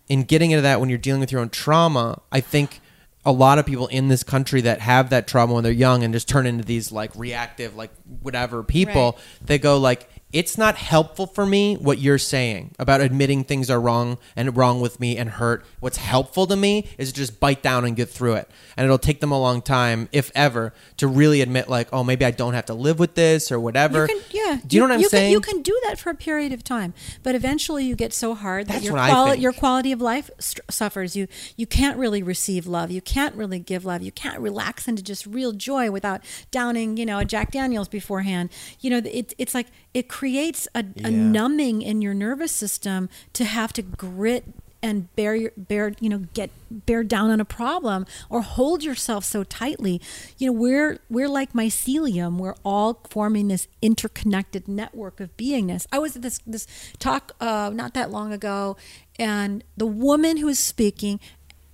in 0.09 0.25
getting 0.25 0.51
into 0.51 0.63
that 0.63 0.81
when 0.81 0.89
you're 0.89 0.99
dealing 0.99 1.21
with 1.21 1.31
your 1.33 1.41
own 1.41 1.51
trauma, 1.51 2.21
I 2.33 2.41
think 2.41 2.81
a 3.25 3.33
lot 3.33 3.59
of 3.59 3.67
people 3.67 3.87
in 3.89 4.09
this 4.09 4.23
country 4.23 4.61
that 4.63 4.81
have 4.81 5.11
that 5.11 5.27
trauma 5.29 5.55
when 5.55 5.63
they're 5.63 5.73
young 5.73 6.03
and 6.03 6.13
just 6.15 6.29
turn 6.29 6.47
into 6.47 6.65
these 6.65 6.91
like 6.91 7.11
reactive, 7.15 7.77
like 7.77 7.91
whatever 8.23 8.63
people, 8.63 9.13
Right. 9.13 9.47
they 9.47 9.59
go 9.59 9.79
like, 9.79 10.09
it's 10.33 10.59
not 10.59 10.77
helpful 10.77 11.27
for 11.27 11.47
me 11.47 11.77
what 11.77 11.99
you're 11.99 12.19
saying 12.19 12.75
about 12.79 13.01
admitting 13.01 13.45
things 13.45 13.71
are 13.71 13.81
wrong 13.81 14.19
and 14.37 14.55
wrong 14.57 14.81
with 14.81 15.01
me 15.01 15.17
and 15.17 15.31
hurt. 15.31 15.65
What's 15.81 15.97
helpful 15.97 16.47
to 16.49 16.57
me 16.57 16.89
is 16.99 17.13
just 17.13 17.41
bite 17.41 17.63
down 17.63 17.87
and 17.87 17.97
get 17.97 18.11
through 18.11 18.35
it. 18.35 18.51
And 18.77 18.85
it'll 18.85 18.99
take 18.99 19.21
them 19.21 19.33
a 19.33 19.41
long 19.41 19.63
time, 19.63 20.09
if 20.13 20.31
ever, 20.35 20.75
to 20.99 21.09
really 21.09 21.41
admit 21.41 21.69
like, 21.69 21.89
oh, 21.93 22.05
maybe 22.05 22.27
I 22.27 22.31
don't 22.31 22.53
have 22.53 22.67
to 22.67 22.75
live 22.75 22.99
with 22.99 23.15
this 23.15 23.51
or 23.51 23.59
whatever. 23.59 24.03
You 24.03 24.09
can, 24.09 24.23
yeah. 24.31 24.61
Do 24.67 24.77
you, 24.77 24.83
know 24.83 24.89
what 24.89 24.95
I'm 24.95 25.01
you 25.01 25.09
saying? 25.09 25.27
Can, 25.27 25.33
you 25.33 25.41
can 25.41 25.63
do 25.63 25.81
that 25.87 25.99
for 25.99 26.11
a 26.11 26.15
period 26.15 26.53
of 26.53 26.63
time, 26.63 26.93
but 27.23 27.35
eventually 27.35 27.87
you 27.87 27.97
get 27.97 28.13
so 28.13 28.35
hard 28.35 28.67
that 28.67 28.75
That's 28.75 28.85
your 28.85 28.95
what 28.95 29.03
I 29.03 29.11
quality 29.11 29.41
your 29.41 29.53
quality 29.53 29.93
of 29.93 30.03
life 30.03 30.31
st- 30.39 30.61
suffers. 30.71 31.17
You 31.17 31.27
you 31.57 31.67
can't 31.67 31.97
really 31.97 32.23
receive 32.23 32.67
love. 32.67 32.91
You 32.91 33.01
can't 33.01 33.35
really 33.35 33.59
give 33.59 33.87
love. 33.87 34.03
You 34.03 34.13
can't 34.13 34.41
relax 34.41 34.87
into 34.87 35.03
just 35.03 35.25
real 35.25 35.53
joy 35.53 35.91
without 35.91 36.23
downing, 36.51 36.99
you 36.99 37.07
know, 37.07 37.19
a 37.19 37.25
Jack 37.25 37.51
Daniels 37.53 37.89
beforehand. 37.89 38.51
You 38.81 38.91
know, 38.91 39.01
it, 39.05 39.33
it's 39.39 39.55
like 39.55 39.69
it 39.95 40.09
creates 40.09 40.69
a, 40.75 40.85
a 41.03 41.11
numbing 41.11 41.83
in 41.83 42.03
your 42.03 42.15
nervous 42.15 42.53
system 42.53 43.09
to 43.33 43.45
have 43.45 43.73
to 43.75 43.83
grit 43.83 44.45
and 44.83 45.15
bear 45.17 45.51
bear 45.57 45.93
you 46.01 46.09
know 46.09 46.27
get 46.35 46.51
bear 46.71 47.03
down 47.03 47.31
on 47.31 47.41
a 47.41 47.45
problem 47.45 48.07
or 48.31 48.43
hold 48.43 48.85
yourself 48.85 49.25
so 49.25 49.45
tightly. 49.45 50.01
You 50.37 50.49
know 50.49 50.53
we're 50.53 50.99
we're 51.11 51.29
like 51.29 51.53
mycelium. 51.53 52.39
We're 52.39 52.55
all 52.65 53.01
forming 53.11 53.49
this 53.49 53.67
interconnected 53.83 54.69
network 54.69 55.21
of 55.21 55.37
beingness. 55.37 55.87
I 55.91 55.99
was 55.99 56.17
at 56.17 56.23
this 56.23 56.41
this 56.47 56.67
talk 56.99 57.33
uh, 57.41 57.71
not 57.75 57.95
that 57.95 58.11
long 58.11 58.33
ago 58.33 58.77
and 59.19 59.65
the 59.77 59.87
woman 59.87 60.37
who 60.37 60.47
was 60.47 60.59
speaking 60.59 61.19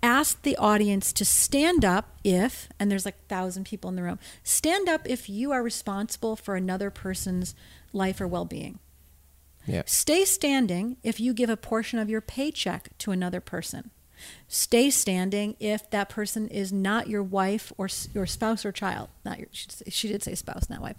asked 0.03 0.43
the 0.43 0.57
audience 0.57 1.13
to 1.15 1.25
stand 1.25 1.85
up 1.85 2.19
if 2.23 2.69
and 2.79 2.91
there's 2.91 3.07
like 3.07 3.15
a 3.15 3.29
thousand 3.29 3.65
people 3.65 3.89
in 3.89 3.97
the 3.97 4.03
room 4.03 4.19
stand 4.43 4.87
up 4.87 5.01
if 5.07 5.31
you 5.31 5.51
are 5.51 5.63
responsible 5.63 6.37
for 6.37 6.57
another 6.57 6.91
person's 6.91 7.55
life 7.95 8.21
or 8.21 8.27
well-being 8.27 8.79
yeah. 9.67 9.83
Stay 9.87 10.25
standing 10.25 10.97
if 11.03 11.21
you 11.21 11.33
give 11.33 11.51
a 11.51 11.57
portion 11.57 11.99
of 11.99 12.11
your 12.11 12.21
paycheck 12.21 12.97
to 12.99 13.11
another 13.11 13.41
person. 13.41 13.91
Stay 14.47 14.91
standing 14.91 15.57
if 15.59 15.91
that 15.91 16.09
person 16.09 16.49
is 16.49 16.73
not 16.73 17.09
your 17.09 17.23
wife 17.23 17.73
or 17.77 17.89
your 18.15 18.27
spouse 18.27 18.65
or 18.65 18.73
child. 18.73 19.09
Not 19.25 19.39
your, 19.39 19.49
she, 19.51 19.69
she 19.89 20.09
did 20.09 20.23
say 20.23 20.35
spouse, 20.35 20.71
not 20.71 20.81
wife. 20.81 20.97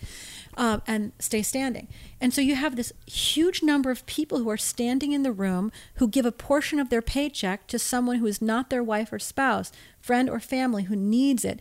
Um, 0.57 0.81
and 0.85 1.11
stay 1.19 1.41
standing. 1.41 1.87
And 2.19 2.33
so 2.33 2.41
you 2.41 2.55
have 2.55 2.75
this 2.75 2.91
huge 3.07 3.63
number 3.63 3.89
of 3.89 4.05
people 4.05 4.39
who 4.39 4.49
are 4.49 4.57
standing 4.57 5.11
in 5.11 5.23
the 5.23 5.31
room 5.31 5.71
who 5.95 6.07
give 6.07 6.25
a 6.25 6.31
portion 6.31 6.77
of 6.77 6.89
their 6.89 7.01
paycheck 7.01 7.67
to 7.67 7.79
someone 7.79 8.17
who 8.17 8.27
is 8.27 8.41
not 8.41 8.69
their 8.69 8.83
wife 8.83 9.13
or 9.13 9.19
spouse, 9.19 9.71
friend 10.05 10.29
or 10.29 10.39
family 10.39 10.83
who 10.83 10.95
needs 10.95 11.43
it. 11.43 11.59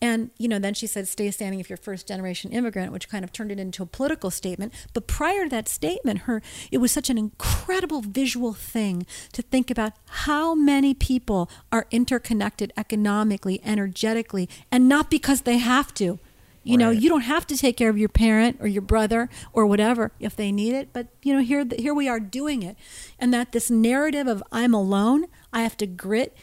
And, 0.00 0.30
you 0.38 0.48
know, 0.48 0.58
then 0.58 0.74
she 0.74 0.86
said, 0.86 1.08
stay 1.08 1.30
standing 1.30 1.60
if 1.60 1.70
you're 1.70 1.76
first 1.78 2.06
generation 2.06 2.52
immigrant, 2.52 2.92
which 2.92 3.08
kind 3.08 3.24
of 3.24 3.32
turned 3.32 3.50
it 3.50 3.58
into 3.58 3.82
a 3.82 3.86
political 3.86 4.30
statement. 4.30 4.72
But 4.92 5.06
prior 5.06 5.44
to 5.44 5.50
that 5.50 5.68
statement, 5.68 6.20
her 6.20 6.42
it 6.70 6.78
was 6.78 6.92
such 6.92 7.08
an 7.10 7.18
incredible 7.18 8.02
visual 8.02 8.52
thing 8.52 9.06
to 9.32 9.42
think 9.42 9.70
about 9.70 9.92
how 10.28 10.54
many 10.54 10.92
people 10.92 11.50
are 11.72 11.86
interconnected 11.90 12.72
economically, 12.76 13.60
energetically, 13.64 14.48
and 14.70 14.88
not 14.88 15.10
because 15.10 15.42
they 15.42 15.58
have 15.58 15.94
to. 15.94 16.18
You 16.62 16.76
know, 16.76 16.88
Right. 16.88 17.00
you 17.00 17.08
don't 17.08 17.20
have 17.20 17.46
to 17.46 17.56
take 17.56 17.76
care 17.76 17.90
of 17.90 17.96
your 17.96 18.08
parent 18.08 18.56
or 18.60 18.66
your 18.66 18.82
brother 18.82 19.28
or 19.52 19.66
whatever 19.66 20.10
if 20.18 20.34
they 20.34 20.50
need 20.50 20.74
it, 20.74 20.88
but 20.92 21.06
you 21.22 21.32
know, 21.32 21.40
here 21.40 21.64
here 21.78 21.94
we 21.94 22.08
are 22.08 22.18
doing 22.18 22.64
it. 22.64 22.76
And 23.20 23.32
that 23.32 23.52
this 23.52 23.70
narrative 23.70 24.26
of 24.26 24.42
I'm 24.50 24.74
alone, 24.74 25.26
I 25.52 25.62
have 25.62 25.76
to 25.76 25.86
grit 25.86 26.36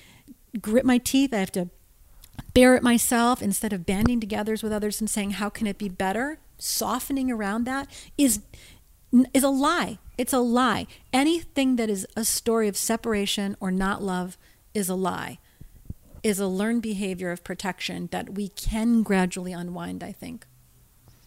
grit 0.61 0.85
my 0.85 0.97
teeth, 0.97 1.33
I 1.33 1.37
have 1.37 1.51
to 1.53 1.69
bear 2.53 2.75
it 2.75 2.83
myself 2.83 3.41
instead 3.41 3.73
of 3.73 3.85
banding 3.85 4.19
together 4.19 4.53
with 4.61 4.71
others 4.71 4.99
and 4.99 5.09
saying 5.09 5.31
how 5.31 5.49
can 5.49 5.67
it 5.67 5.77
be 5.77 5.89
better 5.89 6.39
softening 6.57 7.31
around 7.31 7.65
that 7.65 7.87
is 8.17 8.39
is 9.33 9.43
a 9.43 9.49
lie 9.49 9.97
it's 10.17 10.33
a 10.33 10.39
lie 10.39 10.87
anything 11.11 11.75
that 11.75 11.89
is 11.89 12.07
a 12.15 12.23
story 12.23 12.67
of 12.67 12.77
separation 12.77 13.55
or 13.59 13.69
not 13.69 14.01
love 14.01 14.37
is 14.73 14.87
a 14.89 14.95
lie 14.95 15.37
is 16.23 16.39
a 16.39 16.47
learned 16.47 16.81
behavior 16.81 17.31
of 17.31 17.43
protection 17.43 18.07
that 18.11 18.33
we 18.35 18.47
can 18.49 19.03
gradually 19.03 19.51
unwind 19.51 20.03
i 20.03 20.11
think 20.11 20.45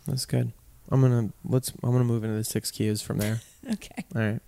That's 0.06 0.26
good. 0.26 0.52
I'm 0.88 1.00
gonna 1.00 1.30
let's. 1.44 1.72
I'm 1.82 1.90
gonna 1.90 2.04
move 2.04 2.22
into 2.22 2.36
the 2.36 2.44
six 2.44 2.70
cues 2.70 3.02
from 3.02 3.18
there. 3.18 3.40
okay 3.72 4.04
All 4.14 4.22
right. 4.22 4.40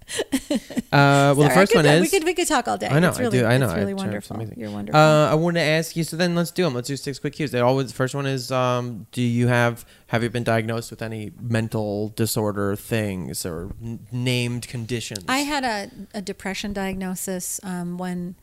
Uh, 0.93 1.35
well, 1.35 1.35
the 1.35 1.43
Sorry, 1.43 1.51
I 1.51 1.55
first 1.55 1.73
could- 1.73 1.85
one 1.85 1.95
is. 1.95 2.01
we 2.03 2.09
could 2.09 2.25
we 2.25 2.35
could 2.35 2.47
talk 2.49 2.69
all 2.69 2.79
day 2.79 2.89
I 2.89 2.99
know. 3.01 3.09
it's 3.09 3.19
really, 3.19 3.39
I 3.39 3.43
do. 3.43 3.47
I 3.47 3.59
know. 3.59 3.67
it's 3.67 3.75
really 3.75 3.91
I- 3.93 3.95
it's 3.95 4.03
wonderful 4.31 4.43
you're 4.57 4.71
wonderful 4.71 5.01
Uh, 5.01 5.31
I 5.31 5.35
want 5.35 5.57
to 5.57 5.61
ask 5.63 5.97
you. 5.97 6.05
So 6.05 6.17
then, 6.17 6.35
let's 6.35 6.51
do 6.51 6.63
them. 6.65 6.75
Let's 6.75 6.89
do 6.89 6.97
six 6.97 7.19
quick 7.19 7.35
cues. 7.35 7.51
They 7.51 7.61
always. 7.61 7.89
The 7.89 7.95
first 7.95 8.15
one 8.15 8.27
is: 8.27 8.51
um, 8.53 9.07
Do 9.13 9.23
you 9.23 9.49
have 9.49 9.85
have 10.09 10.23
you 10.23 10.31
been 10.31 10.45
diagnosed 10.45 10.91
with 10.91 11.03
any 11.03 11.33
mental 11.41 12.11
disorder 12.11 12.77
things 12.77 13.45
or 13.45 13.73
n- 13.83 14.07
named 14.13 14.69
conditions? 14.69 15.25
I 15.29 15.39
had 15.39 15.65
a, 15.65 15.91
a 16.15 16.23
depression 16.23 16.73
diagnosis 16.73 17.61
um, 17.65 17.99
when 17.99 18.37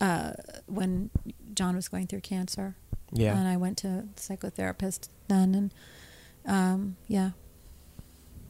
uh, 0.00 0.32
when 0.66 1.10
John 1.54 1.74
was 1.74 1.88
going 1.88 2.06
through 2.06 2.20
cancer. 2.20 2.76
Yeah. 3.12 3.36
And 3.38 3.48
I 3.48 3.56
went 3.56 3.78
to 3.78 3.88
a 3.88 4.02
psychotherapist 4.16 5.08
then, 5.28 5.54
and 5.54 5.74
um, 6.46 6.96
yeah. 7.08 7.30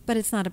But 0.05 0.17
it's 0.17 0.33
not 0.33 0.47
a, 0.47 0.53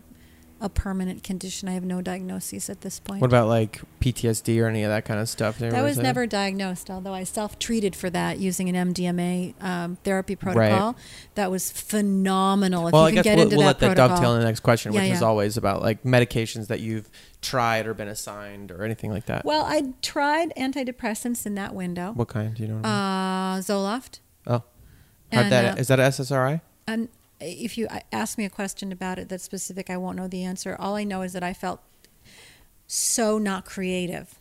a 0.61 0.69
permanent 0.69 1.21
condition. 1.23 1.67
I 1.67 1.73
have 1.73 1.83
no 1.83 2.01
diagnosis 2.01 2.69
at 2.69 2.81
this 2.81 2.99
point. 2.99 3.21
What 3.21 3.27
about 3.29 3.47
like 3.47 3.81
PTSD 3.99 4.61
or 4.61 4.67
any 4.67 4.83
of 4.83 4.89
that 4.89 5.03
kind 5.05 5.19
of 5.19 5.27
stuff? 5.27 5.59
that 5.59 5.83
was 5.83 5.97
never 5.97 6.25
diagnosed, 6.25 6.89
although 6.89 7.13
I 7.13 7.23
self 7.23 7.59
treated 7.59 7.95
for 7.95 8.09
that 8.09 8.39
using 8.39 8.73
an 8.73 8.93
MDMA 8.93 9.61
um, 9.61 9.97
therapy 10.03 10.35
protocol. 10.35 10.95
That 11.35 11.51
was 11.51 11.71
phenomenal. 11.71 12.87
If 12.87 12.93
Well, 12.93 13.03
you 13.03 13.07
I 13.07 13.11
guess 13.15 13.23
get 13.25 13.37
we'll, 13.37 13.49
we'll 13.49 13.59
that 13.59 13.65
let 13.65 13.79
that 13.79 13.85
protocol. 13.87 14.07
dovetail 14.09 14.33
in 14.35 14.39
the 14.39 14.45
next 14.45 14.61
question, 14.61 14.93
Yeah, 14.93 15.01
which 15.03 15.11
is 15.11 15.21
always 15.21 15.57
about 15.57 15.81
like 15.81 16.03
medications 16.03 16.67
that 16.67 16.79
you've 16.79 17.09
tried 17.41 17.85
or 17.85 17.93
been 17.93 18.07
assigned 18.07 18.71
or 18.71 18.83
anything 18.83 19.11
like 19.11 19.25
that. 19.25 19.45
Well, 19.45 19.65
I 19.65 19.93
tried 20.01 20.53
antidepressants 20.57 21.45
in 21.45 21.55
that 21.55 21.75
window. 21.75 22.13
what 22.13 22.27
kind? 22.29 22.55
Do 22.55 22.63
you 22.63 22.69
know? 22.69 22.75
What 22.75 22.85
I 22.85 23.57
mean? 23.57 23.59
Uh, 23.59 23.61
Zoloft. 23.61 24.19
oh, 24.47 24.63
that 25.31 25.77
uh, 25.77 25.79
is 25.79 25.87
that 25.89 25.99
SSRI? 25.99 26.61
And 26.87 27.09
if 27.39 27.77
you 27.77 27.87
ask 28.11 28.37
me 28.37 28.45
a 28.45 28.49
question 28.49 28.91
about 28.91 29.19
it 29.19 29.29
that's 29.29 29.43
specific, 29.43 29.89
I 29.89 29.97
won't 29.97 30.17
know 30.17 30.27
the 30.27 30.43
answer. 30.43 30.75
All 30.79 30.95
I 30.95 31.03
know 31.03 31.21
is 31.21 31.33
that 31.33 31.43
I 31.43 31.53
felt 31.53 31.81
so 32.87 33.37
not 33.37 33.65
creative. 33.65 34.35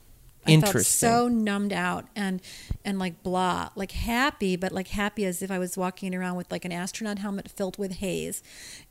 I 0.46 0.50
felt 0.50 0.64
Interesting. 0.66 1.08
so 1.08 1.28
numbed 1.28 1.72
out 1.72 2.06
and 2.14 2.42
and 2.84 2.98
like 2.98 3.22
blah, 3.22 3.70
like 3.76 3.92
happy, 3.92 4.56
but 4.56 4.72
like 4.72 4.88
happy 4.88 5.24
as 5.24 5.40
if 5.40 5.50
I 5.50 5.58
was 5.58 5.76
walking 5.76 6.14
around 6.14 6.36
with 6.36 6.50
like 6.52 6.66
an 6.66 6.72
astronaut 6.72 7.18
helmet 7.18 7.50
filled 7.50 7.78
with 7.78 7.92
haze. 7.92 8.42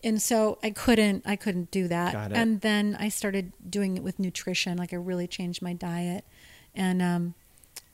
And 0.03 0.19
so 0.19 0.57
I 0.63 0.71
couldn't 0.71 1.23
I 1.27 1.35
couldn't 1.35 1.69
do 1.69 1.87
that. 1.89 2.13
Got 2.13 2.31
it. 2.31 2.37
And 2.37 2.61
then 2.61 2.97
I 2.99 3.09
started 3.09 3.53
doing 3.69 3.97
it 3.97 4.03
with 4.03 4.17
nutrition. 4.17 4.77
Like 4.77 4.93
I 4.93 4.95
really 4.95 5.27
changed 5.27 5.61
my 5.61 5.73
diet, 5.73 6.25
and 6.73 7.01
um, 7.03 7.33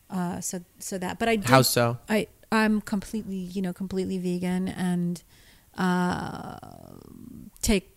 uh, 0.09 0.39
so 0.39 0.61
so 0.79 0.97
that. 0.97 1.19
But 1.19 1.27
I 1.27 1.35
did, 1.35 1.49
How 1.49 1.61
so? 1.61 1.97
I 2.07 2.27
I'm 2.51 2.79
completely 2.79 3.35
you 3.35 3.61
know 3.61 3.73
completely 3.73 4.17
vegan 4.17 4.69
and 4.69 5.21
uh, 5.77 6.57
take 7.61 7.95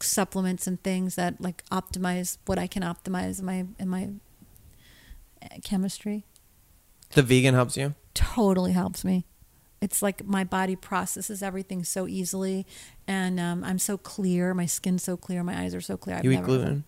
supplements 0.00 0.66
and 0.66 0.82
things 0.82 1.14
that 1.16 1.40
like 1.40 1.64
optimize 1.70 2.38
what 2.46 2.58
I 2.58 2.66
can 2.66 2.82
optimize 2.82 3.38
in 3.40 3.44
my 3.46 3.66
in 3.78 3.88
my 3.88 4.10
uh, 5.42 5.48
chemistry. 5.64 6.24
The 7.14 7.22
vegan 7.22 7.54
helps 7.54 7.76
you. 7.76 7.94
Totally 8.14 8.72
helps 8.72 9.04
me. 9.04 9.24
It's 9.80 10.02
like 10.02 10.26
my 10.26 10.42
body 10.44 10.74
processes 10.76 11.42
everything 11.42 11.84
so 11.84 12.08
easily, 12.08 12.66
and 13.06 13.38
um, 13.38 13.62
I'm 13.62 13.78
so 13.78 13.96
clear. 13.96 14.52
My 14.52 14.66
skin's 14.66 15.04
so 15.04 15.16
clear. 15.16 15.42
My 15.44 15.56
eyes 15.60 15.74
are 15.74 15.80
so 15.80 15.96
clear. 15.96 16.16
I've 16.16 16.24
You 16.24 16.32
eat 16.32 16.36
never- 16.36 16.46
gluten? 16.46 16.84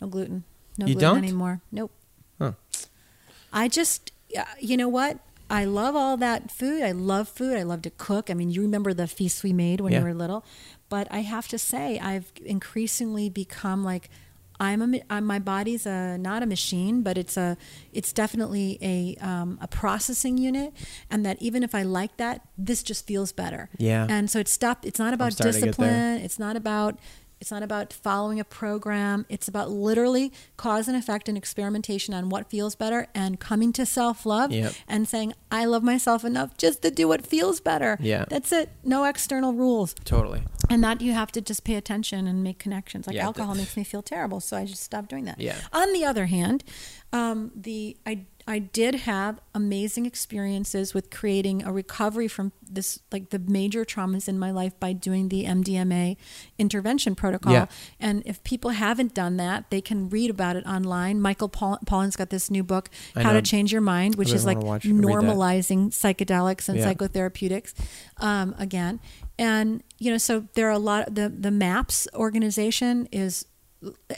No 0.00 0.08
gluten. 0.08 0.44
No 0.76 0.86
You 0.86 0.94
gluten 0.94 1.08
don't? 1.14 1.18
anymore. 1.24 1.60
Nope. 1.72 1.92
Huh. 2.38 2.52
I 3.52 3.68
just, 3.68 4.12
yeah, 4.28 4.44
you 4.60 4.76
know 4.76 4.88
what? 4.88 5.18
I 5.50 5.64
love 5.64 5.94
all 5.94 6.16
that 6.16 6.50
food. 6.50 6.82
I 6.82 6.92
love 6.92 7.28
food. 7.28 7.56
I 7.56 7.62
love 7.62 7.82
to 7.82 7.90
cook. 7.90 8.30
I 8.30 8.34
mean, 8.34 8.50
you 8.50 8.62
remember 8.62 8.92
the 8.94 9.06
feasts 9.06 9.42
we 9.42 9.52
made 9.52 9.80
when 9.80 9.92
Yeah. 9.92 9.98
you 10.00 10.04
were 10.06 10.14
little, 10.14 10.44
but 10.88 11.06
I 11.10 11.20
have 11.20 11.48
to 11.48 11.58
say 11.58 11.98
I've 11.98 12.32
increasingly 12.44 13.28
become 13.28 13.84
like 13.84 14.08
I'm 14.60 14.94
a 15.10 15.20
my 15.20 15.40
body's 15.40 15.84
a 15.84 16.16
not 16.16 16.42
a 16.42 16.46
machine, 16.46 17.02
but 17.02 17.18
it's 17.18 17.36
a 17.36 17.56
it's 17.92 18.12
definitely 18.12 18.78
a 18.80 19.16
um, 19.20 19.58
a 19.60 19.66
processing 19.66 20.38
unit, 20.38 20.72
and 21.10 21.26
that 21.26 21.42
even 21.42 21.62
if 21.64 21.74
I 21.74 21.82
like 21.82 22.16
that, 22.18 22.40
this 22.56 22.84
just 22.84 23.04
feels 23.04 23.32
better. 23.32 23.68
Yeah. 23.78 24.06
And 24.08 24.30
so 24.30 24.38
it's 24.38 24.52
stuff. 24.52 24.78
It's 24.84 25.00
not 25.00 25.12
about 25.12 25.32
starting 25.32 25.60
to 25.60 25.66
get 25.66 25.76
there. 25.76 25.88
discipline. 25.90 26.24
It's 26.24 26.38
not 26.38 26.54
about 26.56 26.98
it's 27.44 27.50
not 27.50 27.62
about 27.62 27.92
following 27.92 28.40
a 28.40 28.44
program. 28.44 29.26
It's 29.28 29.48
about 29.48 29.68
literally 29.68 30.32
cause 30.56 30.88
and 30.88 30.96
effect 30.96 31.28
and 31.28 31.36
experimentation 31.36 32.14
on 32.14 32.30
what 32.30 32.48
feels 32.48 32.74
better 32.74 33.06
and 33.14 33.38
coming 33.38 33.70
to 33.74 33.84
self 33.84 34.24
love 34.24 34.50
Yep. 34.50 34.72
and 34.88 35.06
saying 35.06 35.34
I 35.52 35.66
love 35.66 35.82
myself 35.82 36.24
enough 36.24 36.56
just 36.56 36.80
to 36.82 36.90
do 36.90 37.06
what 37.06 37.26
feels 37.26 37.60
better. 37.60 37.98
Yeah. 38.00 38.24
That's 38.30 38.50
it. 38.50 38.70
No 38.82 39.04
external 39.04 39.52
rules 39.52 39.94
Totally. 40.06 40.42
and 40.70 40.82
that 40.84 41.02
you 41.02 41.12
have 41.12 41.30
to 41.32 41.42
just 41.42 41.64
pay 41.64 41.74
attention 41.74 42.26
and 42.26 42.42
make 42.42 42.58
connections. 42.58 43.06
Like 43.06 43.16
Yeah, 43.16 43.26
alcohol 43.26 43.54
makes 43.54 43.76
me 43.76 43.84
feel 43.84 44.00
terrible, 44.00 44.40
so 44.40 44.56
I 44.56 44.64
just 44.64 44.82
stopped 44.82 45.10
doing 45.10 45.26
that. 45.26 45.38
Yeah. 45.38 45.56
On 45.70 45.92
the 45.92 46.02
other 46.06 46.24
hand, 46.24 46.64
um, 47.12 47.52
the 47.54 47.98
I 48.06 48.24
I 48.46 48.58
did 48.58 48.94
have 48.94 49.40
amazing 49.54 50.04
experiences 50.04 50.92
with 50.92 51.10
creating 51.10 51.62
a 51.64 51.72
recovery 51.72 52.28
from 52.28 52.52
this 52.62 52.98
like 53.10 53.30
the 53.30 53.38
major 53.38 53.84
traumas 53.86 54.28
in 54.28 54.38
my 54.38 54.50
life 54.50 54.78
by 54.78 54.92
doing 54.92 55.28
the 55.30 55.44
MDMA 55.44 56.16
intervention 56.58 57.14
protocol. 57.14 57.52
Yeah. 57.54 57.66
And 57.98 58.22
if 58.26 58.44
people 58.44 58.70
haven't 58.70 59.14
done 59.14 59.38
that, 59.38 59.70
they 59.70 59.80
can 59.80 60.10
read 60.10 60.28
about 60.28 60.56
it 60.56 60.66
online. 60.66 61.20
Michael 61.22 61.48
Paul- 61.48 61.78
Pollan's 61.86 62.16
got 62.16 62.28
this 62.28 62.50
new 62.50 62.62
book, 62.62 62.90
I 63.16 63.22
How 63.22 63.32
know. 63.32 63.40
to 63.40 63.42
Change 63.42 63.72
Your 63.72 63.80
Mind, 63.80 64.16
which 64.16 64.32
is 64.32 64.44
like 64.44 64.58
watch- 64.58 64.84
normalizing 64.84 65.88
psychedelics 65.90 66.68
and 66.68 66.78
Yeah. 66.78 66.92
psychotherapeutics 66.92 67.72
um, 68.18 68.54
again. 68.58 69.00
And 69.38 69.82
you 69.98 70.10
know, 70.10 70.18
so 70.18 70.46
there 70.54 70.68
are 70.68 70.72
a 70.72 70.78
lot. 70.78 71.14
The 71.14 71.28
the 71.30 71.50
MAPS 71.50 72.06
organization 72.14 73.08
is 73.10 73.46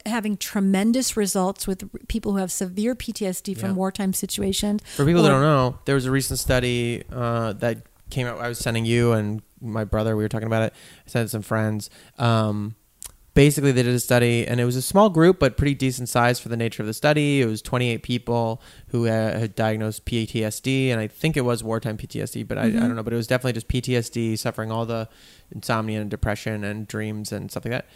having 0.05 0.36
tremendous 0.36 1.16
results 1.16 1.66
with 1.66 1.84
people 2.09 2.32
who 2.32 2.38
have 2.38 2.52
severe 2.52 2.94
PTSD 2.94 3.55
from 3.56 3.70
Yeah. 3.70 3.74
wartime 3.76 4.12
situations. 4.12 4.82
For 4.97 5.05
people 5.05 5.22
that 5.22 5.28
don't 5.30 5.40
know, 5.43 5.78
there 5.84 5.94
was 5.94 6.06
a 6.06 6.10
recent 6.10 6.38
study 6.38 7.02
uh, 7.12 7.52
that 7.55 7.82
came 8.10 8.26
out. 8.26 8.38
I 8.40 8.48
was 8.48 8.59
sending 8.59 8.84
you 8.84 9.12
and 9.12 9.43
my 9.60 9.84
brother. 9.84 10.16
We 10.16 10.22
were 10.22 10.28
talking 10.28 10.47
about 10.47 10.62
it. 10.62 10.72
I 11.06 11.10
sent 11.10 11.22
it 11.22 11.26
to 11.26 11.30
some 11.30 11.43
friends. 11.43 11.90
Um, 12.18 12.76
basically, 13.34 13.72
they 13.72 13.82
did 13.82 13.94
a 13.94 14.01
study, 14.01 14.47
and 14.47 14.60
it 14.60 14.64
was 14.64 14.76
a 14.76 14.82
small 14.82 15.10
group, 15.10 15.38
but 15.38 15.56
pretty 15.56 15.74
decent 15.74 16.09
size 16.09 16.38
for 16.40 16.48
the 16.48 16.56
nature 16.56 16.82
of 16.82 16.86
the 16.86 16.94
study. 16.94 17.40
It 17.43 17.47
was 17.47 17.60
28 17.62 18.02
people 18.02 18.62
who 18.88 19.06
uh, 19.06 19.38
had 19.38 19.55
diagnosed 19.55 20.05
PTSD, 20.05 20.88
and 20.90 21.01
I 21.01 21.06
think 21.09 21.36
it 21.36 21.43
was 21.43 21.62
wartime 21.64 21.97
PTSD, 21.97 22.47
but 22.47 22.59
I, 22.59 22.64
I 22.66 22.70
don't 22.70 22.97
know. 22.97 23.02
But 23.02 23.12
it 23.12 23.16
was 23.16 23.26
definitely 23.26 23.55
just 23.55 23.68
PTSD, 23.68 24.38
suffering 24.38 24.70
all 24.70 24.86
the 24.86 25.09
insomnia 25.51 26.01
and 26.01 26.10
depression 26.10 26.64
and 26.64 26.86
dreams 26.86 27.32
and 27.32 27.51
stuff 27.51 27.64
like 27.64 27.72
that. 27.72 27.86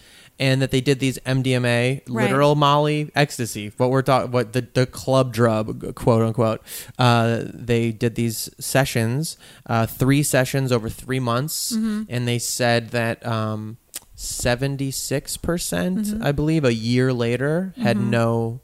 And 0.41 0.63
that 0.63 0.71
they 0.71 0.81
did 0.81 1.01
these 1.01 1.19
MDMA, 1.27 2.01
Right. 2.09 2.25
literal 2.25 2.55
Molly 2.55 3.11
ecstasy, 3.15 3.73
what 3.77 3.91
we're 3.91 4.01
talking, 4.01 4.31
what 4.33 4.55
the, 4.55 4.63
the 4.73 4.87
club 4.87 5.35
drug, 5.35 5.95
quote 5.95 6.23
unquote. 6.23 6.63
Uh, 6.99 7.43
they 7.53 7.93
did 7.93 8.15
these 8.15 8.49
sessions, 8.59 9.37
uh, 9.67 9.85
three 9.85 10.23
sessions 10.23 10.73
over 10.73 10.89
three 10.89 11.21
months, 11.21 11.73
and 11.73 12.27
they 12.27 12.39
said 12.39 12.89
that 12.93 13.25
um, 13.27 13.77
76%, 14.17 15.43
percent 15.43 16.23
I 16.23 16.33
believe, 16.33 16.65
a 16.65 16.73
year 16.75 17.13
later 17.13 17.75
had 17.77 17.99
no 17.99 18.61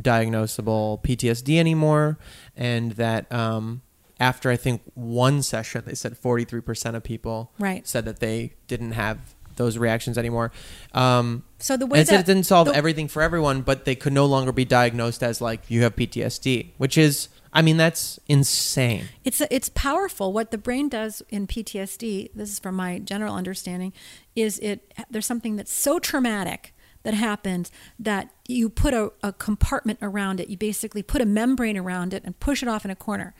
diagnosable 0.00 1.02
PTSD 1.02 1.58
anymore, 1.58 2.18
and 2.56 2.92
that 2.92 3.30
um, 3.32 3.82
after 4.18 4.50
I 4.50 4.56
think 4.56 4.82
one 4.94 5.42
session, 5.42 5.82
they 5.86 5.94
said 5.94 6.16
43% 6.20 6.94
of 6.94 7.02
people 7.02 7.52
Right. 7.58 7.86
said 7.86 8.04
that 8.06 8.20
they 8.20 8.54
didn't 8.66 8.92
have 8.92 9.34
those 9.60 9.76
reactions 9.78 10.16
anymore. 10.16 10.50
Um, 10.94 11.44
So 11.58 11.76
the 11.76 11.86
way 11.86 12.02
that 12.02 12.20
it 12.20 12.26
didn't 12.26 12.44
solve 12.44 12.68
the- 12.68 12.74
everything 12.74 13.08
for 13.08 13.20
everyone, 13.22 13.60
but 13.62 13.84
they 13.84 13.94
could 13.94 14.12
no 14.12 14.24
longer 14.26 14.52
be 14.52 14.64
diagnosed 14.64 15.22
as 15.22 15.40
like 15.40 15.60
you 15.68 15.82
have 15.82 15.94
PTSD, 15.94 16.72
which 16.78 16.96
is, 16.96 17.28
I 17.52 17.60
mean, 17.62 17.76
that's 17.76 18.18
insane. 18.26 19.04
It's 19.24 19.40
it's 19.50 19.68
powerful. 19.68 20.32
What 20.32 20.50
the 20.50 20.58
brain 20.58 20.88
does 20.88 21.22
in 21.28 21.46
PTSD, 21.46 22.30
this 22.34 22.50
is 22.50 22.58
from 22.58 22.74
my 22.76 22.98
general 23.00 23.34
understanding, 23.34 23.92
is 24.34 24.58
it 24.60 24.94
there's 25.10 25.26
something 25.26 25.56
that's 25.56 25.72
so 25.72 25.98
traumatic 25.98 26.74
that 27.02 27.14
happens 27.14 27.70
that 27.98 28.28
you 28.46 28.68
put 28.68 28.92
a, 28.94 29.10
a 29.22 29.32
compartment 29.32 29.98
around 30.02 30.38
it. 30.40 30.48
You 30.48 30.56
basically 30.56 31.02
put 31.02 31.20
a 31.22 31.26
membrane 31.26 31.76
around 31.76 32.12
it 32.14 32.22
and 32.24 32.38
push 32.40 32.62
it 32.62 32.68
off 32.68 32.84
in 32.84 32.90
a 32.90 32.96
corner, 32.96 33.34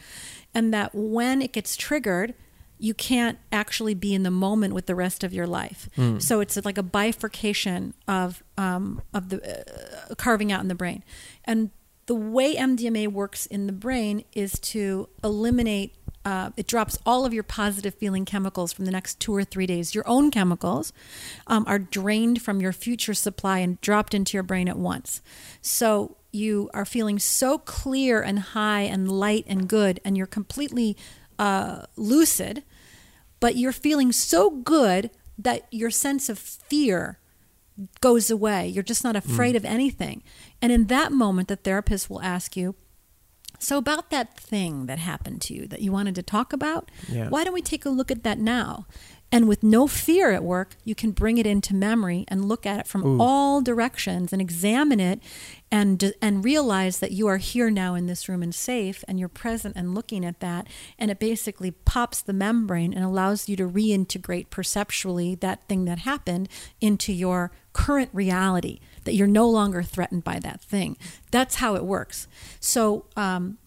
and 0.55 0.73
that 0.75 0.91
when 0.95 1.41
it 1.43 1.53
gets 1.53 1.77
triggered. 1.77 2.35
You 2.81 2.95
can't 2.95 3.39
actually 3.53 3.95
be 3.95 4.15
in 4.15 4.23
the 4.23 4.31
moment 4.31 4.75
with 4.75 4.87
the 4.87 4.95
rest 4.95 5.23
of 5.23 5.33
your 5.33 5.47
life. 5.47 5.89
So 6.19 6.41
it's 6.41 6.57
like 6.65 6.79
a 6.79 6.83
bifurcation 6.83 7.95
of 8.09 8.43
um, 8.57 9.03
of 9.15 9.29
the 9.29 9.39
uh, 10.11 10.15
carving 10.17 10.51
out 10.51 10.63
in 10.63 10.69
the 10.69 10.75
brain, 10.75 11.05
and 11.45 11.71
the 12.07 12.15
way 12.15 12.57
MDMA 12.57 13.07
works 13.09 13.47
in 13.47 13.67
the 13.67 13.73
brain 13.73 14.25
is 14.33 14.59
to 14.61 15.09
eliminate. 15.23 15.95
Uh, 16.25 16.51
it 16.57 16.67
drops 16.67 16.99
all 17.07 17.25
of 17.25 17.33
your 17.33 17.43
positive 17.43 17.95
feeling 17.95 18.25
chemicals 18.25 18.73
from 18.73 18.85
the 18.85 18.91
next 18.91 19.21
two 19.21 19.35
or 19.35 19.45
three 19.45 19.67
days. 19.67 19.95
Your 19.95 20.07
own 20.07 20.31
chemicals 20.31 20.93
um, 21.47 21.65
are 21.67 21.79
drained 21.79 22.43
from 22.43 22.61
your 22.61 22.73
future 22.73 23.15
supply 23.15 23.61
and 23.61 23.81
dropped 23.81 24.13
into 24.13 24.37
your 24.37 24.43
brain 24.43 24.69
at 24.69 24.77
once. 24.77 25.23
So 25.63 26.17
you 26.33 26.69
are 26.75 26.85
feeling 26.85 27.19
so 27.19 27.59
clear 27.59 28.21
and 28.23 28.39
high 28.39 28.83
and 28.83 29.11
light 29.11 29.45
and 29.47 29.69
good, 29.69 30.01
and 30.05 30.17
you're 30.17 30.27
completely 30.27 30.97
uh, 31.39 31.87
lucid, 31.97 32.63
but 33.41 33.57
you're 33.57 33.73
feeling 33.73 34.13
so 34.13 34.51
good 34.51 35.11
that 35.39 35.67
your 35.71 35.91
sense 35.91 36.29
of 36.29 36.39
fear 36.39 37.19
goes 38.01 38.31
away. 38.31 38.69
You're 38.69 38.83
just 38.83 39.05
not 39.05 39.17
afraid 39.17 39.55
mm. 39.55 39.59
of 39.59 39.65
anything. 39.65 40.23
And 40.61 40.71
in 40.71 40.87
that 40.87 41.13
moment, 41.13 41.49
the 41.49 41.57
therapist 41.57 42.11
will 42.11 42.21
ask 42.23 42.57
you, 42.57 42.75
So, 43.59 43.77
about 43.79 44.11
that 44.11 44.39
thing 44.39 44.87
that 44.87 44.99
happened 44.99 45.41
to 45.43 45.55
you 45.55 45.67
that 45.69 45.83
you 45.83 45.93
wanted 45.93 46.15
to 46.17 46.23
talk 46.23 46.53
about, 46.53 46.91
Yeah. 47.09 47.29
why 47.29 47.45
don't 47.45 47.55
we 47.55 47.63
take 47.63 47.85
a 47.85 47.91
look 47.91 48.11
at 48.11 48.23
that 48.23 48.39
now? 48.39 48.87
And 49.33 49.47
with 49.47 49.63
no 49.63 49.87
fear 49.87 50.33
at 50.33 50.43
work, 50.43 50.77
you 50.85 50.95
can 50.95 51.13
bring 51.13 51.39
it 51.39 51.47
into 51.47 51.75
memory 51.75 52.25
and 52.29 52.47
look 52.49 52.67
at 52.67 52.81
it 52.81 52.87
from 52.89 53.21
all 53.21 53.61
directions 53.61 54.33
and 54.33 54.43
examine 54.43 54.99
it 54.99 55.23
and 55.71 56.13
and 56.21 56.45
realize 56.45 56.99
that 56.99 57.13
you 57.13 57.29
are 57.29 57.37
here 57.37 57.71
now 57.71 57.95
in 57.95 58.07
this 58.07 58.29
room 58.29 58.43
and 58.43 58.53
safe 58.53 59.05
and 59.07 59.21
you're 59.21 59.29
present 59.29 59.77
and 59.77 59.95
looking 59.95 60.25
at 60.25 60.41
that 60.41 60.67
and 60.99 61.13
it 61.13 61.21
basically 61.21 61.71
pops 61.71 62.21
the 62.21 62.33
membrane 62.33 62.93
and 62.93 63.05
allows 63.05 63.49
you 63.49 63.55
to 63.55 63.69
reintegrate 63.69 64.51
perceptually 64.51 65.37
that 65.37 65.67
thing 65.69 65.85
that 65.85 66.01
happened 66.01 66.49
into 66.81 67.13
your 67.13 67.53
current 67.73 68.11
reality 68.13 68.81
that 69.05 69.15
you're 69.15 69.29
no 69.29 69.49
longer 69.49 69.83
threatened 69.83 70.25
by 70.25 70.39
that 70.41 70.61
thing. 70.61 70.97
That's 71.31 71.57
how 71.57 71.77
it 71.77 71.85
works. 71.85 72.27
So 72.59 73.07
um, 73.17 73.59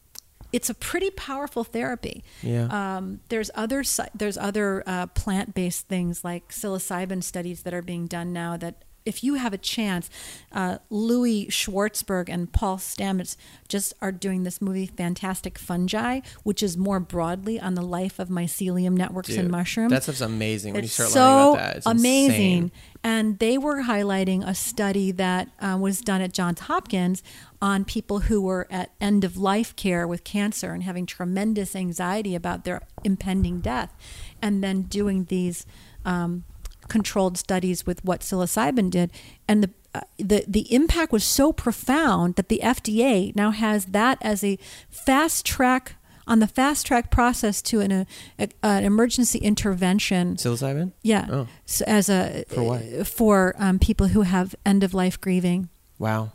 it's 0.53 0.69
a 0.69 0.73
pretty 0.73 1.09
powerful 1.09 1.63
therapy. 1.63 2.23
Yeah. 2.41 2.67
Um, 2.97 3.19
there's 3.29 3.49
other 3.55 3.83
there's 4.13 4.37
other 4.37 4.83
uh, 4.85 5.07
plant 5.07 5.53
based 5.53 5.87
things 5.89 6.23
like 6.23 6.49
psilocybin 6.49 7.23
studies 7.23 7.63
that 7.63 7.73
are 7.73 7.81
being 7.81 8.07
done 8.07 8.31
now 8.31 8.55
that 8.57 8.85
if 9.05 9.23
you 9.23 9.33
have 9.33 9.53
a 9.53 9.57
chance, 9.57 10.09
uh, 10.51 10.77
Louis 10.89 11.47
Schwartzberg 11.47 12.29
and 12.29 12.51
Paul 12.51 12.77
Stamets 12.77 13.35
just 13.67 13.93
are 14.01 14.11
doing 14.11 14.43
this 14.43 14.61
movie 14.61 14.85
Fantastic 14.85 15.57
Fungi, 15.57 16.21
which 16.43 16.63
is 16.63 16.77
more 16.77 17.01
broadly 17.01 17.59
on 17.59 17.75
the 17.75 17.81
life 17.81 18.19
of 18.19 18.29
mycelium 18.29 18.93
networks 18.93 19.29
Dude, 19.29 19.39
and 19.39 19.51
mushrooms. 19.51 19.91
That 19.91 20.03
stuff's 20.03 20.21
amazing 20.21 20.73
when 20.73 20.83
It's 20.83 20.97
you 20.97 21.05
start 21.05 21.09
so 21.09 21.19
learning 21.19 21.53
about 21.53 21.57
that. 21.57 21.77
It's 21.77 21.85
amazing. 21.85 22.51
insane. 22.51 22.71
And 23.03 23.39
they 23.39 23.57
were 23.57 23.83
highlighting 23.83 24.47
a 24.47 24.55
study 24.55 25.11
that 25.11 25.49
uh, 25.59 25.77
was 25.79 25.99
done 25.99 26.21
at 26.21 26.33
Johns 26.33 26.61
Hopkins 26.61 27.21
on 27.61 27.83
people 27.83 28.21
who 28.21 28.41
were 28.41 28.65
at 28.71 28.91
end 29.01 29.23
of 29.23 29.35
life 29.35 29.75
care 29.75 30.07
with 30.07 30.23
cancer 30.23 30.71
and 30.71 30.83
having 30.83 31.05
tremendous 31.05 31.75
anxiety 31.75 32.33
about 32.33 32.63
their 32.63 32.81
impending 33.03 33.59
death, 33.59 33.93
and 34.41 34.63
then 34.63 34.83
doing 34.83 35.25
these 35.25 35.65
um, 36.05 36.45
controlled 36.87 37.37
studies 37.37 37.85
with 37.85 38.03
what 38.05 38.21
psilocybin 38.21 38.89
did, 38.89 39.11
and 39.47 39.63
the 39.63 39.69
uh, 39.95 40.01
the 40.17 40.43
the 40.47 40.73
impact 40.73 41.11
was 41.11 41.23
so 41.23 41.53
profound 41.53 42.35
that 42.35 42.49
the 42.49 42.61
FDA 42.63 43.35
now 43.35 43.51
has 43.51 43.85
that 43.87 44.17
as 44.21 44.43
a 44.43 44.57
fast 44.89 45.45
track 45.45 45.97
on 46.27 46.39
the 46.39 46.47
fast 46.47 46.85
track 46.85 47.11
process 47.11 47.61
to 47.63 47.79
an, 47.81 47.91
uh, 47.91 48.05
a, 48.39 48.49
an 48.63 48.83
emergency 48.83 49.39
intervention 49.39 50.35
Psilocybin? 50.35 50.91
yeah. 51.01 51.27
Oh. 51.29 51.47
So 51.65 51.83
as 51.87 52.09
a 52.09 52.43
For 52.47 52.63
what? 52.63 53.07
for 53.07 53.55
um, 53.57 53.79
people 53.79 54.07
who 54.07 54.21
have 54.21 54.55
end 54.65 54.83
of 54.83 54.93
life 54.93 55.19
grieving. 55.19 55.69
Wow. 55.99 56.31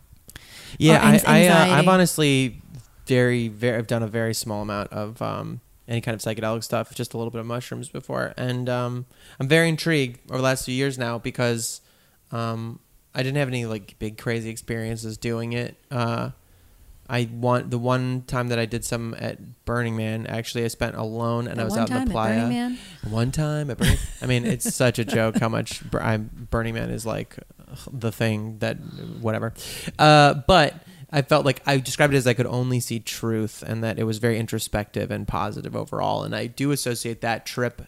Yeah, 0.78 1.01
I, 1.02 1.23
I, 1.27 1.47
uh, 1.47 1.78
I've 1.78 1.89
honestly 1.89 2.60
very, 3.06 3.48
very, 3.48 3.78
I've 3.78 3.86
done 3.86 4.02
a 4.02 4.06
very 4.09 4.35
small 4.35 4.62
amount 4.62 4.93
of 4.93 5.20
um, 5.23 5.60
any 5.89 6.01
kind 6.02 6.15
of 6.15 6.20
psychedelic 6.20 6.62
stuff, 6.62 6.94
just 6.94 7.15
a 7.15 7.16
little 7.16 7.31
bit 7.31 7.40
of 7.40 7.47
mushrooms 7.47 7.89
before, 7.89 8.35
and 8.36 8.69
um, 8.69 9.06
I'm 9.40 9.48
very 9.48 9.69
intrigued 9.70 10.20
over 10.31 10.36
the 10.39 10.44
last 10.44 10.66
few 10.66 10.74
years 10.74 10.98
now 10.98 11.19
because 11.19 11.81
um, 12.31 12.81
I 13.15 13.23
didn't 13.23 13.39
have 13.39 13.48
any 13.48 13.65
like 13.65 13.98
big 13.98 14.19
crazy 14.19 14.51
experiences 14.51 15.16
doing 15.16 15.55
it. 15.55 15.77
Uh, 15.90 16.31
I 17.09 17.28
want 17.32 17.70
the 17.70 17.78
one 17.78 18.22
time 18.26 18.48
that 18.48 18.59
I 18.59 18.66
did 18.66 18.85
some 18.85 19.14
at 19.18 19.64
Burning 19.64 19.97
Man. 19.97 20.26
Actually, 20.26 20.64
I 20.64 20.68
spent 20.68 20.94
alone 20.94 21.48
and 21.48 21.60
I 21.60 21.64
was 21.64 21.76
out 21.76 21.90
in 21.90 22.05
the 22.05 22.10
playa. 22.10 22.35
Burning 22.35 22.48
Man? 22.51 22.78
One 23.09 23.32
time 23.32 23.70
at 23.70 23.78
Burning. 23.78 23.98
I 24.20 24.26
mean, 24.26 24.44
it's 24.44 24.74
such 24.74 24.98
a 24.98 25.05
joke 25.05 25.39
how 25.39 25.48
much 25.48 25.82
Burning 25.90 26.74
Man 26.74 26.90
is 26.90 27.06
like 27.06 27.36
the 27.90 28.12
thing 28.12 28.59
that 28.59 28.76
whatever. 29.20 29.55
Uh, 29.98 30.35
but 30.35 30.74
I 31.10 31.22
felt 31.22 31.47
like 31.47 31.62
I 31.66 31.78
described 31.78 32.12
it 32.12 32.18
as 32.18 32.26
I 32.26 32.35
could 32.35 32.47
only 32.47 32.80
see 32.80 33.01
truth 33.01 33.62
and 33.66 33.82
that 33.82 33.98
it 33.98 34.05
was 34.05 34.18
very 34.18 34.39
introspective 34.39 35.10
and 35.10 35.26
positive 35.26 35.74
overall. 35.74 36.24
And 36.24 36.36
I 36.36 36.47
do 36.47 36.70
associate 36.72 37.22
that 37.22 37.47
trip, 37.47 37.82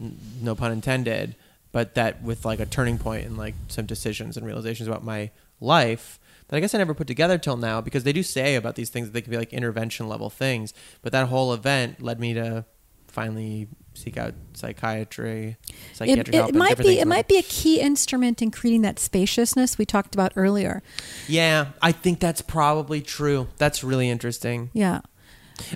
n- 0.00 0.18
no 0.42 0.56
pun 0.56 0.72
intended, 0.72 1.36
but 1.70 1.94
that 1.94 2.22
with 2.22 2.44
like 2.44 2.58
a 2.58 2.66
turning 2.66 2.98
point 2.98 3.26
and 3.26 3.36
like 3.36 3.54
some 3.68 3.86
decisions 3.86 4.36
and 4.36 4.44
realizations 4.44 4.88
about 4.88 5.04
my 5.04 5.30
life 5.60 6.18
that 6.48 6.56
I 6.56 6.60
guess 6.60 6.74
I 6.74 6.78
never 6.78 6.94
put 6.94 7.06
together 7.06 7.38
till 7.38 7.56
now 7.56 7.80
because 7.80 8.04
they 8.04 8.12
do 8.12 8.22
say 8.22 8.54
about 8.56 8.74
these 8.74 8.90
things 8.90 9.06
that 9.06 9.12
they 9.12 9.22
can 9.22 9.30
be 9.30 9.36
like 9.36 9.52
intervention 9.52 10.08
level 10.08 10.30
things. 10.30 10.74
But 11.02 11.12
that 11.12 11.28
whole 11.28 11.52
event 11.52 12.02
led 12.02 12.20
me 12.20 12.34
to 12.34 12.64
finally 13.08 13.68
seek 13.94 14.16
out 14.16 14.34
psychiatry, 14.54 15.56
It, 15.68 15.96
psychiatric 15.96 16.28
it 16.28 16.34
help. 16.34 16.48
and 16.48 16.58
might 16.58 16.78
be 16.78 16.98
it 16.98 17.06
might 17.06 17.28
be 17.28 17.38
a 17.38 17.42
key 17.42 17.80
instrument 17.80 18.42
in 18.42 18.50
creating 18.50 18.82
that 18.82 18.98
spaciousness 18.98 19.78
we 19.78 19.86
talked 19.86 20.14
about 20.14 20.32
earlier. 20.36 20.82
Yeah, 21.28 21.68
I 21.80 21.92
think 21.92 22.18
that's 22.20 22.42
probably 22.42 23.00
true. 23.00 23.48
That's 23.56 23.84
really 23.84 24.10
interesting. 24.10 24.70
Yeah. 24.72 25.00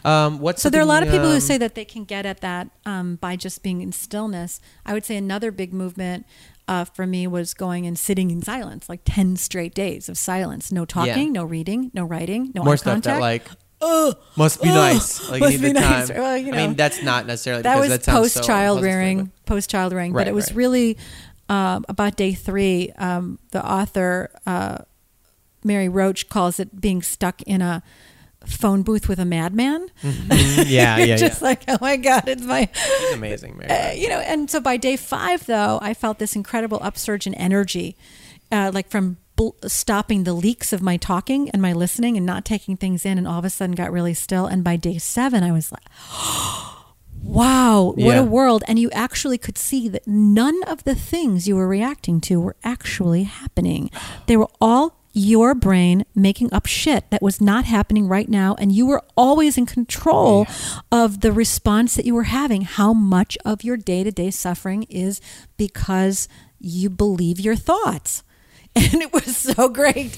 Um, 0.05 0.41
what's 0.41 0.61
So 0.61 0.71
there 0.71 0.81
are 0.81 0.85
a 0.85 0.87
lot 0.87 1.05
of 1.05 1.09
people 1.11 1.29
who 1.29 1.35
um, 1.35 1.41
say 1.41 1.57
that 1.59 1.77
they 1.77 1.85
can 1.85 2.05
get 2.05 2.27
at 2.27 2.41
that 2.41 2.69
um, 2.85 3.15
by 3.17 3.37
just 3.37 3.63
being 3.63 3.81
in 3.81 3.93
stillness. 3.93 4.61
I 4.85 4.93
would 4.93 5.05
say 5.05 5.17
another 5.17 5.53
big 5.53 5.73
movement 5.73 6.27
uh, 6.69 6.85
for 6.85 7.07
me 7.07 7.27
was 7.27 7.55
going 7.55 7.87
and 7.87 7.99
sitting 7.99 8.31
in 8.31 8.43
silence, 8.43 8.89
like 8.89 9.01
ten 9.05 9.37
straight 9.37 9.75
days 9.75 10.09
of 10.09 10.19
silence, 10.19 10.71
no 10.71 10.85
talking, 10.85 11.33
no 11.33 11.45
reading, 11.45 11.91
no 11.95 12.05
writing, 12.05 12.53
no 12.55 12.63
more 12.63 12.75
eye 12.75 12.77
stuff 12.77 12.95
contact. 12.95 13.17
that 13.17 13.21
like 13.21 13.49
must 14.37 14.63
be 14.63 14.69
nice. 14.69 15.29
Like 15.31 15.41
must 15.41 15.53
be 15.61 15.69
the 15.69 15.73
nice. 15.73 16.09
time. 16.09 16.19
Well, 16.19 16.37
you 16.37 16.53
I 16.53 16.67
mean, 16.67 16.77
that's 16.77 17.03
not 17.03 17.27
necessarily 17.27 17.63
that 17.63 17.77
because 17.77 17.91
was 17.91 17.99
that 17.99 18.13
post 18.13 18.45
child 18.45 18.79
positive, 18.79 18.95
rearing, 18.95 19.33
post 19.47 19.71
child 19.71 19.93
rearing, 19.93 20.13
but 20.13 20.29
it 20.29 20.35
was 20.35 20.51
right. 20.51 20.57
really 20.57 20.99
um, 21.49 21.85
about 21.89 22.17
day 22.17 22.35
three. 22.35 22.93
Um, 22.99 23.39
the 23.51 23.67
author 23.67 24.31
uh, 24.47 24.79
Mary 25.65 25.89
Roach 25.89 26.29
calls 26.29 26.61
it 26.61 26.81
being 26.81 27.03
stuck 27.03 27.43
in 27.43 27.63
a 27.63 27.83
phone 28.49 28.83
booth 28.83 29.09
with 29.09 29.19
a 29.19 29.25
madman. 29.25 29.89
Mhm. 30.03 30.65
Yeah, 30.69 30.99
yeah, 30.99 31.17
just 31.17 31.41
yeah. 31.41 31.49
like, 31.49 31.63
oh 31.69 31.79
my 31.81 31.97
god, 31.97 32.25
it's 32.29 32.43
my 32.43 32.69
She's 33.01 33.13
amazing, 33.15 33.61
uh, 33.71 33.93
you 33.95 34.09
know, 34.09 34.19
and 34.19 34.51
so 34.51 34.61
by 34.61 34.77
day 34.77 34.97
five, 34.97 35.47
though, 35.47 35.79
I 35.81 35.95
felt 35.95 36.19
this 36.19 36.35
incredible 36.35 36.79
upsurge 36.83 37.27
in 37.27 37.35
energy, 37.35 37.97
uh, 38.51 38.71
like 38.75 38.89
from 38.91 39.19
bl- 39.37 39.51
stopping 39.67 40.25
the 40.25 40.33
leaks 40.35 40.73
of 40.73 40.83
my 40.83 40.97
talking 40.97 41.49
and 41.51 41.63
my 41.63 41.73
listening 41.73 42.17
and 42.17 42.27
not 42.27 42.45
taking 42.45 42.77
things 42.77 43.05
in, 43.07 43.19
and 43.19 43.29
all 43.29 43.39
of 43.39 43.45
a 43.45 43.51
sudden 43.51 43.75
got 43.77 43.93
really 43.93 44.15
still. 44.15 44.47
And 44.47 44.65
by 44.65 44.77
day 44.77 44.99
seven, 44.99 45.43
I 45.45 45.53
was 45.53 45.71
like, 45.71 45.85
wow, 47.23 47.93
what 47.97 48.15
Yeah. 48.15 48.21
a 48.21 48.25
world. 48.25 48.63
And 48.69 48.79
you 48.79 48.91
actually 48.93 49.39
could 49.39 49.59
see 49.59 49.89
that 49.89 50.07
none 50.07 50.63
of 50.65 50.85
the 50.85 50.95
things 50.95 51.47
you 51.49 51.57
were 51.57 51.69
reacting 51.69 52.21
to 52.23 52.41
were 52.41 52.57
actually 52.65 53.25
happening. 53.25 53.91
They 54.27 54.37
were 54.37 54.49
all 54.61 54.98
your 55.13 55.55
brain 55.55 56.05
making 56.15 56.53
up 56.53 56.67
shit 56.67 57.11
that 57.11 57.23
was 57.23 57.41
not 57.41 57.65
happening 57.65 58.07
right 58.09 58.29
now. 58.29 58.55
And 58.59 58.71
you 58.73 58.87
were 58.87 59.03
always 59.17 59.57
in 59.59 59.67
control 59.67 60.47
of 60.93 61.21
the 61.21 61.33
response 61.33 61.95
that 61.95 62.05
you 62.07 62.15
were 62.15 62.25
having. 62.25 62.63
How 62.63 62.93
much 62.93 63.37
of 63.45 63.65
your 63.65 63.77
day 63.77 64.05
to 64.05 64.11
day 64.13 64.31
suffering 64.31 64.85
is 64.85 65.21
because 65.57 66.29
you 66.61 66.91
believe 66.91 67.41
your 67.41 67.57
thoughts. 67.57 68.23
And 68.77 69.03
it 69.03 69.13
was 69.13 69.37
so 69.37 69.69
great. 69.69 70.17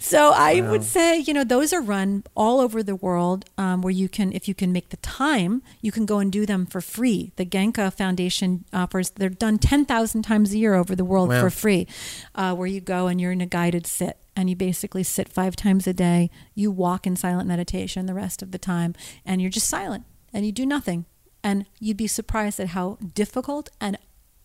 So 0.00 0.32
I 0.34 0.62
would 0.62 0.82
say, 0.84 1.18
you 1.18 1.34
know, 1.34 1.44
those 1.44 1.74
are 1.74 1.82
run 1.82 2.24
all 2.34 2.60
over 2.60 2.82
the 2.82 2.96
world 2.96 3.44
um, 3.58 3.82
where 3.82 3.90
you 3.90 4.08
can, 4.08 4.32
if 4.32 4.48
you 4.48 4.54
can 4.54 4.72
make 4.72 4.88
the 4.88 4.96
time, 4.98 5.60
you 5.82 5.92
can 5.92 6.06
go 6.06 6.18
and 6.18 6.32
do 6.32 6.46
them 6.46 6.64
for 6.64 6.80
free. 6.80 7.32
The 7.36 7.44
Goenka 7.44 7.92
Foundation 7.92 8.64
offers, 8.72 9.10
they're 9.10 9.28
done 9.28 9.58
10,000 9.58 10.22
times 10.22 10.54
a 10.54 10.58
year 10.58 10.74
over 10.74 10.96
the 10.96 11.04
world 11.04 11.28
Wow. 11.28 11.40
for 11.42 11.50
free, 11.50 11.86
uh, 12.34 12.54
where 12.54 12.68
you 12.68 12.80
go 12.80 13.08
and 13.08 13.20
you're 13.20 13.32
in 13.32 13.42
a 13.42 13.46
guided 13.46 13.86
sit 13.86 14.16
and 14.38 14.48
you 14.48 14.54
basically 14.54 15.02
sit 15.02 15.28
five 15.28 15.56
times 15.56 15.88
a 15.88 15.92
day. 15.92 16.30
You 16.54 16.70
walk 16.70 17.08
in 17.08 17.16
silent 17.16 17.48
meditation 17.48 18.06
the 18.06 18.14
rest 18.14 18.40
of 18.40 18.52
the 18.52 18.58
time 18.58 18.94
and 19.26 19.42
you're 19.42 19.50
just 19.50 19.66
silent 19.66 20.04
and 20.32 20.46
you 20.46 20.52
do 20.52 20.64
nothing. 20.64 21.06
And 21.42 21.66
you'd 21.80 21.96
be 21.96 22.06
surprised 22.06 22.60
at 22.60 22.68
how 22.68 22.98
difficult 23.14 23.68
and 23.80 23.98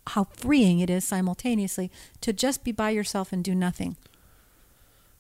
how 0.08 0.24
freeing 0.24 0.80
it 0.80 0.90
is 0.90 1.06
simultaneously 1.06 1.92
to 2.22 2.34
just 2.34 2.64
be 2.64 2.72
by 2.72 2.90
yourself 2.90 3.32
and 3.32 3.44
do 3.44 3.54
nothing. 3.54 3.96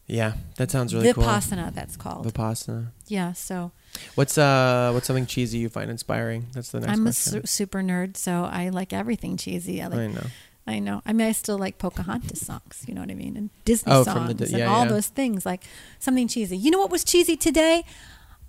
Yeah, 0.08 0.34
that 0.58 0.72
sounds 0.72 0.91
really 0.94 1.14
cool. 1.14 1.24
Vipassana, 1.24 1.72
that's 1.72 1.95
called. 1.95 2.26
Vipassana. 2.26 2.88
yeah, 3.08 3.34
so 3.34 3.72
What's 4.16 4.40
uh 4.40 4.90
what's 4.91 5.06
something 5.06 5.28
cheesy 5.28 5.60
you 5.60 5.70
find 5.70 5.91
inspiring? 5.91 6.48
That's 6.54 6.72
the 6.72 6.80
next 6.80 6.91
I'm 6.91 7.06
a 7.06 7.14
su- 7.14 7.41
super 7.45 7.84
nerd, 7.84 8.18
so 8.18 8.44
I 8.44 8.70
like 8.70 8.91
everything 8.91 9.38
cheesy. 9.38 9.84
I 9.84 9.88
like. 9.88 10.00
I 10.00 10.08
know. 10.08 10.26
I 10.65 10.80
know. 10.80 11.02
I 11.06 11.11
mean, 11.14 11.27
I 11.27 11.34
still 11.34 11.57
like 11.57 11.77
Pocahontas 11.77 12.45
songs. 12.45 12.84
You 12.88 12.94
know 12.94 13.02
what 13.02 13.11
I 13.11 13.15
mean? 13.15 13.35
And 13.35 13.49
Disney 13.65 13.91
Oh, 13.91 14.03
songs 14.03 14.35
the 14.35 14.48
Di- 14.48 14.53
and 14.61 14.64
all 14.64 14.84
yeah. 14.85 14.90
those 14.91 15.07
things. 15.07 15.45
Like 15.45 15.64
something 15.99 16.27
cheesy. 16.27 16.56
You 16.57 16.72
know 16.72 16.80
what 16.80 16.90
was 16.90 17.03
cheesy 17.03 17.35
today? 17.35 17.84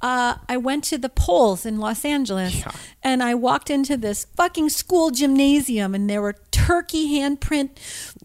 Uh, 0.00 0.36
I 0.48 0.56
went 0.58 0.84
to 0.84 0.98
the 0.98 1.08
polls 1.08 1.64
in 1.64 1.78
Los 1.80 2.04
Angeles, 2.04 2.54
Yeah. 2.56 2.72
and 3.02 3.22
I 3.22 3.34
walked 3.34 3.70
into 3.70 3.96
this 3.96 4.26
fucking 4.36 4.68
school 4.68 5.10
gymnasium, 5.10 5.94
and 5.94 6.10
there 6.10 6.20
were 6.20 6.36
turkey 6.50 7.18
handprint 7.18 7.70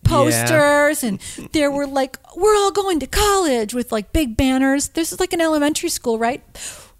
posters, 0.03 1.03
and 1.03 1.19
there 1.53 1.71
were 1.71 1.87
like, 1.87 2.17
"We're 2.35 2.55
all 2.55 2.71
going 2.71 2.99
to 2.99 3.07
college" 3.07 3.73
with 3.73 3.91
like 3.91 4.11
big 4.11 4.35
banners. 4.35 4.89
This 4.89 5.11
is 5.13 5.19
like 5.19 5.33
an 5.33 5.41
elementary 5.41 5.89
school, 5.89 6.17
right? 6.19 6.41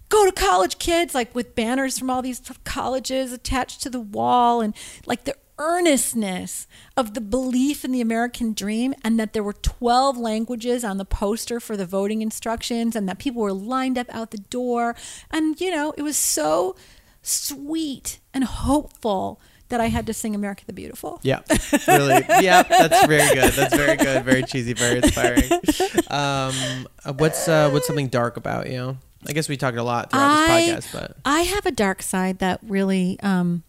Go 0.08 0.24
to 0.24 0.32
college, 0.32 0.78
kids! 0.78 1.14
Like 1.14 1.34
with 1.34 1.54
banners 1.54 1.98
from 1.98 2.08
all 2.10 2.22
these 2.22 2.40
colleges 2.64 3.32
attached 3.32 3.82
to 3.82 3.90
the 3.90 4.00
wall, 4.00 4.60
and 4.60 4.74
like 5.06 5.24
the 5.24 5.34
earnestness 5.60 6.66
of 6.96 7.14
the 7.14 7.20
belief 7.20 7.84
in 7.84 7.92
the 7.92 8.00
American 8.00 8.54
dream 8.54 8.94
and 9.04 9.20
that 9.20 9.34
there 9.34 9.42
were 9.42 9.52
12 9.52 10.16
languages 10.16 10.82
on 10.82 10.96
the 10.96 11.04
poster 11.04 11.60
for 11.60 11.76
the 11.76 11.86
voting 11.86 12.22
instructions 12.22 12.96
and 12.96 13.06
that 13.08 13.18
people 13.18 13.42
were 13.42 13.52
lined 13.52 13.98
up 13.98 14.06
out 14.10 14.30
the 14.30 14.38
door. 14.38 14.96
And, 15.30 15.60
you 15.60 15.70
know, 15.70 15.92
it 15.98 16.02
was 16.02 16.16
so 16.16 16.76
sweet 17.22 18.18
and 18.32 18.44
hopeful 18.44 19.38
that 19.68 19.80
I 19.80 19.86
had 19.86 20.06
to 20.06 20.14
sing 20.14 20.34
America 20.34 20.64
the 20.66 20.72
Beautiful. 20.72 21.20
Yeah, 21.22 21.42
really. 21.86 22.24
Yeah, 22.40 22.62
that's 22.62 23.06
very 23.06 23.34
good. 23.34 23.52
That's 23.52 23.76
very 23.76 23.96
good. 23.96 24.24
Very 24.24 24.42
cheesy. 24.42 24.72
Very 24.72 24.96
inspiring. 24.96 25.44
Um, 26.10 26.88
uh, 27.04 27.12
what's 27.18 27.46
uh, 27.46 27.70
what's 27.70 27.86
something 27.86 28.08
dark 28.08 28.36
about 28.36 28.68
you? 28.68 28.98
I 29.28 29.32
guess 29.32 29.48
we 29.48 29.56
talked 29.56 29.76
a 29.76 29.82
lot 29.84 30.10
throughout 30.10 30.50
I, 30.50 30.60
this 30.62 30.86
podcast, 30.88 30.92
but 30.92 31.16
I 31.24 31.42
have 31.42 31.66
a 31.66 31.70
dark 31.70 32.02
side 32.02 32.40
that 32.40 32.58
really 32.64 33.16
um, 33.22 33.62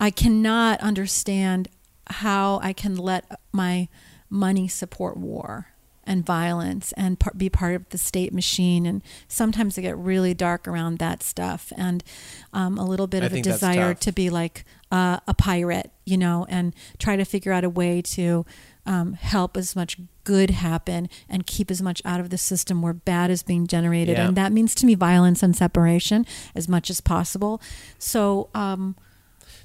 I 0.00 0.10
cannot 0.10 0.80
understand 0.80 1.68
how 2.06 2.60
I 2.62 2.72
can 2.72 2.96
let 2.96 3.40
my 3.52 3.88
money 4.30 4.68
support 4.68 5.16
war 5.16 5.68
and 6.08 6.24
violence 6.24 6.92
and 6.92 7.20
par- 7.20 7.34
be 7.36 7.50
part 7.50 7.74
of 7.74 7.88
the 7.90 7.98
state 7.98 8.32
machine. 8.32 8.86
And 8.86 9.02
sometimes 9.28 9.76
I 9.78 9.82
get 9.82 9.96
really 9.96 10.32
dark 10.32 10.66
around 10.66 10.98
that 10.98 11.22
stuff 11.22 11.70
and 11.76 12.02
um, 12.52 12.78
a 12.78 12.84
little 12.84 13.06
bit 13.06 13.22
I 13.22 13.26
of 13.26 13.34
a 13.34 13.42
desire 13.42 13.94
to 13.94 14.12
be 14.12 14.30
like 14.30 14.64
uh, 14.90 15.18
a 15.28 15.34
pirate, 15.34 15.90
you 16.06 16.16
know, 16.16 16.46
and 16.48 16.74
try 16.98 17.16
to 17.16 17.24
figure 17.24 17.52
out 17.52 17.62
a 17.62 17.68
way 17.68 18.00
to 18.02 18.46
um, 18.86 19.12
help 19.12 19.54
as 19.54 19.76
much 19.76 19.98
good 20.24 20.50
happen 20.50 21.10
and 21.28 21.46
keep 21.46 21.70
as 21.70 21.82
much 21.82 22.00
out 22.06 22.20
of 22.20 22.30
the 22.30 22.38
system 22.38 22.80
where 22.80 22.94
bad 22.94 23.30
is 23.30 23.42
being 23.42 23.66
generated. 23.66 24.16
Yeah. 24.16 24.28
And 24.28 24.36
that 24.36 24.50
means 24.50 24.74
to 24.76 24.86
me 24.86 24.94
violence 24.94 25.42
and 25.42 25.54
separation 25.54 26.24
as 26.54 26.68
much 26.68 26.88
as 26.88 27.02
possible. 27.02 27.60
So, 27.98 28.48
um, 28.54 28.96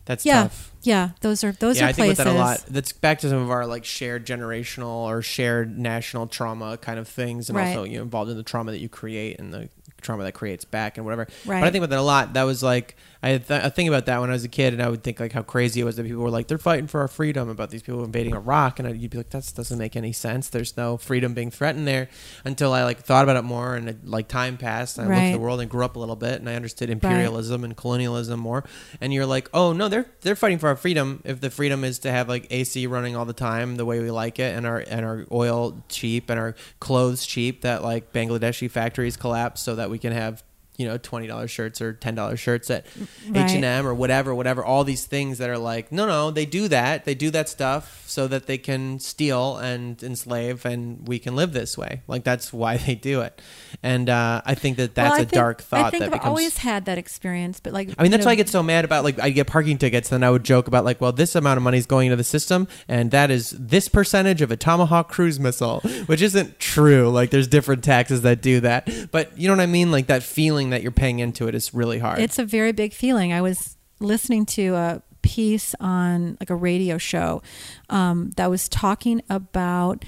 that's 0.05 0.25
yeah, 0.25 0.43
tough. 0.43 0.71
yeah, 0.81 1.09
those 1.21 1.43
are 1.43 1.51
those 1.53 1.79
yeah, 1.79 1.85
are 1.85 1.89
I 1.89 1.91
think 1.93 2.07
with 2.09 2.17
that 2.17 2.27
a 2.27 2.33
lot. 2.33 2.63
That's 2.67 2.91
back 2.91 3.19
to 3.19 3.29
some 3.29 3.39
of 3.39 3.49
our 3.49 3.65
like 3.65 3.85
shared 3.85 4.25
generational 4.25 4.87
or 5.05 5.21
shared 5.21 5.77
national 5.77 6.27
trauma 6.27 6.77
kind 6.77 6.99
of 6.99 7.07
things, 7.07 7.49
and 7.49 7.57
Right. 7.57 7.69
also 7.69 7.83
you 7.83 7.97
know 7.97 8.03
involved 8.03 8.29
in 8.31 8.37
the 8.37 8.43
trauma 8.43 8.71
that 8.71 8.79
you 8.79 8.89
create 8.89 9.39
and 9.39 9.53
the 9.53 9.69
trauma 10.01 10.23
that 10.23 10.33
creates 10.33 10.65
back 10.65 10.97
and 10.97 11.05
whatever. 11.05 11.27
Right. 11.45 11.61
But 11.61 11.67
I 11.67 11.71
think 11.71 11.83
about 11.83 11.91
that 11.91 11.99
a 11.99 12.01
lot. 12.01 12.33
That 12.33 12.43
was 12.43 12.61
like 12.61 12.97
I 13.23 13.37
th- 13.37 13.63
I 13.63 13.69
think 13.69 13.87
about 13.87 14.05
that 14.07 14.19
when 14.19 14.29
I 14.29 14.33
was 14.33 14.43
a 14.43 14.49
kid, 14.49 14.73
and 14.73 14.83
I 14.83 14.89
would 14.89 15.01
think 15.01 15.21
like 15.21 15.31
how 15.31 15.43
crazy 15.43 15.79
it 15.79 15.85
was 15.85 15.95
that 15.95 16.05
people 16.05 16.21
were 16.21 16.29
like 16.29 16.47
they're 16.47 16.57
fighting 16.57 16.87
for 16.87 16.99
our 16.99 17.07
freedom 17.07 17.47
about 17.47 17.69
these 17.69 17.81
people 17.81 18.03
invading 18.03 18.33
Iraq, 18.35 18.79
and 18.79 18.87
I, 18.87 18.91
you'd 18.91 19.11
be 19.11 19.17
like 19.17 19.29
that 19.29 19.49
doesn't 19.55 19.77
make 19.79 19.95
any 19.95 20.11
sense. 20.11 20.49
There's 20.49 20.75
no 20.75 20.97
freedom 20.97 21.33
being 21.33 21.49
threatened 21.49 21.87
there 21.87 22.09
until 22.43 22.73
I 22.73 22.83
like 22.83 22.99
thought 22.99 23.23
about 23.23 23.37
it 23.37 23.43
more, 23.43 23.75
and 23.75 23.87
it, 23.87 24.05
like 24.05 24.27
time 24.27 24.57
passed, 24.57 24.97
and 24.97 25.07
I 25.07 25.09
looked 25.09 25.19
at 25.27 25.31
the 25.37 25.39
world 25.39 25.61
and 25.61 25.71
grew 25.71 25.85
up 25.85 25.95
a 25.95 25.99
little 25.99 26.17
bit, 26.17 26.41
and 26.41 26.49
I 26.49 26.55
understood 26.55 26.89
imperialism 26.89 27.63
and 27.63 27.77
colonialism 27.77 28.41
more. 28.41 28.65
And 28.99 29.13
you're 29.13 29.25
like, 29.25 29.49
oh 29.53 29.71
no, 29.71 29.87
they're 29.87 30.07
they're 30.19 30.35
fighting 30.35 30.59
for 30.59 30.67
our 30.67 30.75
freedom. 30.75 31.21
If 31.23 31.39
the 31.39 31.49
freedom 31.49 31.85
is 31.85 31.99
to 31.99 32.11
have 32.11 32.27
like 32.27 32.47
AC 32.51 32.87
running 32.87 33.15
all 33.15 33.23
the 33.25 33.31
time 33.31 33.77
the 33.77 33.85
way 33.85 34.01
we 34.01 34.11
like 34.11 34.37
it, 34.37 34.53
and 34.53 34.67
our 34.67 34.79
and 34.79 35.05
our 35.05 35.25
oil 35.31 35.81
cheap 35.87 36.29
and 36.29 36.37
our 36.37 36.55
clothes 36.81 37.25
cheap, 37.25 37.61
that 37.61 37.83
like 37.83 38.11
Bangladeshi 38.11 38.69
factories 38.69 39.15
collapse 39.15 39.61
so 39.61 39.75
that 39.75 39.89
we 39.89 39.97
can 39.97 40.11
have 40.11 40.43
you 40.77 40.87
know 40.87 40.97
twenty 40.97 41.27
dollars 41.27 41.51
shirts 41.51 41.81
or 41.81 41.93
ten 41.93 42.15
dollars 42.15 42.39
shirts 42.39 42.69
at 42.71 42.85
Right. 43.29 43.45
H 43.49 43.55
and 43.55 43.63
M 43.65 43.85
or 43.87 43.93
whatever, 43.93 44.33
whatever. 44.33 44.63
All 44.65 44.83
these 44.83 45.05
things 45.05 45.37
that 45.37 45.49
are 45.49 45.57
like, 45.57 45.91
no, 45.91 46.05
no, 46.07 46.31
they 46.31 46.45
do 46.45 46.67
that. 46.67 47.05
They 47.05 47.15
do 47.15 47.29
that 47.31 47.47
stuff 47.49 48.03
so 48.07 48.27
that 48.27 48.45
they 48.47 48.57
can 48.57 48.99
steal 48.99 49.57
and 49.57 50.01
enslave, 50.03 50.65
and 50.65 51.07
we 51.07 51.19
can 51.19 51.35
live 51.35 51.53
this 51.53 51.77
way. 51.77 52.01
Like 52.07 52.23
that's 52.23 52.51
why 52.51 52.77
they 52.77 52.95
do 52.95 53.21
it. 53.21 53.41
And 53.81 54.09
uh, 54.09 54.41
I 54.45 54.55
think 54.55 54.77
that 54.77 54.95
that's 54.95 55.11
Well, 55.11 55.15
a 55.15 55.19
think- 55.19 55.31
dark 55.31 55.61
thought 55.61 55.85
I 55.85 55.89
think 55.91 55.99
that 56.01 56.05
I've 56.07 56.11
becomes. 56.13 56.27
always 56.27 56.57
had 56.57 56.85
that 56.85 56.97
experience, 56.97 57.59
but 57.59 57.73
like 57.73 57.89
I 57.97 58.03
mean, 58.03 58.11
that's 58.11 58.23
know, 58.25 58.29
why 58.29 58.33
I 58.33 58.35
get 58.35 58.49
so 58.49 58.63
mad 58.63 58.85
about 58.85 59.03
like 59.03 59.19
I 59.19 59.29
get 59.29 59.47
parking 59.47 59.77
tickets, 59.77 60.09
then 60.09 60.23
I 60.23 60.29
would 60.29 60.43
joke 60.43 60.67
about 60.67 60.85
like, 60.85 60.99
well, 61.01 61.11
this 61.11 61.35
amount 61.35 61.57
of 61.57 61.63
money 61.63 61.77
is 61.77 61.85
going 61.85 62.07
into 62.07 62.15
the 62.17 62.23
system, 62.23 62.67
and 62.87 63.11
that 63.11 63.29
is 63.31 63.51
this 63.51 63.87
percentage 63.89 64.41
of 64.41 64.51
a 64.51 64.57
Tomahawk 64.57 65.09
cruise 65.09 65.39
missile, 65.39 65.81
which 66.07 66.21
isn't 66.21 66.59
true. 66.59 67.09
Like, 67.09 67.29
there's 67.31 67.47
different 67.47 67.83
taxes 67.83 68.21
that 68.23 68.41
do 68.41 68.59
that, 68.61 68.89
but 69.11 69.37
you 69.37 69.47
know 69.47 69.53
what 69.55 69.61
I 69.63 69.67
mean? 69.67 69.91
Like 69.91 70.07
that 70.07 70.23
feeling 70.23 70.62
that 70.71 70.81
you're 70.81 70.91
paying 70.91 71.19
into 71.19 71.47
it 71.47 71.55
is 71.55 71.73
really 71.73 71.99
hard. 71.99 72.19
It's 72.19 72.39
a 72.39 72.45
very 72.45 72.71
big 72.71 72.93
feeling. 72.93 73.33
I 73.33 73.41
was 73.41 73.77
listening 73.99 74.45
to 74.47 74.75
a 74.75 75.01
piece 75.21 75.73
on 75.79 76.37
like 76.39 76.49
a 76.49 76.55
radio 76.55 76.97
show 76.97 77.41
um, 77.89 78.31
that 78.35 78.49
was 78.49 78.69
talking 78.69 79.21
about 79.29 80.05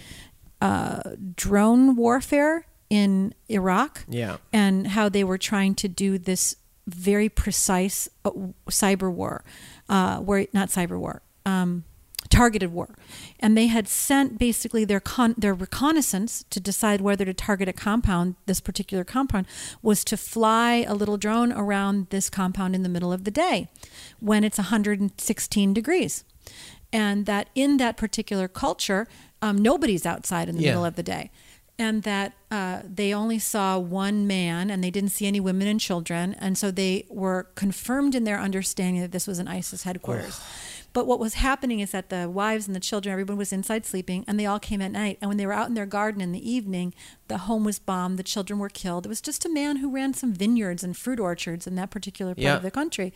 uh, 0.61 1.01
drone 1.35 1.95
warfare 1.95 2.67
in 2.89 3.33
Iraq 3.49 4.05
yeah, 4.07 4.37
and 4.53 4.87
how 4.87 5.09
they 5.09 5.23
were 5.23 5.37
trying 5.37 5.73
to 5.75 5.87
do 5.87 6.17
this 6.17 6.55
very 6.87 7.29
precise 7.29 8.07
uh, 8.23 8.31
cyber 8.69 9.11
war, 9.11 9.43
uh, 9.89 10.19
where 10.19 10.45
not 10.53 10.69
cyber 10.69 10.99
war, 10.99 11.21
um, 11.45 11.83
targeted 12.35 12.71
war, 12.73 12.89
and 13.39 13.57
they 13.57 13.67
had 13.67 13.87
sent 13.87 14.37
basically 14.37 14.83
their 14.85 14.99
con- 14.99 15.35
their 15.37 15.53
reconnaissance 15.53 16.43
to 16.49 16.59
decide 16.59 16.99
whether 17.01 17.25
to 17.25 17.33
target 17.33 17.67
a 17.69 17.73
compound. 17.73 18.35
This 18.45 18.59
particular 18.61 19.03
compound 19.03 19.45
was 19.81 20.03
to 20.05 20.17
fly 20.17 20.85
a 20.87 20.93
little 20.93 21.17
drone 21.17 21.51
around 21.51 22.07
this 22.09 22.29
compound 22.29 22.75
in 22.75 22.83
the 22.83 22.89
middle 22.89 23.11
of 23.13 23.23
the 23.23 23.31
day, 23.31 23.67
when 24.19 24.43
it's 24.43 24.57
116 24.57 25.73
degrees, 25.73 26.23
and 26.91 27.25
that 27.25 27.49
in 27.55 27.77
that 27.77 27.97
particular 27.97 28.47
culture, 28.47 29.07
um, 29.41 29.57
nobody's 29.57 30.05
outside 30.05 30.49
in 30.49 30.55
the 30.57 30.63
Yeah. 30.63 30.71
middle 30.71 30.85
of 30.85 30.95
the 30.95 31.03
day 31.03 31.29
and 31.77 32.03
that 32.03 32.31
uh, 32.51 32.79
they 32.87 33.13
only 33.13 33.37
saw 33.37 33.77
one 33.77 34.25
man 34.25 34.69
and 34.71 34.81
they 34.81 34.89
didn't 34.89 35.09
see 35.11 35.27
any 35.27 35.41
women 35.41 35.67
and 35.67 35.77
children. 35.79 36.33
And 36.39 36.57
so 36.57 36.71
they 36.71 37.05
were 37.09 37.47
confirmed 37.55 38.15
in 38.15 38.23
their 38.23 38.39
understanding 38.39 39.01
that 39.01 39.11
this 39.11 39.27
was 39.27 39.39
an 39.39 39.49
ISIS 39.49 39.83
headquarters. 39.83 40.39
But 40.95 41.07
what 41.07 41.19
was 41.19 41.33
happening 41.33 41.81
is 41.81 41.91
that 41.91 42.07
the 42.09 42.29
wives 42.29 42.67
and 42.67 42.75
the 42.75 42.79
children, 42.79 43.11
everyone 43.11 43.35
was 43.35 43.51
inside 43.51 43.85
sleeping, 43.85 44.23
and 44.27 44.39
they 44.39 44.45
all 44.45 44.59
came 44.59 44.81
at 44.81 44.93
night. 44.93 45.17
And 45.19 45.27
when 45.27 45.35
they 45.37 45.45
were 45.45 45.51
out 45.51 45.67
in 45.67 45.73
their 45.73 45.85
garden 45.85 46.21
in 46.21 46.31
the 46.31 46.49
evening, 46.49 46.93
the 47.27 47.39
home 47.39 47.65
was 47.65 47.79
bombed, 47.79 48.17
the 48.17 48.23
children 48.23 48.59
were 48.59 48.69
killed. 48.69 49.05
It 49.05 49.09
was 49.09 49.19
just 49.19 49.43
a 49.45 49.49
man 49.49 49.77
who 49.77 49.91
ran 49.91 50.13
some 50.13 50.33
vineyards 50.33 50.85
and 50.85 50.95
fruit 50.95 51.19
orchards 51.19 51.67
in 51.67 51.75
that 51.75 51.91
particular 51.91 52.33
part 52.33 52.41
Yeah. 52.43 52.55
of 52.55 52.61
the 52.61 52.71
country. 52.71 53.13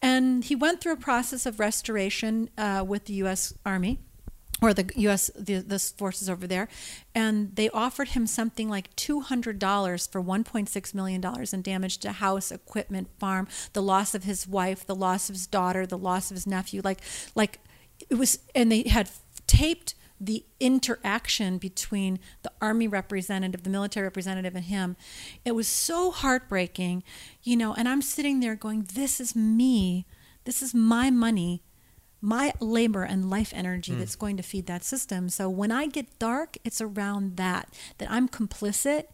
And 0.00 0.42
he 0.42 0.54
went 0.56 0.80
through 0.80 0.94
a 0.94 0.96
process 0.96 1.44
of 1.44 1.60
restoration 1.60 2.48
uh, 2.56 2.82
with 2.86 3.04
the 3.04 3.12
U.S. 3.24 3.52
Army 3.66 3.98
or 4.60 4.74
the 4.74 4.90
U.S. 4.96 5.30
The, 5.38 5.58
the 5.58 5.78
forces 5.78 6.28
over 6.28 6.46
there, 6.46 6.68
and 7.14 7.54
they 7.54 7.68
offered 7.70 8.08
him 8.08 8.26
something 8.26 8.68
like 8.68 8.94
two 8.96 9.20
hundred 9.20 9.58
dollars 9.58 10.06
for 10.06 10.20
one 10.20 10.44
point 10.44 10.68
six 10.68 10.92
million 10.94 11.20
dollars 11.20 11.52
in 11.52 11.62
damage 11.62 11.98
to 11.98 12.12
house, 12.12 12.50
equipment, 12.50 13.08
farm, 13.18 13.46
the 13.72 13.82
loss 13.82 14.14
of 14.14 14.24
his 14.24 14.46
wife, 14.46 14.86
the 14.86 14.94
loss 14.94 15.28
of 15.28 15.34
his 15.34 15.46
daughter, 15.46 15.86
the 15.86 15.98
loss 15.98 16.30
of 16.30 16.36
his 16.36 16.46
nephew. 16.46 16.80
Like, 16.82 17.00
like 17.34 17.60
it 18.10 18.16
was, 18.16 18.40
and 18.54 18.70
they 18.72 18.88
had 18.88 19.10
taped 19.46 19.94
the 20.20 20.44
interaction 20.58 21.58
between 21.58 22.18
the 22.42 22.50
army 22.60 22.88
representative, 22.88 23.62
the 23.62 23.70
military 23.70 24.04
representative, 24.04 24.56
and 24.56 24.64
him. 24.64 24.96
It 25.44 25.52
was 25.52 25.68
so 25.68 26.10
heartbreaking, 26.10 27.04
you 27.44 27.56
know. 27.56 27.74
And 27.74 27.88
I'm 27.88 28.02
sitting 28.02 28.40
there 28.40 28.56
going, 28.56 28.88
"This 28.94 29.20
is 29.20 29.36
me. 29.36 30.06
This 30.44 30.62
is 30.62 30.74
my 30.74 31.10
money." 31.10 31.62
My 32.20 32.52
labor 32.60 33.02
and 33.04 33.30
life 33.30 33.52
energy 33.54 33.92
Hmm. 33.92 33.98
that's 34.00 34.16
going 34.16 34.36
to 34.36 34.42
feed 34.42 34.66
that 34.66 34.84
system. 34.84 35.28
So 35.28 35.48
when 35.48 35.70
I 35.70 35.86
get 35.86 36.18
dark, 36.18 36.56
it's 36.64 36.80
around 36.80 37.36
that 37.36 37.72
that 37.98 38.10
I'm 38.10 38.28
complicit 38.28 39.04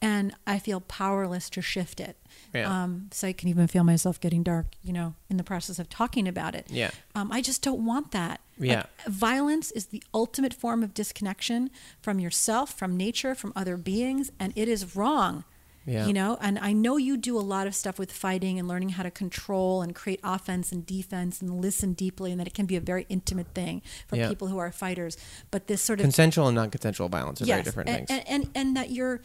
and 0.00 0.34
I 0.46 0.58
feel 0.58 0.80
powerless 0.80 1.48
to 1.50 1.62
shift 1.62 2.00
it. 2.00 2.16
Yeah. 2.52 2.82
Um, 2.82 3.08
so 3.12 3.28
I 3.28 3.32
can 3.32 3.48
even 3.48 3.66
feel 3.68 3.84
myself 3.84 4.20
getting 4.20 4.42
dark, 4.42 4.66
you 4.82 4.92
know, 4.92 5.14
in 5.30 5.36
the 5.36 5.44
process 5.44 5.78
of 5.78 5.88
talking 5.88 6.26
about 6.26 6.54
it. 6.54 6.66
Yeah. 6.70 6.90
Um, 7.14 7.30
I 7.30 7.40
just 7.40 7.62
don't 7.62 7.84
want 7.84 8.10
that. 8.10 8.40
Yeah. 8.58 8.74
Like, 8.76 8.86
violence 9.06 9.70
is 9.70 9.86
the 9.86 10.02
ultimate 10.12 10.54
form 10.54 10.82
of 10.82 10.92
disconnection 10.92 11.70
from 12.00 12.18
yourself, 12.18 12.72
from 12.76 12.96
nature, 12.96 13.34
from 13.34 13.52
other 13.54 13.76
beings, 13.76 14.30
and 14.40 14.52
it 14.56 14.68
is 14.68 14.96
wrong. 14.96 15.44
Yeah. 15.84 16.06
You 16.06 16.12
know, 16.12 16.38
and 16.40 16.58
I 16.60 16.72
know 16.72 16.96
you 16.96 17.16
do 17.16 17.36
a 17.36 17.40
lot 17.42 17.66
of 17.66 17.74
stuff 17.74 17.98
with 17.98 18.12
fighting 18.12 18.58
and 18.58 18.68
learning 18.68 18.90
how 18.90 19.02
to 19.02 19.10
control 19.10 19.82
and 19.82 19.94
create 19.94 20.20
offense 20.22 20.70
and 20.70 20.86
defense 20.86 21.40
and 21.42 21.60
listen 21.60 21.92
deeply, 21.92 22.30
and 22.30 22.38
that 22.40 22.46
it 22.46 22.54
can 22.54 22.66
be 22.66 22.76
a 22.76 22.80
very 22.80 23.04
intimate 23.08 23.48
thing 23.54 23.82
for 24.06 24.14
Yeah. 24.16 24.28
people 24.28 24.46
who 24.48 24.58
are 24.58 24.70
fighters. 24.70 25.16
But 25.50 25.66
this 25.66 25.82
sort 25.82 25.98
of 25.98 26.04
consensual 26.04 26.46
and 26.46 26.54
non-consensual 26.54 27.08
violence 27.08 27.42
are 27.42 27.46
very 27.46 27.62
different 27.62 27.88
and, 27.88 28.06
things. 28.06 28.22
And, 28.28 28.42
and 28.44 28.50
and 28.54 28.76
that 28.76 28.90
you're, 28.90 29.22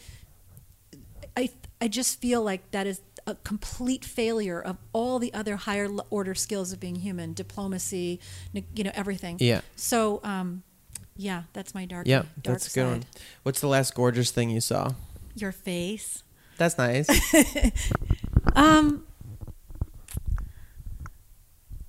I 1.36 1.50
I 1.80 1.88
just 1.88 2.20
feel 2.20 2.42
like 2.42 2.72
that 2.72 2.88
is 2.88 3.02
a 3.28 3.36
complete 3.36 4.04
failure 4.06 4.60
of 4.60 4.78
all 4.94 5.20
the 5.20 5.34
other 5.34 5.58
higher 5.58 5.90
order 6.10 6.34
skills 6.34 6.72
of 6.72 6.80
being 6.80 6.96
human, 6.96 7.34
diplomacy, 7.34 8.20
you 8.74 8.84
know, 8.84 8.92
everything. 8.96 9.36
Yeah. 9.40 9.62
So, 9.76 10.22
um, 10.24 10.64
yeah, 11.18 11.44
that's 11.54 11.76
my 11.76 11.86
dark. 11.86 12.08
yeah, 12.08 12.24
dark 12.42 12.60
that's 12.60 12.68
a 12.68 12.74
good 12.74 12.84
side. 12.86 12.90
one. 12.90 13.04
What's 13.44 13.60
the 13.60 13.68
last 13.68 13.94
gorgeous 13.96 14.32
thing 14.32 14.50
you 14.50 14.62
saw? 14.62 14.94
Your 15.36 15.52
face. 15.52 16.24
That's 16.58 16.78
nice. 16.78 17.10
Um. 18.56 19.06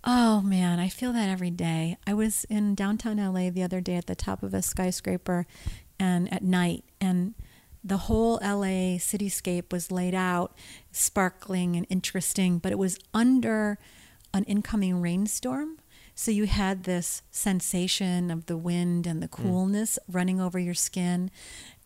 Oh 0.05 0.43
man, 0.43 0.79
I 0.79 0.89
feel 0.89 1.13
that 1.15 1.29
every 1.31 1.51
day. 1.51 1.97
I 2.07 2.13
was 2.13 2.45
in 2.51 2.75
downtown 2.75 3.17
LA 3.17 3.49
the 3.49 3.63
other 3.63 3.81
day 3.81 3.95
at 3.95 4.07
the 4.07 4.15
top 4.15 4.43
of 4.43 4.53
a 4.53 4.61
skyscraper 4.61 5.47
and 5.99 6.31
at 6.33 6.43
night 6.43 6.85
and 7.01 7.35
the 7.83 7.97
whole 7.97 8.35
LA 8.43 8.99
cityscape 8.99 9.73
was 9.73 9.91
laid 9.91 10.15
out 10.15 10.55
sparkling 10.93 11.77
and 11.77 11.87
interesting, 11.89 12.59
but 12.59 12.73
it 12.73 12.79
was 12.79 12.99
under 13.15 13.79
an 14.35 14.45
incoming 14.45 15.01
rainstorm. 15.01 15.79
So 16.15 16.31
you 16.31 16.47
had 16.47 16.85
this 16.85 17.23
sensation 17.31 18.31
of 18.31 18.47
the 18.47 18.57
wind 18.57 19.07
and 19.07 19.23
the 19.23 19.29
coolness 19.29 19.99
running 20.09 20.41
over 20.41 20.59
your 20.59 20.75
skin. 20.75 21.31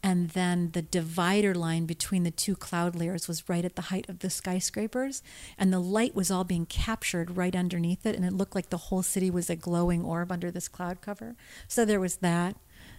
And 0.02 0.30
then 0.30 0.70
the 0.72 0.82
divider 0.82 1.54
line 1.54 1.86
between 1.86 2.24
the 2.24 2.30
two 2.32 2.56
cloud 2.56 2.96
layers 2.96 3.28
was 3.28 3.48
right 3.48 3.64
at 3.64 3.76
the 3.76 3.82
height 3.82 4.08
of 4.08 4.18
the 4.18 4.30
skyscrapers. 4.30 5.22
And 5.56 5.72
the 5.72 5.78
light 5.78 6.14
was 6.14 6.30
all 6.30 6.42
being 6.44 6.66
captured 6.66 7.36
right 7.36 7.54
underneath 7.54 8.04
it. 8.04 8.16
And 8.16 8.24
it 8.24 8.32
looked 8.32 8.54
like 8.56 8.70
the 8.70 8.76
whole 8.78 9.02
city 9.02 9.30
was 9.30 9.48
a 9.48 9.54
glowing 9.56 10.04
orb 10.04 10.32
under 10.32 10.50
this 10.50 10.66
cloud 10.66 11.00
cover. 11.00 11.36
So 11.68 11.84
there 11.84 12.00
was 12.00 12.16
that. 12.16 12.56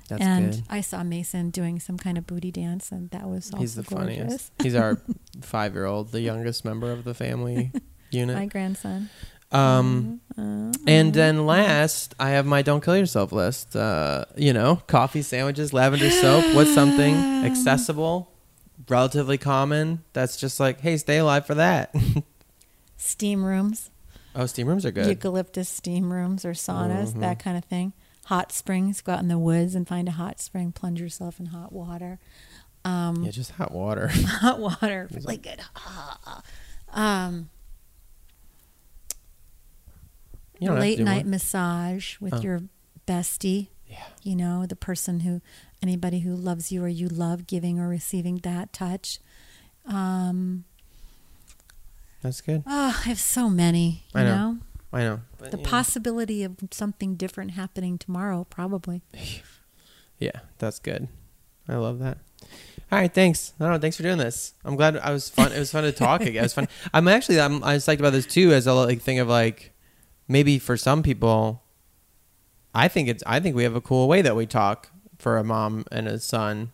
That's 0.09 0.21
and 0.21 0.51
good. 0.51 0.63
I 0.69 0.81
saw 0.81 1.03
Mason 1.03 1.49
doing 1.49 1.79
some 1.79 1.97
kind 1.97 2.17
of 2.17 2.27
booty 2.27 2.51
dance, 2.51 2.91
and 2.91 3.09
that 3.11 3.27
was 3.27 3.47
also 3.51 3.57
He's 3.59 3.75
the 3.75 3.83
gorgeous. 3.83 4.17
funniest. 4.17 4.51
He's 4.61 4.75
our 4.75 4.97
five-year-old, 5.41 6.11
the 6.11 6.19
youngest 6.21 6.65
member 6.65 6.91
of 6.91 7.05
the 7.05 7.13
family 7.13 7.71
unit. 8.11 8.35
My 8.35 8.45
grandson. 8.45 9.09
Um, 9.53 10.19
and 10.35 11.13
then 11.13 11.45
last, 11.45 12.15
I 12.19 12.31
have 12.31 12.45
my 12.45 12.61
"Don't 12.63 12.83
Kill 12.83 12.97
Yourself" 12.97 13.31
list. 13.31 13.75
Uh, 13.75 14.25
you 14.35 14.51
know, 14.53 14.77
coffee, 14.87 15.21
sandwiches, 15.21 15.73
lavender 15.73 16.09
soap. 16.09 16.55
What's 16.55 16.73
something 16.73 17.13
accessible, 17.45 18.31
relatively 18.89 19.37
common? 19.37 20.03
That's 20.13 20.37
just 20.37 20.59
like, 20.59 20.81
hey, 20.81 20.97
stay 20.97 21.17
alive 21.17 21.45
for 21.45 21.55
that. 21.55 21.93
Steam 22.97 23.43
rooms, 23.43 23.91
oh, 24.35 24.45
steam 24.45 24.65
rooms 24.67 24.85
are 24.85 24.91
good. 24.91 25.05
eucalyptus 25.07 25.67
steam 25.69 26.11
rooms 26.13 26.45
or 26.45 26.51
saunas, 26.53 27.13
Mhm. 27.13 27.19
that 27.19 27.37
kind 27.39 27.57
of 27.57 27.65
thing. 27.65 27.91
Hot 28.27 28.53
springs, 28.53 29.01
go 29.01 29.11
out 29.11 29.19
in 29.19 29.27
the 29.27 29.37
woods 29.37 29.75
and 29.75 29.85
find 29.85 30.07
a 30.07 30.11
hot 30.13 30.39
spring, 30.39 30.71
plunge 30.71 31.01
yourself 31.01 31.37
in 31.39 31.47
hot 31.47 31.73
water. 31.73 32.19
Um, 32.85 33.23
yeah, 33.23 33.31
just 33.31 33.51
hot 33.51 33.73
water. 33.73 34.07
hot 34.13 34.59
water, 34.59 35.09
really 35.13 35.35
good. 35.37 35.59
Um, 36.93 37.49
You 40.63 40.69
don't 40.69 40.77
have 40.77 40.83
to 40.85 40.89
late 40.89 40.99
night 40.99 41.23
one. 41.23 41.29
massage 41.31 42.17
with 42.19 42.33
Oh. 42.35 42.41
your 42.41 42.61
bestie. 43.07 43.67
Yeah. 43.87 44.03
You 44.23 44.35
know, 44.35 44.65
the 44.65 44.75
person 44.75 45.19
who, 45.21 45.41
anybody 45.81 46.19
who 46.21 46.35
loves 46.35 46.71
you 46.71 46.83
or 46.83 46.87
you 46.87 47.07
love 47.07 47.45
giving 47.47 47.79
or 47.79 47.87
receiving 47.87 48.37
that 48.37 48.73
touch. 48.73 49.19
Um, 49.85 50.63
That's 52.21 52.41
good. 52.41 52.63
oh, 52.65 52.95
I 53.05 53.07
have 53.09 53.19
so 53.19 53.49
many, 53.49 54.05
you 54.15 54.21
I 54.21 54.23
know. 54.23 54.35
know? 54.53 54.57
I 54.93 54.99
know. 55.03 55.21
But, 55.37 55.51
The 55.51 55.57
possibility 55.57 56.43
of 56.43 56.55
something 56.71 57.15
different 57.15 57.51
happening 57.51 57.97
tomorrow, 57.97 58.45
probably. 58.49 59.01
Yeah, 60.19 60.39
that's 60.57 60.79
good. 60.79 61.09
I 61.67 61.75
love 61.75 61.99
that. 61.99 62.19
All 62.91 62.99
right, 62.99 63.13
thanks. 63.13 63.53
I 63.59 63.67
don't. 63.67 63.81
Thanks 63.81 63.97
for 63.97 64.03
doing 64.03 64.19
this. 64.19 64.53
I'm 64.63 64.77
glad 64.77 64.95
I 64.95 65.11
was 65.11 65.27
fun. 65.27 65.51
It 65.51 65.59
was 65.59 65.69
fun 65.71 65.83
to 65.83 65.91
talk 65.91 66.21
again. 66.21 66.37
It 66.37 66.41
was 66.43 66.53
fun. 66.53 66.69
I'm 66.93 67.09
actually 67.09 67.41
I'm 67.41 67.61
I 67.61 67.73
was 67.73 67.85
psyched 67.85 67.99
about 67.99 68.13
this 68.13 68.25
too 68.25 68.53
as 68.53 68.65
a 68.65 68.73
like 68.73 69.01
thing 69.01 69.19
of 69.19 69.27
like 69.27 69.72
maybe 70.27 70.59
for 70.59 70.77
some 70.77 71.03
people, 71.03 71.63
I 72.73 72.87
think 72.87 73.07
it's 73.09 73.23
I 73.25 73.39
think 73.39 73.55
we 73.55 73.63
have 73.63 73.75
a 73.75 73.81
cool 73.81 74.07
way 74.07 74.21
that 74.21 74.35
we 74.35 74.45
talk 74.45 74.89
for 75.17 75.37
a 75.37 75.43
mom 75.43 75.85
and 75.91 76.07
a 76.07 76.19
son, 76.19 76.71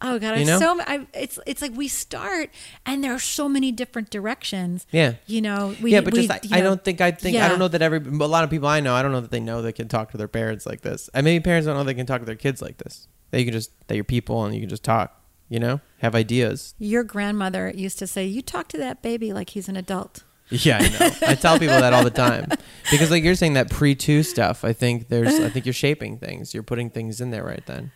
Oh 0.00 0.18
God, 0.18 0.36
You 0.36 0.42
I've 0.42 0.46
know? 0.46 0.58
so 0.60 0.80
I, 0.80 1.06
it's 1.12 1.40
it's 1.44 1.60
like 1.60 1.72
we 1.74 1.88
start 1.88 2.50
and 2.86 3.02
there 3.02 3.12
are 3.12 3.18
so 3.18 3.48
many 3.48 3.72
different 3.72 4.10
directions. 4.10 4.86
Yeah. 4.92 5.14
you 5.26 5.40
know. 5.40 5.74
We, 5.82 5.92
yeah, 5.92 6.02
but 6.02 6.12
we, 6.12 6.26
just 6.26 6.52
I, 6.52 6.58
I 6.58 6.60
don't 6.60 6.82
think 6.84 7.00
I 7.00 7.10
think 7.10 7.36
I 7.36 7.48
don't 7.48 7.58
know 7.58 7.68
that 7.68 7.82
every 7.82 7.98
a 7.98 8.02
lot 8.26 8.44
of 8.44 8.50
people 8.50 8.68
I 8.68 8.80
know 8.80 8.94
I 8.94 9.02
don't 9.02 9.10
know 9.10 9.20
that 9.20 9.32
they 9.32 9.40
know 9.40 9.60
they 9.60 9.72
can 9.72 9.88
talk 9.88 10.12
to 10.12 10.16
their 10.16 10.28
parents 10.28 10.66
like 10.66 10.82
this. 10.82 11.10
And 11.14 11.24
maybe 11.24 11.42
parents 11.42 11.66
don't 11.66 11.76
know 11.76 11.82
they 11.82 11.94
can 11.94 12.06
talk 12.06 12.20
to 12.20 12.26
their 12.26 12.36
kids 12.36 12.62
like 12.62 12.78
this. 12.78 13.08
That 13.30 13.40
you 13.40 13.44
can 13.46 13.52
just 13.52 13.72
that 13.88 13.96
you're 13.96 14.04
people 14.04 14.44
and 14.44 14.54
you 14.54 14.60
can 14.60 14.70
just 14.70 14.84
talk. 14.84 15.14
You 15.48 15.58
know, 15.58 15.80
have 16.00 16.14
ideas. 16.14 16.74
Your 16.78 17.02
grandmother 17.02 17.72
used 17.74 17.98
to 18.00 18.06
say, 18.06 18.26
"You 18.26 18.42
talk 18.42 18.68
to 18.68 18.76
that 18.78 19.00
baby 19.00 19.32
like 19.32 19.50
he's 19.50 19.66
an 19.66 19.76
adult." 19.76 20.22
Yeah, 20.50 20.78
I 20.80 20.88
know. 20.88 21.10
I 21.28 21.34
tell 21.34 21.58
people 21.58 21.78
that 21.80 21.92
all 21.92 22.04
the 22.04 22.10
time 22.10 22.48
because 22.90 23.10
like 23.10 23.22
you're 23.22 23.34
saying 23.34 23.52
that 23.54 23.70
pre 23.70 23.94
two 23.94 24.22
stuff. 24.22 24.64
I 24.64 24.72
think 24.72 25.08
there's 25.08 25.34
I 25.40 25.48
think 25.50 25.66
you're 25.66 25.72
shaping 25.72 26.18
things. 26.18 26.54
You're 26.54 26.62
putting 26.62 26.90
things 26.90 27.20
in 27.20 27.30
there 27.30 27.44
right 27.44 27.64
then. 27.66 27.92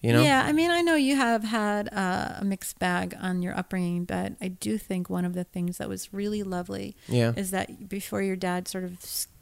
You 0.00 0.12
know. 0.12 0.22
Yeah, 0.22 0.44
I 0.46 0.52
mean, 0.52 0.70
I 0.70 0.80
know 0.80 0.94
you 0.94 1.16
have 1.16 1.42
had 1.42 1.88
uh, 1.92 2.34
a 2.38 2.44
mixed 2.44 2.78
bag 2.78 3.16
on 3.20 3.42
your 3.42 3.56
upbringing, 3.58 4.04
but 4.04 4.34
I 4.40 4.46
do 4.46 4.78
think 4.78 5.10
one 5.10 5.24
of 5.24 5.34
the 5.34 5.42
things 5.42 5.78
that 5.78 5.88
was 5.88 6.12
really 6.14 6.44
lovely 6.44 6.94
Yeah. 7.08 7.32
is 7.36 7.50
that 7.50 7.88
before 7.88 8.22
your 8.22 8.36
dad 8.36 8.68
sort 8.68 8.84
of 8.84 8.96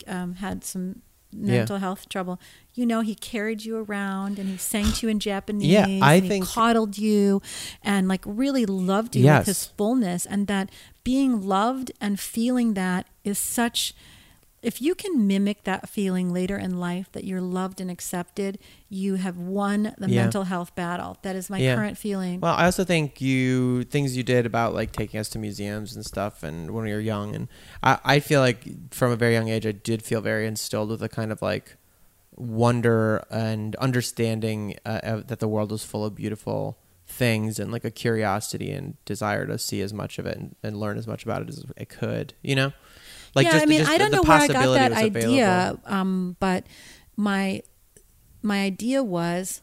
um, 0.07 0.37
had 0.37 0.65
some 0.65 1.03
Yeah. 1.33 1.59
mental 1.59 1.79
health 1.79 2.09
trouble, 2.09 2.41
you 2.75 2.87
know, 2.87 3.01
he 3.03 3.15
carried 3.15 3.65
you 3.65 3.77
around 3.77 4.39
and 4.39 4.49
he 4.49 4.57
sang 4.57 4.93
to 4.93 5.07
you 5.07 5.11
in 5.11 5.19
Japanese. 5.21 5.67
Yeah, 5.67 5.87
I 6.03 6.15
and 6.15 6.23
he 6.25 6.29
think- 6.29 6.47
coddled 6.47 6.97
you 6.99 7.43
and 7.83 8.09
like 8.09 8.23
really 8.25 8.65
loved 8.67 9.17
you 9.17 9.25
Yes. 9.25 9.41
with 9.41 9.47
his 9.49 9.65
fullness, 9.77 10.25
and 10.27 10.47
that 10.47 10.71
being 11.05 11.41
loved 11.47 11.93
and 12.01 12.19
feeling 12.19 12.75
that 12.75 13.07
is 13.25 13.39
such. 13.39 13.95
If 14.67 14.83
you 14.83 14.97
can 14.97 15.29
mimic 15.29 15.63
that 15.63 15.89
feeling 15.89 16.33
later 16.33 16.57
in 16.59 16.81
life 16.81 17.13
that 17.13 17.23
you're 17.23 17.41
loved 17.41 17.81
and 17.81 17.89
accepted, 17.89 18.59
you 18.89 19.15
have 19.15 19.39
won 19.39 19.95
the 19.97 20.09
Yeah. 20.09 20.23
mental 20.23 20.43
health 20.43 20.75
battle. 20.75 21.19
That 21.23 21.37
is 21.37 21.49
my 21.49 21.59
Yeah. 21.59 21.77
current 21.77 21.97
feeling. 21.97 22.41
Well, 22.41 22.53
I 22.57 22.65
also 22.65 22.83
think 22.83 23.21
you 23.21 23.85
things 23.85 24.17
you 24.17 24.25
did 24.25 24.45
about 24.45 24.75
like 24.75 24.91
taking 24.91 25.21
us 25.21 25.29
to 25.31 25.39
museums 25.39 25.95
and 25.95 26.05
stuff, 26.05 26.43
and 26.43 26.73
when 26.73 26.83
we 26.85 26.93
were 26.93 26.99
young, 26.99 27.37
and 27.37 27.47
I, 27.81 27.99
I 28.05 28.19
feel 28.19 28.41
like 28.41 28.93
from 28.93 29.13
a 29.13 29.17
very 29.17 29.35
young 29.35 29.49
age, 29.49 29.65
I 29.65 29.71
did 29.71 30.03
feel 30.03 30.21
very 30.21 30.49
instilled 30.49 30.91
with 30.91 31.01
a 31.01 31.09
kind 31.09 31.31
of 31.31 31.41
like 31.43 31.77
wonder 32.35 33.25
and 33.31 33.77
understanding 33.77 34.77
uh, 34.85 35.21
that 35.29 35.39
the 35.39 35.49
world 35.49 35.71
was 35.71 35.85
full 35.85 36.05
of 36.05 36.17
beautiful 36.17 36.77
things 37.07 37.61
and 37.61 37.71
like 37.71 37.85
a 37.85 37.91
curiosity 37.91 38.73
and 38.73 38.97
desire 39.05 39.47
to 39.47 39.59
see 39.59 39.81
as 39.81 39.93
much 39.95 40.19
of 40.19 40.27
it 40.27 40.37
and, 40.37 40.57
and 40.65 40.81
learn 40.81 40.99
as 40.99 41.07
much 41.07 41.23
about 41.23 41.41
it 41.43 41.49
as 41.49 41.65
I 41.79 41.85
could. 41.85 42.35
You 42.43 42.57
know, 42.57 42.73
like 43.37 43.45
yeah, 43.45 43.53
just, 43.53 43.63
I 43.63 43.67
mean, 43.67 43.79
just 43.81 43.91
I 43.91 43.99
don't 43.99 44.11
know 44.11 44.23
where 44.23 44.39
I 44.39 44.49
got 44.49 44.75
that 44.75 44.93
idea, 44.93 45.79
um, 45.85 46.37
but 46.41 46.67
my 47.17 47.63
my 48.43 48.63
idea 48.63 49.05
was 49.05 49.63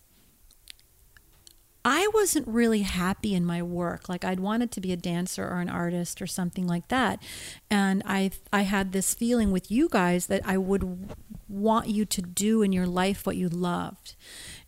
I 1.85 2.07
wasn't 2.13 2.47
really 2.47 2.83
happy 2.83 3.33
in 3.33 3.45
my 3.45 3.61
work. 3.61 4.07
Like 4.07 4.23
I'd 4.23 4.39
wanted 4.39 4.71
to 4.71 4.81
be 4.81 4.93
a 4.93 4.95
dancer 4.95 5.43
or 5.45 5.59
an 5.59 5.69
artist 5.69 6.21
or 6.21 6.27
something 6.27 6.67
like 6.67 6.87
that, 6.89 7.21
and 7.69 8.03
I 8.05 8.31
I 8.53 8.61
had 8.61 8.91
this 8.91 9.13
feeling 9.13 9.51
with 9.51 9.69
you 9.71 9.89
guys 9.89 10.27
that 10.27 10.41
I 10.45 10.57
would 10.57 11.15
want 11.49 11.87
you 11.87 12.05
to 12.05 12.21
do 12.21 12.61
in 12.61 12.71
your 12.71 12.87
life 12.87 13.25
what 13.25 13.35
you 13.35 13.49
loved. 13.49 14.15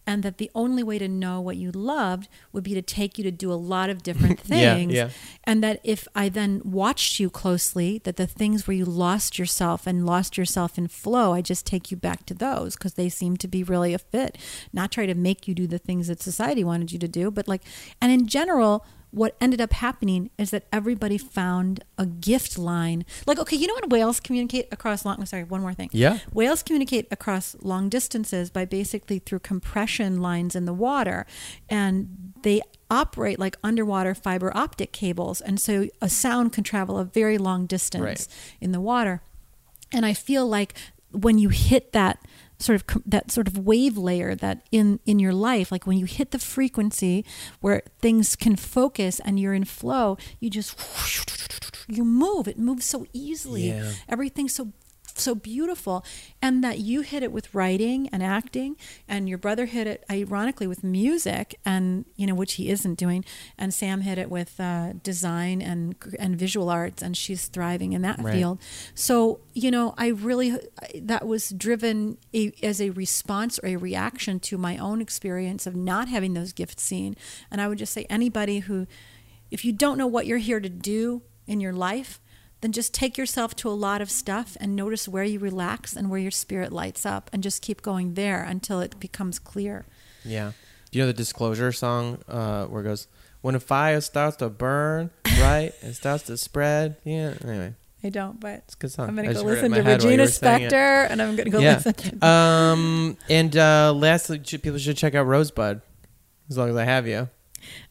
And 0.08 0.22
that 0.24 0.38
the 0.38 0.52
only 0.54 0.84
way 0.84 1.00
to 1.00 1.08
know 1.08 1.42
what 1.42 1.58
you 1.58 1.72
loved 1.72 2.28
would 2.54 2.64
be 2.64 2.74
to 2.76 2.82
take 2.82 3.18
you 3.18 3.24
to 3.24 3.32
do 3.32 3.52
a 3.52 3.56
lot 3.56 3.90
of 3.90 4.04
different 4.10 4.40
things 4.40 4.94
Yeah, 4.94 5.06
yeah. 5.06 5.10
and 5.46 5.64
that 5.64 5.80
if 5.84 6.08
I 6.16 6.30
then 6.30 6.62
watched 6.64 7.20
you 7.20 7.30
closely, 7.30 8.00
that 8.04 8.16
the 8.18 8.28
things 8.28 8.68
where 8.68 8.78
you 8.78 8.86
lost 8.86 9.40
yourself 9.40 9.88
and 9.88 10.06
lost 10.06 10.38
yourself 10.38 10.78
in 10.78 10.88
flow, 10.88 11.34
I 11.34 11.42
just 11.42 11.66
take 11.66 11.90
you 11.92 11.98
back 11.98 12.26
to 12.28 12.34
those 12.34 12.76
because 12.76 12.94
they 12.94 13.10
seem 13.10 13.36
to 13.38 13.48
be 13.48 13.64
really 13.64 13.94
a 13.94 14.00
fit. 14.00 14.38
Not 14.72 14.92
try 14.92 15.06
to 15.08 15.16
make 15.16 15.48
you 15.48 15.56
do 15.56 15.66
the 15.68 15.80
things 15.80 16.08
that 16.08 16.22
society 16.22 16.64
wanted 16.64 16.92
you 16.92 17.00
to 17.00 17.08
do, 17.08 17.32
but 17.32 17.48
like, 17.48 17.64
and 18.02 18.12
in 18.12 18.28
general, 18.28 18.86
what 19.16 19.34
ended 19.40 19.62
up 19.62 19.72
happening 19.72 20.30
is 20.38 20.52
that 20.52 20.66
everybody 20.74 21.18
found 21.18 21.84
a 21.98 22.06
gift 22.06 22.58
line. 22.58 23.06
Like, 23.26 23.40
okay, 23.40 23.56
you 23.56 23.66
know 23.66 23.74
when 23.82 23.90
whales 23.90 24.20
communicate 24.20 24.68
across 24.74 25.06
long, 25.06 25.26
sorry, 25.26 25.46
one 25.46 25.62
more 25.62 25.74
thing. 25.74 25.90
Yeah. 25.94 26.20
Whales 26.34 26.62
communicate 26.62 27.08
across 27.12 27.56
long 27.62 27.88
distances 27.88 28.50
by 28.50 28.66
basically 28.66 29.20
through 29.20 29.40
compression 29.40 30.22
lines 30.22 30.54
in 30.54 30.66
the 30.66 30.74
water. 30.74 31.26
And 31.70 32.34
they 32.42 32.62
operate 32.92 33.40
like 33.40 33.56
underwater 33.64 34.14
fiber 34.14 34.56
optic 34.56 34.92
cables. 34.92 35.40
And 35.40 35.62
so 35.62 35.88
a 36.02 36.10
sound 36.10 36.52
can 36.52 36.66
travel 36.66 37.00
a 37.00 37.06
very 37.06 37.38
long 37.38 37.68
distance 37.68 38.04
Right. 38.04 38.28
in 38.60 38.74
the 38.74 38.82
water. 38.82 39.22
And 39.94 40.06
I 40.06 40.14
feel 40.14 40.46
like 40.46 40.74
when 41.12 41.38
you 41.38 41.48
hit 41.48 41.94
that 41.94 42.20
sort 42.60 42.82
of 42.82 43.02
that 43.06 43.32
sort 43.32 43.48
of 43.48 43.58
wave 43.58 43.98
layer 43.98 44.36
that 44.36 44.62
in 44.72 45.00
in 45.06 45.20
your 45.20 45.34
life 45.34 45.72
like 45.72 45.86
when 45.86 45.98
you 45.98 46.06
hit 46.06 46.32
the 46.32 46.40
frequency 46.40 47.26
where 47.62 47.82
things 48.02 48.36
can 48.36 48.56
focus 48.56 49.20
and 49.26 49.40
you're 49.40 49.54
in 49.54 49.66
flow 49.66 50.18
you 50.40 50.50
just 50.50 50.78
you 51.88 52.04
move 52.06 52.48
it 52.48 52.58
moves 52.58 52.86
so 52.86 53.06
easily 53.14 53.68
Yeah. 53.70 53.92
everything's 54.10 54.54
so 54.56 54.72
so 55.20 55.34
beautiful 55.36 56.04
and 56.42 56.64
that 56.64 56.80
you 56.80 57.02
hit 57.02 57.24
it 57.24 57.32
with 57.32 57.54
writing 57.54 58.10
and 58.12 58.22
acting 58.22 58.76
and 59.08 59.28
your 59.30 59.38
brother 59.38 59.66
hit 59.66 59.88
it 59.88 60.04
ironically 60.12 60.68
with 60.68 60.84
music 60.84 61.58
and 61.66 62.06
you 62.16 62.28
know 62.28 62.36
which 62.36 62.54
he 62.54 62.70
isn't 62.70 62.96
doing 62.96 63.24
and 63.58 63.74
sam 63.74 64.02
hit 64.02 64.18
it 64.18 64.30
with 64.30 64.60
uh, 64.60 64.94
design 65.04 65.62
and 65.62 65.96
and 66.20 66.38
visual 66.38 66.70
arts 66.70 67.02
and 67.02 67.16
she's 67.16 67.48
thriving 67.48 67.94
in 67.94 68.02
that 68.02 68.20
Right. 68.20 68.34
field 68.34 68.60
so 68.94 69.40
you 69.54 69.72
know 69.72 69.94
i 69.98 70.08
really 70.08 70.58
that 71.02 71.26
was 71.28 71.50
driven 71.50 72.18
a, 72.34 72.52
as 72.64 72.82
a 72.82 72.90
response 72.92 73.60
or 73.60 73.68
a 73.70 73.76
reaction 73.78 74.40
to 74.42 74.58
my 74.58 74.78
own 74.78 75.02
experience 75.02 75.66
of 75.68 75.76
not 75.76 76.08
having 76.08 76.34
those 76.34 76.52
gifts 76.54 76.84
seen 76.84 77.16
and 77.52 77.62
i 77.62 77.68
would 77.68 77.78
just 77.78 77.94
say 77.94 78.06
anybody 78.10 78.60
who 78.60 78.86
if 79.52 79.64
you 79.64 79.72
don't 79.72 79.98
know 79.98 80.08
what 80.08 80.26
you're 80.26 80.38
here 80.40 80.60
to 80.60 80.70
do 80.70 81.22
in 81.48 81.60
your 81.60 81.74
life 81.74 82.20
then 82.62 82.72
just 82.72 82.94
take 82.94 83.18
yourself 83.18 83.56
to 83.58 83.70
a 83.70 83.72
lot 83.72 84.02
of 84.02 84.10
stuff 84.10 84.58
and 84.60 84.76
notice 84.76 85.08
where 85.08 85.24
you 85.24 85.40
relax 85.40 85.96
and 85.96 86.10
where 86.10 86.20
your 86.20 86.32
spirit 86.32 86.72
lights 86.72 87.06
up 87.06 87.30
and 87.34 87.44
just 87.44 87.62
keep 87.62 87.82
going 87.82 88.14
there 88.16 88.44
until 88.44 88.80
it 88.80 89.00
becomes 89.00 89.38
clear. 89.40 89.86
Yeah. 90.24 90.52
Do 90.92 90.98
you 91.00 91.04
know 91.04 91.08
the 91.08 91.14
disclosure 91.14 91.72
song 91.72 92.20
uh, 92.28 92.66
where 92.66 92.82
it 92.82 92.86
goes, 92.86 93.08
when 93.42 93.54
a 93.56 93.60
fire 93.60 94.02
starts 94.02 94.38
to 94.38 94.50
burn, 94.50 95.12
right, 95.40 95.74
it 95.82 95.94
starts 95.96 96.24
to 96.24 96.38
spread? 96.38 96.96
Yeah. 97.04 97.34
Anyway, 97.44 97.74
I 98.04 98.10
don't, 98.10 98.40
but 98.40 98.60
it's 98.66 98.76
good 98.76 98.92
song. 98.92 99.10
I'm 99.10 99.20
I 99.20 99.24
to 99.24 99.28
go 99.28 99.34
just 99.34 99.46
heard 99.46 99.58
it 99.58 99.66
in 99.66 99.72
listen 99.72 99.84
to 99.86 99.92
Regina. 99.92 100.24
Spektor 100.24 101.08
and 101.12 101.22
I'm 101.22 101.36
going 101.36 101.46
to 101.46 101.52
go 101.52 101.60
Yeah. 101.60 101.76
listen 101.86 101.94
to 102.20 102.26
Um, 102.28 103.18
and 103.30 103.56
uh, 103.58 103.94
lastly, 103.96 104.40
people 104.40 104.78
should 104.80 104.98
check 104.98 105.14
out 105.16 105.24
Rosebud 105.28 105.82
as 106.50 106.58
long 106.58 106.70
as 106.70 106.76
I 106.76 106.86
have 106.86 107.08
you. 107.08 107.30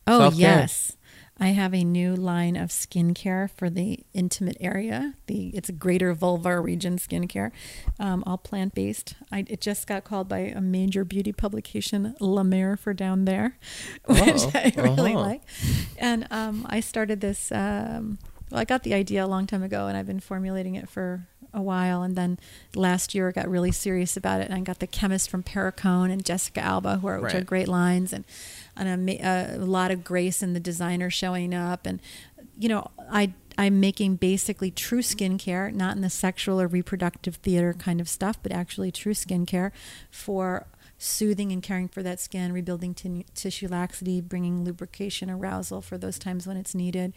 Oh, 0.06 0.18
Self-care. 0.20 0.40
yes. 0.40 0.96
I 1.38 1.48
have 1.48 1.74
a 1.74 1.82
new 1.82 2.14
line 2.14 2.56
of 2.56 2.70
skincare 2.70 3.50
for 3.50 3.68
the 3.68 4.00
intimate 4.12 4.56
area. 4.60 5.14
The 5.26 5.48
it's 5.48 5.68
a 5.68 5.72
greater 5.72 6.14
vulvar 6.14 6.62
region 6.62 6.96
skincare, 6.96 7.50
um, 7.98 8.22
all 8.24 8.38
plant 8.38 8.74
based. 8.74 9.14
I 9.32 9.44
it 9.48 9.60
just 9.60 9.86
got 9.86 10.04
called 10.04 10.28
by 10.28 10.38
a 10.38 10.60
major 10.60 11.04
beauty 11.04 11.32
publication, 11.32 12.14
La 12.20 12.44
Mer 12.44 12.76
for 12.76 12.94
down 12.94 13.24
there, 13.24 13.58
which 14.06 14.20
Oh, 14.44 14.50
I 14.54 14.72
really 14.76 15.14
uh-huh. 15.14 15.20
like. 15.20 15.42
And 15.98 16.28
um, 16.30 16.66
I 16.70 16.80
started 16.80 17.20
this. 17.20 17.50
Um, 17.50 18.18
well, 18.50 18.60
I 18.60 18.64
got 18.64 18.84
the 18.84 18.94
idea 18.94 19.24
a 19.24 19.26
long 19.26 19.46
time 19.46 19.62
ago, 19.62 19.88
and 19.88 19.96
I've 19.96 20.06
been 20.06 20.20
formulating 20.20 20.76
it 20.76 20.88
for 20.88 21.26
a 21.52 21.62
while. 21.62 22.02
And 22.02 22.16
then 22.16 22.38
last 22.74 23.14
year, 23.14 23.28
I 23.28 23.32
got 23.32 23.48
really 23.48 23.72
serious 23.72 24.16
about 24.16 24.40
it, 24.40 24.44
and 24.50 24.54
I 24.54 24.60
got 24.60 24.80
the 24.80 24.86
chemist 24.86 25.30
from 25.30 25.42
Perricone 25.42 26.12
and 26.12 26.24
Jessica 26.24 26.60
Alba, 26.60 26.98
who 26.98 27.06
are 27.06 27.20
which 27.20 27.34
are 27.34 27.42
great 27.42 27.68
lines, 27.68 28.12
and 28.12 28.24
and 28.76 29.08
a, 29.08 29.56
a 29.56 29.58
lot 29.58 29.90
of 29.90 30.04
grace 30.04 30.42
in 30.42 30.52
the 30.52 30.60
designer 30.60 31.10
showing 31.10 31.54
up, 31.54 31.86
and 31.86 32.00
you 32.58 32.68
know, 32.68 32.90
I 33.10 33.32
I'm 33.56 33.80
making 33.80 34.16
basically 34.16 34.70
true 34.70 35.02
skincare, 35.02 35.72
not 35.72 35.96
in 35.96 36.02
the 36.02 36.10
sexual 36.10 36.60
or 36.60 36.66
reproductive 36.66 37.36
theater 37.36 37.72
kind 37.72 38.00
of 38.00 38.08
stuff, 38.08 38.42
but 38.42 38.52
actually 38.52 38.90
true 38.90 39.14
skincare 39.14 39.70
for 40.10 40.66
soothing 40.98 41.52
and 41.52 41.62
caring 41.62 41.88
for 41.88 42.02
that 42.02 42.20
skin, 42.20 42.52
rebuilding 42.52 42.94
tin- 42.94 43.24
tissue 43.34 43.68
laxity, 43.68 44.20
bringing 44.20 44.64
lubrication, 44.64 45.30
arousal 45.30 45.80
for 45.80 45.98
those 45.98 46.18
times 46.18 46.46
when 46.46 46.56
it's 46.56 46.74
needed, 46.74 47.12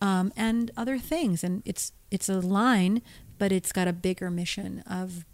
um, 0.00 0.32
and 0.36 0.70
other 0.76 0.98
things. 0.98 1.44
And 1.44 1.62
it's 1.64 1.92
it's 2.10 2.28
a 2.28 2.40
line, 2.40 3.02
but 3.38 3.52
it's 3.52 3.72
got 3.72 3.88
a 3.88 3.92
bigger 3.92 4.30
mission 4.30 4.82
of 4.88 5.24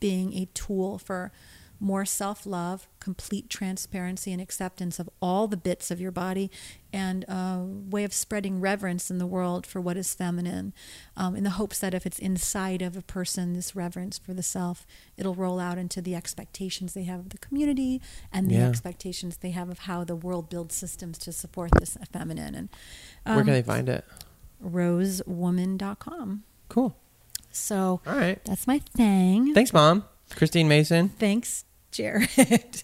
being 0.00 0.34
a 0.34 0.46
tool 0.54 0.98
for 0.98 1.32
more 1.80 2.04
self 2.04 2.46
love, 2.46 2.88
complete 3.00 3.50
transparency 3.50 4.32
and 4.32 4.40
acceptance 4.40 4.98
of 4.98 5.08
all 5.20 5.46
the 5.48 5.56
bits 5.56 5.90
of 5.90 6.00
your 6.00 6.10
body, 6.12 6.50
and 6.92 7.24
a 7.24 7.64
way 7.66 8.04
of 8.04 8.14
spreading 8.14 8.60
reverence 8.60 9.10
in 9.10 9.18
the 9.18 9.26
world 9.26 9.66
for 9.66 9.80
what 9.80 9.96
is 9.96 10.14
feminine, 10.14 10.72
um, 11.16 11.34
in 11.36 11.44
the 11.44 11.50
hopes 11.50 11.78
that 11.80 11.92
if 11.94 12.06
it's 12.06 12.18
inside 12.18 12.80
of 12.82 12.96
a 12.96 13.02
person, 13.02 13.52
this 13.52 13.74
reverence 13.76 14.16
for 14.18 14.32
the 14.32 14.42
self, 14.42 14.86
it'll 15.16 15.34
roll 15.34 15.58
out 15.60 15.76
into 15.76 16.00
the 16.00 16.14
expectations 16.14 16.94
they 16.94 17.04
have 17.04 17.20
of 17.20 17.28
the 17.30 17.38
community 17.38 18.00
and 18.32 18.48
the 18.48 18.54
Yeah. 18.54 18.68
expectations 18.68 19.38
they 19.38 19.50
have 19.50 19.68
of 19.68 19.80
how 19.80 20.04
the 20.04 20.16
world 20.16 20.48
builds 20.48 20.74
systems 20.74 21.18
to 21.18 21.32
support 21.32 21.70
this 21.78 21.98
feminine. 22.12 22.54
And 22.54 22.68
Where 23.24 23.38
um, 23.38 23.44
can 23.44 23.52
they 23.54 23.62
find 23.62 23.88
it? 23.88 24.04
rosewoman.com. 24.64 26.44
Cool. 26.68 26.96
So 27.50 28.00
All 28.06 28.16
right. 28.16 28.42
that's 28.44 28.66
my 28.66 28.78
thing. 28.78 29.52
Thanks, 29.54 29.72
Mom. 29.72 30.04
Christine 30.36 30.68
Mason. 30.68 31.08
Thanks, 31.10 31.64
Jared. 31.90 32.82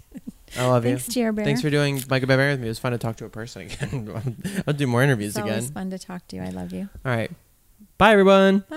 I 0.59 0.67
love 0.67 0.83
Thanks, 0.83 1.07
you. 1.09 1.13
Jer 1.25 1.33
Bear. 1.33 1.45
Thanks 1.45 1.61
for 1.63 1.71
doing 1.71 2.01
Bad 2.01 2.27
Bear 2.27 2.51
with 2.51 2.61
me. 2.61 2.67
It 2.67 2.71
was 2.71 2.79
fun 2.81 2.93
to 2.93 2.99
talk 2.99 3.17
to 3.17 3.25
a 3.25 3.29
person 3.29 3.63
again. 3.63 4.09
I'll 4.67 4.75
do 4.75 4.87
more 4.87 5.03
interviews 5.03 5.31
It's 5.31 5.39
again. 5.39 5.51
always 5.51 5.71
fun 5.71 5.91
to 5.91 5.99
talk 5.99 6.27
to 6.29 6.37
you. 6.37 6.43
I 6.43 6.51
love 6.51 6.73
you. 6.73 6.89
All 7.05 7.13
right. 7.15 7.31
Bye, 7.99 8.13
everyone. 8.13 8.65
Bye. 8.69 8.77